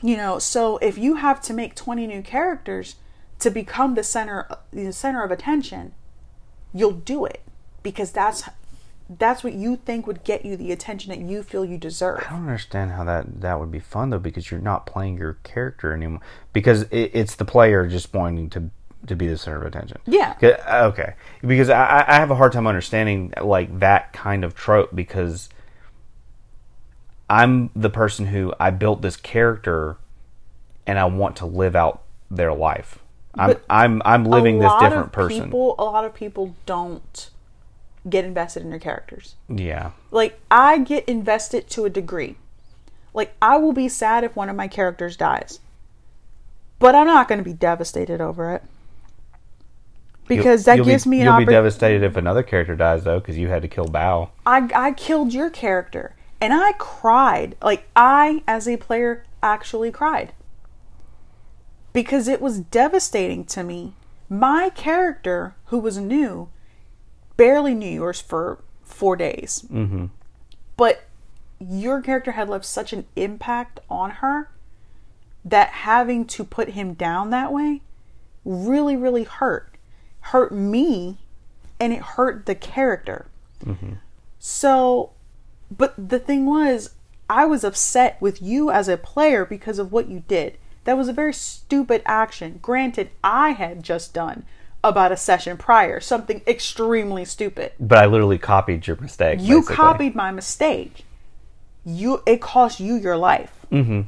You 0.00 0.16
know, 0.16 0.38
so 0.38 0.76
if 0.78 0.96
you 0.96 1.16
have 1.16 1.40
to 1.42 1.52
make 1.52 1.74
20 1.74 2.06
new 2.06 2.22
characters 2.22 2.94
to 3.40 3.50
become 3.50 3.94
the 3.94 4.04
center 4.04 4.46
the 4.72 4.92
center 4.92 5.24
of 5.24 5.32
attention, 5.32 5.92
you'll 6.72 6.92
do 6.92 7.24
it 7.24 7.40
because 7.82 8.12
that's 8.12 8.48
that's 9.08 9.42
what 9.42 9.54
you 9.54 9.76
think 9.76 10.06
would 10.06 10.22
get 10.22 10.44
you 10.44 10.56
the 10.56 10.70
attention 10.70 11.10
that 11.10 11.20
you 11.20 11.42
feel 11.42 11.64
you 11.64 11.78
deserve. 11.78 12.24
I 12.26 12.30
don't 12.30 12.42
understand 12.42 12.92
how 12.92 13.04
that 13.04 13.40
that 13.40 13.58
would 13.58 13.70
be 13.70 13.80
fun 13.80 14.10
though, 14.10 14.18
because 14.18 14.50
you're 14.50 14.60
not 14.60 14.86
playing 14.86 15.16
your 15.16 15.38
character 15.44 15.92
anymore. 15.92 16.20
Because 16.52 16.82
it, 16.82 17.12
it's 17.14 17.34
the 17.34 17.44
player 17.44 17.86
just 17.86 18.12
wanting 18.12 18.50
to 18.50 18.70
to 19.06 19.16
be 19.16 19.26
the 19.28 19.38
center 19.38 19.58
of 19.58 19.66
attention. 19.66 19.98
Yeah. 20.06 20.34
Okay. 20.42 21.14
Because 21.40 21.70
I, 21.70 22.04
I 22.06 22.14
have 22.14 22.30
a 22.30 22.34
hard 22.34 22.52
time 22.52 22.66
understanding 22.66 23.32
like 23.40 23.78
that 23.80 24.12
kind 24.12 24.44
of 24.44 24.54
trope 24.54 24.94
because 24.94 25.48
I'm 27.30 27.70
the 27.76 27.90
person 27.90 28.26
who 28.26 28.52
I 28.58 28.70
built 28.70 29.02
this 29.02 29.16
character 29.16 29.96
and 30.86 30.98
I 30.98 31.04
want 31.04 31.36
to 31.36 31.46
live 31.46 31.76
out 31.76 32.02
their 32.30 32.52
life. 32.52 32.98
I'm 33.34 33.48
But 33.48 33.62
I'm 33.70 34.02
I'm 34.04 34.24
living 34.24 34.56
a 34.56 34.60
this 34.60 34.68
lot 34.68 34.80
different 34.80 35.06
of 35.06 35.12
person. 35.12 35.44
People, 35.44 35.76
a 35.78 35.84
lot 35.84 36.04
of 36.04 36.14
people 36.14 36.56
don't 36.66 37.30
get 38.10 38.24
invested 38.24 38.62
in 38.62 38.70
your 38.70 38.78
characters. 38.78 39.36
yeah. 39.48 39.92
Like 40.10 40.40
I 40.50 40.78
get 40.78 41.08
invested 41.08 41.68
to 41.70 41.84
a 41.84 41.90
degree. 41.90 42.36
Like 43.14 43.34
I 43.40 43.56
will 43.56 43.72
be 43.72 43.88
sad 43.88 44.24
if 44.24 44.36
one 44.36 44.48
of 44.48 44.56
my 44.56 44.68
characters 44.68 45.16
dies. 45.16 45.60
But 46.78 46.94
I'm 46.94 47.06
not 47.06 47.28
going 47.28 47.38
to 47.38 47.44
be 47.44 47.52
devastated 47.52 48.20
over 48.20 48.54
it. 48.54 48.62
Because 50.28 50.64
that 50.66 50.76
You'll 50.76 50.86
gives 50.86 51.04
be, 51.04 51.10
me 51.10 51.20
an 51.22 51.26
You'll 51.26 51.38
be 51.38 51.46
devastated 51.46 52.02
if 52.02 52.16
another 52.16 52.42
character 52.42 52.76
dies 52.76 53.04
though, 53.04 53.18
because 53.18 53.38
you 53.38 53.48
had 53.48 53.62
to 53.62 53.68
kill 53.68 53.86
Bao. 53.86 54.30
I 54.44 54.68
I 54.74 54.92
killed 54.92 55.32
your 55.32 55.50
character 55.50 56.14
and 56.40 56.52
I 56.52 56.72
cried. 56.72 57.56
Like 57.62 57.88
I 57.96 58.42
as 58.46 58.68
a 58.68 58.76
player 58.76 59.24
actually 59.42 59.90
cried. 59.90 60.32
Because 61.92 62.28
it 62.28 62.40
was 62.40 62.60
devastating 62.60 63.44
to 63.46 63.64
me. 63.64 63.94
My 64.28 64.70
character 64.70 65.54
who 65.66 65.78
was 65.78 65.96
new 65.96 66.50
barely 67.38 67.72
knew 67.74 67.90
yours 67.90 68.20
for 68.20 68.58
4 68.82 69.16
days. 69.16 69.64
Mm-hmm. 69.72 70.06
But 70.76 71.04
your 71.58 72.02
character 72.02 72.32
had 72.32 72.50
left 72.50 72.66
such 72.66 72.92
an 72.92 73.06
impact 73.16 73.80
on 73.88 74.10
her 74.10 74.50
that 75.44 75.68
having 75.70 76.26
to 76.26 76.44
put 76.44 76.70
him 76.70 76.92
down 76.92 77.30
that 77.30 77.52
way 77.52 77.80
really 78.44 78.96
really 78.96 79.24
hurt 79.24 79.74
hurt 80.20 80.52
me 80.52 81.18
and 81.80 81.92
it 81.92 82.02
hurt 82.02 82.46
the 82.46 82.54
character. 82.54 83.26
So, 84.38 85.10
but 85.70 85.94
the 85.96 86.18
thing 86.18 86.46
was, 86.46 86.94
I 87.28 87.44
was 87.44 87.64
upset 87.64 88.20
with 88.20 88.40
you 88.40 88.70
as 88.70 88.88
a 88.88 88.96
player 88.96 89.44
because 89.44 89.78
of 89.78 89.92
what 89.92 90.08
you 90.08 90.24
did. 90.28 90.58
That 90.84 90.96
was 90.96 91.08
a 91.08 91.12
very 91.12 91.32
stupid 91.32 92.02
action. 92.06 92.58
Granted, 92.62 93.10
I 93.22 93.50
had 93.50 93.82
just 93.82 94.14
done 94.14 94.44
about 94.84 95.12
a 95.12 95.16
session 95.16 95.56
prior 95.56 96.00
something 96.00 96.42
extremely 96.46 97.24
stupid. 97.24 97.72
But 97.80 97.98
I 97.98 98.06
literally 98.06 98.38
copied 98.38 98.86
your 98.86 98.96
mistake. 98.96 99.40
You 99.40 99.60
basically. 99.60 99.76
copied 99.76 100.14
my 100.14 100.30
mistake. 100.30 101.04
You 101.84 102.22
it 102.26 102.40
cost 102.40 102.80
you 102.80 102.94
your 102.94 103.16
life. 103.16 103.66
Mm-hmm. 103.72 104.02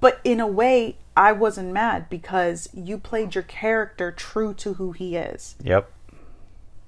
But 0.00 0.20
in 0.24 0.40
a 0.40 0.46
way, 0.46 0.96
I 1.16 1.32
wasn't 1.32 1.72
mad 1.72 2.08
because 2.08 2.68
you 2.72 2.98
played 2.98 3.34
your 3.34 3.44
character 3.44 4.10
true 4.10 4.54
to 4.54 4.74
who 4.74 4.92
he 4.92 5.16
is. 5.16 5.54
Yep. 5.62 5.90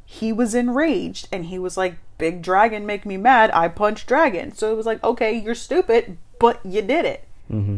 He 0.06 0.32
was 0.32 0.54
enraged 0.54 1.28
and 1.30 1.46
he 1.46 1.58
was 1.58 1.76
like, 1.76 1.96
"Big 2.18 2.42
dragon 2.42 2.86
make 2.86 3.06
me 3.06 3.16
mad. 3.16 3.50
I 3.52 3.68
punch 3.68 4.06
dragon." 4.06 4.52
So 4.52 4.72
it 4.72 4.76
was 4.76 4.86
like, 4.86 5.02
"Okay, 5.04 5.32
you're 5.38 5.54
stupid, 5.54 6.16
but 6.38 6.64
you 6.64 6.82
did 6.82 7.04
it. 7.04 7.24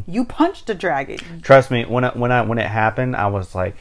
You 0.06 0.24
punched 0.24 0.70
a 0.70 0.74
dragon." 0.74 1.18
Trust 1.42 1.70
me, 1.70 1.84
when 1.84 2.04
it, 2.04 2.16
when 2.16 2.30
I 2.30 2.42
when 2.42 2.58
it 2.58 2.68
happened, 2.68 3.16
I 3.16 3.26
was 3.26 3.54
like, 3.54 3.76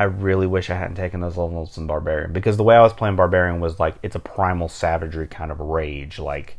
I 0.00 0.04
really 0.04 0.46
wish 0.46 0.70
I 0.70 0.76
hadn't 0.76 0.94
taken 0.94 1.20
those 1.20 1.36
levels 1.36 1.76
in 1.76 1.86
barbarian 1.86 2.32
because 2.32 2.56
the 2.56 2.62
way 2.62 2.74
I 2.74 2.80
was 2.80 2.94
playing 2.94 3.16
barbarian 3.16 3.60
was 3.60 3.78
like 3.78 3.96
it's 4.02 4.16
a 4.16 4.18
primal 4.18 4.70
savagery 4.70 5.26
kind 5.26 5.52
of 5.52 5.60
rage, 5.60 6.18
like 6.18 6.56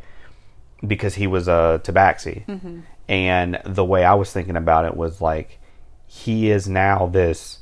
because 0.86 1.16
he 1.16 1.26
was 1.26 1.48
a 1.48 1.82
tabaxi, 1.84 2.46
mm-hmm. 2.46 2.82
and 3.10 3.60
the 3.66 3.84
way 3.84 4.06
I 4.06 4.14
was 4.14 4.32
thinking 4.32 4.56
about 4.56 4.86
it 4.86 4.96
was 4.96 5.22
like 5.22 5.58
he 6.06 6.52
is 6.52 6.70
now 6.70 7.08
this 7.08 7.62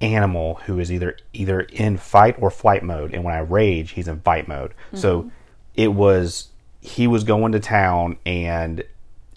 animal 0.00 0.56
who 0.66 0.80
is 0.80 0.90
either 0.90 1.18
either 1.32 1.60
in 1.60 1.96
fight 1.96 2.34
or 2.40 2.50
flight 2.50 2.82
mode, 2.82 3.14
and 3.14 3.22
when 3.22 3.32
I 3.32 3.38
rage, 3.38 3.92
he's 3.92 4.08
in 4.08 4.22
fight 4.22 4.48
mode. 4.48 4.72
Mm-hmm. 4.88 4.96
So 4.96 5.30
it 5.76 5.92
was 5.92 6.48
he 6.80 7.06
was 7.06 7.22
going 7.22 7.52
to 7.52 7.60
town 7.60 8.18
and 8.26 8.82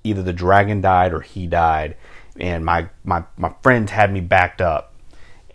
either 0.03 0.23
the 0.23 0.33
dragon 0.33 0.81
died 0.81 1.13
or 1.13 1.21
he 1.21 1.45
died 1.45 1.95
and 2.39 2.65
my 2.65 2.89
my 3.03 3.23
my 3.37 3.53
friends 3.61 3.91
had 3.91 4.11
me 4.11 4.19
backed 4.19 4.61
up 4.61 4.93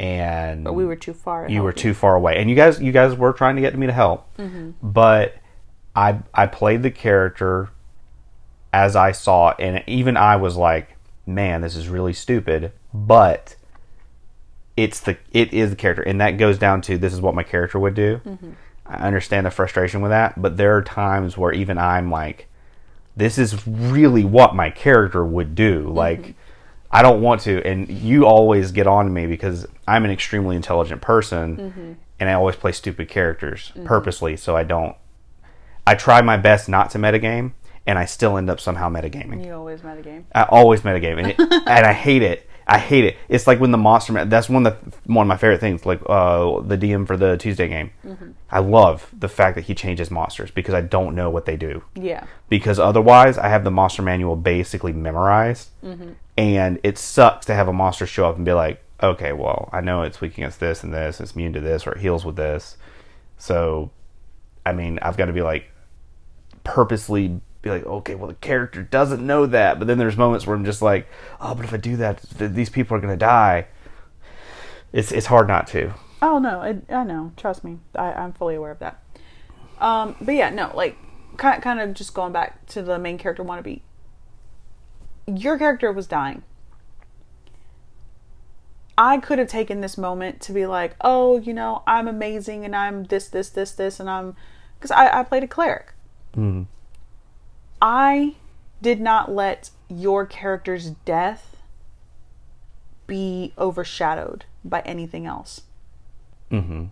and 0.03 0.65
But 0.65 0.73
we 0.73 0.85
were 0.85 0.97
too 0.97 1.15
far. 1.15 1.49
you 1.49 1.63
were 1.63 1.73
too 1.73 1.95
far 1.95 2.17
away. 2.17 2.37
And 2.37 2.51
you 2.51 2.57
guys 2.57 2.83
you 2.83 2.91
guys 2.91 3.15
were 3.15 3.33
trying 3.33 3.55
to 3.55 3.63
get 3.63 3.79
me 3.79 3.87
to 3.87 3.93
help. 3.93 4.37
Mm-hmm. 4.37 4.73
But 4.83 5.37
i 5.95 6.19
i 6.35 6.47
played 6.47 6.83
the 6.83 6.91
character 6.91 7.69
as 8.73 8.97
i 8.97 9.13
saw 9.13 9.51
it, 9.51 9.57
and 9.59 9.85
even 9.87 10.17
i 10.17 10.35
was 10.35 10.57
like 10.57 10.97
man 11.27 11.61
this 11.61 11.77
is 11.77 11.89
really 11.89 12.13
stupid. 12.13 12.73
But 12.93 13.55
it's 14.77 15.01
the 15.01 15.17
it 15.31 15.55
is 15.55 15.71
the 15.71 15.77
character. 15.77 16.03
And 16.03 16.21
that 16.21 16.33
goes 16.33 16.59
down 16.59 16.81
to 16.83 16.99
this 16.99 17.13
is 17.13 17.21
what 17.21 17.35
my 17.35 17.45
character 17.45 17.79
would 17.79 17.95
do. 17.95 18.21
Mm-hmm. 18.27 18.53
I 18.85 19.07
understand 19.07 19.47
the 19.47 19.51
frustration 19.51 20.03
with 20.03 20.11
that 20.11 20.43
but 20.43 20.57
there 20.57 20.77
are 20.77 20.83
times 20.83 21.39
where 21.39 21.53
even 21.53 21.79
i'm 21.79 22.11
like 22.11 22.49
this 23.17 23.39
is 23.39 23.67
really 23.67 24.25
what 24.25 24.55
my 24.55 24.71
character 24.71 25.25
would 25.25 25.55
do. 25.55 25.89
Like 25.89 26.23
mm-hmm. 26.23 26.33
I 26.93 27.01
don't 27.03 27.23
want 27.23 27.41
to, 27.43 27.67
and 27.67 27.89
you 27.89 28.27
always 28.27 28.71
get 28.71 28.87
on 28.87 29.07
to 29.07 29.11
me 29.11 29.27
because 29.27 29.67
I'm 29.89 30.05
an 30.05 30.11
extremely 30.11 30.57
intelligent 30.57 31.01
person, 31.01 31.57
mm-hmm. 31.57 31.93
and 32.21 32.29
I 32.29 32.35
always 32.35 32.57
play 32.57 32.73
stupid 32.73 33.09
characters 33.09 33.71
mm-hmm. 33.71 33.87
purposely, 33.87 34.37
so 34.37 34.57
I 34.57 34.65
don't. 34.65 34.95
I 35.87 35.95
try 35.95 36.21
my 36.21 36.37
best 36.37 36.69
not 36.69 36.91
to 36.91 36.99
metagame, 36.99 37.53
and 37.87 37.99
I 37.99 38.05
still 38.05 38.37
end 38.37 38.51
up 38.51 38.61
somehow 38.61 38.91
metagaming. 38.91 39.45
You 39.45 39.55
always 39.55 39.81
metagame. 39.81 40.25
I 40.35 40.43
always 40.45 40.83
metagame, 40.83 41.19
and, 41.19 41.27
it, 41.29 41.41
and 41.41 41.87
I 41.87 41.93
hate 41.95 42.23
it. 42.23 42.49
I 42.67 42.79
hate 42.79 43.05
it. 43.05 43.17
It's 43.29 43.47
like 43.47 43.61
when 43.61 43.71
the 43.73 43.79
monster. 43.79 44.13
ma- 44.13 44.25
That's 44.25 44.49
one 44.49 44.67
of 44.67 44.75
the 44.91 45.13
one 45.13 45.25
of 45.27 45.29
my 45.29 45.37
favorite 45.37 45.59
things. 45.61 45.85
Like 45.85 46.01
uh, 46.09 46.61
the 46.61 46.79
DM 46.79 47.07
for 47.07 47.17
the 47.17 47.37
Tuesday 47.37 47.69
game. 47.69 47.91
I 48.51 48.59
love 48.61 49.09
the 49.19 49.29
fact 49.29 49.55
that 49.57 49.63
he 49.65 49.75
changes 49.75 50.11
monsters 50.11 50.51
because 50.51 50.75
I 50.75 50.81
don't 50.83 51.15
know 51.15 51.31
what 51.31 51.47
they 51.47 51.57
do 51.57 51.83
Yeah. 51.95 52.25
because 52.51 52.79
otherwise 52.79 53.39
I 53.39 53.49
have 53.49 53.65
the 53.65 53.71
monster 53.71 54.03
manual 54.03 54.37
basically 54.37 54.93
memorized, 54.93 55.71
and 56.37 56.79
it 56.83 56.99
sucks 56.99 57.47
to 57.47 57.55
have 57.55 57.69
a 57.69 57.73
monster 57.73 58.07
show 58.07 58.29
up 58.29 58.37
and 58.37 58.45
be 58.45 58.53
like, 58.53 58.83
okay, 59.03 59.33
well, 59.33 59.69
I 59.73 59.81
know 59.81 60.03
it's 60.03 60.21
weak 60.21 60.35
against 60.35 60.61
this 60.61 60.85
and 60.85 60.93
this, 60.95 61.21
it's 61.21 61.33
immune 61.33 61.55
to 61.55 61.61
this, 61.61 61.87
or 61.87 61.93
it 61.93 61.99
heals 62.01 62.25
with 62.25 62.37
this. 62.37 62.77
So, 63.39 63.91
I 64.65 64.73
mean, 64.73 64.99
I've 65.03 65.17
got 65.17 65.27
to 65.27 65.33
be 65.33 65.43
like, 65.43 65.71
purposely 66.65 67.41
be 67.63 67.71
like, 67.71 67.87
okay, 67.87 68.17
well, 68.17 68.29
the 68.29 68.35
character 68.35 68.83
doesn't 68.83 69.25
know 69.25 69.47
that, 69.47 69.79
but 69.79 69.87
then 69.87 69.97
there's 69.97 70.17
moments 70.17 70.47
where 70.47 70.57
I'm 70.57 70.65
just 70.65 70.83
like, 70.83 71.09
oh, 71.41 71.55
but 71.55 71.65
if 71.65 71.73
I 71.73 71.77
do 71.77 71.97
that, 71.97 72.21
th- 72.39 72.51
these 72.51 72.69
people 72.69 72.97
are 72.97 73.01
gonna 73.01 73.17
die. 73.17 73.67
It's 74.93 75.13
it's 75.13 75.27
hard 75.27 75.49
not 75.49 75.69
to. 75.69 75.95
Oh 76.21 76.39
no, 76.39 76.63
it, 76.63 76.85
I 76.91 77.05
know. 77.05 77.33
Trust 77.37 77.65
me, 77.65 77.79
I, 77.95 78.13
I'm 78.13 78.33
fully 78.33 78.57
aware 78.57 78.73
of 78.73 78.81
that. 78.81 79.03
Um, 79.81 80.17
but 80.21 80.35
yeah, 80.35 80.51
no, 80.51 80.73
like 80.75 80.97
kind 81.37 81.63
kind 81.63 81.81
of 81.81 81.95
just 81.95 82.15
going 82.15 82.33
back 82.33 82.67
to 82.67 82.83
the 82.83 82.99
main 82.99 83.17
character 83.17 83.45
wannabe. 83.45 83.81
Your 85.27 85.57
character 85.57 85.93
was 85.93 86.07
dying. 86.07 86.43
I 88.99 89.19
could 89.19 89.39
have 89.39 89.49
taken 89.49 89.81
this 89.81 89.97
moment 89.97 90.41
to 90.43 90.53
be 90.53 90.67
like, 90.67 90.97
oh, 91.01 91.39
you 91.39 91.55
know, 91.55 91.83
I'm 91.87 92.07
amazing 92.07 92.65
and 92.65 92.77
I'm 92.77 93.05
this, 93.05 93.29
this, 93.29 93.49
this, 93.49 93.73
this, 93.73 93.99
and 93.99 94.11
I'm 94.11 94.37
because 94.79 94.91
I, 94.91 95.21
I 95.21 95.23
played 95.23 95.43
a 95.43 95.49
cleric. 95.49 95.95
I 97.83 98.37
did 98.81 99.01
not 99.01 99.31
let 99.31 99.71
your 99.89 100.25
character's 100.25 100.91
death 100.91 101.57
be 103.07 103.53
overshadowed 103.59 104.45
by 104.65 104.81
anything 104.83 105.27
else 105.27 105.63
Mm-hmm. 106.51 106.85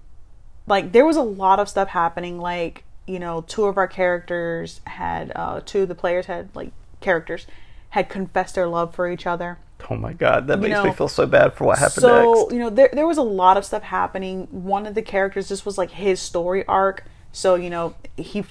like 0.66 0.92
there 0.92 1.04
was 1.04 1.16
a 1.16 1.22
lot 1.22 1.60
of 1.60 1.68
stuff 1.68 1.88
happening 1.88 2.38
like 2.38 2.84
you 3.06 3.18
know 3.18 3.42
two 3.42 3.64
of 3.66 3.76
our 3.76 3.86
characters 3.86 4.80
had 4.86 5.32
uh 5.36 5.60
two 5.64 5.82
of 5.82 5.88
the 5.88 5.94
players 5.94 6.26
had 6.26 6.48
like 6.54 6.72
characters 7.00 7.46
had 7.90 8.08
confessed 8.08 8.54
their 8.54 8.66
love 8.66 8.94
for 8.94 9.10
each 9.10 9.26
other 9.26 9.58
Oh 9.90 9.96
my 9.96 10.12
god, 10.12 10.46
that 10.48 10.60
makes 10.60 10.72
know, 10.74 10.84
me 10.84 10.92
feel 10.92 11.08
so 11.08 11.26
bad 11.26 11.54
for 11.54 11.64
what 11.64 11.78
happened 11.78 12.02
so 12.02 12.32
next. 12.34 12.52
you 12.54 12.58
know 12.58 12.70
there, 12.70 12.88
there 12.92 13.06
was 13.06 13.18
a 13.18 13.22
lot 13.22 13.56
of 13.58 13.64
stuff 13.66 13.82
happening 13.82 14.46
one 14.50 14.86
of 14.86 14.94
the 14.94 15.02
characters 15.02 15.48
this 15.50 15.64
was 15.66 15.76
like 15.78 15.90
his 15.92 16.20
story 16.20 16.64
arc 16.66 17.04
so 17.32 17.54
you 17.54 17.68
know 17.70 17.94
he 18.16 18.44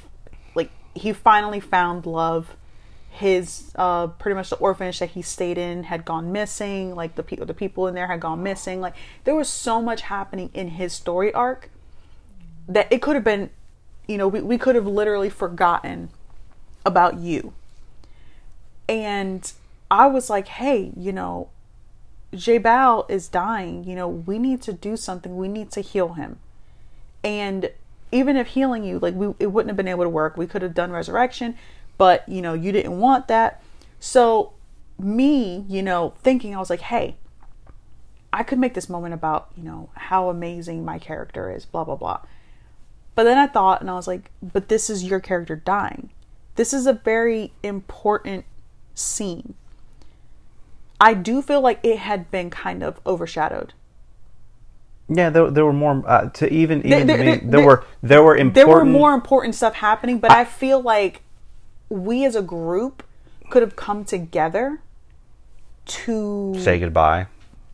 he 0.99 1.13
finally 1.13 1.59
found 1.59 2.05
love 2.05 2.55
his 3.09 3.71
uh 3.75 4.07
pretty 4.07 4.35
much 4.35 4.49
the 4.49 4.55
orphanage 4.57 4.99
that 4.99 5.09
he 5.09 5.21
stayed 5.21 5.57
in 5.57 5.83
had 5.83 6.05
gone 6.05 6.31
missing 6.31 6.95
like 6.95 7.15
the 7.15 7.23
people 7.23 7.45
the 7.45 7.53
people 7.53 7.87
in 7.87 7.95
there 7.95 8.07
had 8.07 8.19
gone 8.19 8.41
missing 8.43 8.79
like 8.79 8.93
there 9.23 9.35
was 9.35 9.49
so 9.49 9.81
much 9.81 10.01
happening 10.01 10.49
in 10.53 10.69
his 10.69 10.93
story 10.93 11.33
arc 11.33 11.69
that 12.67 12.91
it 12.91 13.01
could 13.01 13.15
have 13.15 13.23
been 13.23 13.49
you 14.07 14.17
know 14.17 14.27
we, 14.27 14.41
we 14.41 14.57
could 14.57 14.75
have 14.75 14.85
literally 14.85 15.29
forgotten 15.29 16.09
about 16.85 17.17
you 17.17 17.51
and 18.87 19.53
i 19.89 20.05
was 20.05 20.29
like 20.29 20.47
hey 20.47 20.91
you 20.95 21.11
know 21.11 21.49
Jabal 22.33 23.05
is 23.09 23.27
dying. 23.27 23.83
You 23.83 23.95
know, 23.95 24.07
we 24.07 24.39
need 24.39 24.61
to 24.63 24.73
do 24.73 24.95
something. 24.97 25.35
We 25.35 25.47
need 25.47 25.71
to 25.71 25.81
heal 25.81 26.13
him. 26.13 26.39
And 27.23 27.71
even 28.11 28.35
if 28.37 28.47
healing 28.47 28.83
you, 28.83 28.99
like 28.99 29.15
we, 29.15 29.33
it 29.39 29.47
wouldn't 29.47 29.69
have 29.69 29.77
been 29.77 29.87
able 29.87 30.03
to 30.03 30.09
work. 30.09 30.37
We 30.37 30.47
could 30.47 30.61
have 30.61 30.73
done 30.73 30.91
resurrection, 30.91 31.55
but 31.97 32.27
you 32.27 32.41
know, 32.41 32.53
you 32.53 32.71
didn't 32.71 32.99
want 32.99 33.27
that. 33.27 33.61
So 33.99 34.53
me, 34.97 35.65
you 35.67 35.81
know, 35.81 36.13
thinking 36.21 36.55
I 36.55 36.59
was 36.59 36.69
like, 36.69 36.81
hey, 36.81 37.15
I 38.31 38.43
could 38.43 38.59
make 38.59 38.73
this 38.73 38.89
moment 38.89 39.13
about, 39.13 39.49
you 39.57 39.63
know, 39.63 39.89
how 39.95 40.29
amazing 40.29 40.85
my 40.85 40.99
character 40.99 41.51
is, 41.51 41.65
blah, 41.65 41.83
blah, 41.83 41.95
blah. 41.95 42.21
But 43.15 43.23
then 43.23 43.37
I 43.37 43.47
thought, 43.47 43.81
and 43.81 43.89
I 43.89 43.95
was 43.95 44.07
like, 44.07 44.31
but 44.41 44.69
this 44.69 44.89
is 44.89 45.03
your 45.03 45.19
character 45.19 45.55
dying. 45.55 46.09
This 46.55 46.73
is 46.73 46.85
a 46.85 46.93
very 46.93 47.53
important 47.63 48.45
scene. 48.93 49.55
I 51.01 51.13
do 51.13 51.41
feel 51.41 51.61
like 51.61 51.79
it 51.83 51.99
had 51.99 52.29
been 52.29 52.49
kind 52.49 52.83
of 52.83 52.99
overshadowed. 53.05 53.73
Yeah, 55.09 55.29
there, 55.31 55.49
there 55.49 55.65
were 55.65 55.73
more 55.73 56.03
uh, 56.05 56.29
to 56.29 56.51
even 56.53 56.85
even 56.85 56.89
there- 56.89 56.99
to 56.99 57.05
me, 57.05 57.25
there- 57.25 57.37
there, 57.37 57.49
there- 57.51 57.65
were 57.65 57.83
there 58.01 58.23
were 58.23 58.37
important 58.37 58.55
There 58.55 58.67
were 58.67 58.85
more 58.85 59.13
important 59.13 59.55
stuff 59.55 59.75
happening, 59.75 60.19
but 60.19 60.29
I, 60.31 60.45
feel 60.45 60.81
like 60.81 61.21
we 61.89 62.25
as 62.25 62.35
a 62.35 62.41
group 62.43 63.03
could 63.49 63.63
have 63.63 63.75
come 63.75 64.05
together 64.05 64.79
to 65.85 66.53
say 66.59 66.79
goodbye. 66.79 67.27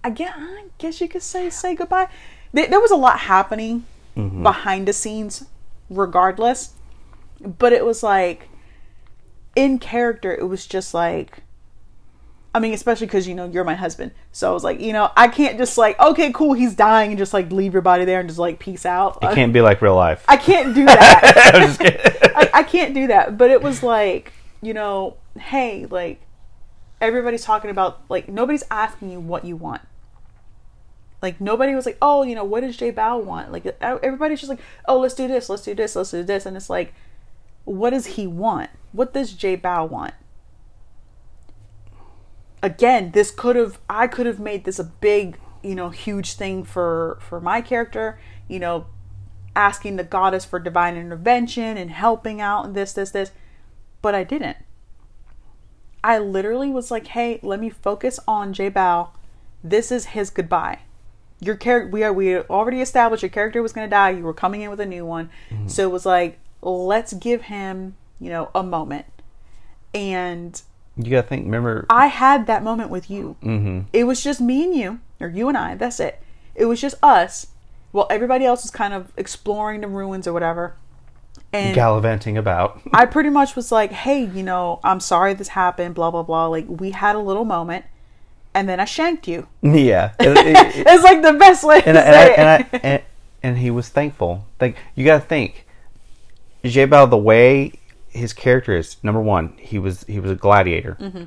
I 0.04 0.10
guess, 0.12 0.34
I 0.38 0.66
guess 0.78 1.02
you 1.02 1.08
could 1.10 1.24
say 1.24 1.50
say 1.50 1.76
goodbye. 1.76 2.08
There, 2.54 2.68
there 2.68 2.80
was 2.80 2.92
a 2.92 2.96
lot 2.96 3.20
happening 3.20 3.86
behind 4.16 4.88
the 4.88 4.94
scenes, 4.94 5.44
regardless. 5.90 6.74
But 7.42 7.74
it 7.74 7.86
was 7.86 8.02
like, 8.02 8.48
in 9.58 9.78
character, 9.78 10.34
it 10.34 10.48
was 10.48 10.66
just 10.66 10.94
like, 10.94 11.40
I 12.56 12.60
mean, 12.60 12.74
especially 12.74 13.08
because 13.08 13.28
you 13.28 13.36
know 13.36 13.48
you're 13.48 13.66
my 13.66 13.76
husband, 13.76 14.14
so 14.32 14.50
I 14.50 14.54
was 14.54 14.64
like, 14.64 14.80
you 14.80 14.94
know, 14.94 15.12
I 15.18 15.28
can't 15.28 15.58
just 15.58 15.78
like, 15.78 16.00
okay, 16.00 16.32
cool, 16.32 16.54
he's 16.54 16.74
dying, 16.74 17.12
and 17.12 17.18
just 17.18 17.34
like 17.34 17.52
leave 17.52 17.74
your 17.74 17.82
body 17.82 18.06
there 18.06 18.22
and 18.22 18.30
just 18.30 18.40
like 18.40 18.60
peace 18.60 18.86
out. 18.86 19.18
It 19.22 19.26
uh, 19.26 19.36
can't 19.36 19.52
be 19.52 19.60
like 19.60 19.82
real 19.82 19.94
life. 19.94 20.24
I 20.26 20.38
can't 20.38 20.74
do 20.74 20.86
that. 20.86 21.52
I'm 21.54 21.62
just 21.68 21.82
kidding. 21.82 22.00
I, 22.34 22.50
I 22.54 22.64
can't 22.64 22.94
do 22.94 23.08
that. 23.08 23.38
But 23.38 23.52
it 23.52 23.62
was 23.62 23.84
like, 23.84 24.32
you 24.62 24.74
know, 24.74 25.18
hey, 25.38 25.86
like 25.88 26.22
everybody's 27.02 27.44
talking 27.44 27.72
about 27.72 28.02
like 28.08 28.30
nobody's 28.30 28.64
asking 28.72 29.12
you 29.12 29.20
what 29.20 29.44
you 29.44 29.58
want. 29.58 29.82
Like 31.22 31.42
nobody 31.42 31.76
was 31.76 31.86
like, 31.86 31.98
oh, 32.02 32.24
you 32.24 32.36
know, 32.36 32.46
what 32.46 32.62
does 32.62 32.78
J 32.78 32.90
Bow 32.92 33.18
want? 33.18 33.52
Like 33.52 33.66
everybody's 33.82 34.40
just 34.40 34.50
like, 34.50 34.62
oh, 34.88 35.00
let's 35.00 35.14
do 35.14 35.28
this, 35.28 35.50
let's 35.50 35.64
do 35.64 35.76
this, 35.76 35.94
let's 35.94 36.12
do 36.12 36.24
this, 36.24 36.46
and 36.46 36.56
it's 36.56 36.70
like, 36.70 36.94
what 37.66 37.90
does 37.90 38.06
he 38.06 38.28
want? 38.28 38.70
What 38.94 39.14
does 39.14 39.34
J 39.34 39.58
Bow 39.58 39.84
want? 39.84 40.14
Again, 42.66 43.12
this 43.12 43.30
could 43.30 43.56
have 43.56 43.80
I 43.88 44.08
could 44.08 44.26
have 44.26 44.40
made 44.40 44.64
this 44.64 44.80
a 44.80 44.84
big, 44.84 45.38
you 45.62 45.76
know, 45.76 45.90
huge 45.90 46.34
thing 46.34 46.64
for 46.64 47.20
for 47.22 47.40
my 47.40 47.62
character, 47.62 48.20
you 48.48 48.58
know, 48.58 48.88
asking 49.56 49.98
the 49.98 50.04
goddess 50.04 50.46
for 50.46 50.58
divine 50.60 50.98
intervention 50.98 51.78
and 51.78 51.92
helping 51.92 52.42
out 52.42 52.66
and 52.66 52.74
this, 52.74 52.94
this, 52.94 53.12
this. 53.12 53.32
But 54.02 54.16
I 54.16 54.24
didn't. 54.24 54.58
I 56.04 56.18
literally 56.18 56.72
was 56.72 56.90
like, 56.90 57.08
hey, 57.08 57.40
let 57.44 57.60
me 57.60 57.70
focus 57.70 58.20
on 58.28 58.52
J 58.52 58.72
Bao. 58.72 59.10
This 59.64 59.92
is 59.92 60.08
his 60.08 60.32
goodbye. 60.32 60.80
Your 61.40 61.56
character, 61.56 61.92
we 61.92 62.04
are, 62.04 62.14
we 62.14 62.38
already 62.38 62.82
established 62.82 63.22
your 63.22 63.30
character 63.30 63.62
was 63.62 63.74
going 63.74 63.86
to 63.86 63.90
die. 63.90 64.10
You 64.12 64.24
were 64.24 64.34
coming 64.34 64.62
in 64.62 64.72
with 64.72 64.80
a 64.80 64.86
new 64.86 65.06
one. 65.06 65.30
Mm-hmm. 65.52 65.68
So 65.68 65.84
it 65.84 65.92
was 65.92 66.06
like, 66.06 66.40
let's 66.62 67.14
give 67.14 67.44
him, 67.44 67.96
you 68.20 68.30
know, 68.32 68.50
a 68.56 68.64
moment. 68.64 69.06
And 69.94 70.60
You 70.98 71.12
gotta 71.12 71.28
think. 71.28 71.46
Remember, 71.46 71.86
I 71.90 72.08
had 72.08 72.48
that 72.48 72.64
moment 72.64 72.90
with 72.90 73.10
you. 73.10 73.36
Mm-hmm. 73.44 73.82
It 73.94 74.06
was 74.06 74.24
just 74.24 74.40
me 74.40 74.64
and 74.64 74.74
you, 74.76 75.00
or 75.20 75.28
you 75.28 75.50
and 75.50 75.58
I. 75.58 75.76
That's 75.76 76.00
it. 76.00 76.22
It 76.56 76.66
was 76.66 76.80
just 76.80 76.96
us. 77.04 77.48
Well, 77.92 78.08
everybody 78.10 78.46
else 78.46 78.64
was 78.64 78.72
kind 78.72 78.94
of 78.94 79.12
exploring 79.18 79.82
the 79.82 79.88
ruins 79.88 80.28
or 80.28 80.34
whatever. 80.34 80.76
And 81.54 81.76
gallivanting 81.76 82.38
about. 82.38 82.82
I 82.94 83.06
pretty 83.06 83.30
much 83.30 83.56
was 83.56 83.72
like, 83.72 83.92
hey, 83.92 84.24
you 84.26 84.44
know, 84.44 84.80
I'm 84.84 85.00
sorry 85.00 85.34
this 85.34 85.50
happened, 85.50 85.96
blah, 85.96 86.12
blah, 86.12 86.24
blah. 86.24 86.48
Like, 86.48 86.66
we 86.68 86.92
had 86.92 87.16
a 87.16 87.20
little 87.20 87.46
moment, 87.46 87.86
and 88.54 88.68
then 88.68 88.80
I 88.80 88.86
shanked 88.86 89.28
you. 89.28 89.48
yeah, 89.62 90.14
It- 90.20 90.28
it- 90.38 90.48
it- 90.76 90.88
It's 90.88 91.04
like 91.04 91.22
the 91.22 91.34
best 91.34 91.64
way 91.64 91.82
to 91.82 91.88
and, 91.90 91.98
I, 91.98 92.02
and, 92.02 92.12
I, 92.12 92.28
say 92.28 92.36
and, 92.36 92.50
it. 92.50 92.68
I, 92.74 92.78
and, 92.88 93.04
and 93.44 93.58
he 93.58 93.70
was 93.72 93.90
thankful. 93.90 94.46
Like 94.60 94.78
you 94.96 95.06
gotta 95.06 95.24
think, 95.24 95.66
J 96.64 96.88
Bao, 96.88 97.10
the 97.10 97.18
way 97.18 97.74
his 98.16 98.34
character 98.34 98.76
is. 98.76 98.98
Number 99.04 99.22
one, 99.22 99.54
he 99.58 99.78
was 99.80 100.04
he 100.08 100.20
was 100.20 100.32
a 100.32 100.36
gladiator. 100.36 100.98
Mm-hmm. 101.00 101.24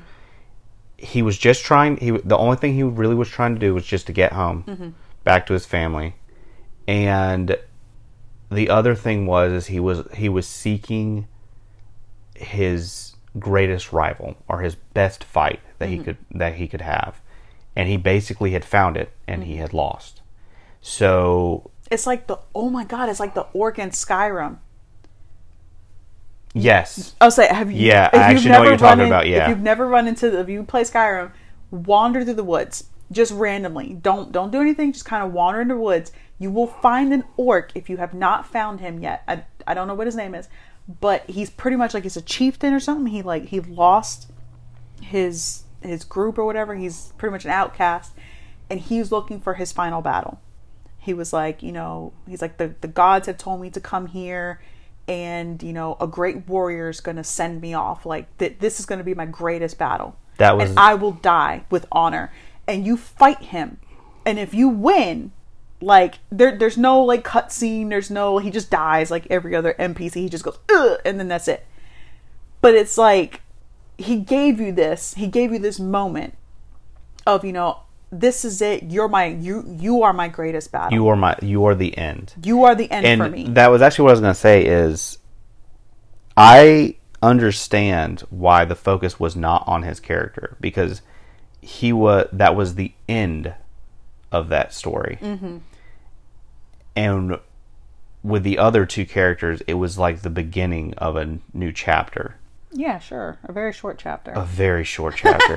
He 0.97 1.21
was 1.21 1.37
just 1.37 1.63
trying. 1.63 1.97
He 1.97 2.11
the 2.11 2.37
only 2.37 2.57
thing 2.57 2.73
he 2.73 2.83
really 2.83 3.15
was 3.15 3.29
trying 3.29 3.53
to 3.53 3.59
do 3.59 3.73
was 3.73 3.85
just 3.85 4.07
to 4.07 4.13
get 4.13 4.33
home, 4.33 4.63
Mm-hmm. 4.67 4.89
back 5.23 5.45
to 5.47 5.53
his 5.53 5.65
family, 5.65 6.15
and 6.87 7.57
the 8.51 8.69
other 8.69 8.95
thing 8.95 9.25
was 9.25 9.51
is 9.51 9.67
he 9.67 9.79
was 9.79 10.03
he 10.15 10.27
was 10.29 10.47
seeking 10.47 11.27
his 12.35 13.15
greatest 13.37 13.91
rival 13.93 14.35
or 14.47 14.61
his 14.61 14.75
best 14.75 15.23
fight 15.23 15.59
that 15.77 15.85
Mm-hmm. 15.89 15.97
he 15.97 16.03
could 16.03 16.17
that 16.31 16.55
he 16.55 16.67
could 16.67 16.81
have 16.81 17.21
and 17.75 17.87
he 17.87 17.95
basically 17.97 18.51
had 18.51 18.65
found 18.65 18.97
it 18.97 19.11
and 19.27 19.41
Mm-hmm. 19.43 19.51
he 19.51 19.57
had 19.57 19.73
lost 19.73 20.21
so 20.81 21.69
It's 21.91 22.07
like 22.07 22.27
the, 22.27 22.39
oh 22.55 22.69
my 22.69 22.83
God, 22.85 23.09
it's 23.09 23.19
like 23.19 23.33
the 23.35 23.47
orc 23.53 23.77
in 23.79 23.89
Skyrim. 23.89 24.57
Yes 26.53 27.15
I'll 27.21 27.31
say, 27.31 27.47
have 27.47 27.71
you? 27.71 27.87
Yeah, 27.87 28.09
I 28.11 28.17
actually 28.17 28.51
know 28.51 28.59
what 28.59 28.67
you're 28.69 28.77
talking 28.77 28.99
run 28.99 29.01
in- 29.01 29.07
about, 29.07 29.27
yeah. 29.27 29.43
if 29.43 29.49
you've 29.49 29.61
never 29.61 29.87
run 29.87 30.07
into, 30.07 30.29
the, 30.29 30.39
if 30.39 30.49
you 30.49 30.63
play 30.63 30.81
Skyrim, 30.81 31.31
wander 31.71 32.23
through 32.23 32.33
the 32.33 32.43
woods 32.43 32.85
just 33.11 33.31
randomly. 33.31 33.93
Don't 33.93 34.31
don't 34.31 34.51
do 34.51 34.61
anything. 34.61 34.93
Just 34.93 35.05
kind 35.05 35.23
of 35.23 35.33
wander 35.33 35.61
in 35.61 35.67
the 35.67 35.77
woods. 35.77 36.11
You 36.37 36.51
will 36.51 36.67
find 36.67 37.11
an 37.11 37.23
orc 37.37 37.71
if 37.75 37.89
you 37.89 37.97
have 37.97 38.13
not 38.13 38.45
found 38.45 38.79
him 38.79 38.99
yet. 38.99 39.23
I 39.27 39.43
I 39.65 39.73
don't 39.73 39.87
know 39.87 39.95
what 39.95 40.07
his 40.07 40.15
name 40.15 40.35
is, 40.35 40.47
but 40.99 41.29
he's 41.29 41.49
pretty 41.49 41.77
much 41.77 41.93
like 41.93 42.03
he's 42.03 42.17
a 42.17 42.21
chieftain 42.21 42.73
or 42.73 42.79
something. 42.79 43.11
He 43.11 43.21
like 43.21 43.45
he 43.45 43.59
lost 43.59 44.31
his 45.01 45.63
his 45.81 46.03
group 46.03 46.37
or 46.37 46.45
whatever. 46.45 46.75
He's 46.75 47.13
pretty 47.17 47.31
much 47.31 47.45
an 47.45 47.51
outcast, 47.51 48.13
and 48.69 48.79
he's 48.79 49.11
looking 49.11 49.39
for 49.39 49.55
his 49.55 49.71
final 49.71 50.01
battle. 50.01 50.39
He 50.99 51.13
was 51.13 51.33
like, 51.33 51.63
you 51.63 51.71
know, 51.71 52.13
he's 52.27 52.41
like 52.41 52.57
the 52.57 52.75
the 52.81 52.87
gods 52.87 53.27
have 53.27 53.37
told 53.37 53.61
me 53.61 53.69
to 53.71 53.79
come 53.81 54.07
here, 54.07 54.61
and 55.09 55.61
you 55.63 55.73
know, 55.73 55.97
a 55.99 56.07
great 56.07 56.47
warrior 56.47 56.87
is 56.89 57.01
going 57.01 57.17
to 57.17 57.23
send 57.23 57.59
me 57.59 57.73
off. 57.73 58.05
Like 58.05 58.37
that 58.37 58.59
this 58.59 58.79
is 58.79 58.85
going 58.85 58.99
to 58.99 59.03
be 59.03 59.15
my 59.15 59.25
greatest 59.25 59.77
battle. 59.77 60.15
That 60.37 60.55
was- 60.55 60.69
and 60.69 60.79
I 60.79 60.93
will 60.93 61.11
die 61.11 61.65
with 61.69 61.85
honor. 61.91 62.31
And 62.67 62.85
you 62.85 62.95
fight 62.95 63.41
him, 63.41 63.79
and 64.25 64.37
if 64.37 64.53
you 64.53 64.69
win, 64.69 65.31
like 65.81 66.19
there 66.31 66.55
there's 66.55 66.77
no 66.77 67.01
like 67.03 67.23
cutscene. 67.23 67.89
There's 67.89 68.11
no 68.11 68.37
he 68.37 68.51
just 68.51 68.69
dies 68.69 69.09
like 69.09 69.25
every 69.31 69.55
other 69.55 69.73
NPC. 69.79 70.13
He 70.15 70.29
just 70.29 70.43
goes 70.43 70.59
Ugh, 70.71 70.99
and 71.03 71.19
then 71.19 71.27
that's 71.27 71.47
it. 71.47 71.65
But 72.61 72.75
it's 72.75 72.95
like 72.97 73.41
he 73.97 74.17
gave 74.17 74.59
you 74.61 74.71
this. 74.71 75.15
He 75.15 75.25
gave 75.25 75.51
you 75.51 75.57
this 75.59 75.79
moment 75.79 76.35
of 77.25 77.43
you 77.43 77.51
know 77.53 77.79
this 78.11 78.43
is 78.45 78.61
it. 78.61 78.83
You're 78.83 79.07
my 79.07 79.25
you 79.25 79.63
you 79.67 80.03
are 80.03 80.13
my 80.13 80.27
greatest 80.27 80.71
battle. 80.71 80.93
you 80.93 81.07
are 81.07 81.15
my 81.15 81.35
you 81.41 81.65
are 81.65 81.75
the 81.75 81.97
end 81.97 82.33
You 82.43 82.63
are 82.63 82.73
the 82.75 82.89
end 82.91 83.05
and 83.05 83.21
for 83.21 83.29
me. 83.29 83.43
that 83.49 83.69
was 83.69 83.81
actually 83.81 84.03
what 84.03 84.09
i 84.09 84.13
was 84.13 84.19
going 84.21 84.33
to 84.33 84.39
say 84.39 84.65
is 84.65 85.17
i 86.35 86.95
understand 87.21 88.21
why 88.29 88.65
the 88.65 88.75
focus 88.75 89.19
was 89.19 89.35
not 89.35 89.63
on 89.67 89.83
his 89.83 89.99
character 89.99 90.55
because 90.61 91.01
he 91.61 91.91
was 91.93 92.27
that 92.31 92.55
was 92.55 92.75
the 92.75 92.93
end 93.07 93.53
of 94.31 94.49
that 94.49 94.73
story 94.73 95.17
Mm-hmm. 95.21 95.57
and 96.95 97.39
with 98.23 98.43
the 98.43 98.57
other 98.57 98.85
two 98.85 99.05
characters 99.05 99.61
it 99.67 99.73
was 99.75 99.97
like 99.97 100.21
the 100.21 100.29
beginning 100.29 100.93
of 100.95 101.15
a 101.15 101.39
new 101.53 101.71
chapter 101.71 102.35
yeah, 102.71 102.99
sure. 102.99 103.39
A 103.45 103.51
very 103.51 103.73
short 103.73 103.97
chapter. 103.97 104.31
a 104.31 104.45
very 104.45 104.83
short 104.83 105.15
chapter 105.17 105.55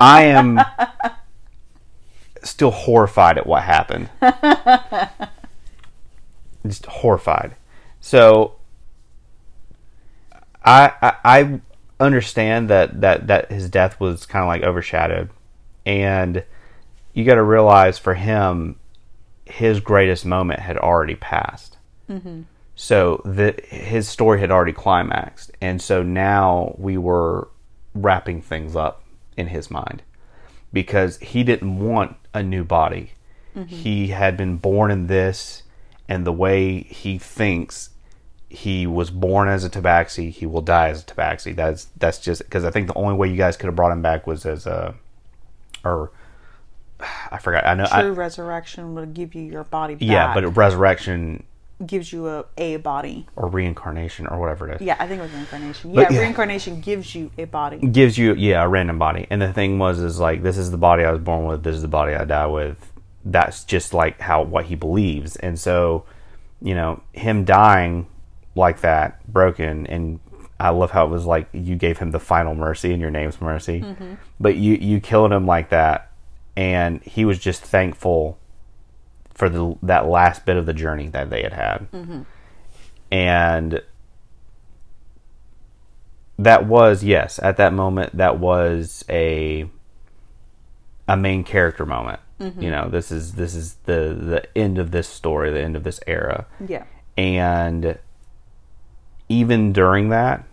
i 0.00 0.22
am 0.22 0.60
still 2.48 2.70
horrified 2.70 3.38
at 3.38 3.46
what 3.46 3.62
happened. 3.62 4.08
Just 6.66 6.86
horrified. 6.86 7.56
So 8.00 8.56
I, 10.64 10.92
I 11.02 11.14
I 11.24 11.60
understand 12.00 12.68
that 12.70 13.00
that 13.00 13.26
that 13.28 13.50
his 13.50 13.70
death 13.70 14.00
was 14.00 14.26
kind 14.26 14.42
of 14.42 14.48
like 14.48 14.62
overshadowed, 14.62 15.30
and 15.84 16.44
you 17.12 17.24
got 17.24 17.36
to 17.36 17.42
realize 17.42 17.98
for 17.98 18.14
him, 18.14 18.76
his 19.44 19.80
greatest 19.80 20.24
moment 20.24 20.60
had 20.60 20.76
already 20.76 21.14
passed. 21.14 21.78
Mm-hmm. 22.08 22.42
So 22.74 23.22
the 23.24 23.58
his 23.68 24.08
story 24.08 24.40
had 24.40 24.50
already 24.50 24.72
climaxed, 24.72 25.52
and 25.60 25.80
so 25.80 26.02
now 26.02 26.74
we 26.78 26.98
were 26.98 27.48
wrapping 27.94 28.42
things 28.42 28.76
up 28.76 29.02
in 29.36 29.46
his 29.46 29.70
mind 29.70 30.02
because 30.76 31.16
he 31.20 31.42
didn't 31.42 31.78
want 31.78 32.18
a 32.34 32.42
new 32.42 32.62
body. 32.62 33.12
Mm-hmm. 33.56 33.74
He 33.74 34.08
had 34.08 34.36
been 34.36 34.58
born 34.58 34.90
in 34.90 35.06
this, 35.06 35.62
and 36.06 36.26
the 36.26 36.32
way 36.34 36.80
he 36.80 37.16
thinks 37.16 37.88
he 38.50 38.86
was 38.86 39.10
born 39.10 39.48
as 39.48 39.64
a 39.64 39.70
tabaxi 39.70 40.30
he 40.30 40.44
will 40.44 40.60
die 40.60 40.88
as 40.90 41.02
a 41.02 41.04
tabaxi 41.04 41.54
that's 41.56 41.88
that's 41.96 42.18
just 42.18 42.42
because 42.44 42.64
i 42.64 42.70
think 42.70 42.86
the 42.86 42.94
only 42.94 43.14
way 43.14 43.28
you 43.28 43.36
guys 43.36 43.56
could 43.56 43.66
have 43.66 43.74
brought 43.74 43.90
him 43.90 44.00
back 44.00 44.24
was 44.24 44.46
as 44.46 44.66
a 44.66 44.94
or 45.82 46.12
i 47.32 47.38
forgot 47.38 47.66
i 47.66 47.74
know 47.74 47.86
True 47.86 47.98
I, 47.98 48.04
resurrection 48.04 48.94
will 48.94 49.06
give 49.06 49.34
you 49.34 49.42
your 49.42 49.64
body 49.64 49.94
back. 49.94 50.02
yeah 50.08 50.32
but 50.32 50.56
resurrection 50.56 51.42
gives 51.84 52.12
you 52.12 52.28
a, 52.28 52.44
a 52.56 52.76
body. 52.78 53.26
or 53.36 53.48
reincarnation 53.48 54.26
or 54.26 54.38
whatever 54.40 54.70
it 54.70 54.76
is 54.76 54.86
Yeah, 54.86 54.96
I 54.98 55.06
think 55.06 55.18
it 55.18 55.22
was 55.22 55.32
reincarnation. 55.32 55.92
Yeah, 55.92 56.06
yeah. 56.10 56.20
reincarnation 56.20 56.80
gives 56.80 57.14
you 57.14 57.30
a 57.36 57.44
body. 57.44 57.78
gives 57.78 58.16
you 58.16 58.34
yeah 58.34 58.62
a 58.62 58.68
random 58.68 58.98
body 58.98 59.26
and 59.30 59.42
the 59.42 59.52
thing 59.52 59.78
was 59.78 59.98
is 59.98 60.18
like 60.18 60.42
this 60.42 60.56
is 60.56 60.70
the 60.70 60.78
body 60.78 61.04
i 61.04 61.10
was 61.10 61.20
born 61.20 61.44
with 61.46 61.62
this 61.62 61.76
is 61.76 61.82
the 61.82 61.88
body 61.88 62.14
i 62.14 62.24
die 62.24 62.46
with 62.46 62.92
that's 63.24 63.64
just 63.64 63.92
like 63.92 64.20
how 64.20 64.42
what 64.42 64.66
he 64.66 64.74
believes 64.74 65.36
and 65.36 65.58
so 65.58 66.04
you 66.62 66.74
know 66.74 67.02
him 67.12 67.44
dying 67.44 68.06
like 68.54 68.80
that 68.80 69.26
broken 69.30 69.86
and 69.88 70.18
i 70.58 70.70
love 70.70 70.90
how 70.90 71.04
it 71.04 71.10
was 71.10 71.26
like 71.26 71.48
you 71.52 71.74
gave 71.76 71.98
him 71.98 72.10
the 72.12 72.20
final 72.20 72.54
mercy 72.54 72.92
and 72.92 73.00
your 73.00 73.10
name's 73.10 73.40
mercy 73.40 73.80
mm-hmm. 73.80 74.14
but 74.40 74.56
you 74.56 74.74
you 74.74 75.00
killed 75.00 75.32
him 75.32 75.46
like 75.46 75.68
that 75.70 76.10
and 76.56 77.02
he 77.02 77.24
was 77.24 77.38
just 77.38 77.62
thankful 77.62 78.38
for 79.36 79.48
the 79.48 79.76
that 79.82 80.06
last 80.06 80.44
bit 80.44 80.56
of 80.56 80.66
the 80.66 80.72
journey 80.72 81.08
that 81.08 81.30
they 81.30 81.42
had 81.42 81.52
had. 81.52 81.90
Mm-hmm. 81.92 82.22
And 83.12 83.82
that 86.38 86.66
was 86.66 87.04
yes 87.04 87.38
at 87.42 87.56
that 87.56 87.72
moment 87.72 88.16
that 88.16 88.38
was 88.38 89.04
a 89.08 89.68
a 91.08 91.16
main 91.16 91.44
character 91.44 91.86
moment. 91.86 92.20
Mm-hmm. 92.40 92.62
You 92.62 92.70
know 92.70 92.88
this 92.88 93.12
is 93.12 93.34
this 93.34 93.54
is 93.54 93.74
the 93.84 94.16
the 94.18 94.58
end 94.58 94.78
of 94.78 94.90
this 94.90 95.08
story 95.08 95.52
the 95.52 95.60
end 95.60 95.76
of 95.76 95.84
this 95.84 96.00
era. 96.06 96.46
Yeah. 96.66 96.84
and 97.16 97.98
even 99.28 99.72
during 99.72 100.08
that 100.10 100.44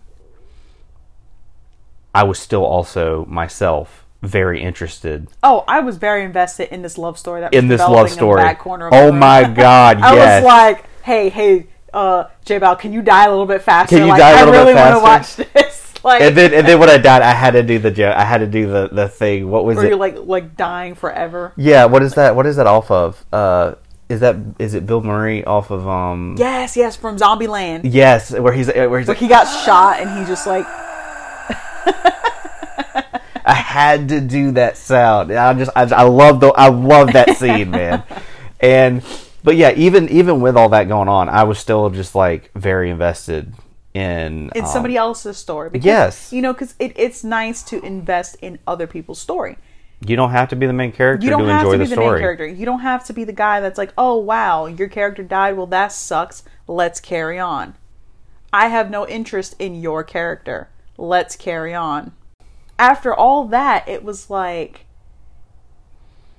i 2.14 2.22
was 2.24 2.38
still 2.38 2.64
also 2.64 3.24
myself 3.26 4.03
very 4.24 4.62
interested 4.62 5.28
Oh, 5.42 5.64
I 5.68 5.80
was 5.80 5.96
very 5.98 6.24
invested 6.24 6.72
in 6.72 6.82
this 6.82 6.96
love 6.98 7.18
story 7.18 7.40
that 7.42 7.52
was 7.52 7.58
in 7.58 7.68
this 7.68 7.80
love 7.80 8.10
story 8.10 8.40
In 8.40 8.46
the 8.46 8.50
back 8.52 8.58
corner 8.60 8.86
of 8.88 8.92
oh 8.94 9.06
room. 9.06 9.18
my 9.18 9.44
god 9.44 9.98
I 10.02 10.14
yes 10.14 10.42
was 10.42 10.46
like, 10.52 10.84
hey, 11.02 11.28
hey, 11.28 11.66
uh, 11.92 12.24
J 12.44 12.58
Bal, 12.58 12.76
can 12.76 12.92
you 12.92 13.02
die 13.02 13.26
a 13.26 13.30
little 13.30 13.46
bit 13.46 13.62
faster? 13.62 13.96
Can 13.96 14.04
you 14.06 14.10
like, 14.10 14.18
die 14.18 14.40
a 14.40 14.44
little 14.46 14.54
I 14.54 14.64
bit 14.64 14.70
really 14.72 14.74
faster? 14.74 15.42
watch 15.44 15.48
this. 15.54 15.94
like 16.02 16.22
and 16.22 16.36
then 16.36 16.52
and 16.52 16.66
then 16.66 16.78
when 16.80 16.88
I 16.90 16.98
died, 16.98 17.22
I 17.22 17.30
had 17.32 17.52
to 17.52 17.62
do 17.62 17.78
the 17.78 17.90
joke. 17.90 18.14
I 18.16 18.24
had 18.24 18.38
to 18.38 18.46
do 18.46 18.66
the 18.68 18.88
the 18.90 19.08
thing. 19.08 19.48
What 19.48 19.64
was 19.64 19.76
where 19.76 19.86
it? 19.86 19.90
you're 19.90 19.98
like 19.98 20.16
like 20.18 20.56
dying 20.56 20.94
forever. 20.96 21.52
yeah. 21.56 21.84
What 21.84 22.02
is 22.02 22.14
that? 22.14 22.34
What 22.36 22.46
is 22.46 22.56
that 22.56 22.66
off 22.66 22.90
of? 22.90 23.24
Uh, 23.32 23.74
is 24.08 24.20
that 24.20 24.36
is 24.58 24.74
it 24.74 24.84
Bill 24.86 25.00
Murray 25.02 25.44
off 25.44 25.70
of 25.70 25.86
um? 25.88 26.34
Yes, 26.38 26.76
yes, 26.76 26.94
from 26.96 27.16
Zombieland. 27.16 27.82
Yes, 27.84 28.32
where 28.32 28.52
he's 28.52 28.66
where 28.66 28.98
he's 28.98 29.08
Like 29.08 29.16
like, 29.16 29.22
he 29.22 29.28
got 29.28 29.44
shot 29.64 30.00
and 30.00 30.18
he 30.18 30.24
just 30.26 30.46
like 30.46 30.66
I 33.44 33.54
had 33.54 34.08
to 34.08 34.20
do 34.20 34.52
that 34.52 34.76
sound. 34.76 35.32
I 35.32 35.52
just 35.54 35.70
I, 35.76 35.82
I 35.82 36.02
love 36.02 36.40
the 36.40 36.48
I 36.48 36.68
love 36.68 37.12
that 37.12 37.36
scene, 37.36 37.70
man. 37.70 38.02
And 38.60 39.02
but 39.42 39.56
yeah, 39.56 39.72
even 39.72 40.08
even 40.08 40.40
with 40.40 40.56
all 40.56 40.70
that 40.70 40.88
going 40.88 41.08
on, 41.08 41.28
I 41.28 41.44
was 41.44 41.58
still 41.58 41.90
just 41.90 42.14
like 42.14 42.50
very 42.54 42.90
invested 42.90 43.52
in 43.92 44.50
in 44.54 44.62
um, 44.64 44.66
somebody 44.66 44.96
else's 44.96 45.36
story. 45.36 45.70
Because, 45.70 45.84
Yes. 45.84 46.32
you 46.32 46.42
know, 46.42 46.52
because 46.52 46.74
it, 46.78 46.92
it's 46.96 47.22
nice 47.22 47.62
to 47.64 47.84
invest 47.84 48.36
in 48.40 48.58
other 48.66 48.86
people's 48.86 49.20
story. 49.20 49.56
You 50.06 50.16
don't 50.16 50.30
have 50.32 50.48
to 50.50 50.56
be 50.56 50.66
the 50.66 50.72
main 50.72 50.92
character 50.92 51.24
You 51.24 51.30
don't 51.30 51.44
to 51.46 51.52
have 51.52 51.64
to 51.64 51.78
be 51.78 51.84
the 51.84 51.94
the, 51.94 51.96
main 51.96 52.18
character. 52.18 52.46
You 52.46 52.66
don't 52.66 52.80
have 52.80 53.04
to 53.06 53.12
be 53.12 53.24
the 53.24 53.32
guy 53.32 53.60
that's 53.60 53.78
like, 53.78 53.92
oh 53.96 54.16
wow, 54.16 54.66
your 54.66 54.88
character 54.88 55.22
died. 55.22 55.56
Well, 55.56 55.66
that 55.68 55.92
sucks. 55.92 56.42
Let's 56.66 57.00
carry 57.00 57.38
on. 57.38 57.74
I 58.52 58.68
have 58.68 58.90
no 58.90 59.06
interest 59.06 59.56
in 59.58 59.74
your 59.74 60.04
character. 60.04 60.68
Let's 60.96 61.36
carry 61.36 61.74
on. 61.74 62.12
After 62.78 63.14
all 63.14 63.46
that, 63.48 63.88
it 63.88 64.02
was 64.02 64.30
like 64.30 64.86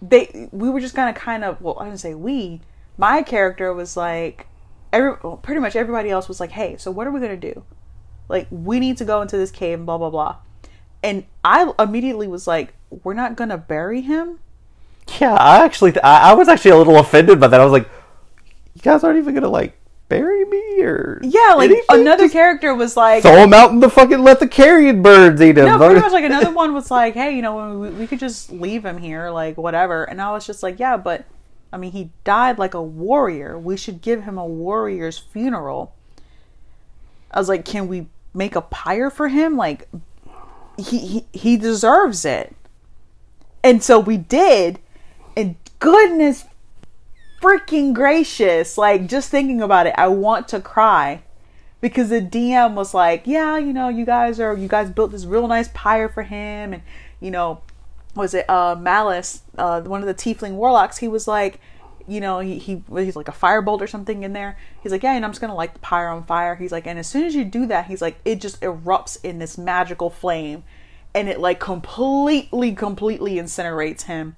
they 0.02 0.50
we 0.52 0.70
were 0.70 0.80
just 0.80 0.96
gonna 0.96 1.14
kind 1.14 1.44
of 1.44 1.62
well, 1.62 1.78
I 1.80 1.86
didn't 1.86 2.00
say 2.00 2.14
we. 2.14 2.62
My 2.98 3.24
character 3.24 3.74
was 3.74 3.98
like 3.98 4.48
every 4.92 5.14
well, 5.24 5.38
pretty 5.38 5.62
much 5.62 5.76
everybody 5.76 6.10
else 6.10 6.28
was 6.28 6.40
like, 6.40 6.52
hey, 6.52 6.78
so 6.78 6.92
what 6.92 7.08
are 7.08 7.12
we 7.12 7.20
gonna 7.20 7.38
do? 7.38 7.64
Like 8.30 8.48
we 8.50 8.80
need 8.80 8.98
to 8.98 9.06
go 9.06 9.22
into 9.22 9.38
this 9.38 9.52
cave 9.52 9.80
and 9.80 9.86
blah 9.86 9.98
blah 9.98 10.10
blah. 10.10 10.38
And 11.04 11.26
I 11.44 11.72
immediately 11.78 12.28
was 12.28 12.48
like, 12.48 12.74
we're 13.04 13.14
not 13.14 13.36
gonna 13.36 13.58
bury 13.58 14.02
him. 14.02 14.40
Yeah, 15.20 15.36
I 15.36 15.64
actually 15.64 16.00
I, 16.02 16.32
I 16.32 16.34
was 16.34 16.48
actually 16.48 16.72
a 16.72 16.78
little 16.78 16.98
offended 16.98 17.40
by 17.40 17.48
that. 17.48 17.60
I 17.60 17.64
was 17.64 17.74
like, 17.74 17.90
you 18.74 18.82
guys 18.82 19.04
aren't 19.04 19.18
even 19.18 19.34
gonna 19.34 19.50
like 19.50 19.78
bury 20.10 20.46
me 20.46 20.82
or 20.82 21.20
Yeah, 21.24 21.54
like 21.56 21.72
anything? 21.72 22.02
another 22.02 22.24
Just 22.24 22.34
character 22.34 22.74
was 22.76 22.96
like, 22.96 23.24
throw 23.24 23.36
him 23.44 23.54
out 23.54 23.72
in 23.72 23.80
the 23.80 23.90
fucking 23.90 24.22
let 24.24 24.40
the 24.40 24.48
carrion 24.48 25.02
birds 25.02 25.42
eat 25.42 25.58
him. 25.58 25.66
no, 25.66 25.78
pretty 25.78 26.00
much 26.02 26.12
like 26.12 26.26
another 26.32 26.52
one 26.52 26.74
was 26.74 26.92
like, 26.92 27.14
hey, 27.14 27.36
you 27.36 27.42
know, 27.42 27.78
we, 27.80 27.90
we 27.90 28.08
could 28.08 28.20
just 28.20 28.52
leave 28.52 28.86
him 28.86 28.98
here, 28.98 29.30
like 29.30 29.58
whatever. 29.58 30.04
And 30.04 30.22
I 30.22 30.32
was 30.32 30.46
just 30.46 30.62
like, 30.64 30.80
yeah, 30.80 30.98
but 30.98 31.26
I 31.74 31.78
mean, 31.78 31.92
he 31.92 32.12
died 32.24 32.60
like 32.60 32.74
a 32.74 32.82
warrior. 32.82 33.58
We 33.58 33.78
should 33.78 34.02
give 34.02 34.24
him 34.24 34.38
a 34.38 34.46
warrior's 34.46 35.18
funeral. 35.18 35.94
I 37.32 37.40
was 37.40 37.50
like, 37.50 37.66
can 37.66 37.88
we 37.88 38.08
make 38.34 38.56
a 38.56 38.62
pyre 38.62 39.10
for 39.10 39.28
him? 39.28 39.58
Like, 39.58 39.88
he 40.78 41.00
he, 41.00 41.26
he 41.34 41.58
deserves 41.58 42.26
it. 42.26 42.56
And 43.64 43.82
so 43.84 44.00
we 44.00 44.18
did. 44.18 44.80
And 45.36 45.56
goodness 45.80 46.46
freaking 47.46 47.94
gracious, 47.94 48.78
like 48.78 49.08
just 49.08 49.30
thinking 49.30 49.62
about 49.62 49.88
it, 49.88 49.94
I 49.98 50.08
want 50.08 50.48
to 50.50 50.60
cry 50.60 51.22
because 51.80 52.10
the 52.10 52.22
DM 52.22 52.74
was 52.74 52.94
like, 52.94 53.24
"Yeah, 53.26 53.58
you 53.58 53.72
know, 53.72 53.90
you 53.90 54.06
guys 54.06 54.40
are 54.40 54.58
you 54.58 54.68
guys 54.68 54.90
built 54.90 55.12
this 55.12 55.26
real 55.26 55.48
nice 55.48 55.70
pyre 55.74 56.10
for 56.10 56.24
him, 56.24 56.74
and 56.74 56.82
you 57.20 57.30
know, 57.32 57.62
was 58.16 58.34
it 58.34 58.50
uh 58.50 58.76
Malice, 58.76 59.44
uh 59.58 59.82
one 59.82 60.02
of 60.02 60.08
the 60.08 60.16
Tiefling 60.16 60.54
warlocks? 60.54 60.98
He 60.98 61.08
was 61.08 61.28
like, 61.28 61.60
you 62.08 62.20
know, 62.20 62.40
he 62.40 62.58
he 62.58 62.84
he's 62.96 63.16
like 63.16 63.28
a 63.28 63.32
firebolt 63.34 63.82
or 63.82 63.88
something 63.88 64.24
in 64.24 64.34
there. 64.34 64.58
He's 64.82 64.92
like, 64.92 65.04
yeah, 65.04 65.14
and 65.14 65.24
I'm 65.24 65.32
just 65.32 65.42
gonna 65.42 65.56
light 65.56 65.74
the 65.74 65.80
pyre 65.80 66.10
on 66.10 66.24
fire. 66.24 66.56
He's 66.56 66.72
like, 66.72 66.88
and 66.88 66.98
as 66.98 67.08
soon 67.08 67.26
as 67.26 67.36
you 67.36 67.46
do 67.46 67.68
that, 67.68 67.86
he's 67.86 68.02
like, 68.02 68.18
it 68.26 68.42
just 68.42 68.60
erupts 68.62 69.24
in 69.24 69.38
this 69.38 69.58
magical 69.58 70.10
flame, 70.10 70.64
and 71.14 71.30
it 71.30 71.40
like 71.40 71.60
completely, 71.60 72.74
completely 72.74 73.36
incinerates 73.36 74.04
him, 74.04 74.36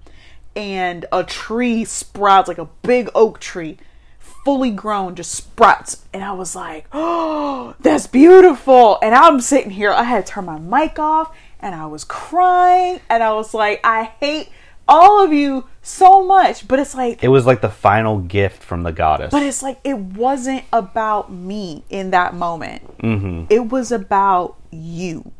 and 0.58 1.06
a 1.12 1.24
tree 1.24 1.86
sprouts 1.86 2.48
like 2.48 2.58
a 2.58 2.68
big 2.82 3.10
oak 3.14 3.40
tree 3.40 3.78
fully 4.20 4.72
grown 4.72 5.14
just 5.16 5.32
sprouts. 5.32 6.04
And 6.14 6.24
i 6.24 6.32
was 6.32 6.56
like 6.56 6.88
oh 6.92 7.76
that's 7.80 8.08
beautiful. 8.08 8.98
And 9.04 9.14
i'm 9.14 9.40
sitting 9.40 9.70
here 9.70 9.92
i 9.92 10.04
had 10.04 10.26
to 10.26 10.32
turn 10.34 10.46
my 10.46 10.58
mic 10.58 10.98
off 10.98 11.36
and 11.60 11.76
i 11.76 11.86
was 11.86 12.04
crying 12.04 13.00
and 13.10 13.22
i 13.24 13.34
was 13.34 13.54
like 13.54 13.80
i 13.84 14.06
hate 14.20 14.50
all 14.88 15.24
of 15.24 15.34
you 15.34 15.66
so 15.82 16.24
much. 16.26 16.68
But 16.68 16.80
it's 16.80 16.96
like 16.96 17.24
it 17.24 17.28
was 17.28 17.46
like 17.46 17.62
the 17.62 17.70
final 17.70 18.20
gift 18.20 18.64
from 18.64 18.84
the 18.84 18.92
goddess. 18.92 19.32
but 19.32 19.44
it's 19.44 19.62
like 19.62 19.80
it 19.84 19.98
wasn't 19.98 20.64
about 20.74 21.32
me 21.32 21.84
in 21.90 22.12
that 22.12 22.34
moment. 22.34 22.98
Mm-hmm. 23.00 23.46
it 23.50 23.70
was 23.70 23.92
about 23.92 24.56
you. 24.72 25.32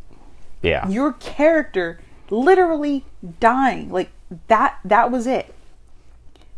Yeah, 0.62 0.88
your 0.90 1.14
character 1.14 2.00
literally 2.30 3.06
dying. 3.40 3.90
Like 3.90 4.10
that 4.48 4.80
that 4.84 5.12
was 5.12 5.28
it. 5.28 5.54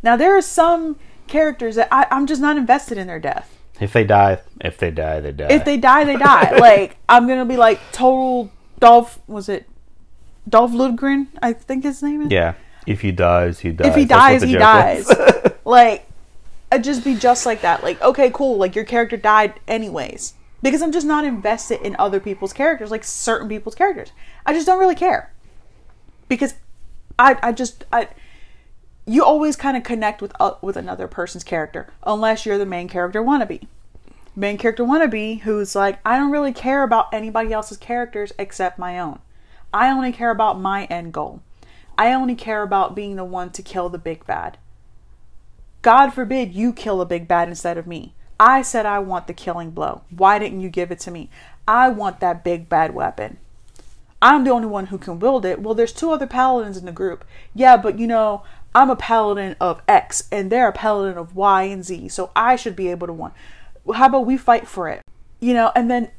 Now 0.01 0.15
there 0.15 0.35
are 0.37 0.41
some 0.41 0.97
characters 1.27 1.75
that 1.75 1.87
I, 1.91 2.07
i'm 2.11 2.25
just 2.25 2.41
not 2.41 2.57
invested 2.57 2.97
in 2.97 3.07
their 3.07 3.19
death. 3.19 3.55
If 3.79 3.93
they 3.93 4.03
die, 4.03 4.39
if 4.59 4.77
they 4.77 4.91
die, 4.91 5.21
they 5.21 5.31
die. 5.31 5.47
if 5.49 5.63
they 5.63 5.77
die 5.77 6.03
they 6.03 6.17
die. 6.17 6.57
Like 6.59 6.97
i'm 7.07 7.27
gonna 7.27 7.45
be 7.45 7.57
like 7.57 7.79
total 7.91 8.51
dolph 8.79 9.19
was 9.27 9.47
it 9.47 9.69
dolph 10.47 10.71
lundgren 10.71 11.27
i 11.41 11.53
think 11.53 11.83
his 11.83 12.01
name 12.01 12.21
is? 12.23 12.31
Yeah, 12.31 12.55
if 12.85 13.01
he 13.01 13.11
dies, 13.11 13.59
he 13.59 13.71
dies. 13.71 13.87
if 13.87 13.95
he 13.95 14.05
dies. 14.05 14.43
He 14.43 14.53
dies. 14.53 15.09
Like 15.65 16.07
i'd 16.71 16.83
just 16.83 17.03
be 17.03 17.15
just 17.15 17.45
like 17.45 17.61
that. 17.61 17.83
Like 17.83 18.01
okay 18.01 18.31
cool. 18.33 18.57
Like 18.57 18.75
your 18.75 18.85
character 18.85 19.17
died 19.17 19.59
anyways. 19.67 20.33
Because 20.63 20.81
i'm 20.81 20.91
just 20.91 21.05
not 21.05 21.23
invested 21.25 21.79
in 21.85 21.95
other 21.99 22.19
people's 22.19 22.53
characters 22.53 22.89
like 22.89 23.03
certain 23.03 23.47
people's 23.47 23.75
characters. 23.75 24.11
I 24.47 24.53
just 24.53 24.65
don't 24.65 24.79
really 24.79 24.95
care. 24.95 25.31
Because 26.27 26.55
i 27.19 27.37
i 27.43 27.51
just 27.51 27.83
i 27.93 28.07
you 29.05 29.23
always 29.23 29.55
kind 29.55 29.75
of 29.75 29.83
connect 29.83 30.21
with 30.21 30.31
uh, 30.39 30.53
with 30.61 30.77
another 30.77 31.07
person's 31.07 31.43
character 31.43 31.91
unless 32.03 32.45
you're 32.45 32.59
the 32.59 32.65
main 32.65 32.87
character 32.87 33.23
wannabe. 33.23 33.67
Main 34.35 34.57
character 34.57 34.83
wannabe 34.83 35.41
who's 35.41 35.75
like 35.75 35.99
i 36.05 36.17
don't 36.17 36.31
really 36.31 36.53
care 36.53 36.83
about 36.83 37.13
anybody 37.13 37.51
else's 37.51 37.77
characters 37.77 38.31
except 38.39 38.79
my 38.79 38.99
own. 38.99 39.19
I 39.73 39.91
only 39.91 40.11
care 40.11 40.31
about 40.31 40.59
my 40.59 40.85
end 40.85 41.13
goal. 41.13 41.41
I 41.97 42.13
only 42.13 42.35
care 42.35 42.63
about 42.63 42.95
being 42.95 43.17
the 43.17 43.25
one 43.25 43.51
to 43.51 43.61
kill 43.61 43.89
the 43.89 43.97
big 43.97 44.25
bad. 44.25 44.57
God 45.81 46.11
forbid 46.11 46.53
you 46.53 46.71
kill 46.71 47.01
a 47.01 47.05
big 47.05 47.27
bad 47.27 47.49
instead 47.49 47.77
of 47.77 47.87
me. 47.87 48.13
I 48.39 48.61
said 48.61 48.85
i 48.85 48.99
want 48.99 49.27
the 49.27 49.33
killing 49.33 49.71
blow. 49.71 50.03
Why 50.09 50.39
didn't 50.39 50.61
you 50.61 50.69
give 50.69 50.91
it 50.91 50.99
to 51.01 51.11
me? 51.11 51.29
I 51.67 51.89
want 51.89 52.19
that 52.19 52.43
big 52.43 52.69
bad 52.69 52.93
weapon 52.93 53.37
I'm 54.21 54.43
the 54.43 54.51
only 54.51 54.67
one 54.67 54.87
who 54.87 54.97
can 54.97 55.19
wield 55.19 55.45
it. 55.45 55.61
Well, 55.61 55.73
there's 55.73 55.93
two 55.93 56.11
other 56.11 56.27
paladins 56.27 56.77
in 56.77 56.85
the 56.85 56.91
group. 56.91 57.23
Yeah, 57.53 57.77
but 57.77 57.97
you 57.97 58.07
know, 58.07 58.43
I'm 58.75 58.89
a 58.89 58.95
paladin 58.95 59.55
of 59.59 59.81
X 59.87 60.27
and 60.31 60.51
they're 60.51 60.67
a 60.67 60.73
paladin 60.73 61.17
of 61.17 61.35
Y 61.35 61.63
and 61.63 61.83
Z, 61.83 62.09
so 62.09 62.31
I 62.35 62.55
should 62.55 62.75
be 62.75 62.89
able 62.89 63.07
to 63.07 63.13
win. 63.13 63.31
How 63.93 64.07
about 64.07 64.25
we 64.25 64.37
fight 64.37 64.67
for 64.67 64.89
it? 64.89 65.01
You 65.39 65.53
know, 65.53 65.71
and 65.75 65.89
then 65.89 66.11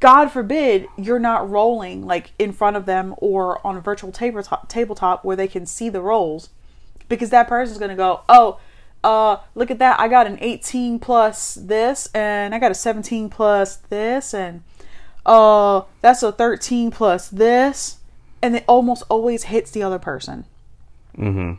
God 0.00 0.28
forbid 0.28 0.86
you're 0.96 1.18
not 1.18 1.48
rolling 1.48 2.06
like 2.06 2.32
in 2.38 2.52
front 2.52 2.76
of 2.76 2.86
them 2.86 3.14
or 3.18 3.64
on 3.66 3.76
a 3.76 3.80
virtual 3.80 4.10
tabletop, 4.10 4.68
tabletop 4.68 5.24
where 5.24 5.36
they 5.36 5.48
can 5.48 5.66
see 5.66 5.88
the 5.88 6.00
rolls 6.00 6.50
because 7.08 7.30
that 7.30 7.48
person's 7.48 7.78
going 7.78 7.90
to 7.90 7.96
go, 7.96 8.22
"Oh, 8.28 8.58
uh, 9.04 9.36
look 9.54 9.70
at 9.70 9.78
that. 9.78 10.00
I 10.00 10.08
got 10.08 10.26
an 10.26 10.38
18 10.40 10.98
plus 10.98 11.54
this 11.54 12.08
and 12.14 12.54
I 12.54 12.58
got 12.58 12.70
a 12.70 12.74
17 12.74 13.28
plus 13.28 13.76
this 13.76 14.32
and 14.32 14.62
uh 15.26 15.82
that's 16.02 16.22
a 16.22 16.30
13 16.32 16.90
plus 16.90 17.28
this 17.28 17.98
and 18.42 18.56
it 18.56 18.64
almost 18.66 19.02
always 19.08 19.44
hits 19.44 19.70
the 19.70 19.82
other 19.82 19.98
person. 19.98 20.44
Mhm. 21.16 21.58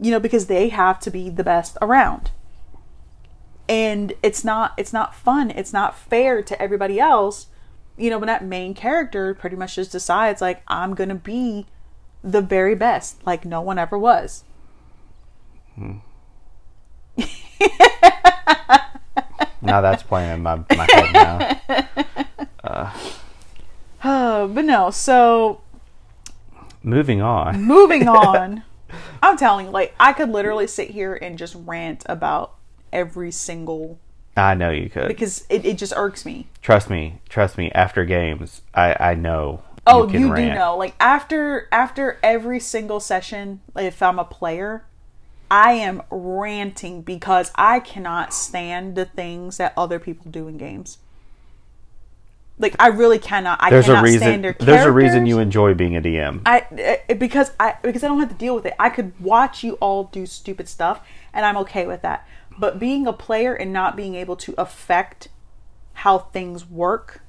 you 0.00 0.10
know 0.10 0.20
because 0.20 0.46
they 0.46 0.68
have 0.68 1.00
to 1.00 1.10
be 1.10 1.28
the 1.30 1.44
best 1.44 1.76
around. 1.82 2.30
And 3.68 4.12
it's 4.22 4.44
not 4.44 4.72
it's 4.76 4.92
not 4.92 5.14
fun 5.14 5.50
it's 5.50 5.72
not 5.72 5.96
fair 5.96 6.42
to 6.42 6.60
everybody 6.62 7.00
else. 7.00 7.46
You 7.96 8.10
know 8.10 8.18
when 8.18 8.26
that 8.28 8.44
main 8.44 8.74
character 8.74 9.34
pretty 9.34 9.56
much 9.56 9.74
just 9.76 9.92
decides 9.92 10.40
like 10.40 10.62
i'm 10.68 10.94
gonna 10.94 11.14
be 11.14 11.66
the 12.22 12.40
very 12.40 12.74
best 12.74 13.24
like 13.26 13.44
no 13.44 13.60
one 13.60 13.78
ever 13.78 13.98
was. 13.98 14.44
Now 19.64 19.80
that's 19.80 20.02
playing 20.02 20.30
in 20.34 20.42
my, 20.42 20.56
my 20.76 20.88
head 20.92 21.12
now. 21.12 22.24
uh, 22.72 24.46
but 24.48 24.64
no 24.64 24.90
so 24.90 25.60
Moving 26.82 27.22
on. 27.22 27.62
moving 27.62 28.08
on 28.26 28.64
i'm 29.22 29.36
telling 29.36 29.66
you 29.66 29.72
like 29.72 29.94
i 30.00 30.12
could 30.12 30.28
literally 30.30 30.66
sit 30.66 30.90
here 30.90 31.14
and 31.14 31.38
just 31.38 31.54
rant 31.64 32.02
about 32.06 32.54
every 32.92 33.30
single 33.30 33.98
I 34.36 34.54
know 34.54 34.70
you 34.70 34.88
could. 34.88 35.08
because 35.08 35.44
it, 35.50 35.64
it 35.66 35.76
just 35.78 35.92
irks 35.94 36.24
me 36.24 36.48
trust 36.62 36.88
me, 36.88 37.20
trust 37.28 37.58
me. 37.58 37.70
After 37.72 38.04
games, 38.06 38.62
I 38.74 38.96
I 38.98 39.14
know. 39.14 39.62
oh 39.86 40.06
can 40.06 40.20
you, 40.22 40.34
do 40.34 40.46
know 40.54 40.74
like 40.76 40.94
after 40.98 41.68
after 41.70 42.18
every 42.22 42.58
single 42.60 42.98
session 43.00 43.60
if 43.76 44.00
i'm 44.02 44.18
a 44.18 44.24
player 44.24 44.84
i 45.50 45.72
am 45.72 46.00
ranting 46.10 47.02
because 47.02 47.50
i 47.56 47.78
cannot 47.80 48.32
stand 48.32 48.94
the 48.94 49.04
things 49.04 49.56
that 49.58 49.74
other 49.76 49.98
people 49.98 50.30
do 50.30 50.48
in 50.48 50.56
games 50.56 50.98
Like 52.58 52.76
I 52.78 52.88
really 52.88 53.18
cannot. 53.18 53.58
I 53.62 53.70
There's 53.70 53.86
a 53.86 53.88
cannot 53.88 54.04
reason. 54.04 54.20
stand 54.20 54.44
their 54.44 54.56
There's 54.58 54.84
a 54.84 54.92
reason 54.92 55.26
you 55.26 55.38
enjoy 55.38 55.74
being 55.74 55.96
a 55.96 56.00
DM. 56.00 56.42
I 56.46 57.00
because 57.14 57.50
I 57.58 57.76
because 57.82 58.04
I 58.04 58.08
don't 58.08 58.20
have 58.20 58.28
to 58.28 58.34
deal 58.34 58.54
with 58.54 58.66
it. 58.66 58.74
I 58.78 58.90
could 58.90 59.18
watch 59.20 59.64
you 59.64 59.74
all 59.74 60.04
do 60.04 60.26
stupid 60.26 60.68
stuff, 60.68 61.06
and 61.32 61.44
I'm 61.44 61.56
okay 61.58 61.86
with 61.86 62.02
that. 62.02 62.26
But 62.58 62.78
being 62.78 63.06
a 63.06 63.12
player 63.12 63.54
and 63.54 63.72
not 63.72 63.96
being 63.96 64.14
able 64.14 64.36
to 64.36 64.54
affect 64.58 65.28
how 65.94 66.18
things 66.18 66.68
work 66.68 67.22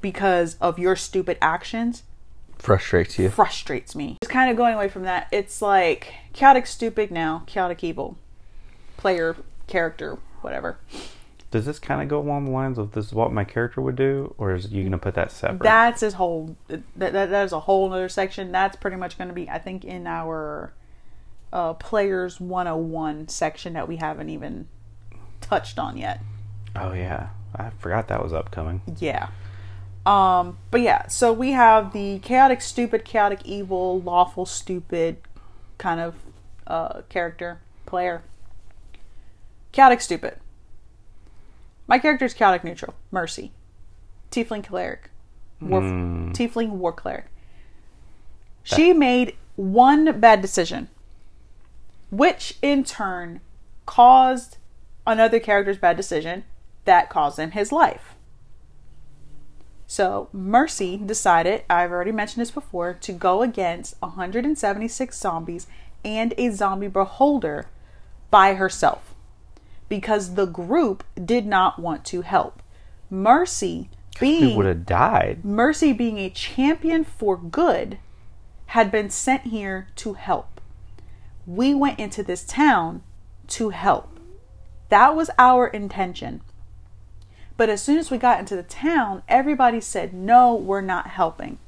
because 0.00 0.56
of 0.60 0.78
your 0.78 0.96
stupid 0.96 1.38
actions 1.40 2.02
Frustrates 2.58 3.18
you. 3.18 3.28
frustrates 3.28 3.94
me. 3.94 4.18
Just 4.22 4.30
kind 4.32 4.50
of 4.50 4.56
going 4.56 4.74
away 4.74 4.88
from 4.88 5.02
that. 5.02 5.28
It's 5.32 5.60
like 5.60 6.14
chaotic 6.32 6.66
stupid 6.66 7.10
now, 7.10 7.42
chaotic 7.46 7.82
evil, 7.82 8.16
player 8.96 9.36
character 9.66 10.18
whatever. 10.42 10.78
Does 11.52 11.66
this 11.66 11.78
kind 11.78 12.00
of 12.00 12.08
go 12.08 12.18
along 12.18 12.46
the 12.46 12.50
lines 12.50 12.78
of 12.78 12.92
this 12.92 13.06
is 13.06 13.12
what 13.12 13.30
my 13.30 13.44
character 13.44 13.82
would 13.82 13.94
do, 13.94 14.34
or 14.38 14.54
is 14.54 14.72
you 14.72 14.82
gonna 14.82 14.96
put 14.96 15.14
that 15.14 15.30
separate? 15.30 15.62
That's 15.62 16.00
his 16.00 16.14
whole. 16.14 16.56
That, 16.68 16.82
that, 16.96 17.12
that 17.12 17.44
is 17.44 17.52
a 17.52 17.60
whole 17.60 17.92
other 17.92 18.08
section. 18.08 18.50
That's 18.50 18.74
pretty 18.74 18.96
much 18.96 19.18
going 19.18 19.28
to 19.28 19.34
be, 19.34 19.48
I 19.50 19.58
think, 19.58 19.84
in 19.84 20.06
our 20.06 20.72
uh, 21.52 21.74
players 21.74 22.40
101 22.40 23.28
section 23.28 23.74
that 23.74 23.86
we 23.86 23.96
haven't 23.96 24.30
even 24.30 24.66
touched 25.42 25.78
on 25.78 25.98
yet. 25.98 26.20
oh 26.74 26.94
yeah, 26.94 27.28
I 27.54 27.68
forgot 27.78 28.08
that 28.08 28.22
was 28.22 28.32
upcoming. 28.32 28.80
Yeah. 28.98 29.28
Um, 30.06 30.58
but 30.70 30.80
yeah, 30.80 31.06
so 31.08 31.32
we 31.32 31.52
have 31.52 31.92
the 31.92 32.18
chaotic 32.20 32.60
stupid, 32.62 33.04
chaotic 33.04 33.40
evil, 33.44 34.00
lawful 34.00 34.46
stupid 34.46 35.18
kind 35.78 36.00
of 36.00 36.14
uh, 36.66 37.02
character 37.08 37.60
player. 37.86 38.22
Chaotic 39.70 40.00
stupid. 40.00 40.38
My 41.92 41.98
character 41.98 42.24
is 42.24 42.32
chaotic 42.32 42.64
neutral. 42.64 42.94
Mercy. 43.10 43.52
Tiefling 44.30 44.64
cleric. 44.64 45.10
War, 45.60 45.82
hmm. 45.82 46.30
Tiefling 46.32 46.70
war 46.70 46.90
cleric. 46.90 47.26
She 48.62 48.94
made 48.94 49.36
one 49.56 50.18
bad 50.18 50.40
decision, 50.40 50.88
which 52.10 52.56
in 52.62 52.82
turn 52.82 53.42
caused 53.84 54.56
another 55.06 55.38
character's 55.38 55.76
bad 55.76 55.98
decision 55.98 56.44
that 56.86 57.10
caused 57.10 57.38
him 57.38 57.50
his 57.50 57.72
life. 57.72 58.14
So 59.86 60.30
Mercy 60.32 60.96
decided, 60.96 61.62
I've 61.68 61.90
already 61.90 62.10
mentioned 62.10 62.40
this 62.40 62.50
before, 62.50 62.94
to 62.94 63.12
go 63.12 63.42
against 63.42 64.00
176 64.00 65.18
zombies 65.18 65.66
and 66.02 66.32
a 66.38 66.48
zombie 66.52 66.88
beholder 66.88 67.66
by 68.30 68.54
herself 68.54 69.11
because 69.92 70.36
the 70.36 70.46
group 70.46 71.04
did 71.22 71.44
not 71.44 71.78
want 71.78 72.02
to 72.02 72.22
help. 72.22 72.62
Mercy 73.10 73.90
We 74.22 74.40
being 74.40 74.56
would 74.56 74.64
have 74.64 74.86
died. 74.86 75.44
Mercy 75.44 75.92
being 75.92 76.16
a 76.16 76.30
champion 76.30 77.04
for 77.04 77.36
good 77.36 77.98
had 78.68 78.90
been 78.90 79.10
sent 79.10 79.42
here 79.42 79.88
to 79.96 80.14
help. 80.14 80.62
We 81.44 81.74
went 81.74 82.00
into 82.00 82.22
this 82.22 82.42
town 82.42 83.02
to 83.48 83.68
help. 83.68 84.18
That 84.88 85.14
was 85.14 85.28
our 85.36 85.66
intention. 85.66 86.40
But 87.58 87.68
as 87.68 87.82
soon 87.82 87.98
as 87.98 88.10
we 88.10 88.16
got 88.16 88.40
into 88.40 88.56
the 88.56 88.62
town, 88.62 89.22
everybody 89.28 89.82
said, 89.82 90.14
No, 90.14 90.54
we're 90.54 90.80
not 90.80 91.08
helping. 91.08 91.58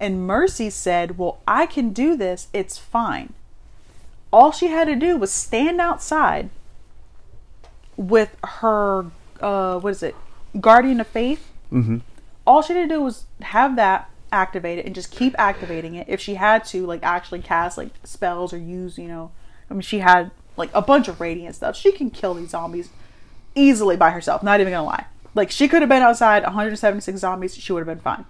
And 0.00 0.26
Mercy 0.26 0.70
said, 0.70 1.18
Well, 1.18 1.42
I 1.46 1.66
can 1.66 1.92
do 1.92 2.16
this. 2.16 2.48
It's 2.54 2.78
fine. 2.78 3.34
All 4.32 4.52
she 4.52 4.68
had 4.68 4.86
to 4.86 4.96
do 4.96 5.18
was 5.18 5.30
stand 5.30 5.82
outside 5.82 6.48
with 7.96 8.36
her, 8.44 9.06
uh, 9.40 9.78
what 9.78 9.90
is 9.90 10.02
it, 10.02 10.14
Guardian 10.60 11.00
of 11.00 11.06
Faith. 11.06 11.50
Mm-hmm. 11.72 11.98
All 12.46 12.62
she 12.62 12.72
had 12.74 12.88
to 12.88 12.94
do 12.94 13.02
was 13.02 13.26
have 13.40 13.76
that 13.76 14.10
activated 14.32 14.86
and 14.86 14.94
just 14.94 15.10
keep 15.10 15.34
activating 15.38 15.94
it. 15.94 16.08
If 16.08 16.20
she 16.20 16.34
had 16.34 16.64
to, 16.66 16.86
like, 16.86 17.02
actually 17.02 17.40
cast, 17.40 17.78
like, 17.78 17.90
spells 18.04 18.52
or 18.52 18.58
use, 18.58 18.98
you 18.98 19.08
know, 19.08 19.30
I 19.70 19.74
mean, 19.74 19.82
she 19.82 20.00
had, 20.00 20.30
like, 20.56 20.70
a 20.74 20.82
bunch 20.82 21.08
of 21.08 21.20
radiant 21.20 21.54
stuff. 21.54 21.76
She 21.76 21.92
can 21.92 22.10
kill 22.10 22.34
these 22.34 22.50
zombies 22.50 22.90
easily 23.54 23.96
by 23.96 24.10
herself. 24.10 24.42
Not 24.42 24.60
even 24.60 24.72
gonna 24.72 24.86
lie. 24.86 25.06
Like 25.34 25.50
she 25.50 25.68
could 25.68 25.82
have 25.82 25.88
been 25.88 26.02
outside 26.02 26.42
176 26.42 27.18
zombies. 27.20 27.56
She 27.56 27.72
would 27.72 27.80
have 27.80 27.86
been 27.86 28.02
fine. 28.02 28.24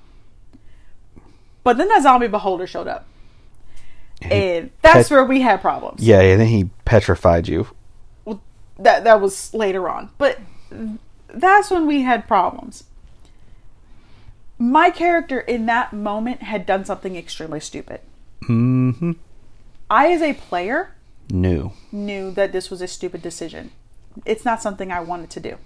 But 1.64 1.78
then 1.78 1.88
that 1.88 2.02
zombie 2.02 2.28
beholder 2.28 2.66
showed 2.66 2.88
up, 2.88 3.06
and 4.20 4.70
that's 4.82 5.08
pet- 5.08 5.10
where 5.14 5.24
we 5.24 5.40
had 5.40 5.60
problems. 5.60 6.02
Yeah, 6.02 6.20
and 6.20 6.40
then 6.40 6.48
he 6.48 6.70
petrified 6.84 7.46
you. 7.46 7.68
That 8.78 9.04
that 9.04 9.20
was 9.20 9.52
later 9.54 9.88
on, 9.88 10.10
but 10.18 10.40
that's 11.28 11.70
when 11.70 11.86
we 11.86 12.02
had 12.02 12.26
problems. 12.26 12.84
My 14.58 14.90
character 14.90 15.40
in 15.40 15.66
that 15.66 15.92
moment 15.92 16.42
had 16.42 16.66
done 16.66 16.84
something 16.84 17.16
extremely 17.16 17.60
stupid. 17.60 18.00
Mm-hmm. 18.44 19.12
I, 19.90 20.12
as 20.12 20.22
a 20.22 20.34
player, 20.34 20.94
knew 21.30 21.72
knew 21.90 22.30
that 22.32 22.52
this 22.52 22.70
was 22.70 22.80
a 22.80 22.88
stupid 22.88 23.22
decision. 23.22 23.72
It's 24.24 24.44
not 24.44 24.62
something 24.62 24.90
I 24.90 25.00
wanted 25.00 25.30
to 25.30 25.40
do. 25.40 25.56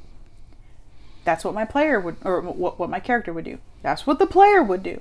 That's 1.24 1.44
what 1.44 1.54
my 1.54 1.64
player 1.64 1.98
would, 1.98 2.16
or 2.24 2.40
what, 2.40 2.78
what 2.78 2.90
my 2.90 3.00
character 3.00 3.32
would 3.32 3.44
do. 3.44 3.58
That's 3.82 4.06
what 4.06 4.18
the 4.18 4.26
player 4.26 4.62
would 4.62 4.82
do. 4.82 5.00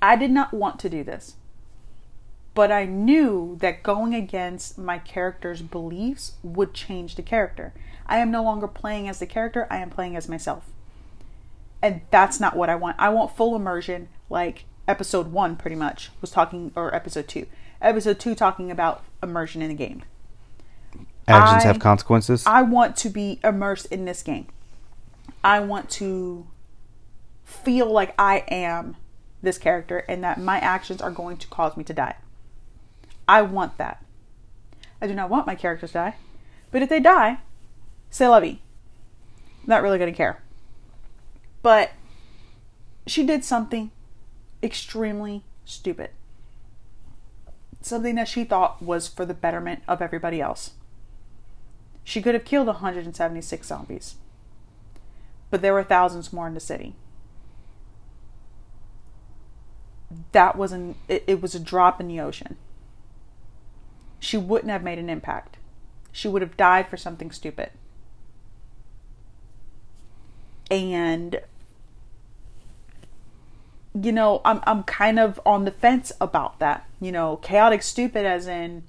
I 0.00 0.16
did 0.16 0.30
not 0.30 0.52
want 0.52 0.78
to 0.80 0.88
do 0.88 1.02
this. 1.02 1.36
But 2.54 2.70
I 2.70 2.84
knew 2.84 3.56
that 3.60 3.82
going 3.82 4.14
against 4.14 4.78
my 4.78 4.98
character's 4.98 5.60
beliefs 5.60 6.34
would 6.42 6.72
change 6.72 7.16
the 7.16 7.22
character. 7.22 7.74
I 8.06 8.18
am 8.18 8.30
no 8.30 8.44
longer 8.44 8.68
playing 8.68 9.08
as 9.08 9.18
the 9.18 9.26
character, 9.26 9.66
I 9.70 9.78
am 9.78 9.90
playing 9.90 10.14
as 10.14 10.28
myself. 10.28 10.64
And 11.82 12.02
that's 12.10 12.38
not 12.38 12.56
what 12.56 12.70
I 12.70 12.76
want. 12.76 12.96
I 12.98 13.08
want 13.08 13.36
full 13.36 13.56
immersion, 13.56 14.08
like 14.30 14.64
episode 14.86 15.32
one 15.32 15.56
pretty 15.56 15.76
much 15.76 16.10
was 16.20 16.30
talking, 16.30 16.70
or 16.76 16.94
episode 16.94 17.28
two. 17.28 17.46
Episode 17.82 18.20
two 18.20 18.34
talking 18.34 18.70
about 18.70 19.02
immersion 19.22 19.60
in 19.60 19.68
the 19.68 19.74
game. 19.74 20.02
Actions 21.26 21.64
I- 21.64 21.66
have 21.66 21.80
consequences. 21.80 22.44
I 22.46 22.62
want 22.62 22.96
to 22.98 23.08
be 23.08 23.40
immersed 23.42 23.86
in 23.86 24.04
this 24.04 24.22
game. 24.22 24.46
I 25.42 25.60
want 25.60 25.90
to 25.90 26.46
feel 27.44 27.90
like 27.90 28.14
I 28.18 28.44
am 28.48 28.96
this 29.42 29.58
character 29.58 29.98
and 30.08 30.24
that 30.24 30.40
my 30.40 30.58
actions 30.58 31.02
are 31.02 31.10
going 31.10 31.36
to 31.38 31.46
cause 31.48 31.76
me 31.76 31.84
to 31.84 31.92
die. 31.92 32.16
I 33.26 33.42
want 33.42 33.78
that. 33.78 34.04
I 35.00 35.06
do 35.06 35.14
not 35.14 35.30
want 35.30 35.46
my 35.46 35.54
characters 35.54 35.90
to 35.90 35.98
die. 35.98 36.16
But 36.70 36.82
if 36.82 36.88
they 36.88 37.00
die, 37.00 37.38
say 38.10 38.26
vie. 38.26 38.58
Not 39.66 39.82
really 39.82 39.98
going 39.98 40.12
to 40.12 40.16
care. 40.16 40.42
But 41.62 41.92
she 43.06 43.24
did 43.24 43.44
something 43.44 43.90
extremely 44.62 45.44
stupid. 45.64 46.10
Something 47.80 48.14
that 48.14 48.28
she 48.28 48.44
thought 48.44 48.82
was 48.82 49.08
for 49.08 49.26
the 49.26 49.34
betterment 49.34 49.82
of 49.86 50.00
everybody 50.00 50.40
else. 50.40 50.72
She 52.02 52.20
could 52.20 52.34
have 52.34 52.44
killed 52.44 52.66
176 52.66 53.66
zombies. 53.66 54.16
But 55.50 55.62
there 55.62 55.72
were 55.72 55.84
thousands 55.84 56.32
more 56.32 56.46
in 56.46 56.54
the 56.54 56.60
city. 56.60 56.94
That 60.32 60.56
wasn't 60.56 60.96
it, 61.08 61.24
it 61.26 61.42
was 61.42 61.54
a 61.54 61.60
drop 61.60 62.00
in 62.00 62.08
the 62.08 62.20
ocean. 62.20 62.56
She 64.24 64.38
wouldn't 64.38 64.70
have 64.70 64.82
made 64.82 64.98
an 64.98 65.10
impact. 65.10 65.58
She 66.10 66.28
would 66.28 66.40
have 66.40 66.56
died 66.56 66.88
for 66.88 66.96
something 66.96 67.30
stupid. 67.30 67.70
And 70.70 71.40
you 74.00 74.12
know, 74.12 74.40
I'm 74.44 74.60
I'm 74.66 74.82
kind 74.84 75.18
of 75.18 75.38
on 75.44 75.66
the 75.66 75.70
fence 75.70 76.10
about 76.22 76.58
that. 76.58 76.88
You 77.00 77.12
know, 77.12 77.36
chaotic 77.36 77.82
stupid 77.82 78.24
as 78.24 78.46
in 78.46 78.84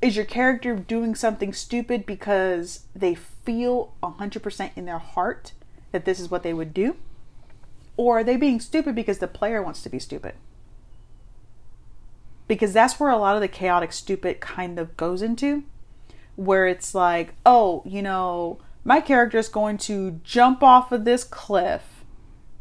is 0.00 0.16
your 0.16 0.24
character 0.24 0.76
doing 0.76 1.14
something 1.14 1.52
stupid 1.52 2.06
because 2.06 2.84
they 2.94 3.14
feel 3.14 3.92
100% 4.02 4.70
in 4.76 4.86
their 4.86 4.98
heart 4.98 5.52
that 5.92 6.04
this 6.04 6.20
is 6.20 6.30
what 6.30 6.42
they 6.42 6.54
would 6.54 6.72
do? 6.72 6.96
Or 7.96 8.20
are 8.20 8.24
they 8.24 8.36
being 8.36 8.60
stupid 8.60 8.94
because 8.94 9.18
the 9.18 9.26
player 9.26 9.60
wants 9.60 9.82
to 9.82 9.88
be 9.88 9.98
stupid? 9.98 10.34
Because 12.48 12.72
that's 12.72 12.98
where 12.98 13.10
a 13.10 13.16
lot 13.16 13.36
of 13.36 13.40
the 13.40 13.48
chaotic 13.48 13.92
stupid 13.92 14.40
kind 14.40 14.78
of 14.78 14.96
goes 14.96 15.22
into, 15.22 15.62
where 16.34 16.66
it's 16.66 16.94
like, 16.94 17.34
oh, 17.46 17.82
you 17.84 18.02
know, 18.02 18.58
my 18.84 19.00
character 19.00 19.38
is 19.38 19.48
going 19.48 19.78
to 19.78 20.20
jump 20.24 20.62
off 20.62 20.90
of 20.90 21.04
this 21.04 21.22
cliff. 21.22 22.04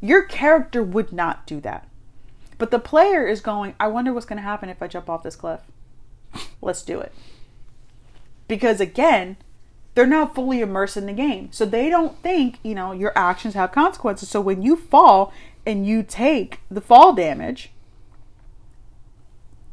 Your 0.01 0.23
character 0.23 0.83
would 0.83 1.11
not 1.11 1.47
do 1.47 1.59
that. 1.61 1.87
But 2.57 2.69
the 2.71 2.79
player 2.79 3.27
is 3.27 3.41
going, 3.41 3.75
I 3.79 3.87
wonder 3.87 4.13
what's 4.13 4.25
going 4.25 4.37
to 4.37 4.43
happen 4.43 4.69
if 4.69 4.81
I 4.81 4.87
jump 4.87 5.09
off 5.09 5.23
this 5.23 5.35
cliff 5.35 5.61
let's 6.61 6.83
do 6.83 6.99
it. 6.99 7.13
Because 8.47 8.79
again, 8.79 9.37
they're 9.95 10.05
not 10.05 10.35
fully 10.35 10.61
immersed 10.61 10.97
in 10.97 11.05
the 11.05 11.13
game. 11.13 11.49
So 11.51 11.65
they 11.65 11.89
don't 11.89 12.21
think, 12.21 12.59
you 12.63 12.75
know, 12.75 12.91
your 12.91 13.11
actions 13.15 13.55
have 13.55 13.71
consequences. 13.71 14.29
So 14.29 14.39
when 14.39 14.61
you 14.61 14.75
fall 14.75 15.33
and 15.65 15.85
you 15.85 16.03
take 16.03 16.59
the 16.69 16.81
fall 16.81 17.13
damage, 17.13 17.71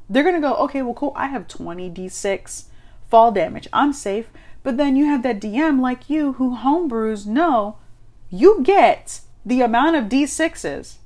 they're 0.09 0.23
going 0.23 0.35
to 0.35 0.41
go, 0.41 0.55
okay, 0.57 0.83
well, 0.83 0.95
cool. 0.95 1.13
I 1.17 1.27
have 1.29 1.49
20d6 1.49 2.65
fall 3.09 3.33
damage. 3.33 3.69
I'm 3.73 3.93
safe. 3.93 4.29
But 4.63 4.77
then 4.77 4.97
you 4.97 5.05
have 5.07 5.23
that 5.23 5.41
DM 5.41 5.81
like 5.81 6.09
you 6.09 6.35
who 6.35 6.57
homebrews 6.57 7.27
know 7.27 7.77
you 8.31 8.63
get 8.63 9.21
the 9.45 9.61
amount 9.61 9.95
of 9.97 10.05
d6s 10.07 10.97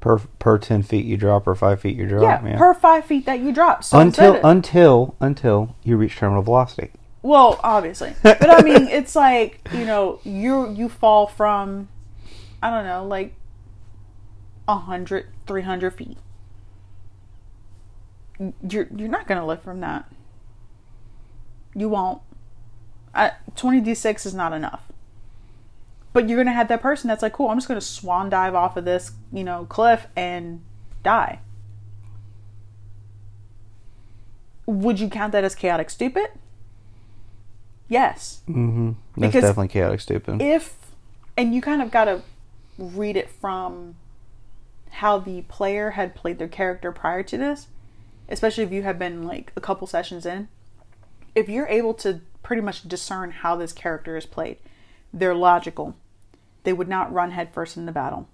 Per 0.00 0.18
per 0.18 0.58
ten 0.58 0.82
feet 0.82 1.04
you 1.04 1.16
drop 1.16 1.46
or 1.46 1.54
five 1.54 1.80
feet 1.80 1.96
you 1.96 2.06
drop. 2.06 2.22
yeah, 2.22 2.56
per 2.56 2.74
five 2.74 3.04
feet 3.04 3.26
that 3.26 3.40
you 3.40 3.52
drop. 3.52 3.82
So 3.82 3.98
until 3.98 4.40
until 4.44 5.14
until 5.20 5.74
you 5.82 5.96
reach 5.96 6.16
terminal 6.16 6.42
velocity. 6.42 6.90
Well, 7.22 7.58
obviously, 7.62 8.14
but 8.22 8.48
I 8.48 8.62
mean, 8.62 8.88
it's 8.88 9.16
like 9.16 9.60
you 9.72 9.84
know, 9.84 10.20
you 10.22 10.70
you 10.70 10.88
fall 10.88 11.26
from, 11.26 11.88
I 12.62 12.70
don't 12.70 12.84
know, 12.84 13.04
like 13.04 13.34
100, 14.66 15.26
300 15.46 15.90
feet. 15.94 16.18
You're 18.38 18.86
you're 18.94 19.08
not 19.08 19.26
gonna 19.26 19.46
live 19.46 19.62
from 19.62 19.80
that. 19.80 20.10
You 21.74 21.88
won't. 21.88 22.20
Twenty 23.54 23.80
d 23.80 23.94
six 23.94 24.26
is 24.26 24.34
not 24.34 24.52
enough. 24.52 24.82
But 26.12 26.28
you're 26.28 26.38
gonna 26.38 26.52
have 26.52 26.68
that 26.68 26.82
person 26.82 27.08
that's 27.08 27.22
like, 27.22 27.32
cool. 27.32 27.48
I'm 27.48 27.56
just 27.56 27.68
gonna 27.68 27.80
swan 27.80 28.28
dive 28.30 28.54
off 28.54 28.76
of 28.76 28.84
this, 28.84 29.12
you 29.32 29.44
know, 29.44 29.64
cliff 29.68 30.06
and 30.16 30.62
die. 31.02 31.40
Would 34.66 34.98
you 34.98 35.08
count 35.08 35.32
that 35.32 35.44
as 35.44 35.54
chaotic 35.54 35.90
stupid? 35.90 36.28
Yes. 37.88 38.40
Mm-hmm. 38.48 38.92
That's 39.16 39.32
Because- 39.32 39.42
definitely 39.42 39.68
chaotic 39.68 40.00
stupid. 40.00 40.42
if 40.42 40.74
and 41.36 41.54
you 41.54 41.60
kind 41.60 41.82
of 41.82 41.90
got 41.90 42.06
to 42.06 42.22
read 42.78 43.16
it 43.16 43.28
from 43.30 43.94
how 44.90 45.18
the 45.18 45.42
player 45.42 45.90
had 45.90 46.14
played 46.14 46.38
their 46.38 46.48
character 46.48 46.90
prior 46.90 47.22
to 47.22 47.36
this 47.36 47.68
especially 48.28 48.64
if 48.64 48.72
you 48.72 48.82
have 48.82 48.98
been 48.98 49.24
like 49.24 49.52
a 49.56 49.60
couple 49.60 49.86
sessions 49.86 50.26
in 50.26 50.48
if 51.34 51.48
you're 51.48 51.68
able 51.68 51.94
to 51.94 52.20
pretty 52.42 52.62
much 52.62 52.88
discern 52.88 53.30
how 53.30 53.56
this 53.56 53.72
character 53.72 54.16
is 54.16 54.26
played 54.26 54.58
they're 55.12 55.34
logical. 55.34 55.96
They 56.64 56.72
would 56.72 56.88
not 56.88 57.12
run 57.12 57.30
headfirst 57.30 57.76
in 57.76 57.86
the 57.86 57.92
battle. 57.92 58.28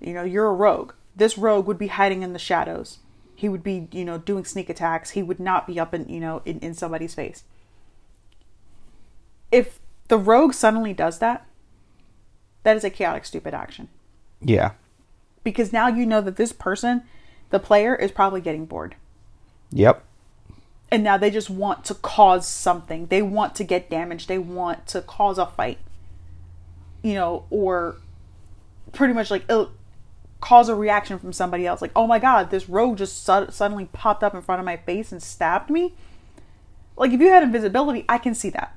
You 0.00 0.12
know 0.12 0.24
you're 0.24 0.48
a 0.48 0.52
rogue. 0.52 0.92
This 1.14 1.38
rogue 1.38 1.66
would 1.66 1.78
be 1.78 1.86
hiding 1.86 2.22
in 2.22 2.32
the 2.32 2.38
shadows. 2.38 2.98
He 3.34 3.48
would 3.48 3.62
be 3.62 3.88
you 3.92 4.04
know 4.04 4.18
doing 4.18 4.44
sneak 4.44 4.68
attacks. 4.68 5.10
He 5.10 5.22
would 5.22 5.40
not 5.40 5.66
be 5.66 5.80
up 5.80 5.94
in 5.94 6.08
you 6.08 6.20
know 6.20 6.42
in, 6.44 6.58
in 6.60 6.74
somebody's 6.74 7.14
face. 7.14 7.44
If 9.50 9.78
the 10.08 10.18
rogue 10.18 10.52
suddenly 10.52 10.92
does 10.92 11.18
that, 11.20 11.46
that 12.62 12.76
is 12.76 12.84
a 12.84 12.90
chaotic, 12.90 13.24
stupid 13.24 13.54
action. 13.54 13.88
yeah. 14.42 14.72
Because 15.44 15.72
now 15.72 15.86
you 15.86 16.04
know 16.06 16.20
that 16.22 16.34
this 16.34 16.52
person, 16.52 17.04
the 17.56 17.66
player, 17.66 17.94
is 17.94 18.10
probably 18.10 18.40
getting 18.40 18.66
bored. 18.66 18.94
Yep. 19.72 20.04
And 20.90 21.02
now 21.02 21.16
they 21.16 21.30
just 21.30 21.50
want 21.50 21.84
to 21.86 21.94
cause 21.94 22.46
something. 22.46 23.06
They 23.06 23.22
want 23.22 23.54
to 23.56 23.64
get 23.64 23.90
damage. 23.90 24.26
They 24.26 24.38
want 24.38 24.86
to 24.88 25.00
cause 25.00 25.38
a 25.38 25.46
fight. 25.46 25.78
You 27.02 27.14
know, 27.14 27.44
or 27.50 27.96
pretty 28.92 29.14
much 29.14 29.30
like 29.30 29.44
it'll 29.44 29.72
cause 30.40 30.68
a 30.68 30.74
reaction 30.74 31.18
from 31.18 31.32
somebody 31.32 31.66
else. 31.66 31.80
Like, 31.80 31.92
oh 31.96 32.06
my 32.06 32.18
god, 32.18 32.50
this 32.50 32.68
rogue 32.68 32.98
just 32.98 33.24
su- 33.24 33.48
suddenly 33.50 33.86
popped 33.86 34.22
up 34.22 34.34
in 34.34 34.42
front 34.42 34.60
of 34.60 34.64
my 34.66 34.76
face 34.76 35.12
and 35.12 35.22
stabbed 35.22 35.70
me. 35.70 35.94
Like, 36.96 37.12
if 37.12 37.20
you 37.20 37.28
had 37.28 37.42
invisibility, 37.42 38.04
I 38.08 38.18
can 38.18 38.34
see 38.34 38.50
that. 38.50 38.76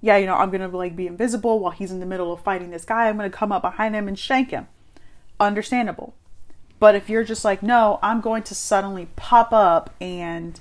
Yeah, 0.00 0.18
you 0.18 0.26
know, 0.26 0.34
I'm 0.34 0.50
gonna 0.50 0.68
like 0.68 0.94
be 0.96 1.06
invisible 1.06 1.60
while 1.60 1.72
he's 1.72 1.90
in 1.90 2.00
the 2.00 2.06
middle 2.06 2.32
of 2.32 2.40
fighting 2.40 2.70
this 2.70 2.84
guy. 2.84 3.08
I'm 3.08 3.16
gonna 3.16 3.30
come 3.30 3.52
up 3.52 3.62
behind 3.62 3.94
him 3.94 4.08
and 4.08 4.18
shank 4.18 4.50
him. 4.50 4.66
Understandable. 5.40 6.14
But 6.80 6.94
if 6.94 7.08
you're 7.08 7.24
just 7.24 7.44
like, 7.44 7.62
no, 7.62 7.98
I'm 8.02 8.20
going 8.20 8.42
to 8.44 8.54
suddenly 8.54 9.08
pop 9.16 9.52
up 9.52 9.94
and, 10.00 10.60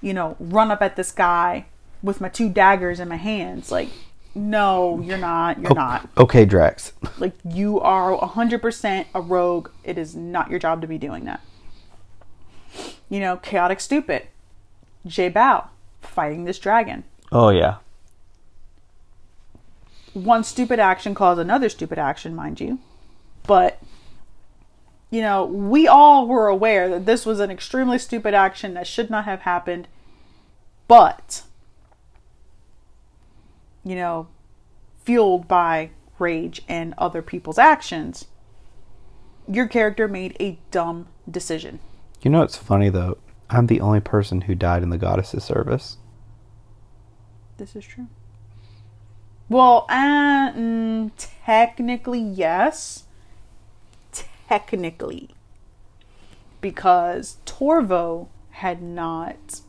you 0.00 0.12
know, 0.12 0.36
run 0.38 0.70
up 0.70 0.82
at 0.82 0.96
this 0.96 1.10
guy 1.12 1.66
with 2.02 2.20
my 2.20 2.28
two 2.28 2.48
daggers 2.48 3.00
in 3.00 3.08
my 3.08 3.16
hands, 3.16 3.70
like, 3.70 3.88
no, 4.34 5.00
you're 5.00 5.18
not. 5.18 5.58
You're 5.60 5.74
not. 5.74 6.08
Okay, 6.16 6.44
Drax. 6.44 6.92
Like, 7.18 7.34
you 7.48 7.80
are 7.80 8.16
100% 8.16 9.06
a 9.14 9.20
rogue. 9.20 9.70
It 9.84 9.96
is 9.98 10.14
not 10.14 10.50
your 10.50 10.58
job 10.58 10.80
to 10.82 10.86
be 10.86 10.98
doing 10.98 11.24
that. 11.24 11.40
You 13.08 13.20
know, 13.20 13.36
chaotic 13.38 13.80
stupid. 13.80 14.28
J 15.06 15.30
Bao 15.30 15.68
fighting 16.02 16.44
this 16.44 16.58
dragon. 16.58 17.04
Oh 17.32 17.48
yeah. 17.48 17.76
one 20.12 20.44
stupid 20.44 20.78
action 20.78 21.14
caused 21.14 21.40
another 21.40 21.68
stupid 21.68 21.98
action, 21.98 22.34
mind 22.34 22.60
you. 22.60 22.78
But, 23.46 23.80
you 25.10 25.20
know, 25.20 25.44
we 25.44 25.88
all 25.88 26.26
were 26.26 26.48
aware 26.48 26.88
that 26.88 27.06
this 27.06 27.24
was 27.24 27.40
an 27.40 27.50
extremely 27.50 27.98
stupid 27.98 28.34
action 28.34 28.74
that 28.74 28.86
should 28.86 29.10
not 29.10 29.24
have 29.24 29.40
happened. 29.40 29.88
But, 30.86 31.42
you 33.84 33.94
know, 33.94 34.28
fueled 35.04 35.48
by 35.48 35.90
rage 36.18 36.62
and 36.68 36.94
other 36.98 37.22
people's 37.22 37.58
actions, 37.58 38.26
your 39.46 39.66
character 39.66 40.08
made 40.08 40.36
a 40.38 40.58
dumb 40.70 41.08
decision. 41.30 41.80
You 42.20 42.30
know 42.30 42.42
it's 42.42 42.56
funny 42.56 42.90
though? 42.90 43.18
I'm 43.50 43.66
the 43.66 43.80
only 43.80 44.00
person 44.00 44.42
who 44.42 44.54
died 44.54 44.82
in 44.82 44.90
the 44.90 44.98
goddess's 44.98 45.44
service. 45.44 45.96
This 47.56 47.74
is 47.74 47.84
true. 47.84 48.08
Well, 49.48 49.86
uh, 49.88 50.52
mm, 50.52 51.10
technically, 51.16 52.20
yes. 52.20 53.04
Technically. 54.48 55.30
Because 56.60 57.36
Torvo 57.46 58.28
had 58.50 58.82
not. 58.82 59.60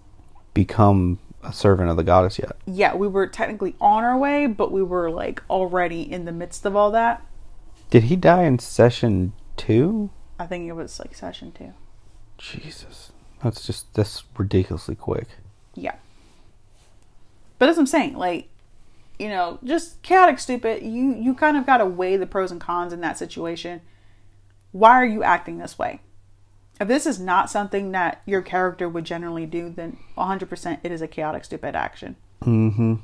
Become 0.54 1.20
a 1.44 1.54
servant 1.54 1.90
of 1.90 1.98
the 1.98 2.04
goddess 2.04 2.40
yet. 2.40 2.54
Yeah, 2.66 2.96
we 2.96 3.08
were 3.08 3.28
technically 3.28 3.76
on 3.80 4.04
our 4.04 4.18
way, 4.18 4.48
but 4.48 4.72
we 4.72 4.84
were 4.84 5.10
like 5.12 5.44
already 5.50 6.02
in 6.02 6.26
the 6.26 6.32
midst 6.32 6.66
of 6.66 6.76
all 6.76 6.92
that. 6.92 7.26
Did 7.90 8.04
he 8.04 8.16
die 8.16 8.44
in 8.44 8.60
session 8.60 9.34
two? 9.58 10.10
I 10.38 10.46
think 10.46 10.68
it 10.68 10.74
was 10.74 11.00
like 11.00 11.16
session 11.16 11.52
two. 11.52 11.74
Jesus. 12.38 13.12
That's 13.44 13.66
just 13.66 13.94
that's 13.94 14.24
ridiculously 14.38 14.96
quick. 14.96 15.28
Yeah. 15.76 15.96
But 17.58 17.70
as 17.70 17.78
I'm 17.78 17.88
saying. 17.88 18.16
Like, 18.16 18.50
you 19.18 19.30
know, 19.30 19.60
just 19.64 20.02
chaotic 20.02 20.40
stupid. 20.40 20.84
You 20.84 21.16
you 21.16 21.34
kind 21.34 21.58
of 21.58 21.66
gotta 21.66 21.86
weigh 21.86 22.18
the 22.18 22.26
pros 22.26 22.52
and 22.52 22.62
cons 22.62 22.94
in 22.94 23.02
that 23.02 23.18
situation. 23.18 23.82
Why 24.72 24.91
are 24.91 25.06
you 25.06 25.24
acting 25.24 25.58
this 25.58 25.78
way? 25.78 26.02
If 26.80 26.88
this 26.88 27.06
is 27.06 27.20
not 27.20 27.50
something 27.50 27.91
that 27.91 28.22
your 28.26 28.41
character 28.41 28.88
would 28.88 29.04
generally 29.04 29.46
do, 29.46 29.70
then 29.70 29.98
100% 30.18 30.80
it 30.84 30.91
is 30.91 31.02
a 31.02 31.08
chaotic 31.08 31.44
stupid 31.44 31.76
action. 31.76 32.16
Mm-hmm. 32.41 32.96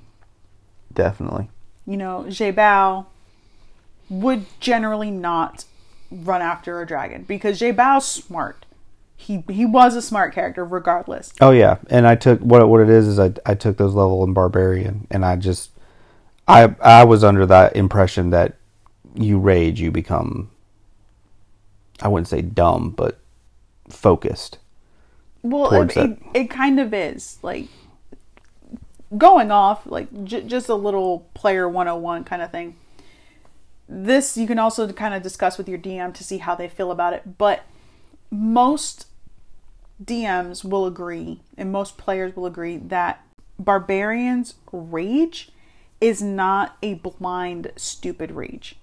Definitely. 0.93 1.49
You 1.85 1.97
know, 1.97 2.25
Bao 2.27 3.05
would 4.09 4.45
generally 4.59 5.11
not 5.11 5.65
run 6.09 6.41
after 6.41 6.81
a 6.81 6.87
dragon 6.87 7.23
because 7.23 7.59
Bao's 7.59 8.07
smart. 8.07 8.65
He 9.17 9.43
he 9.49 9.65
was 9.65 9.95
a 9.95 10.01
smart 10.01 10.33
character 10.33 10.65
regardless. 10.65 11.33
Oh 11.39 11.51
yeah, 11.51 11.77
and 11.89 12.05
I 12.05 12.15
took 12.15 12.39
what 12.41 12.67
what 12.67 12.81
it 12.81 12.89
is 12.89 13.07
is 13.07 13.17
I 13.17 13.33
I 13.45 13.55
took 13.55 13.77
those 13.77 13.93
level 13.93 14.23
in 14.23 14.33
barbarian, 14.33 15.07
and 15.09 15.23
I 15.23 15.37
just 15.37 15.71
I 16.47 16.75
I 16.81 17.05
was 17.05 17.23
under 17.23 17.45
that 17.45 17.75
impression 17.75 18.31
that 18.31 18.57
you 19.15 19.39
rage, 19.39 19.79
you 19.79 19.89
become 19.89 20.51
I 22.01 22.07
wouldn't 22.07 22.27
say 22.27 22.41
dumb, 22.41 22.91
but 22.91 23.19
focused. 23.89 24.59
Well, 25.41 25.71
it, 25.73 25.95
it, 25.95 26.19
it 26.33 26.49
kind 26.49 26.79
of 26.79 26.93
is 26.93 27.37
like 27.43 27.67
going 29.15 29.51
off 29.51 29.85
like 29.85 30.25
j- 30.25 30.43
just 30.43 30.69
a 30.69 30.75
little 30.75 31.29
player 31.33 31.69
101 31.69 32.23
kind 32.23 32.41
of 32.41 32.51
thing. 32.51 32.75
This 33.87 34.35
you 34.35 34.47
can 34.47 34.57
also 34.57 34.91
kind 34.91 35.13
of 35.13 35.21
discuss 35.21 35.57
with 35.57 35.69
your 35.69 35.77
DM 35.77 36.13
to 36.15 36.23
see 36.23 36.39
how 36.39 36.55
they 36.55 36.67
feel 36.67 36.91
about 36.91 37.13
it, 37.13 37.37
but 37.37 37.63
most 38.31 39.07
DMs 40.03 40.65
will 40.65 40.85
agree 40.85 41.41
and 41.57 41.71
most 41.71 41.97
players 41.97 42.35
will 42.35 42.45
agree 42.45 42.77
that 42.77 43.23
barbarians 43.59 44.55
rage 44.71 45.51
is 46.01 46.21
not 46.21 46.77
a 46.81 46.95
blind 46.95 47.71
stupid 47.75 48.31
rage. 48.31 48.75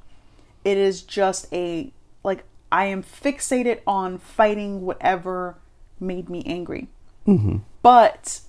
It 0.64 0.78
is 0.78 1.02
just 1.02 1.52
a 1.52 1.92
like 2.22 2.44
I 2.72 2.86
am 2.86 3.02
fixated 3.02 3.80
on 3.86 4.16
fighting 4.18 4.80
whatever 4.80 5.58
made 6.00 6.30
me 6.30 6.42
angry. 6.46 6.88
Mm-hmm. 7.28 7.58
But 7.82 8.40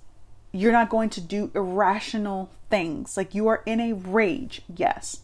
you're 0.53 0.71
not 0.71 0.89
going 0.89 1.09
to 1.11 1.21
do 1.21 1.51
irrational 1.53 2.49
things. 2.69 3.17
Like 3.17 3.35
you 3.35 3.47
are 3.49 3.61
in 3.65 3.81
a 3.81 3.93
rage, 3.93 4.61
yes. 4.73 5.19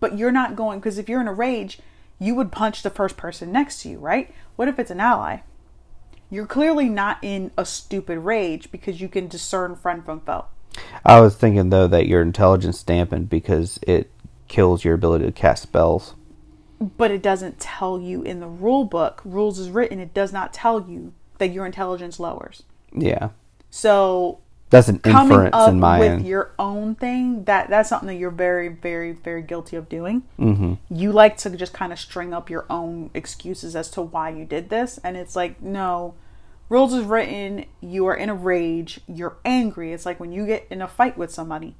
But 0.00 0.18
you're 0.18 0.32
not 0.32 0.56
going 0.56 0.80
because 0.80 0.98
if 0.98 1.08
you're 1.08 1.20
in 1.20 1.28
a 1.28 1.32
rage, 1.32 1.78
you 2.18 2.34
would 2.34 2.50
punch 2.50 2.82
the 2.82 2.90
first 2.90 3.16
person 3.16 3.52
next 3.52 3.82
to 3.82 3.88
you, 3.88 3.98
right? 3.98 4.34
What 4.56 4.68
if 4.68 4.78
it's 4.78 4.90
an 4.90 5.00
ally? 5.00 5.38
You're 6.30 6.46
clearly 6.46 6.88
not 6.88 7.18
in 7.22 7.52
a 7.56 7.64
stupid 7.64 8.18
rage 8.18 8.72
because 8.72 9.00
you 9.00 9.08
can 9.08 9.28
discern 9.28 9.76
friend 9.76 10.04
from 10.04 10.20
foe. 10.20 10.46
I 11.04 11.20
was 11.20 11.36
thinking 11.36 11.70
though 11.70 11.86
that 11.86 12.08
your 12.08 12.22
intelligence 12.22 12.82
dampened 12.82 13.28
because 13.28 13.78
it 13.82 14.10
kills 14.48 14.84
your 14.84 14.94
ability 14.94 15.26
to 15.26 15.32
cast 15.32 15.62
spells. 15.62 16.14
But 16.80 17.10
it 17.10 17.22
doesn't 17.22 17.60
tell 17.60 18.00
you 18.00 18.22
in 18.22 18.40
the 18.40 18.46
rule 18.48 18.84
book 18.84 19.20
rules 19.24 19.58
is 19.58 19.70
written 19.70 20.00
it 20.00 20.14
does 20.14 20.32
not 20.32 20.52
tell 20.52 20.86
you 20.88 21.12
that 21.38 21.48
your 21.48 21.66
intelligence 21.66 22.18
lowers 22.18 22.62
Yeah. 22.94 23.30
so 23.70 24.38
That's 24.70 24.88
an 24.88 24.98
coming 25.00 25.30
inference 25.32 25.54
up 25.54 25.68
in 25.70 25.80
my 25.80 25.98
with 25.98 26.10
end. 26.12 26.26
your 26.26 26.52
own 26.58 26.94
thing 26.94 27.44
that 27.44 27.68
that's 27.68 27.88
something 27.88 28.06
that 28.08 28.14
you're 28.16 28.30
very 28.30 28.68
very 28.68 29.12
very 29.12 29.42
guilty 29.42 29.76
of 29.76 29.88
doing 29.88 30.22
mm-hmm. 30.38 30.74
you 30.88 31.12
like 31.12 31.36
to 31.38 31.50
just 31.50 31.72
kind 31.72 31.92
of 31.92 31.98
string 31.98 32.32
up 32.32 32.48
your 32.48 32.64
own 32.70 33.10
excuses 33.14 33.76
as 33.76 33.90
to 33.90 34.00
why 34.02 34.30
you 34.30 34.44
did 34.44 34.70
this 34.70 34.98
and 35.04 35.16
it's 35.16 35.36
like 35.36 35.60
no 35.62 36.14
rules 36.68 36.94
is 36.94 37.04
written 37.04 37.64
you 37.80 38.06
are 38.06 38.14
in 38.14 38.28
a 38.30 38.34
rage 38.34 39.00
you're 39.08 39.36
angry 39.44 39.92
it's 39.92 40.06
like 40.06 40.20
when 40.20 40.32
you 40.32 40.46
get 40.46 40.66
in 40.70 40.80
a 40.80 40.88
fight 40.88 41.18
with 41.18 41.30
somebody 41.30 41.74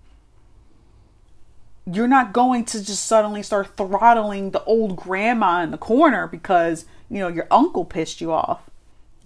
you're 1.93 2.09
not 2.09 2.33
going 2.33 2.65
to 2.65 2.85
just 2.85 3.05
suddenly 3.05 3.43
start 3.43 3.77
throttling 3.77 4.51
the 4.51 4.63
old 4.65 4.97
grandma 4.97 5.63
in 5.63 5.71
the 5.71 5.79
corner 5.79 6.27
because 6.27 6.85
you 7.09 7.19
know 7.19 7.29
your 7.29 7.47
uncle 7.51 7.85
pissed 7.85 8.21
you 8.21 8.33
off 8.33 8.71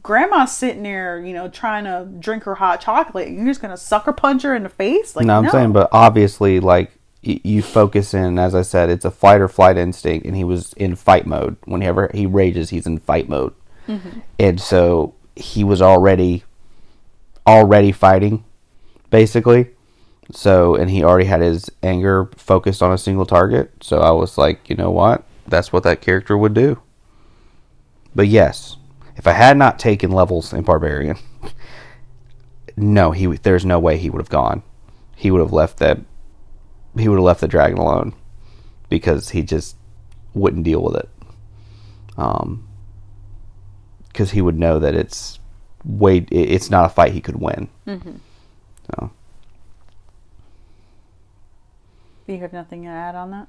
grandma's 0.05 0.53
sitting 0.53 0.85
there, 0.85 1.19
you 1.19 1.33
know, 1.33 1.49
trying 1.49 1.85
to 1.85 2.07
drink 2.21 2.45
her 2.45 2.55
hot 2.55 2.81
chocolate. 2.81 3.31
You're 3.31 3.47
just 3.47 3.61
gonna 3.61 3.77
sucker 3.77 4.13
punch 4.13 4.43
her 4.43 4.55
in 4.55 4.63
the 4.63 4.69
face? 4.69 5.17
Like, 5.17 5.27
no, 5.27 5.39
I'm 5.39 5.45
no. 5.45 5.51
saying, 5.51 5.73
but 5.73 5.89
obviously, 5.91 6.61
like 6.61 6.93
y- 7.27 7.41
you 7.43 7.61
focus 7.63 8.15
in, 8.15 8.39
as 8.39 8.55
I 8.55 8.63
said, 8.63 8.91
it's 8.91 9.05
a 9.05 9.11
fight 9.11 9.41
or 9.41 9.49
flight 9.49 9.77
instinct, 9.77 10.25
and 10.25 10.37
he 10.37 10.45
was 10.45 10.73
in 10.75 10.95
fight 10.95 11.27
mode. 11.27 11.57
Whenever 11.65 12.09
he 12.15 12.27
rages, 12.27 12.71
he's 12.71 12.87
in 12.87 12.99
fight 12.99 13.29
mode, 13.29 13.55
mm-hmm. 13.89 14.21
and 14.39 14.61
so 14.61 15.15
he 15.35 15.65
was 15.65 15.83
already 15.83 16.45
already 17.47 17.91
fighting, 17.91 18.45
basically. 19.11 19.71
So, 20.33 20.75
and 20.75 20.91
he 20.91 21.05
already 21.05 21.27
had 21.27 21.41
his 21.41 21.71
anger 21.83 22.31
focused 22.37 22.83
on 22.83 22.93
a 22.93 22.99
single 22.99 23.27
target. 23.27 23.73
So 23.83 24.01
I 24.01 24.11
was 24.11 24.39
like, 24.39 24.69
you 24.71 24.77
know 24.77 24.91
what? 24.91 25.25
That's 25.47 25.73
what 25.73 25.83
that 25.83 26.01
character 26.01 26.37
would 26.37 26.55
do. 26.55 26.81
But 28.15 28.29
yes, 28.29 28.77
if 29.17 29.27
I 29.27 29.33
had 29.33 29.57
not 29.57 29.79
taken 29.79 30.11
levels 30.11 30.53
in 30.53 30.63
Barbarian, 30.63 31.19
no, 32.77 33.11
he 33.11 33.27
there's 33.27 33.65
no 33.65 33.79
way 33.79 33.99
he 33.99 34.09
would 34.09 34.21
have 34.21 34.31
gone. 34.31 34.63
He 35.17 35.31
would 35.31 35.41
have 35.41 35.53
left 35.53 35.79
that. 35.79 36.01
He 36.97 37.09
would 37.09 37.17
have 37.17 37.25
left 37.25 37.41
the 37.41 37.49
dragon 37.49 37.79
alone 37.79 38.15
because 38.89 39.31
he 39.31 39.43
just 39.43 39.77
wouldn't 40.33 40.65
deal 40.65 40.83
with 40.83 40.97
it. 40.97 41.09
Um, 42.17 42.69
because 44.09 44.31
he 44.31 44.41
would 44.41 44.59
know 44.59 44.79
that 44.79 44.95
it's 44.95 45.41
way 45.85 46.19
it's 46.31 46.71
not 46.71 46.87
a 46.87 46.89
fight 46.89 47.13
he 47.13 47.21
could 47.21 47.37
win. 47.37 47.69
So 48.91 49.11
You 52.27 52.39
have 52.39 52.53
nothing 52.53 52.85
to 52.85 52.89
add 52.89 53.15
on 53.15 53.31
that? 53.33 53.49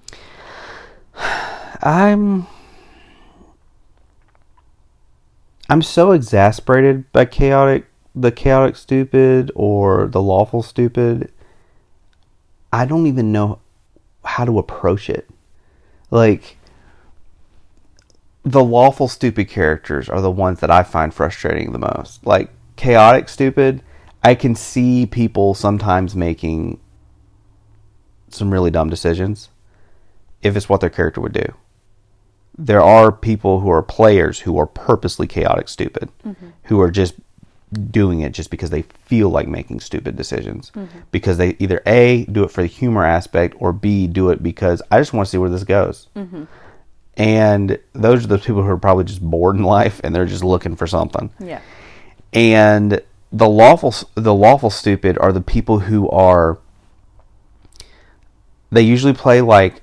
I'm 1.82 2.48
I'm 5.70 5.82
so 5.82 6.12
exasperated 6.12 7.12
by 7.12 7.26
chaotic 7.26 7.88
the 8.14 8.32
chaotic 8.32 8.76
stupid 8.76 9.52
or 9.56 10.08
the 10.08 10.22
lawful 10.22 10.62
stupid. 10.62 11.32
I 12.72 12.86
don't 12.86 13.08
even 13.08 13.32
know 13.32 13.60
how 14.24 14.46
to 14.46 14.60
approach 14.60 15.10
it. 15.10 15.30
Like 16.12 16.58
the 18.44 18.64
lawful 18.64 19.08
stupid 19.08 19.48
characters 19.50 20.10
are 20.10 20.22
the 20.22 20.32
ones 20.32 20.60
that 20.60 20.70
I 20.70 20.84
find 20.84 21.14
frustrating 21.14 21.72
the 21.72 21.80
most. 21.80 22.26
Like 22.26 22.50
chaotic 22.76 23.30
stupid, 23.30 23.82
I 24.24 24.36
can 24.36 24.54
see 24.56 25.06
people 25.06 25.54
sometimes 25.54 26.16
making 26.16 26.80
some 28.30 28.52
really 28.52 28.72
dumb 28.72 28.90
decisions 28.90 29.50
if 30.42 30.56
it's 30.56 30.70
what 30.70 30.82
their 30.82 30.90
character 30.90 31.22
would 31.22 31.34
do. 31.34 31.54
There 32.58 32.82
are 32.82 33.12
people 33.12 33.60
who 33.60 33.70
are 33.70 33.82
players 33.82 34.42
who 34.42 34.58
are 34.58 34.68
purposely 34.68 35.28
chaotic 35.28 35.68
stupid 35.68 36.10
mm-hmm. 36.26 36.50
who 36.64 36.80
are 36.80 36.92
just 36.92 37.16
doing 37.92 38.22
it 38.22 38.32
just 38.32 38.50
because 38.50 38.70
they 38.70 38.84
feel 38.84 39.30
like 39.30 39.48
making 39.48 39.80
stupid 39.80 40.16
decisions. 40.16 40.72
Mm-hmm. 40.72 41.00
Because 41.12 41.38
they 41.38 41.56
either 41.60 41.82
a 41.86 42.26
do 42.26 42.44
it 42.44 42.52
for 42.52 42.62
the 42.62 42.68
humor 42.68 43.04
aspect 43.04 43.56
or 43.60 43.74
b 43.74 44.08
do 44.08 44.30
it 44.30 44.42
because 44.42 44.82
i 44.92 45.00
just 45.00 45.14
want 45.14 45.28
to 45.28 45.32
see 45.32 45.38
where 45.38 45.50
this 45.50 45.64
goes. 45.64 46.08
Mm-hmm. 46.16 46.44
And 47.18 47.80
those 47.94 48.26
are 48.26 48.28
the 48.28 48.38
people 48.38 48.62
who 48.62 48.70
are 48.70 48.78
probably 48.78 49.06
just 49.06 49.22
bored 49.22 49.56
in 49.56 49.64
life 49.64 50.02
and 50.04 50.14
they're 50.14 50.26
just 50.26 50.44
looking 50.44 50.76
for 50.76 50.88
something. 50.88 51.32
Yeah. 51.40 51.62
and 52.34 53.02
the 53.32 53.50
lawful 53.50 53.94
the 54.16 54.34
lawful 54.34 54.70
stupid 54.70 55.18
are 55.18 55.34
the 55.34 55.42
people 55.42 55.80
who 55.80 56.10
are 56.10 56.58
they 58.72 58.82
usually 58.82 59.14
play 59.14 59.42
like 59.42 59.82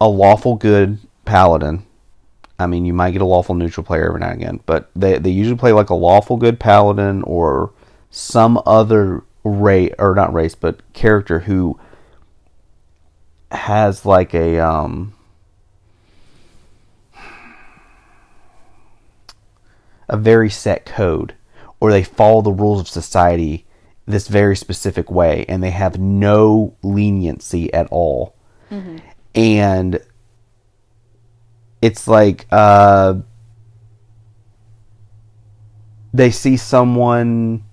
a 0.00 0.08
lawful 0.08 0.56
good 0.56 0.98
paladin. 1.24 1.84
I 2.58 2.66
mean 2.66 2.84
you 2.84 2.92
might 2.92 3.12
get 3.12 3.22
a 3.22 3.26
lawful 3.26 3.54
neutral 3.54 3.84
player 3.84 4.06
every 4.08 4.20
now 4.20 4.30
and 4.30 4.42
again 4.42 4.60
but 4.66 4.90
they, 4.94 5.18
they 5.18 5.30
usually 5.30 5.56
play 5.56 5.72
like 5.72 5.90
a 5.90 5.94
lawful 5.94 6.36
good 6.36 6.60
paladin 6.60 7.22
or 7.22 7.72
some 8.10 8.60
other 8.66 9.22
race 9.44 9.94
or 9.98 10.14
not 10.14 10.34
race 10.34 10.54
but 10.54 10.80
character 10.92 11.40
who 11.40 11.78
has 13.50 14.04
like 14.04 14.34
a 14.34 14.58
um 14.58 15.14
a 20.08 20.16
very 20.16 20.50
set 20.50 20.84
code 20.84 21.34
or 21.80 21.90
they 21.90 22.02
follow 22.02 22.42
the 22.42 22.52
rules 22.52 22.80
of 22.80 22.88
society 22.88 23.64
this 24.10 24.28
very 24.28 24.56
specific 24.56 25.10
way 25.10 25.44
and 25.48 25.62
they 25.62 25.70
have 25.70 25.98
no 25.98 26.76
leniency 26.82 27.72
at 27.72 27.86
all. 27.90 28.34
And 29.34 30.00
it's 31.82 32.06
like 32.06 32.46
uh 32.52 33.14
they 36.12 36.30
see 36.30 36.56
someone 36.56 37.64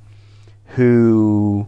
who 0.76 1.68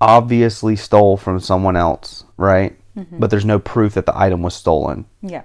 obviously 0.00 0.76
stole 0.76 1.16
from 1.16 1.40
someone 1.40 1.76
else 1.76 2.24
right? 2.36 2.76
But 3.18 3.30
there's 3.30 3.44
no 3.44 3.58
proof 3.58 3.94
that 3.94 4.06
the 4.06 4.18
item 4.18 4.42
was 4.42 4.54
stolen. 4.54 5.04
Yeah. 5.20 5.42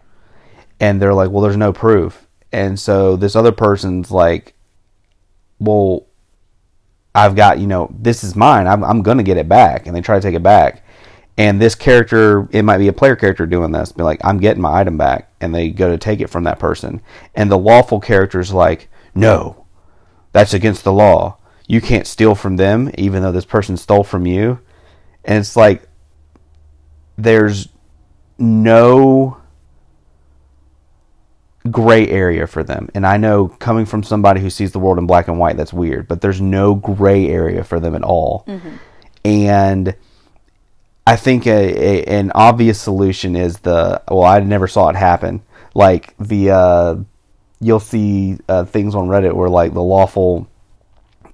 and 0.80 1.02
they're 1.02 1.14
like, 1.14 1.30
well, 1.32 1.42
there's 1.42 1.58
no 1.58 1.74
proof. 1.74 2.26
And 2.52 2.80
so 2.80 3.16
this 3.16 3.36
other 3.36 3.52
person's 3.52 4.10
like, 4.12 4.54
well, 5.60 6.06
I've 7.14 7.36
got, 7.36 7.60
you 7.60 7.68
know, 7.68 7.94
this 7.98 8.24
is 8.24 8.36
mine. 8.36 8.68
I'm, 8.68 8.84
I'm 8.84 9.02
going 9.02 9.18
to 9.18 9.24
get 9.24 9.38
it 9.38 9.50
back. 9.50 9.88
And 9.88 9.96
they 9.96 10.02
try 10.02 10.16
to 10.16 10.22
take 10.22 10.36
it 10.36 10.44
back. 10.44 10.86
And 11.38 11.62
this 11.62 11.76
character, 11.76 12.48
it 12.52 12.64
might 12.64 12.78
be 12.78 12.88
a 12.88 12.94
player 12.94 13.16
character 13.16 13.46
doing 13.46 13.72
this, 13.72 13.92
be 13.92 14.04
like, 14.04 14.24
I'm 14.24 14.38
getting 14.38 14.62
my 14.62 14.80
item 14.80 14.98
back. 14.98 15.32
And 15.42 15.56
they 15.56 15.70
go 15.70 15.90
to 15.90 15.98
take 15.98 16.22
it 16.22 16.30
from 16.30 16.44
that 16.44 16.60
person. 16.60 17.02
And 17.36 17.52
the 17.52 17.58
lawful 17.58 18.00
character's 18.00 18.54
like, 18.54 18.90
no, 19.16 19.66
that's 20.32 20.54
against 20.54 20.84
the 20.84 20.94
law. 20.94 21.38
You 21.68 21.82
can't 21.82 22.08
steal 22.08 22.36
from 22.36 22.58
them, 22.58 22.92
even 22.98 23.24
though 23.24 23.32
this 23.32 23.46
person 23.46 23.78
stole 23.78 24.04
from 24.04 24.26
you. 24.26 24.60
And 25.24 25.40
it's 25.40 25.56
like, 25.56 25.88
there's 27.18 27.70
no 28.38 29.41
gray 31.70 32.08
area 32.08 32.48
for 32.48 32.64
them. 32.64 32.90
And 32.96 33.06
I 33.06 33.18
know 33.18 33.48
coming 33.48 33.86
from 33.86 34.04
somebody 34.04 34.42
who 34.42 34.50
sees 34.50 34.72
the 34.72 34.80
world 34.80 34.98
in 34.98 35.06
black 35.06 35.28
and 35.28 35.38
white, 35.38 35.58
that's 35.58 35.74
weird, 35.74 36.08
but 36.08 36.22
there's 36.22 36.42
no 36.42 36.74
gray 36.76 37.28
area 37.28 37.64
for 37.64 37.80
them 37.80 37.96
at 37.96 38.04
all. 38.04 38.46
And 39.24 39.96
I 41.06 41.16
think 41.16 41.46
a, 41.46 41.50
a, 41.52 42.04
an 42.06 42.32
obvious 42.34 42.80
solution 42.80 43.36
is 43.36 43.60
the 43.60 44.02
well, 44.10 44.24
I 44.24 44.40
never 44.40 44.68
saw 44.68 44.90
it 44.90 44.96
happen. 44.96 45.42
Like 45.74 46.16
the 46.18 46.52
uh, 46.52 46.96
you'll 47.60 47.80
see 47.80 48.38
uh, 48.50 48.66
things 48.66 48.96
on 48.96 49.08
Reddit 49.08 49.34
where 49.34 49.50
like 49.50 49.74
the 49.74 49.84
lawful 49.84 50.48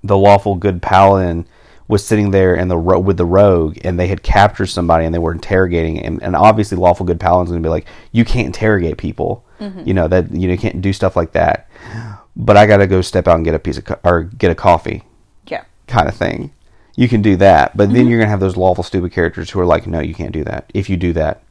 the 0.03 0.17
lawful 0.17 0.55
good 0.55 0.81
paladin 0.81 1.45
was 1.87 2.05
sitting 2.05 2.31
there 2.31 2.55
in 2.55 2.67
the 2.67 2.77
ro- 2.77 2.99
with 2.99 3.17
the 3.17 3.25
rogue 3.25 3.77
and 3.83 3.99
they 3.99 4.07
had 4.07 4.23
captured 4.23 4.67
somebody 4.67 5.05
and 5.05 5.13
they 5.13 5.19
were 5.19 5.31
interrogating 5.31 5.95
him. 5.97 6.19
And 6.21 6.35
obviously 6.35 6.77
lawful 6.77 7.05
good 7.05 7.19
paladin's 7.19 7.51
going 7.51 7.61
to 7.61 7.67
be 7.67 7.71
like 7.71 7.85
you 8.11 8.25
can't 8.25 8.47
interrogate 8.47 8.97
people. 8.97 9.45
Mm-hmm. 9.59 9.87
You 9.87 9.93
know 9.93 10.07
that 10.07 10.31
you 10.31 10.47
know 10.47 10.53
you 10.53 10.59
can't 10.59 10.81
do 10.81 10.93
stuff 10.93 11.15
like 11.15 11.31
that. 11.31 11.69
But 12.35 12.55
i 12.55 12.67
got 12.67 12.77
to 12.77 12.87
go 12.87 13.01
step 13.01 13.27
out 13.27 13.35
and 13.35 13.45
get 13.45 13.55
a 13.55 13.59
piece 13.59 13.77
of 13.77 13.85
co- 13.85 13.99
or 14.03 14.23
get 14.23 14.51
a 14.51 14.55
coffee. 14.55 15.03
Yeah. 15.47 15.63
kind 15.87 16.07
of 16.07 16.15
thing. 16.15 16.53
You 16.95 17.07
can 17.07 17.21
do 17.21 17.35
that 17.37 17.77
but 17.77 17.89
then 17.89 17.95
mm-hmm. 17.97 18.09
you're 18.09 18.19
going 18.19 18.27
to 18.27 18.31
have 18.31 18.39
those 18.39 18.57
lawful 18.57 18.83
stupid 18.83 19.11
characters 19.11 19.49
who 19.51 19.59
are 19.59 19.65
like 19.65 19.87
no 19.87 19.99
you 19.99 20.13
can't 20.13 20.33
do 20.33 20.43
that. 20.43 20.69
If 20.73 20.89
you 20.89 20.97
do 20.97 21.13
that 21.13 21.43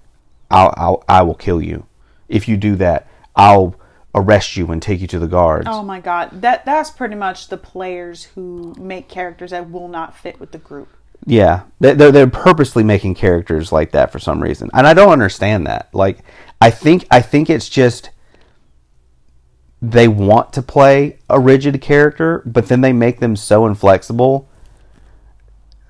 i'll, 0.50 0.72
I'll 0.76 1.04
i 1.08 1.22
will 1.22 1.34
kill 1.34 1.62
you. 1.62 1.86
If 2.28 2.48
you 2.48 2.56
do 2.56 2.76
that 2.76 3.08
i'll 3.34 3.74
arrest 4.16 4.56
you 4.56 4.66
and 4.72 4.80
take 4.82 5.00
you 5.00 5.06
to 5.06 5.18
the 5.18 5.26
guards 5.28 5.68
Oh 5.70 5.82
my 5.82 6.00
god. 6.00 6.40
That 6.40 6.64
that's 6.64 6.90
pretty 6.90 7.14
much 7.14 7.48
the 7.48 7.56
players 7.58 8.24
who 8.24 8.74
make 8.78 9.08
characters 9.08 9.50
that 9.50 9.70
will 9.70 9.88
not 9.88 10.16
fit 10.16 10.40
with 10.40 10.50
the 10.52 10.58
group. 10.58 10.88
Yeah, 11.26 11.62
They- 11.80 11.94
they're 11.94 12.10
they're 12.12 12.26
purposely 12.26 12.82
making 12.84 13.14
characters 13.14 13.72
like 13.72 13.92
that 13.92 14.10
for 14.12 14.18
some 14.18 14.42
reason, 14.42 14.70
and 14.74 14.86
I 14.86 14.94
don't 14.94 15.10
understand 15.12 15.66
that. 15.66 15.88
Like, 15.92 16.18
I 16.60 16.70
think 16.70 17.06
I 17.10 17.20
think 17.20 17.50
it's 17.50 17.68
just 17.68 18.10
they 19.82 20.08
want 20.08 20.52
to 20.54 20.62
play 20.62 21.18
a 21.28 21.38
rigid 21.38 21.80
character, 21.80 22.42
but 22.46 22.68
then 22.68 22.80
they 22.80 22.92
make 22.92 23.20
them 23.20 23.36
so 23.36 23.66
inflexible. 23.66 24.48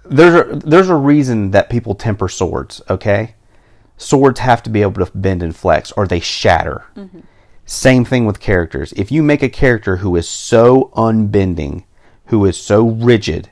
There's 0.05 0.35
a 0.35 0.57
there's 0.57 0.89
a 0.89 0.97
reason 0.97 1.51
that 1.53 1.71
people 1.71 1.95
temper 1.95 2.29
swords. 2.29 2.81
Okay, 2.89 3.35
swords 3.97 4.41
have 4.41 4.63
to 4.65 4.71
be 4.71 4.83
able 4.83 5.05
to 5.05 5.11
bend 5.17 5.43
and 5.43 5.55
flex, 5.55 5.93
or 5.93 6.07
they 6.07 6.21
shatter. 6.21 6.85
Mm-hmm. 6.97 7.21
Same 7.67 8.05
thing 8.05 8.25
with 8.25 8.41
characters. 8.41 8.93
If 8.93 9.11
you 9.11 9.23
make 9.23 9.43
a 9.43 9.49
character 9.49 9.97
who 9.97 10.15
is 10.17 10.29
so 10.29 10.91
unbending, 10.95 11.85
who 12.27 12.45
is 12.45 12.57
so 12.57 12.89
rigid, 12.89 13.51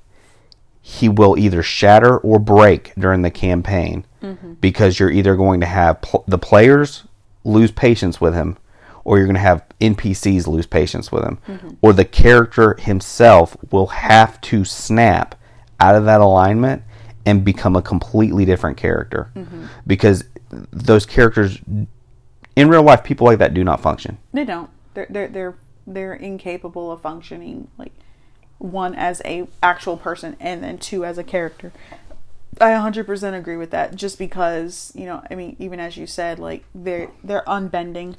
he 0.80 1.08
will 1.08 1.36
either 1.36 1.62
shatter 1.62 2.18
or 2.18 2.38
break 2.38 2.92
during 2.96 3.22
the 3.22 3.30
campaign 3.30 4.04
mm-hmm. 4.22 4.52
because 4.54 4.98
you're 4.98 5.10
either 5.10 5.34
going 5.34 5.60
to 5.60 5.66
have 5.66 6.00
pl- 6.00 6.24
the 6.28 6.38
players 6.38 7.04
lose 7.42 7.72
patience 7.72 8.20
with 8.20 8.34
him 8.34 8.56
or 9.04 9.18
you're 9.18 9.26
going 9.26 9.34
to 9.34 9.40
have 9.40 9.64
NPCs 9.80 10.46
lose 10.46 10.66
patience 10.66 11.12
with 11.12 11.24
him. 11.24 11.38
Mm-hmm. 11.48 11.70
Or 11.82 11.92
the 11.92 12.04
character 12.04 12.74
himself 12.78 13.56
will 13.70 13.88
have 13.88 14.40
to 14.42 14.64
snap 14.64 15.34
out 15.78 15.94
of 15.94 16.04
that 16.06 16.20
alignment 16.20 16.82
and 17.26 17.44
become 17.44 17.76
a 17.76 17.82
completely 17.82 18.44
different 18.44 18.76
character. 18.76 19.30
Mm-hmm. 19.34 19.66
Because 19.86 20.24
those 20.70 21.04
characters 21.04 21.58
in 22.56 22.68
real 22.68 22.82
life 22.82 23.02
people 23.02 23.26
like 23.26 23.38
that 23.38 23.54
do 23.54 23.64
not 23.64 23.80
function 23.80 24.18
They 24.32 24.44
don't. 24.44 24.70
They're 24.94 25.06
they're 25.10 25.28
they're 25.28 25.54
they're 25.86 26.14
incapable 26.14 26.90
of 26.90 27.00
functioning 27.02 27.68
like 27.76 27.92
one 28.58 28.94
as 28.94 29.20
a 29.24 29.46
actual 29.62 29.96
person 29.96 30.36
and 30.40 30.62
then 30.62 30.78
two 30.78 31.04
as 31.04 31.18
a 31.18 31.24
character. 31.24 31.72
I 32.60 32.70
100% 32.70 33.36
agree 33.36 33.56
with 33.56 33.70
that 33.72 33.96
just 33.96 34.18
because, 34.18 34.92
you 34.94 35.06
know, 35.06 35.22
I 35.30 35.34
mean 35.34 35.56
even 35.58 35.80
as 35.80 35.96
you 35.96 36.06
said 36.06 36.38
like 36.38 36.64
they're 36.74 37.10
they're 37.22 37.44
unbending. 37.46 38.16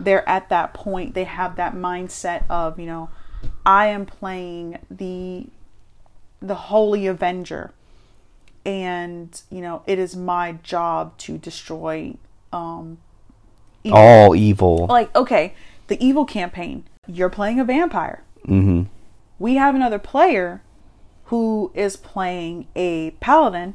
They're 0.00 0.26
at 0.26 0.48
that 0.48 0.72
point. 0.72 1.14
They 1.14 1.24
have 1.24 1.56
that 1.56 1.74
mindset 1.74 2.44
of, 2.48 2.80
you 2.80 2.86
know, 2.86 3.10
I 3.66 3.88
am 3.88 4.06
playing 4.06 4.78
the 4.90 5.46
the 6.40 6.54
holy 6.54 7.06
avenger 7.06 7.72
and, 8.64 9.40
you 9.50 9.60
know, 9.60 9.82
it 9.86 9.98
is 9.98 10.16
my 10.16 10.52
job 10.62 11.16
to 11.18 11.36
destroy 11.38 12.14
um 12.52 12.98
all 13.92 14.34
evil. 14.34 14.86
Like 14.86 15.14
okay 15.16 15.54
the 15.88 16.04
evil 16.04 16.24
campaign. 16.24 16.84
You're 17.06 17.30
playing 17.30 17.58
a 17.60 17.64
vampire. 17.64 18.22
Hmm 18.44 18.84
we 19.40 19.54
have 19.56 19.74
another 19.74 19.98
player 19.98 20.62
who 21.24 21.72
is 21.74 21.96
playing 21.96 22.68
a 22.76 23.10
paladin 23.12 23.74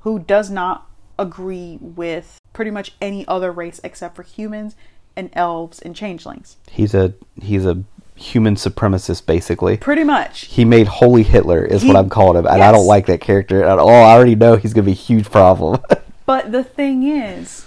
who 0.00 0.20
does 0.20 0.50
not 0.50 0.86
agree 1.18 1.78
with 1.80 2.38
pretty 2.52 2.70
much 2.70 2.94
any 3.00 3.26
other 3.26 3.50
race 3.50 3.80
except 3.82 4.14
for 4.14 4.22
humans 4.22 4.76
and 5.16 5.30
elves 5.32 5.80
and 5.80 5.96
changelings. 5.96 6.58
He's 6.70 6.94
a 6.94 7.14
he's 7.40 7.64
a 7.64 7.82
human 8.14 8.54
supremacist 8.54 9.26
basically. 9.26 9.78
Pretty 9.78 10.04
much. 10.04 10.42
He 10.42 10.64
made 10.64 10.86
holy 10.86 11.22
hitler 11.22 11.64
is 11.64 11.82
He- 11.82 11.88
what 11.88 11.96
i'm 11.96 12.08
calling 12.10 12.36
him 12.36 12.46
and 12.46 12.62
i 12.62 12.70
don't 12.70 12.86
like 12.86 13.06
that 13.06 13.20
character 13.20 13.64
at 13.64 13.78
all. 13.78 13.88
I 13.88 14.12
already 14.12 14.34
know 14.34 14.56
he's 14.56 14.74
going 14.74 14.84
to 14.84 14.88
be 14.90 14.92
a 14.92 14.94
huge 14.94 15.30
problem. 15.30 15.80
But 16.26 16.52
the 16.52 16.62
thing 16.62 17.04
is, 17.04 17.64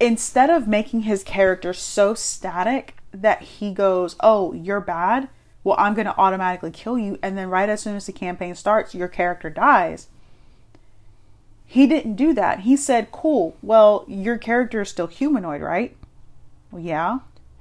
instead 0.00 0.50
of 0.50 0.68
making 0.68 1.02
his 1.02 1.24
character 1.24 1.72
so 1.72 2.14
static 2.14 2.94
that 3.12 3.42
he 3.42 3.72
goes, 3.72 4.16
Oh, 4.20 4.52
you're 4.52 4.80
bad, 4.80 5.28
well, 5.64 5.76
I'm 5.78 5.94
going 5.94 6.06
to 6.06 6.16
automatically 6.16 6.70
kill 6.70 6.98
you. 6.98 7.18
And 7.22 7.36
then, 7.36 7.50
right 7.50 7.68
as 7.68 7.82
soon 7.82 7.96
as 7.96 8.06
the 8.06 8.12
campaign 8.12 8.54
starts, 8.54 8.94
your 8.94 9.08
character 9.08 9.50
dies. 9.50 10.08
He 11.66 11.86
didn't 11.86 12.14
do 12.14 12.32
that. 12.34 12.60
He 12.60 12.76
said, 12.76 13.12
Cool, 13.12 13.56
well, 13.62 14.04
your 14.08 14.38
character 14.38 14.80
is 14.82 14.88
still 14.88 15.08
humanoid, 15.08 15.60
right? 15.60 15.94
Well, 16.70 16.82
yeah. 16.82 17.18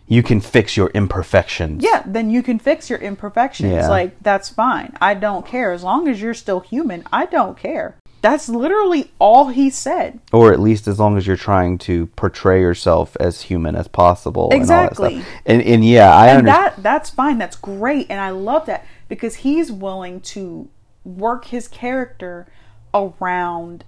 you 0.07 0.23
can 0.23 0.41
fix 0.41 0.77
your 0.77 0.89
imperfections 0.89 1.83
Yeah, 1.83 2.03
then 2.05 2.29
you 2.29 2.43
can 2.43 2.59
fix 2.59 2.89
your 2.89 2.99
imperfections. 2.99 3.71
Yeah. 3.71 3.89
Like, 3.89 4.21
that's 4.21 4.49
fine. 4.49 4.95
I 5.01 5.13
don't 5.13 5.45
care. 5.45 5.71
As 5.71 5.83
long 5.83 6.07
as 6.07 6.21
you're 6.21 6.33
still 6.33 6.61
human, 6.61 7.03
I 7.11 7.25
don't 7.25 7.57
care. 7.57 7.97
That's 8.21 8.49
literally 8.49 9.11
all 9.19 9.49
he 9.49 9.69
said. 9.69 10.19
or 10.33 10.51
at 10.51 10.59
least 10.59 10.87
as 10.87 10.99
long 10.99 11.17
as 11.17 11.27
you're 11.27 11.35
trying 11.37 11.77
to 11.79 12.07
portray 12.07 12.59
yourself 12.61 13.15
as 13.19 13.43
human 13.43 13.75
as 13.75 13.87
possible 13.87 14.49
Exactly. 14.51 15.07
and 15.07 15.15
all 15.15 15.19
that 15.21 15.25
stuff. 15.25 15.41
and, 15.45 15.61
and 15.61 15.85
yeah 15.85 16.13
i 16.15 16.27
and 16.29 16.37
understand 16.39 16.73
that 16.75 16.83
that's 16.83 17.09
fine 17.09 17.37
that's 17.37 17.55
great 17.55 18.07
and 18.09 18.19
i 18.19 18.29
love 18.31 18.65
that 18.65 18.85
because 19.07 19.35
he's 19.37 19.71
willing 19.71 20.19
to 20.21 20.67
work 21.05 21.45
his 21.45 21.67
character 21.67 22.47
around 22.93 23.83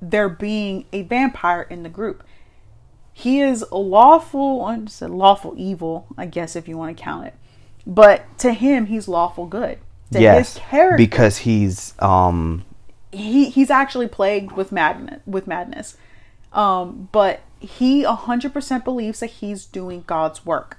there 0.00 0.28
being 0.28 0.84
a 0.92 1.02
vampire 1.02 1.62
in 1.62 1.82
the 1.82 1.88
group 1.88 2.22
he 3.12 3.40
is 3.40 3.64
lawful 3.70 4.64
I 4.64 4.78
just 4.78 4.98
said 4.98 5.10
lawful 5.10 5.54
evil 5.56 6.06
i 6.16 6.26
guess 6.26 6.56
if 6.56 6.68
you 6.68 6.76
want 6.78 6.96
to 6.96 7.02
count 7.02 7.26
it 7.26 7.34
but 7.86 8.24
to 8.38 8.52
him 8.52 8.86
he's 8.86 9.08
lawful 9.08 9.46
good 9.46 9.78
to 10.12 10.20
yes 10.20 10.54
his 10.54 10.62
character 10.62 10.96
because 10.96 11.38
he's 11.38 11.94
um 12.00 12.64
he 13.14 13.50
he's 13.50 13.70
actually 13.70 14.08
plagued 14.08 14.52
with 14.52 14.72
madness 14.72 15.20
with 15.26 15.46
madness. 15.46 15.96
Um 16.52 17.08
but 17.12 17.40
he 17.60 18.04
100% 18.04 18.84
believes 18.84 19.20
that 19.20 19.30
he's 19.30 19.64
doing 19.64 20.04
god's 20.06 20.44
work. 20.44 20.78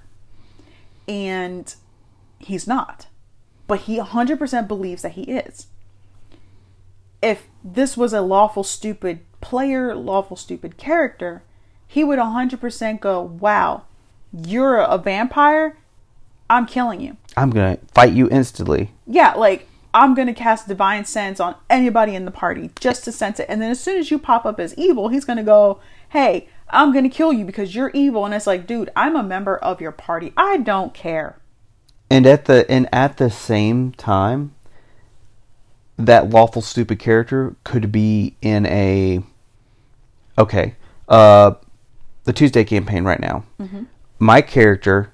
And 1.07 1.73
he's 2.39 2.67
not. 2.67 3.07
But 3.67 3.81
he 3.81 3.97
100% 3.97 4.67
believes 4.67 5.01
that 5.01 5.13
he 5.13 5.23
is. 5.23 5.67
If 7.21 7.47
this 7.63 7.97
was 7.97 8.13
a 8.13 8.21
lawful 8.21 8.63
stupid 8.63 9.19
player 9.41 9.93
lawful 9.95 10.35
stupid 10.35 10.75
character 10.75 11.43
he 11.87 12.03
would 12.03 12.17
100% 12.17 12.99
go 12.99 13.21
wow 13.21 13.83
you're 14.43 14.79
a 14.79 14.97
vampire? 14.97 15.77
I'm 16.49 16.65
killing 16.65 17.01
you. 17.01 17.17
I'm 17.37 17.49
gonna 17.49 17.77
fight 17.93 18.13
you 18.13 18.29
instantly. 18.29 18.91
Yeah, 19.07 19.33
like 19.33 19.67
I'm 19.95 20.13
gonna 20.13 20.33
cast 20.33 20.67
divine 20.67 21.05
sense 21.05 21.39
on 21.39 21.55
anybody 21.69 22.13
in 22.15 22.25
the 22.25 22.31
party 22.31 22.69
just 22.79 23.03
to 23.05 23.11
sense 23.11 23.39
it, 23.39 23.47
and 23.49 23.61
then 23.61 23.71
as 23.71 23.79
soon 23.79 23.97
as 23.97 24.11
you 24.11 24.19
pop 24.19 24.45
up 24.45 24.59
as 24.59 24.75
evil, 24.75 25.07
he's 25.07 25.25
gonna 25.25 25.43
go, 25.43 25.79
"Hey, 26.09 26.47
I'm 26.69 26.93
gonna 26.93 27.09
kill 27.09 27.31
you 27.33 27.45
because 27.45 27.73
you're 27.75 27.91
evil," 27.93 28.25
and 28.25 28.33
it's 28.33 28.45
like, 28.45 28.67
dude, 28.67 28.91
I'm 28.95 29.15
a 29.15 29.23
member 29.23 29.55
of 29.57 29.79
your 29.81 29.91
party. 29.93 30.33
I 30.37 30.57
don't 30.57 30.93
care. 30.93 31.37
and 32.11 32.27
at 32.27 32.45
the 32.45 32.69
and 32.69 32.87
at 32.93 33.17
the 33.17 33.31
same 33.31 33.91
time 33.93 34.53
that 35.97 36.29
lawful 36.29 36.61
stupid 36.61 36.99
character 36.99 37.55
could 37.63 37.91
be 37.91 38.35
in 38.41 38.65
a 38.67 39.23
okay 40.37 40.75
uh 41.09 41.51
the 42.25 42.33
tuesday 42.33 42.63
campaign 42.63 43.03
right 43.05 43.19
now 43.19 43.43
my 44.19 44.41
character 44.41 45.09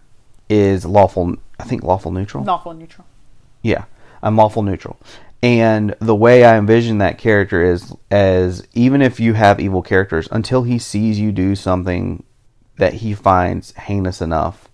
is 0.50 0.84
lawful 0.86 1.36
i 1.60 1.64
think 1.64 1.84
lawful 1.84 2.12
neutral 2.12 2.44
Lawful 2.44 2.74
neutral. 2.74 3.06
yeah 3.62 3.86
i'm 4.24 4.36
lawful 4.36 4.64
neutral 4.64 4.98
and 5.44 5.96
the 6.00 6.16
way 6.16 6.44
i 6.44 6.58
envision 6.58 6.98
that 7.00 7.18
character 7.18 7.64
is 7.64 7.94
as 8.10 8.68
even 8.74 9.02
if 9.02 9.20
you 9.20 9.34
have 9.34 9.60
evil 9.60 9.82
characters 9.82 10.28
until 10.32 10.64
he 10.64 10.78
sees 10.78 11.20
you 11.20 11.32
do 11.32 11.56
something 11.56 12.24
that 12.78 12.96
he 12.96 13.14
finds 13.14 13.72
heinous 13.74 14.22
enough 14.22 14.70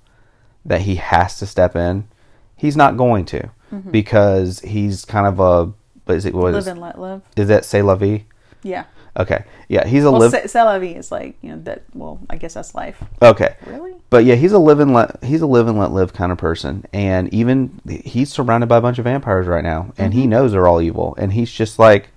that 0.65 0.81
he 0.81 0.95
has 0.95 1.37
to 1.37 1.45
step 1.45 1.75
in 1.75 2.07
he's 2.55 2.75
not 2.75 2.97
going 2.97 3.25
to 3.25 3.49
mm-hmm. 3.71 3.91
because 3.91 4.59
he's 4.61 5.05
kind 5.05 5.27
of 5.27 5.39
a 5.39 5.71
what 6.05 6.15
is 6.15 6.25
it 6.25 6.33
what 6.33 6.45
Live 6.45 6.55
is, 6.55 6.67
and 6.67 6.79
let 6.79 6.99
live. 6.99 7.21
is 7.35 7.47
that 7.47 7.65
say 7.65 7.81
la 7.81 7.95
vie 7.95 8.25
Yeah. 8.63 8.85
Okay 9.17 9.43
yeah 9.67 9.85
he's 9.85 10.03
a 10.03 10.11
Well, 10.11 10.21
live 10.21 10.31
c'est, 10.31 10.63
la 10.63 10.79
vie 10.79 10.95
is 10.95 11.11
like 11.11 11.37
you 11.41 11.49
know 11.49 11.61
that. 11.63 11.83
Well, 11.93 12.19
I 12.29 12.37
guess 12.37 12.53
that's 12.53 12.75
life. 12.75 13.01
okay 13.21 13.55
Really? 13.65 13.95
but 14.09 14.25
yeah 14.25 14.35
he's 14.35 14.51
a 14.51 14.59
live 14.59 14.79
and 14.79 14.93
let 14.93 15.23
he's 15.23 15.41
a 15.41 15.47
live 15.47 15.67
and 15.67 15.77
let 15.77 15.91
live 15.91 16.13
kind 16.13 16.31
of 16.31 16.37
person 16.37 16.85
and 16.93 17.33
even 17.33 17.81
he's 17.87 18.29
surrounded 18.29 18.67
by 18.67 18.77
a 18.77 18.81
bunch 18.81 18.99
of 18.99 19.05
vampires 19.05 19.47
right 19.47 19.63
now 19.63 19.93
and 19.97 20.13
he 20.13 20.21
mm-hmm. 20.21 20.29
knows 20.29 20.51
they're 20.51 20.67
all 20.67 20.81
evil 20.81 21.15
and 21.17 21.33
he's 21.33 21.51
just 21.51 21.79
like 21.79 22.09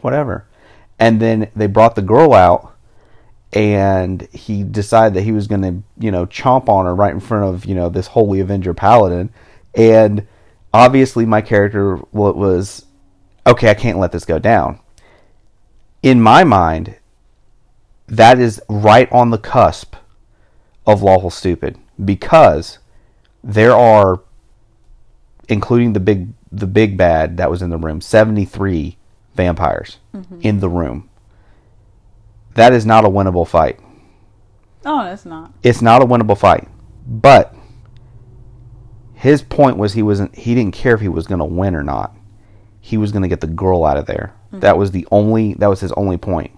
whatever 0.00 0.46
and 0.98 1.20
then 1.20 1.50
they 1.54 1.66
brought 1.66 1.94
the 1.94 2.02
girl 2.02 2.32
out 2.32 2.74
and 3.52 4.28
he 4.32 4.62
decided 4.62 5.14
that 5.14 5.22
he 5.22 5.32
was 5.32 5.46
going 5.46 5.62
to 5.62 5.82
you 5.98 6.10
know 6.10 6.26
chomp 6.26 6.68
on 6.68 6.84
her 6.84 6.94
right 6.94 7.12
in 7.12 7.20
front 7.20 7.44
of 7.44 7.64
you 7.64 7.74
know 7.74 7.88
this 7.88 8.08
holy 8.08 8.40
avenger 8.40 8.74
paladin 8.74 9.30
and 9.74 10.26
obviously 10.74 11.24
my 11.24 11.40
character 11.40 11.98
well, 12.12 12.28
it 12.28 12.36
was 12.36 12.84
okay 13.46 13.70
i 13.70 13.74
can't 13.74 13.98
let 13.98 14.12
this 14.12 14.24
go 14.24 14.38
down 14.38 14.78
in 16.02 16.20
my 16.20 16.44
mind 16.44 16.96
that 18.06 18.38
is 18.38 18.60
right 18.68 19.10
on 19.12 19.30
the 19.30 19.38
cusp 19.38 19.94
of 20.86 21.02
lawful 21.02 21.30
stupid 21.30 21.78
because 22.02 22.78
there 23.44 23.72
are 23.72 24.22
including 25.48 25.92
the 25.92 26.00
big 26.00 26.28
the 26.50 26.66
big 26.66 26.96
bad 26.96 27.36
that 27.36 27.50
was 27.50 27.60
in 27.62 27.70
the 27.70 27.76
room 27.76 28.00
73 28.00 28.96
vampires 29.34 29.98
mm-hmm. 30.14 30.40
in 30.42 30.60
the 30.60 30.68
room. 30.68 31.08
That 32.54 32.72
is 32.72 32.86
not 32.86 33.04
a 33.04 33.08
winnable 33.08 33.46
fight. 33.46 33.78
Oh, 34.84 35.12
it's 35.12 35.24
not. 35.24 35.52
it's 35.62 35.82
not 35.82 36.02
a 36.02 36.06
winnable 36.06 36.38
fight. 36.38 36.68
But 37.06 37.54
his 39.14 39.42
point 39.42 39.76
was 39.76 39.92
he 39.92 40.02
wasn't 40.02 40.34
he 40.34 40.54
didn't 40.54 40.74
care 40.74 40.94
if 40.94 41.00
he 41.00 41.08
was 41.08 41.26
going 41.26 41.40
to 41.40 41.44
win 41.44 41.74
or 41.74 41.82
not 41.82 42.14
he 42.80 42.96
was 42.96 43.12
going 43.12 43.22
to 43.22 43.28
get 43.28 43.40
the 43.40 43.46
girl 43.46 43.84
out 43.84 43.96
of 43.96 44.06
there. 44.06 44.34
That 44.52 44.78
was 44.78 44.92
the 44.92 45.06
only 45.10 45.54
that 45.54 45.68
was 45.68 45.80
his 45.80 45.92
only 45.92 46.16
point. 46.16 46.52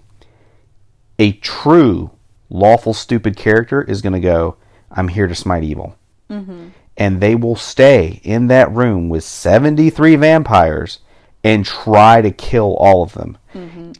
A 1.19 1.33
true 1.33 2.11
lawful 2.49 2.93
stupid 2.93 3.35
character 3.35 3.81
is 3.81 4.01
going 4.01 4.13
to 4.13 4.19
go 4.19 4.57
i'm 4.91 5.07
here 5.07 5.27
to 5.27 5.35
smite 5.35 5.63
evil. 5.63 5.95
Mm-hmm. 6.29 6.69
And 6.97 7.21
they 7.21 7.35
will 7.35 7.55
stay 7.55 8.19
in 8.23 8.47
that 8.47 8.71
room 8.71 9.09
with 9.09 9.23
73 9.23 10.15
vampires 10.17 10.99
and 11.43 11.65
try 11.65 12.21
to 12.21 12.31
kill 12.31 12.75
all 12.75 13.01
of 13.01 13.13
them. 13.13 13.37
Mm-hmm. 13.53 13.93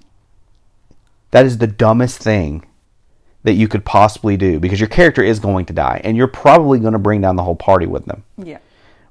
That 1.32 1.46
is 1.46 1.58
the 1.58 1.68
dumbest 1.68 2.20
thing 2.20 2.66
that 3.44 3.54
you 3.54 3.68
could 3.68 3.86
possibly 3.86 4.38
do 4.38 4.60
because 4.60 4.80
your 4.80 4.90
character 4.90 5.24
is 5.24 5.40
going 5.40 5.66
to 5.66 5.74
die 5.74 6.02
and 6.04 6.16
you're 6.16 6.28
probably 6.28 6.80
going 6.80 6.94
to 6.94 7.00
bring 7.00 7.22
down 7.22 7.38
the 7.38 7.44
whole 7.44 7.56
party 7.56 7.88
with 7.88 8.06
them. 8.06 8.24
Yeah. 8.38 8.60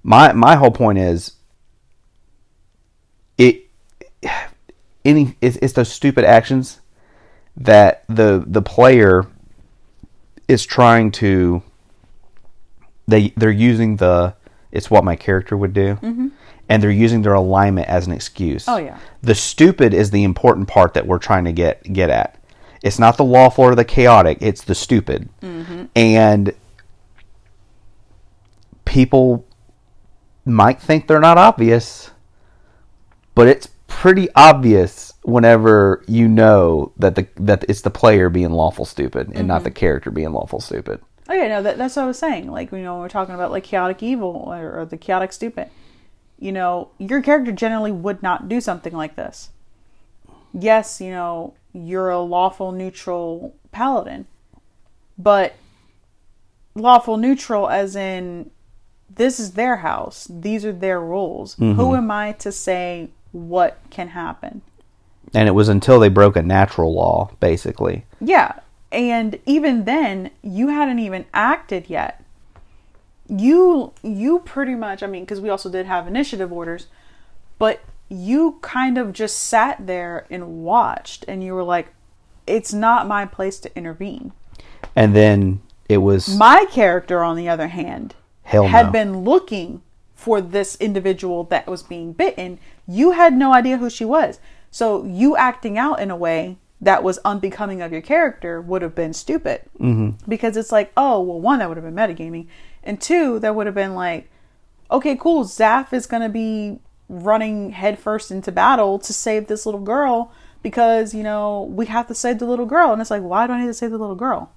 my 0.03 0.33
my 0.33 0.57
whole 0.57 0.71
point 0.71 0.99
is 0.99 1.33
it 3.41 3.67
any 5.05 5.37
it's, 5.41 5.57
it's 5.57 5.73
those 5.73 5.91
stupid 5.91 6.25
actions 6.25 6.81
that 7.57 8.05
the 8.09 8.45
the 8.47 8.63
player 8.63 9.27
is 10.47 10.65
trying 10.65 11.11
to 11.11 11.63
they 13.09 13.33
they're 13.37 13.51
using 13.51 13.97
the 13.97 14.35
it's 14.71 14.91
what 14.91 15.03
my 15.03 15.17
character 15.17 15.57
would 15.57 15.73
do. 15.73 15.95
Mm-hmm. 15.97 16.29
And 16.69 16.81
they're 16.81 16.91
using 16.93 17.23
their 17.23 17.35
alignment 17.35 17.89
as 17.89 18.07
an 18.07 18.13
excuse. 18.13 18.69
Oh, 18.69 18.77
yeah. 18.77 18.97
the 19.23 19.35
stupid 19.35 19.93
is 19.93 20.13
the 20.13 20.23
important 20.23 20.69
part 20.69 20.95
that 20.95 21.05
we're 21.05 21.19
trying 21.19 21.45
to 21.47 21.53
get 21.53 21.83
get 21.93 22.11
at. 22.11 22.39
It's 22.83 22.99
not 22.99 23.17
the 23.17 23.25
lawful 23.25 23.65
or 23.65 23.75
the 23.75 23.85
chaotic. 23.85 24.39
It's 24.41 24.63
the 24.63 24.77
stupid. 24.77 25.29
Mm-hmm. 25.43 25.87
And 25.97 26.55
people 28.85 29.45
might 30.45 30.81
think 30.81 31.09
they're 31.09 31.21
not 31.21 31.39
obvious 31.39 32.11
but 33.35 33.49
it's 33.49 33.69
pretty 33.87 34.29
obvious 34.35 35.13
whenever 35.23 36.03
you 36.07 36.29
know 36.29 36.93
that 36.97 37.15
the 37.17 37.27
that 37.37 37.65
it's 37.69 37.83
the 37.83 37.91
player 37.91 38.31
being 38.31 38.51
lawful 38.51 38.85
stupid 38.85 39.31
and 39.35 39.47
not 39.47 39.57
mm-hmm. 39.57 39.65
the 39.65 39.71
character 39.71 40.11
being 40.11 40.33
lawful 40.33 40.61
stupid. 40.61 41.01
Oh 41.29 41.35
yeah, 41.35 41.49
no, 41.49 41.63
that, 41.63 41.79
that's 41.79 41.97
what 41.97 42.03
I 42.03 42.07
was 42.07 42.19
saying. 42.19 42.51
Like 42.51 42.73
you 42.73 42.79
know, 42.79 42.95
when 42.95 43.03
we're 43.03 43.09
talking 43.09 43.35
about 43.35 43.51
like 43.51 43.65
chaotic 43.65 44.03
evil 44.03 44.45
or, 44.47 44.81
or 44.81 44.85
the 44.85 44.97
chaotic 44.97 45.33
stupid. 45.33 45.69
You 46.39 46.53
know, 46.53 46.89
your 46.97 47.21
character 47.21 47.53
generally 47.53 47.93
would 47.93 48.23
not 48.23 48.49
do 48.49 48.63
something 48.63 48.95
like 48.95 49.15
this. 49.15 49.51
Yes, 50.55 51.01
you 51.01 51.11
know, 51.11 51.53
you're 51.75 52.09
a 52.09 52.21
lawful 52.21 52.73
neutral 52.73 53.55
paladin, 53.73 54.27
but 55.19 55.55
lawful 56.75 57.19
neutral 57.19 57.69
as 57.69 57.95
in 57.95 58.51
this 59.09 59.39
is 59.39 59.53
their 59.53 59.77
house. 59.77 60.27
These 60.31 60.65
are 60.65 60.73
their 60.73 61.01
rules. 61.01 61.57
Mm-hmm. 61.57 61.73
Who 61.79 61.95
am 61.95 62.11
I 62.11 62.33
to 62.33 62.51
say 62.51 63.11
what 63.33 63.79
can 63.91 64.09
happen? 64.09 64.63
And 65.35 65.49
it 65.49 65.53
was 65.53 65.69
until 65.69 66.01
they 66.01 66.09
broke 66.09 66.37
a 66.37 66.43
natural 66.43 66.93
law, 66.93 67.31
basically. 67.41 68.05
Yeah. 68.21 68.61
And 68.91 69.39
even 69.47 69.85
then, 69.85 70.31
you 70.43 70.69
hadn't 70.69 70.99
even 70.99 71.27
acted 71.33 71.89
yet. 71.89 72.25
You 73.29 73.93
you 74.03 74.41
pretty 74.41 74.75
much, 74.75 75.03
I 75.03 75.07
mean, 75.07 75.25
cuz 75.25 75.41
we 75.41 75.49
also 75.49 75.71
did 75.71 75.87
have 75.87 76.09
initiative 76.09 76.53
orders, 76.53 76.89
but 77.59 77.81
you 78.09 78.59
kind 78.61 78.99
of 78.99 79.13
just 79.13 79.39
sat 79.39 79.87
there 79.87 80.27
and 80.31 80.65
watched 80.65 81.25
and 81.29 81.45
you 81.45 81.55
were 81.55 81.63
like 81.63 81.89
it's 82.47 82.73
not 82.73 83.07
my 83.07 83.25
place 83.25 83.61
to 83.61 83.77
intervene. 83.77 84.33
And 84.97 85.15
then 85.15 85.61
it 85.89 85.99
was 85.99 86.37
My 86.37 86.67
character 86.71 87.23
on 87.23 87.37
the 87.37 87.49
other 87.49 87.69
hand 87.69 88.17
Hell 88.43 88.67
had 88.67 88.87
no. 88.87 88.93
been 88.93 89.25
looking 89.25 89.83
for 90.15 90.41
this 90.41 90.77
individual 90.77 91.45
that 91.45 91.67
was 91.67 91.83
being 91.83 92.13
bitten. 92.13 92.59
You 92.91 93.13
had 93.13 93.35
no 93.35 93.53
idea 93.53 93.79
who 93.79 93.89
she 93.89 94.05
was. 94.05 94.41
So 94.71 95.05
you 95.05 95.37
acting 95.37 95.79
out 95.79 96.01
in 96.01 96.11
a 96.11 96.17
way 96.17 96.59
that 96.81 97.03
was 97.03 97.19
unbecoming 97.25 97.83
of 97.83 97.93
your 97.93 98.01
character 98.01 98.61
would 98.61 98.83
have 98.83 98.95
been 98.95 99.13
stupid. 99.13 99.63
Mm-hmm. 99.79 100.29
Because 100.29 100.57
it's 100.57 100.73
like, 100.73 100.93
oh, 100.97 101.21
well, 101.21 101.41
one, 101.41 101.59
that 101.59 101.69
would 101.69 101.77
have 101.77 101.85
been 101.85 101.95
metagaming. 101.95 102.47
And 102.83 103.01
two, 103.01 103.39
that 103.41 103.55
would 103.55 103.67
have 103.67 103.75
been 103.75 103.95
like, 103.95 104.31
okay, 104.91 105.15
cool, 105.17 105.45
Zaf 105.45 105.93
is 105.93 106.07
going 106.07 106.23
to 106.23 106.29
be 106.29 106.81
running 107.09 107.71
headfirst 107.71 108.31
into 108.31 108.51
battle 108.53 108.99
to 108.99 109.13
save 109.13 109.47
this 109.47 109.67
little 109.67 109.81
girl 109.81 110.33
because, 110.63 111.15
you 111.15 111.23
know, 111.23 111.63
we 111.63 111.87
have 111.87 112.07
to 112.09 112.15
save 112.15 112.39
the 112.39 112.47
little 112.47 112.67
girl. 112.67 112.93
And 112.93 113.01
it's 113.01 113.11
like, 113.11 113.23
why 113.23 113.47
do 113.47 113.53
I 113.53 113.61
need 113.61 113.67
to 113.67 113.75
save 113.75 113.91
the 113.91 113.99
little 113.99 114.17
girl? 114.17 114.51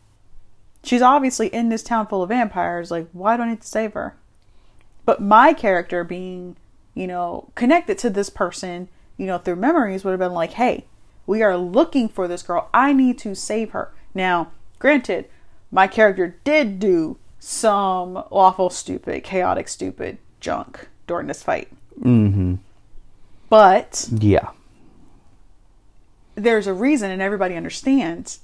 She's 0.84 1.02
obviously 1.02 1.48
in 1.48 1.70
this 1.70 1.84
town 1.84 2.08
full 2.08 2.24
of 2.24 2.30
vampires. 2.30 2.92
Like, 2.92 3.08
why 3.12 3.38
do 3.38 3.44
I 3.44 3.50
need 3.50 3.62
to 3.62 3.68
save 3.68 3.94
her? 3.94 4.16
But 5.06 5.22
my 5.22 5.54
character 5.54 6.04
being, 6.04 6.56
you 6.94 7.08
know, 7.08 7.50
connected 7.56 7.98
to 8.00 8.10
this 8.10 8.30
person, 8.30 8.88
you 9.18 9.26
know, 9.26 9.38
through 9.38 9.56
memories 9.56 10.04
would 10.04 10.12
have 10.12 10.20
been 10.20 10.34
like, 10.34 10.54
hey, 10.54 10.86
we 11.26 11.42
are 11.42 11.58
looking 11.58 12.10
for 12.10 12.28
this 12.28 12.44
girl. 12.44 12.70
I 12.74 12.94
need 12.94 13.18
to 13.20 13.36
save 13.36 13.72
her. 13.72 13.94
Now, 14.14 14.52
granted, 14.80 15.26
my 15.72 15.88
character 15.88 16.36
did 16.44 16.80
do 16.80 17.18
some 17.40 18.18
awful, 18.30 18.70
stupid, 18.70 19.24
chaotic, 19.24 19.68
stupid 19.68 20.18
junk 20.40 20.88
during 21.08 21.28
this 21.28 21.44
fight. 21.44 21.70
mm-hmm. 22.00 22.56
But 23.50 24.10
yeah. 24.12 24.50
there's 26.36 26.66
a 26.66 26.74
reason, 26.74 27.12
and 27.12 27.22
everybody 27.22 27.56
understands 27.56 28.40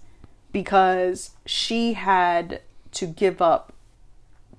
because 0.51 1.31
she 1.45 1.93
had 1.93 2.61
to 2.91 3.07
give 3.07 3.41
up 3.41 3.73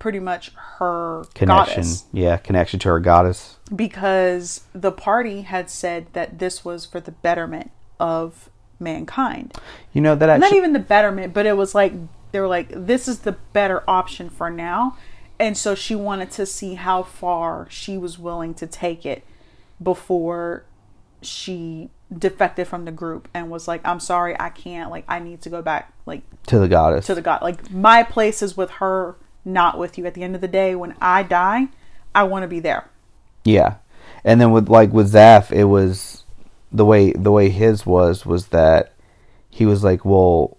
pretty 0.00 0.18
much 0.18 0.50
her 0.78 1.22
Connection. 1.34 1.76
goddess 1.82 2.04
Yeah, 2.12 2.36
connection 2.38 2.80
to 2.80 2.88
her 2.88 2.98
goddess. 2.98 3.58
because 3.74 4.62
the 4.72 4.90
party 4.90 5.42
had 5.42 5.70
said 5.70 6.06
that 6.14 6.40
this 6.40 6.64
was 6.64 6.84
for 6.84 6.98
the 6.98 7.12
betterment 7.12 7.70
of 8.00 8.50
mankind. 8.80 9.56
You 9.92 10.00
know 10.00 10.16
that 10.16 10.40
Not 10.40 10.52
even 10.54 10.72
the 10.72 10.78
betterment, 10.80 11.32
but 11.32 11.46
it 11.46 11.56
was 11.56 11.74
like 11.74 11.92
they 12.32 12.40
were 12.40 12.48
like, 12.48 12.68
this 12.70 13.06
is 13.06 13.20
the 13.20 13.32
better 13.52 13.82
option 13.88 14.30
for 14.30 14.50
now. 14.50 14.96
And 15.38 15.56
so 15.56 15.74
she 15.74 15.94
wanted 15.94 16.30
to 16.32 16.46
see 16.46 16.74
how 16.74 17.02
far 17.02 17.66
she 17.70 17.96
was 17.96 18.18
willing 18.18 18.54
to 18.54 18.66
take 18.66 19.06
it 19.06 19.24
before 19.82 20.64
she 21.22 21.90
defected 22.16 22.66
from 22.68 22.84
the 22.84 22.92
group 22.92 23.28
and 23.34 23.50
was 23.50 23.66
like, 23.66 23.80
I'm 23.86 24.00
sorry, 24.00 24.36
I 24.38 24.50
can't. 24.50 24.90
Like, 24.90 25.04
I 25.08 25.18
need 25.18 25.40
to 25.42 25.50
go 25.50 25.62
back, 25.62 25.92
like, 26.06 26.22
to 26.46 26.58
the 26.58 26.68
goddess. 26.68 27.06
to 27.06 27.14
the 27.14 27.22
God. 27.22 27.42
Like, 27.42 27.70
my 27.70 28.02
place 28.02 28.42
is 28.42 28.56
with 28.56 28.70
her, 28.72 29.16
not 29.44 29.78
with 29.78 29.98
you. 29.98 30.06
At 30.06 30.14
the 30.14 30.22
end 30.22 30.34
of 30.34 30.40
the 30.40 30.48
day, 30.48 30.74
when 30.74 30.94
I 31.00 31.22
die, 31.22 31.68
I 32.14 32.24
want 32.24 32.42
to 32.42 32.48
be 32.48 32.60
there. 32.60 32.88
Yeah, 33.44 33.76
and 34.24 34.40
then 34.40 34.52
with 34.52 34.68
like 34.68 34.92
with 34.92 35.12
Zaf, 35.12 35.50
it 35.52 35.64
was 35.64 36.24
the 36.72 36.84
way 36.84 37.12
the 37.12 37.32
way 37.32 37.48
his 37.50 37.84
was 37.84 38.24
was 38.24 38.48
that 38.48 38.92
he 39.48 39.66
was 39.66 39.82
like, 39.82 40.04
well, 40.04 40.56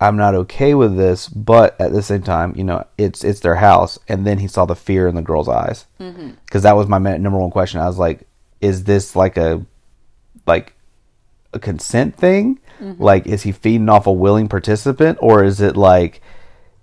I'm 0.00 0.16
not 0.16 0.34
okay 0.34 0.74
with 0.74 0.96
this, 0.96 1.28
but 1.28 1.80
at 1.80 1.92
the 1.92 2.02
same 2.02 2.22
time, 2.22 2.54
you 2.56 2.64
know, 2.64 2.84
it's 2.98 3.24
it's 3.24 3.40
their 3.40 3.56
house, 3.56 3.98
and 4.08 4.26
then 4.26 4.38
he 4.38 4.48
saw 4.48 4.66
the 4.66 4.76
fear 4.76 5.08
in 5.08 5.14
the 5.14 5.22
girl's 5.22 5.48
eyes 5.48 5.86
mm-hmm. 6.00 6.30
because 6.44 6.64
that 6.64 6.76
was 6.76 6.88
my 6.88 6.98
number 6.98 7.38
one 7.38 7.50
question. 7.50 7.80
I 7.80 7.86
was 7.86 7.98
like, 7.98 8.26
is 8.60 8.84
this 8.84 9.16
like 9.16 9.36
a 9.36 9.64
like 10.46 10.74
a 11.52 11.58
consent 11.58 12.16
thing? 12.16 12.58
Mm-hmm. 12.80 13.02
Like, 13.02 13.26
is 13.26 13.42
he 13.42 13.52
feeding 13.52 13.88
off 13.88 14.06
a 14.06 14.12
willing 14.12 14.48
participant, 14.48 15.18
or 15.20 15.44
is 15.44 15.60
it 15.60 15.76
like? 15.76 16.20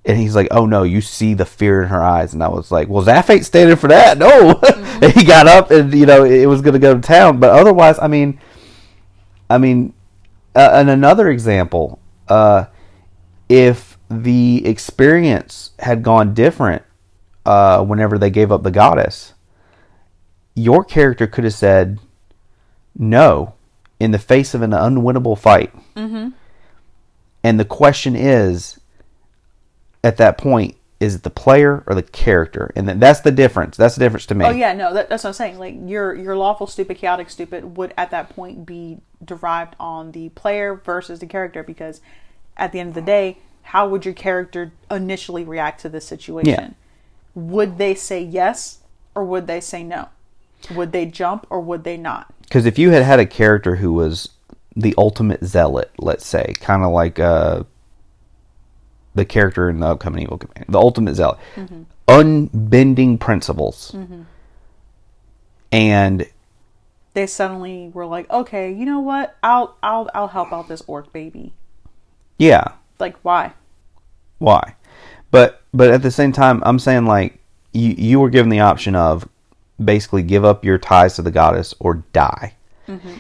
And 0.06 0.18
he's 0.18 0.36
like, 0.36 0.50
"Oh 0.52 0.66
no, 0.66 0.84
you 0.84 1.00
see 1.00 1.34
the 1.34 1.46
fear 1.46 1.82
in 1.82 1.90
her 1.90 2.04
eyes." 2.04 2.34
And 2.34 2.44
I 2.44 2.50
was 2.50 2.72
like, 2.72 2.90
"Well, 2.90 3.06
Zaf 3.06 3.30
ain't 3.30 3.46
standing 3.46 3.78
for 3.78 3.88
that." 3.88 4.18
No, 4.18 4.60
and 5.02 5.14
he 5.14 5.24
got 5.24 5.48
up, 5.48 5.72
and 5.72 5.94
you 5.94 6.06
know, 6.06 6.26
it 6.26 6.46
was 6.46 6.62
going 6.62 6.74
to 6.74 6.80
go 6.80 6.94
to 6.94 7.02
town. 7.02 7.40
But 7.40 7.52
otherwise, 7.52 7.98
I 8.00 8.08
mean, 8.08 8.40
I 9.50 9.58
mean, 9.58 9.94
uh, 10.56 10.72
and 10.74 10.90
another 10.90 11.30
example, 11.30 12.00
uh, 12.28 12.66
if 13.48 13.98
the 14.10 14.66
experience 14.66 15.72
had 15.80 16.04
gone 16.04 16.34
different, 16.34 16.84
uh, 17.46 17.84
whenever 17.84 18.18
they 18.18 18.30
gave 18.30 18.52
up 18.52 18.64
the 18.64 18.72
goddess, 18.72 19.34
your 20.56 20.84
character 20.84 21.28
could 21.28 21.44
have 21.44 21.54
said 21.54 22.00
no 22.96 23.54
in 24.00 24.12
the 24.12 24.20
face 24.20 24.54
of 24.54 24.62
an 24.62 24.72
unwinnable 24.72 25.38
fight. 25.38 25.74
Mm-hmm. 25.96 26.30
And 27.44 27.60
the 27.60 27.66
question 27.66 28.16
is, 28.16 28.80
at 30.04 30.18
that 30.18 30.38
point, 30.38 30.76
is 31.00 31.16
it 31.16 31.24
the 31.24 31.30
player 31.30 31.84
or 31.86 31.96
the 31.96 32.04
character? 32.04 32.72
And 32.76 32.88
that's 32.88 33.22
the 33.22 33.32
difference. 33.32 33.78
That's 33.78 33.96
the 33.96 34.00
difference 34.00 34.26
to 34.28 34.36
me. 34.36 34.46
Oh 34.46 34.52
yeah, 34.52 34.74
no, 34.74 34.94
that, 34.94 35.10
that's 35.10 35.24
what 35.24 35.30
I'm 35.32 35.34
saying. 35.34 35.60
Like 35.60 35.76
your 35.86 36.16
your 36.16 36.36
lawful 36.36 36.68
stupid, 36.68 36.98
chaotic 36.98 37.30
stupid 37.30 37.78
would 37.78 37.94
at 37.98 38.12
that 38.12 38.30
point 38.30 38.66
be 38.66 39.00
derived 39.24 39.76
on 39.80 40.12
the 40.12 40.30
player 40.30 40.76
versus 40.76 41.20
the 41.20 41.26
character 41.26 41.64
because 41.64 42.02
at 42.56 42.72
the 42.72 42.80
end 42.80 42.90
of 42.90 42.96
the 42.96 43.02
day, 43.02 43.38
how 43.64 43.88
would 43.88 44.06
your 44.06 44.14
character 44.14 44.72
initially 44.90 45.44
react 45.44 45.82
to 45.82 45.90
this 45.90 46.06
situation? 46.06 46.54
yeah. 46.54 46.70
Would 47.36 47.78
they 47.80 47.96
say 47.96 48.22
yes 48.22 48.80
or 49.16 49.24
would 49.26 49.48
they 49.48 49.60
say 49.60 49.84
no? 49.84 50.10
Would 50.74 50.92
they 50.92 51.06
jump 51.06 51.48
or 51.50 51.60
would 51.60 51.84
they 51.84 51.98
not? 51.98 52.34
Because 52.44 52.66
if 52.66 52.78
you 52.78 52.92
had 52.92 53.04
had 53.04 53.20
a 53.20 53.26
character 53.26 53.78
who 53.78 53.92
was 53.92 54.30
the 54.76 54.94
ultimate 54.98 55.44
zealot, 55.44 55.92
let's 55.98 56.26
say, 56.26 56.54
kind 56.60 56.84
of 56.84 56.92
like 56.92 57.20
uh, 57.20 57.64
the 59.16 59.26
character 59.26 59.70
in 59.70 59.80
the 59.80 59.88
upcoming 59.88 60.24
Evil 60.24 60.38
Command, 60.38 60.66
the 60.68 60.80
ultimate 60.80 61.16
zealot, 61.16 61.38
mm-hmm. 61.56 61.84
unbending 62.08 63.18
principles, 63.18 63.92
mm-hmm. 63.96 64.24
and 65.72 66.28
They 67.14 67.28
suddenly 67.28 67.92
were 67.94 68.06
like, 68.06 68.30
"Okay, 68.30 68.72
you 68.72 68.86
know 68.86 69.00
what? 69.00 69.36
I'll 69.44 69.78
I'll 69.84 70.10
I'll 70.14 70.28
help 70.30 70.52
out 70.52 70.68
this 70.68 70.82
orc 70.88 71.12
baby." 71.14 71.54
yeah, 72.38 72.74
Like 73.00 73.18
why? 73.22 73.54
why? 74.40 74.76
But 75.32 75.62
but 75.74 75.90
at 75.92 76.02
the 76.02 76.12
same 76.12 76.32
time, 76.32 76.62
I'm 76.66 76.80
saying 76.80 77.06
like 77.06 77.40
you 77.72 77.96
you 77.98 78.20
were 78.20 78.30
given 78.30 78.50
the 78.50 78.60
option 78.60 78.96
of 78.96 79.28
basically 79.84 80.24
give 80.24 80.46
up 80.46 80.64
your 80.64 80.78
ties 80.78 81.16
to 81.16 81.22
the 81.22 81.32
goddess 81.32 81.74
or 81.80 82.04
die. 82.14 82.54
Mm-hmm. 82.88 83.14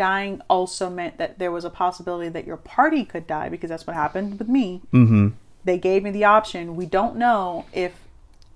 Dying 0.00 0.40
also 0.48 0.88
meant 0.88 1.18
that 1.18 1.38
there 1.40 1.50
was 1.50 1.64
a 1.64 1.70
possibility 1.70 2.28
that 2.28 2.46
your 2.46 2.56
party 2.56 3.04
could 3.04 3.26
die 3.26 3.48
because 3.48 3.68
that's 3.70 3.86
what 3.88 3.96
happened 3.96 4.38
with 4.38 4.48
me. 4.48 4.80
Mm-hmm. 4.92 5.28
They 5.64 5.78
gave 5.78 6.04
me 6.04 6.12
the 6.12 6.24
option. 6.24 6.76
We 6.76 6.86
don't 6.86 7.16
know 7.16 7.64
if 7.72 7.92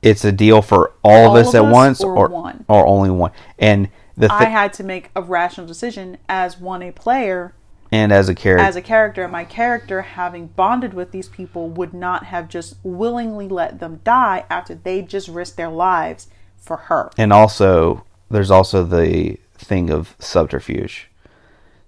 it's 0.01 0.25
a 0.25 0.31
deal 0.31 0.63
for 0.63 0.93
all, 1.03 1.31
All 1.31 1.37
of 1.37 1.47
us 1.47 1.55
at 1.55 1.65
us 1.65 1.73
once 1.73 2.05
or 2.05 2.17
or 2.17 2.29
one. 2.29 2.65
or 2.69 2.87
only 2.87 3.11
one. 3.11 3.33
And 3.59 3.89
The 4.17 4.29
thi- 4.29 4.35
I 4.35 4.45
had 4.45 4.73
to 4.75 4.85
make 4.85 5.11
a 5.17 5.23
rational 5.23 5.67
decision 5.67 6.19
as 6.29 6.61
one 6.61 6.83
a 6.83 6.93
player, 6.93 7.53
and 7.91 8.13
as 8.13 8.29
a 8.29 8.35
character, 8.35 8.65
as 8.65 8.77
a 8.77 8.83
character. 8.83 9.27
My 9.27 9.45
character, 9.45 10.03
having 10.03 10.47
bonded 10.49 10.95
with 10.95 11.11
these 11.11 11.29
people, 11.29 11.69
would 11.69 11.93
not 11.93 12.27
have 12.27 12.49
just 12.49 12.77
willingly 12.85 13.49
let 13.49 13.81
them 13.81 14.01
die 14.05 14.45
after 14.49 14.75
they 14.77 15.03
just 15.03 15.27
risked 15.29 15.57
their 15.57 15.69
lives 15.71 16.29
for 16.57 16.77
her. 16.77 17.11
and 17.19 17.33
also 17.33 18.05
there's 18.31 18.51
also 18.53 18.85
the 18.85 19.37
thing 19.57 19.91
of 19.91 20.15
subterfuge. 20.19 21.09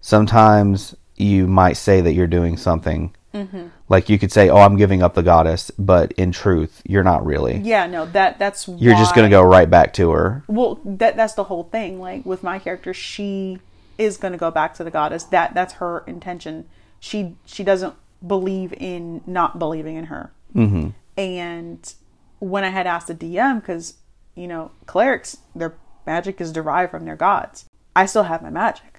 Sometimes 0.06 0.94
you 1.16 1.48
might 1.48 1.72
say 1.72 2.00
that 2.00 2.12
you're 2.12 2.28
doing 2.28 2.56
something, 2.56 3.12
Mm-hmm. 3.34 3.66
like 3.88 4.08
you 4.08 4.20
could 4.20 4.30
say, 4.30 4.48
"Oh, 4.48 4.58
I'm 4.58 4.76
giving 4.76 5.02
up 5.02 5.14
the 5.14 5.22
goddess," 5.24 5.72
but 5.76 6.12
in 6.12 6.30
truth, 6.30 6.80
you're 6.86 7.02
not 7.02 7.26
really. 7.26 7.58
Yeah, 7.58 7.88
no, 7.88 8.06
that 8.06 8.38
that's 8.38 8.68
You're 8.68 8.94
just 8.94 9.16
gonna 9.16 9.28
go 9.28 9.42
right 9.42 9.68
back 9.68 9.92
to 9.94 10.12
her. 10.12 10.44
Well, 10.46 10.78
that 10.84 11.16
that's 11.16 11.34
the 11.34 11.42
whole 11.44 11.64
thing. 11.64 11.98
Like 11.98 12.24
with 12.24 12.44
my 12.44 12.60
character, 12.60 12.94
she 12.94 13.58
is 13.98 14.16
going 14.16 14.30
to 14.30 14.38
go 14.38 14.50
back 14.52 14.74
to 14.74 14.84
the 14.84 14.92
goddess. 14.92 15.24
That 15.24 15.54
that's 15.54 15.74
her 15.74 16.04
intention. 16.06 16.66
She 17.00 17.34
she 17.44 17.64
doesn't 17.64 17.94
believe 18.24 18.72
in 18.74 19.22
not 19.26 19.58
believing 19.58 19.96
in 19.96 20.04
her. 20.04 20.32
Mm-hmm. 20.54 20.90
And 21.18 21.94
when 22.38 22.62
I 22.62 22.68
had 22.68 22.86
asked 22.86 23.08
the 23.08 23.14
DM, 23.14 23.60
because 23.60 23.94
you 24.36 24.46
know 24.46 24.70
clerics, 24.86 25.38
their 25.54 25.74
magic 26.06 26.40
is 26.40 26.52
derived 26.52 26.92
from 26.92 27.04
their 27.06 27.16
gods. 27.16 27.64
I 27.96 28.06
still 28.06 28.22
have 28.22 28.40
my 28.40 28.50
magic. 28.50 28.95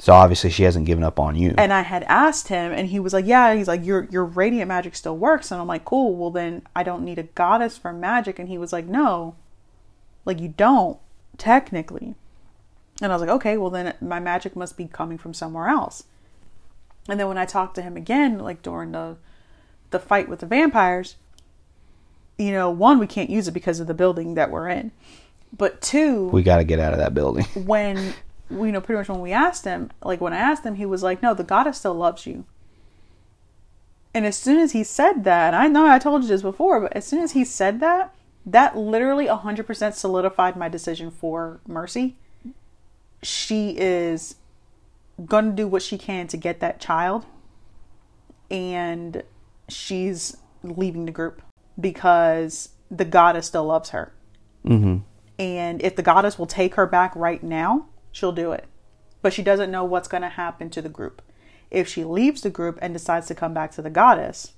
So 0.00 0.14
obviously, 0.14 0.48
she 0.48 0.62
hasn't 0.62 0.86
given 0.86 1.04
up 1.04 1.20
on 1.20 1.36
you. 1.36 1.54
And 1.58 1.74
I 1.74 1.82
had 1.82 2.04
asked 2.04 2.48
him, 2.48 2.72
and 2.72 2.88
he 2.88 2.98
was 2.98 3.12
like, 3.12 3.26
"Yeah." 3.26 3.54
He's 3.54 3.68
like, 3.68 3.84
"Your 3.84 4.04
your 4.10 4.24
radiant 4.24 4.68
magic 4.68 4.96
still 4.96 5.16
works." 5.16 5.50
And 5.52 5.60
I'm 5.60 5.66
like, 5.66 5.84
"Cool. 5.84 6.16
Well, 6.16 6.30
then 6.30 6.62
I 6.74 6.82
don't 6.82 7.04
need 7.04 7.18
a 7.18 7.24
goddess 7.24 7.76
for 7.76 7.92
magic." 7.92 8.38
And 8.38 8.48
he 8.48 8.56
was 8.56 8.72
like, 8.72 8.86
"No, 8.86 9.34
like 10.24 10.40
you 10.40 10.48
don't 10.48 10.98
technically." 11.36 12.14
And 13.02 13.12
I 13.12 13.14
was 13.14 13.20
like, 13.20 13.30
"Okay. 13.30 13.58
Well, 13.58 13.68
then 13.68 13.94
my 14.00 14.20
magic 14.20 14.56
must 14.56 14.78
be 14.78 14.86
coming 14.86 15.18
from 15.18 15.34
somewhere 15.34 15.68
else." 15.68 16.04
And 17.06 17.20
then 17.20 17.28
when 17.28 17.38
I 17.38 17.44
talked 17.44 17.74
to 17.74 17.82
him 17.82 17.96
again, 17.96 18.38
like 18.38 18.62
during 18.62 18.92
the 18.92 19.16
the 19.90 19.98
fight 19.98 20.30
with 20.30 20.40
the 20.40 20.46
vampires, 20.46 21.16
you 22.38 22.52
know, 22.52 22.70
one 22.70 22.98
we 22.98 23.06
can't 23.06 23.28
use 23.28 23.48
it 23.48 23.52
because 23.52 23.80
of 23.80 23.86
the 23.86 23.94
building 23.94 24.32
that 24.34 24.50
we're 24.50 24.68
in, 24.68 24.92
but 25.54 25.82
two, 25.82 26.28
we 26.28 26.42
got 26.42 26.56
to 26.56 26.64
get 26.64 26.78
out 26.78 26.94
of 26.94 27.00
that 27.00 27.12
building. 27.12 27.44
when 27.66 28.14
you 28.50 28.72
know 28.72 28.80
pretty 28.80 28.98
much 28.98 29.08
when 29.08 29.20
we 29.20 29.32
asked 29.32 29.64
him 29.64 29.90
like 30.02 30.20
when 30.20 30.32
i 30.32 30.38
asked 30.38 30.64
him 30.64 30.74
he 30.74 30.86
was 30.86 31.02
like 31.02 31.22
no 31.22 31.34
the 31.34 31.44
goddess 31.44 31.78
still 31.78 31.94
loves 31.94 32.26
you. 32.26 32.44
And 34.12 34.26
as 34.26 34.36
soon 34.36 34.58
as 34.58 34.72
he 34.72 34.82
said 34.82 35.24
that 35.24 35.54
i 35.54 35.68
know 35.68 35.86
i 35.86 35.98
told 35.98 36.22
you 36.22 36.28
this 36.28 36.42
before 36.42 36.80
but 36.80 36.92
as 36.94 37.06
soon 37.06 37.22
as 37.22 37.32
he 37.32 37.44
said 37.44 37.80
that 37.80 38.14
that 38.46 38.76
literally 38.76 39.26
100% 39.26 39.92
solidified 39.92 40.56
my 40.56 40.66
decision 40.66 41.10
for 41.10 41.60
mercy. 41.68 42.16
She 43.22 43.76
is 43.78 44.36
gonna 45.26 45.52
do 45.52 45.68
what 45.68 45.82
she 45.82 45.98
can 45.98 46.26
to 46.28 46.38
get 46.38 46.60
that 46.60 46.80
child 46.80 47.26
and 48.50 49.22
she's 49.68 50.38
leaving 50.62 51.04
the 51.04 51.12
group 51.12 51.42
because 51.78 52.70
the 52.90 53.04
goddess 53.04 53.46
still 53.46 53.66
loves 53.66 53.90
her. 53.90 54.12
Hmm 54.66 54.98
and 55.40 55.82
if 55.82 55.96
the 55.96 56.02
goddess 56.02 56.38
will 56.38 56.46
take 56.46 56.74
her 56.74 56.84
back 56.84 57.16
right 57.16 57.42
now, 57.42 57.86
she'll 58.12 58.32
do 58.32 58.52
it. 58.52 58.66
But 59.22 59.32
she 59.32 59.42
doesn't 59.42 59.70
know 59.70 59.84
what's 59.84 60.08
going 60.08 60.22
to 60.22 60.28
happen 60.28 60.70
to 60.70 60.82
the 60.82 60.88
group. 60.88 61.22
If 61.70 61.86
she 61.86 62.04
leaves 62.04 62.40
the 62.42 62.50
group 62.50 62.78
and 62.82 62.92
decides 62.94 63.26
to 63.28 63.34
come 63.34 63.54
back 63.54 63.70
to 63.72 63.82
the 63.82 63.90
goddess, 63.90 64.54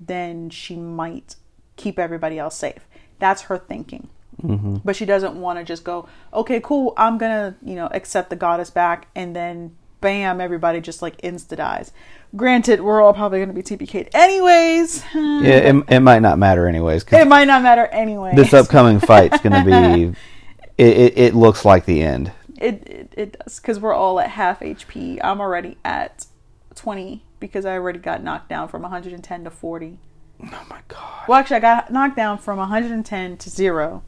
then 0.00 0.50
she 0.50 0.76
might 0.76 1.36
keep 1.76 1.98
everybody 1.98 2.38
else 2.38 2.56
safe. 2.56 2.86
That's 3.18 3.42
her 3.42 3.58
thinking. 3.58 4.08
Mm-hmm. 4.42 4.76
But 4.84 4.96
she 4.96 5.04
doesn't 5.04 5.40
want 5.40 5.58
to 5.58 5.64
just 5.64 5.84
go, 5.84 6.08
okay, 6.32 6.60
cool, 6.60 6.94
I'm 6.96 7.18
going 7.18 7.30
to, 7.30 7.56
you 7.62 7.74
know, 7.74 7.88
accept 7.92 8.30
the 8.30 8.36
goddess 8.36 8.70
back 8.70 9.08
and 9.14 9.34
then 9.34 9.76
bam, 10.00 10.40
everybody 10.40 10.80
just 10.80 11.02
like 11.02 11.20
insta 11.22 11.56
dies. 11.56 11.92
Granted, 12.36 12.80
we're 12.80 13.00
all 13.00 13.14
probably 13.14 13.38
going 13.38 13.48
to 13.48 13.54
be 13.54 13.62
TPK'd 13.62 14.10
anyways. 14.12 15.02
Yeah, 15.14 15.70
it, 15.70 15.84
it 15.88 16.00
might 16.00 16.20
not 16.20 16.38
matter 16.38 16.66
anyways. 16.66 17.04
It 17.10 17.26
might 17.26 17.46
not 17.46 17.62
matter 17.62 17.86
anyways. 17.86 18.36
this 18.36 18.52
upcoming 18.52 19.00
fight's 19.00 19.40
going 19.40 19.64
to 19.64 19.64
be. 19.64 20.18
It, 20.76 20.96
it, 20.96 21.18
it 21.18 21.34
looks 21.36 21.64
like 21.64 21.84
the 21.84 22.02
end. 22.02 22.32
It 22.60 22.86
it, 22.88 23.14
it 23.16 23.38
does 23.38 23.58
because 23.60 23.78
we're 23.80 23.94
all 23.94 24.20
at 24.20 24.30
half 24.30 24.60
HP. 24.60 25.18
I'm 25.22 25.40
already 25.40 25.76
at 25.84 26.26
20 26.74 27.22
because 27.40 27.64
I 27.66 27.72
already 27.74 27.98
got 27.98 28.22
knocked 28.22 28.48
down 28.48 28.68
from 28.68 28.82
110 28.82 29.44
to 29.44 29.50
40. 29.50 29.98
Oh 30.42 30.66
my 30.68 30.80
god! 30.88 31.24
Well, 31.28 31.38
actually, 31.38 31.56
I 31.56 31.60
got 31.60 31.92
knocked 31.92 32.16
down 32.16 32.38
from 32.38 32.58
110 32.58 33.36
to 33.38 33.50
zero, 33.50 34.02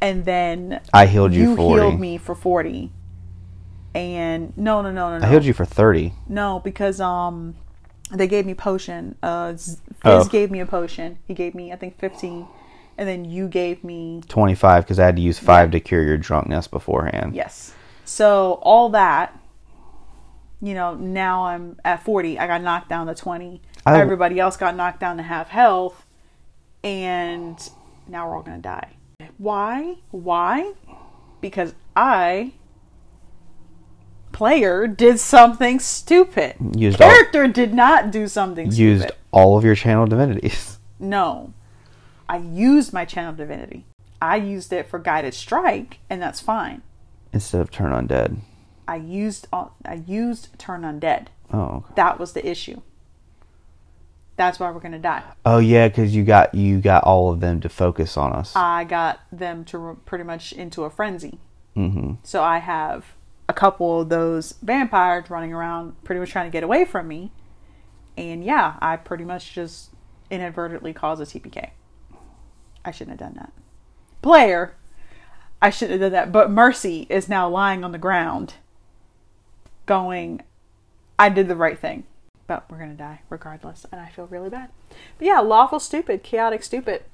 and 0.00 0.24
then 0.24 0.80
I 0.92 1.06
healed 1.06 1.32
you, 1.32 1.50
you 1.50 1.56
40. 1.56 1.82
healed 1.82 2.00
me 2.00 2.18
for 2.18 2.34
40. 2.34 2.92
And 3.94 4.56
no, 4.56 4.82
no, 4.82 4.90
no, 4.92 5.10
no, 5.10 5.18
no, 5.18 5.26
I 5.26 5.30
healed 5.30 5.44
you 5.44 5.54
for 5.54 5.64
thirty. 5.64 6.12
no, 6.28 6.60
because 6.62 7.00
um, 7.00 7.56
they 8.12 8.26
gave 8.28 8.44
me 8.46 8.54
potion. 8.54 9.16
Uh, 9.22 9.52
Fizz 9.54 9.80
Oh. 10.04 10.24
gave 10.26 10.50
me 10.50 10.60
a 10.60 10.66
potion. 10.66 11.18
He 11.26 11.34
gave 11.34 11.54
me 11.54 11.72
I 11.72 11.76
think 11.76 11.98
15, 11.98 12.46
and 12.98 13.08
then 13.08 13.24
you 13.24 13.48
gave 13.48 13.84
me 13.84 14.20
25 14.28 14.84
because 14.84 14.98
I 14.98 15.06
had 15.06 15.16
to 15.16 15.22
use 15.22 15.38
five 15.38 15.70
to 15.70 15.80
cure 15.80 16.02
your 16.02 16.16
drunkenness 16.18 16.66
beforehand. 16.66 17.34
Yes. 17.34 17.72
So 18.04 18.58
all 18.62 18.88
that, 18.90 19.38
you 20.60 20.74
know, 20.74 20.94
now 20.94 21.44
I'm 21.44 21.78
at 21.84 22.02
40. 22.02 22.38
I 22.38 22.46
got 22.48 22.60
knocked 22.60 22.88
down 22.88 23.06
to 23.06 23.14
20. 23.14 23.62
I- 23.86 24.00
Everybody 24.00 24.40
else 24.40 24.56
got 24.56 24.74
knocked 24.76 24.98
down 25.00 25.16
to 25.18 25.22
half 25.22 25.48
health. 25.48 26.04
And 26.82 27.56
now 28.08 28.28
we're 28.28 28.36
all 28.36 28.42
going 28.42 28.56
to 28.58 28.62
die. 28.62 28.90
Why? 29.38 29.96
Why? 30.10 30.72
Because 31.40 31.74
I, 31.94 32.52
player, 34.32 34.86
did 34.86 35.20
something 35.20 35.78
stupid. 35.78 36.56
Used 36.76 37.00
all- 37.00 37.08
Character 37.10 37.46
did 37.48 37.74
not 37.74 38.10
do 38.10 38.26
something 38.28 38.70
stupid. 38.70 38.82
Used 38.82 39.02
stupid. 39.04 39.18
all 39.30 39.56
of 39.56 39.64
your 39.64 39.74
channel 39.76 40.06
divinities. 40.06 40.78
No. 40.98 41.52
I 42.28 42.36
used 42.38 42.92
my 42.92 43.04
channel 43.04 43.32
divinity. 43.32 43.86
I 44.20 44.36
used 44.36 44.72
it 44.72 44.88
for 44.88 44.98
guided 44.98 45.34
strike, 45.34 45.98
and 46.10 46.20
that's 46.20 46.40
fine. 46.40 46.82
Instead 47.32 47.60
of 47.60 47.70
turn 47.70 47.92
undead. 47.92 48.38
I 48.86 48.96
used 48.96 49.46
I 49.52 50.02
used 50.06 50.58
turn 50.58 50.82
undead. 50.82 51.26
Oh. 51.52 51.58
okay. 51.58 51.92
That 51.96 52.18
was 52.18 52.32
the 52.32 52.46
issue. 52.46 52.80
That's 54.36 54.60
why 54.60 54.70
we're 54.70 54.80
gonna 54.80 54.98
die. 54.98 55.22
Oh 55.44 55.58
yeah, 55.58 55.88
because 55.88 56.14
you 56.14 56.24
got 56.24 56.54
you 56.54 56.80
got 56.80 57.04
all 57.04 57.32
of 57.32 57.40
them 57.40 57.60
to 57.60 57.68
focus 57.68 58.16
on 58.16 58.32
us. 58.32 58.54
I 58.54 58.84
got 58.84 59.20
them 59.32 59.64
to 59.66 59.78
re- 59.78 59.96
pretty 60.06 60.24
much 60.24 60.52
into 60.52 60.84
a 60.84 60.90
frenzy. 60.90 61.38
hmm 61.74 62.14
So 62.22 62.42
I 62.42 62.58
have 62.58 63.04
a 63.48 63.52
couple 63.52 64.00
of 64.02 64.08
those 64.10 64.54
vampires 64.62 65.28
running 65.30 65.52
around, 65.52 66.02
pretty 66.04 66.20
much 66.20 66.30
trying 66.30 66.46
to 66.46 66.52
get 66.52 66.62
away 66.62 66.84
from 66.84 67.08
me. 67.08 67.32
And 68.16 68.44
yeah, 68.44 68.76
I 68.80 68.96
pretty 68.96 69.24
much 69.24 69.54
just 69.54 69.90
inadvertently 70.30 70.92
caused 70.92 71.20
a 71.22 71.24
TPK. 71.24 71.70
I 72.84 72.90
shouldn't 72.90 73.20
have 73.20 73.28
done 73.28 73.36
that. 73.38 73.52
Player, 74.22 74.74
I 75.60 75.70
shouldn't 75.70 76.00
have 76.00 76.12
done 76.12 76.12
that. 76.12 76.32
But 76.32 76.50
Mercy 76.50 77.06
is 77.08 77.28
now 77.28 77.48
lying 77.48 77.84
on 77.84 77.92
the 77.92 77.98
ground, 77.98 78.54
going, 79.86 80.42
I 81.18 81.28
did 81.28 81.48
the 81.48 81.56
right 81.56 81.78
thing. 81.78 82.04
But 82.46 82.70
we're 82.70 82.78
going 82.78 82.90
to 82.90 82.96
die 82.96 83.20
regardless. 83.28 83.84
And 83.92 84.00
I 84.00 84.08
feel 84.08 84.26
really 84.26 84.48
bad. 84.50 84.70
But 85.18 85.26
yeah, 85.26 85.40
lawful 85.40 85.80
stupid, 85.80 86.22
chaotic 86.22 86.62
stupid. 86.62 87.04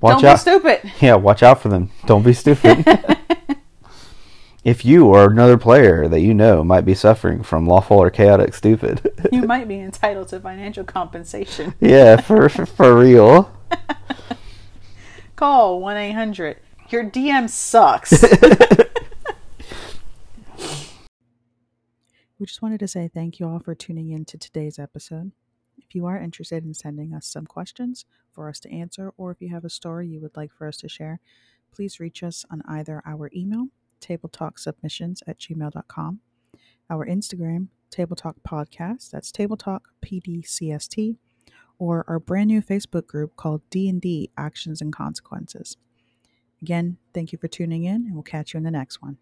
Watch 0.00 0.20
Don't 0.20 0.30
out. 0.30 0.34
be 0.34 0.38
stupid. 0.38 0.92
Yeah, 1.00 1.14
watch 1.14 1.42
out 1.42 1.62
for 1.62 1.68
them. 1.68 1.90
Don't 2.04 2.22
be 2.22 2.34
stupid. 2.34 2.84
if 4.64 4.84
you 4.84 5.06
or 5.06 5.30
another 5.30 5.56
player 5.56 6.08
that 6.08 6.20
you 6.20 6.34
know 6.34 6.62
might 6.62 6.84
be 6.84 6.92
suffering 6.94 7.42
from 7.42 7.66
lawful 7.66 7.98
or 7.98 8.10
chaotic 8.10 8.52
stupid. 8.52 9.10
You 9.32 9.42
might 9.46 9.68
be 9.68 9.78
entitled 9.78 10.28
to 10.28 10.40
financial 10.40 10.84
compensation. 10.84 11.72
yeah, 11.80 12.20
for 12.20 12.48
for 12.48 12.98
real. 12.98 13.55
Call 15.36 15.80
1 15.80 15.96
800. 15.96 16.58
Your 16.90 17.04
DM 17.04 17.48
sucks. 17.50 18.22
we 22.38 22.46
just 22.46 22.62
wanted 22.62 22.80
to 22.80 22.88
say 22.88 23.08
thank 23.12 23.40
you 23.40 23.48
all 23.48 23.58
for 23.58 23.74
tuning 23.74 24.10
in 24.10 24.24
to 24.26 24.38
today's 24.38 24.78
episode. 24.78 25.32
If 25.78 25.94
you 25.94 26.06
are 26.06 26.18
interested 26.18 26.64
in 26.64 26.74
sending 26.74 27.12
us 27.14 27.26
some 27.26 27.46
questions 27.46 28.06
for 28.32 28.48
us 28.48 28.60
to 28.60 28.70
answer, 28.72 29.12
or 29.16 29.30
if 29.30 29.40
you 29.40 29.50
have 29.50 29.64
a 29.64 29.70
story 29.70 30.08
you 30.08 30.20
would 30.20 30.36
like 30.36 30.52
for 30.52 30.66
us 30.66 30.76
to 30.78 30.88
share, 30.88 31.20
please 31.72 32.00
reach 32.00 32.22
us 32.22 32.44
on 32.50 32.62
either 32.66 33.02
our 33.04 33.30
email, 33.34 33.66
tabletalksubmissions 34.00 35.22
at 35.26 35.38
gmail.com, 35.38 36.20
our 36.88 37.06
Instagram, 37.06 37.68
Table 37.90 38.16
Talk 38.16 38.36
Podcast, 38.46 39.10
that's 39.10 39.30
Table 39.30 39.56
Talk 39.56 39.88
PDCST, 40.04 41.16
or 41.78 42.04
our 42.08 42.18
brand 42.18 42.48
new 42.48 42.62
Facebook 42.62 43.06
group 43.06 43.36
called 43.36 43.62
D&D 43.70 44.30
Actions 44.36 44.80
and 44.80 44.92
Consequences. 44.92 45.76
Again, 46.62 46.96
thank 47.12 47.32
you 47.32 47.38
for 47.38 47.48
tuning 47.48 47.84
in, 47.84 48.06
and 48.06 48.14
we'll 48.14 48.22
catch 48.22 48.54
you 48.54 48.58
in 48.58 48.64
the 48.64 48.70
next 48.70 49.02
one. 49.02 49.18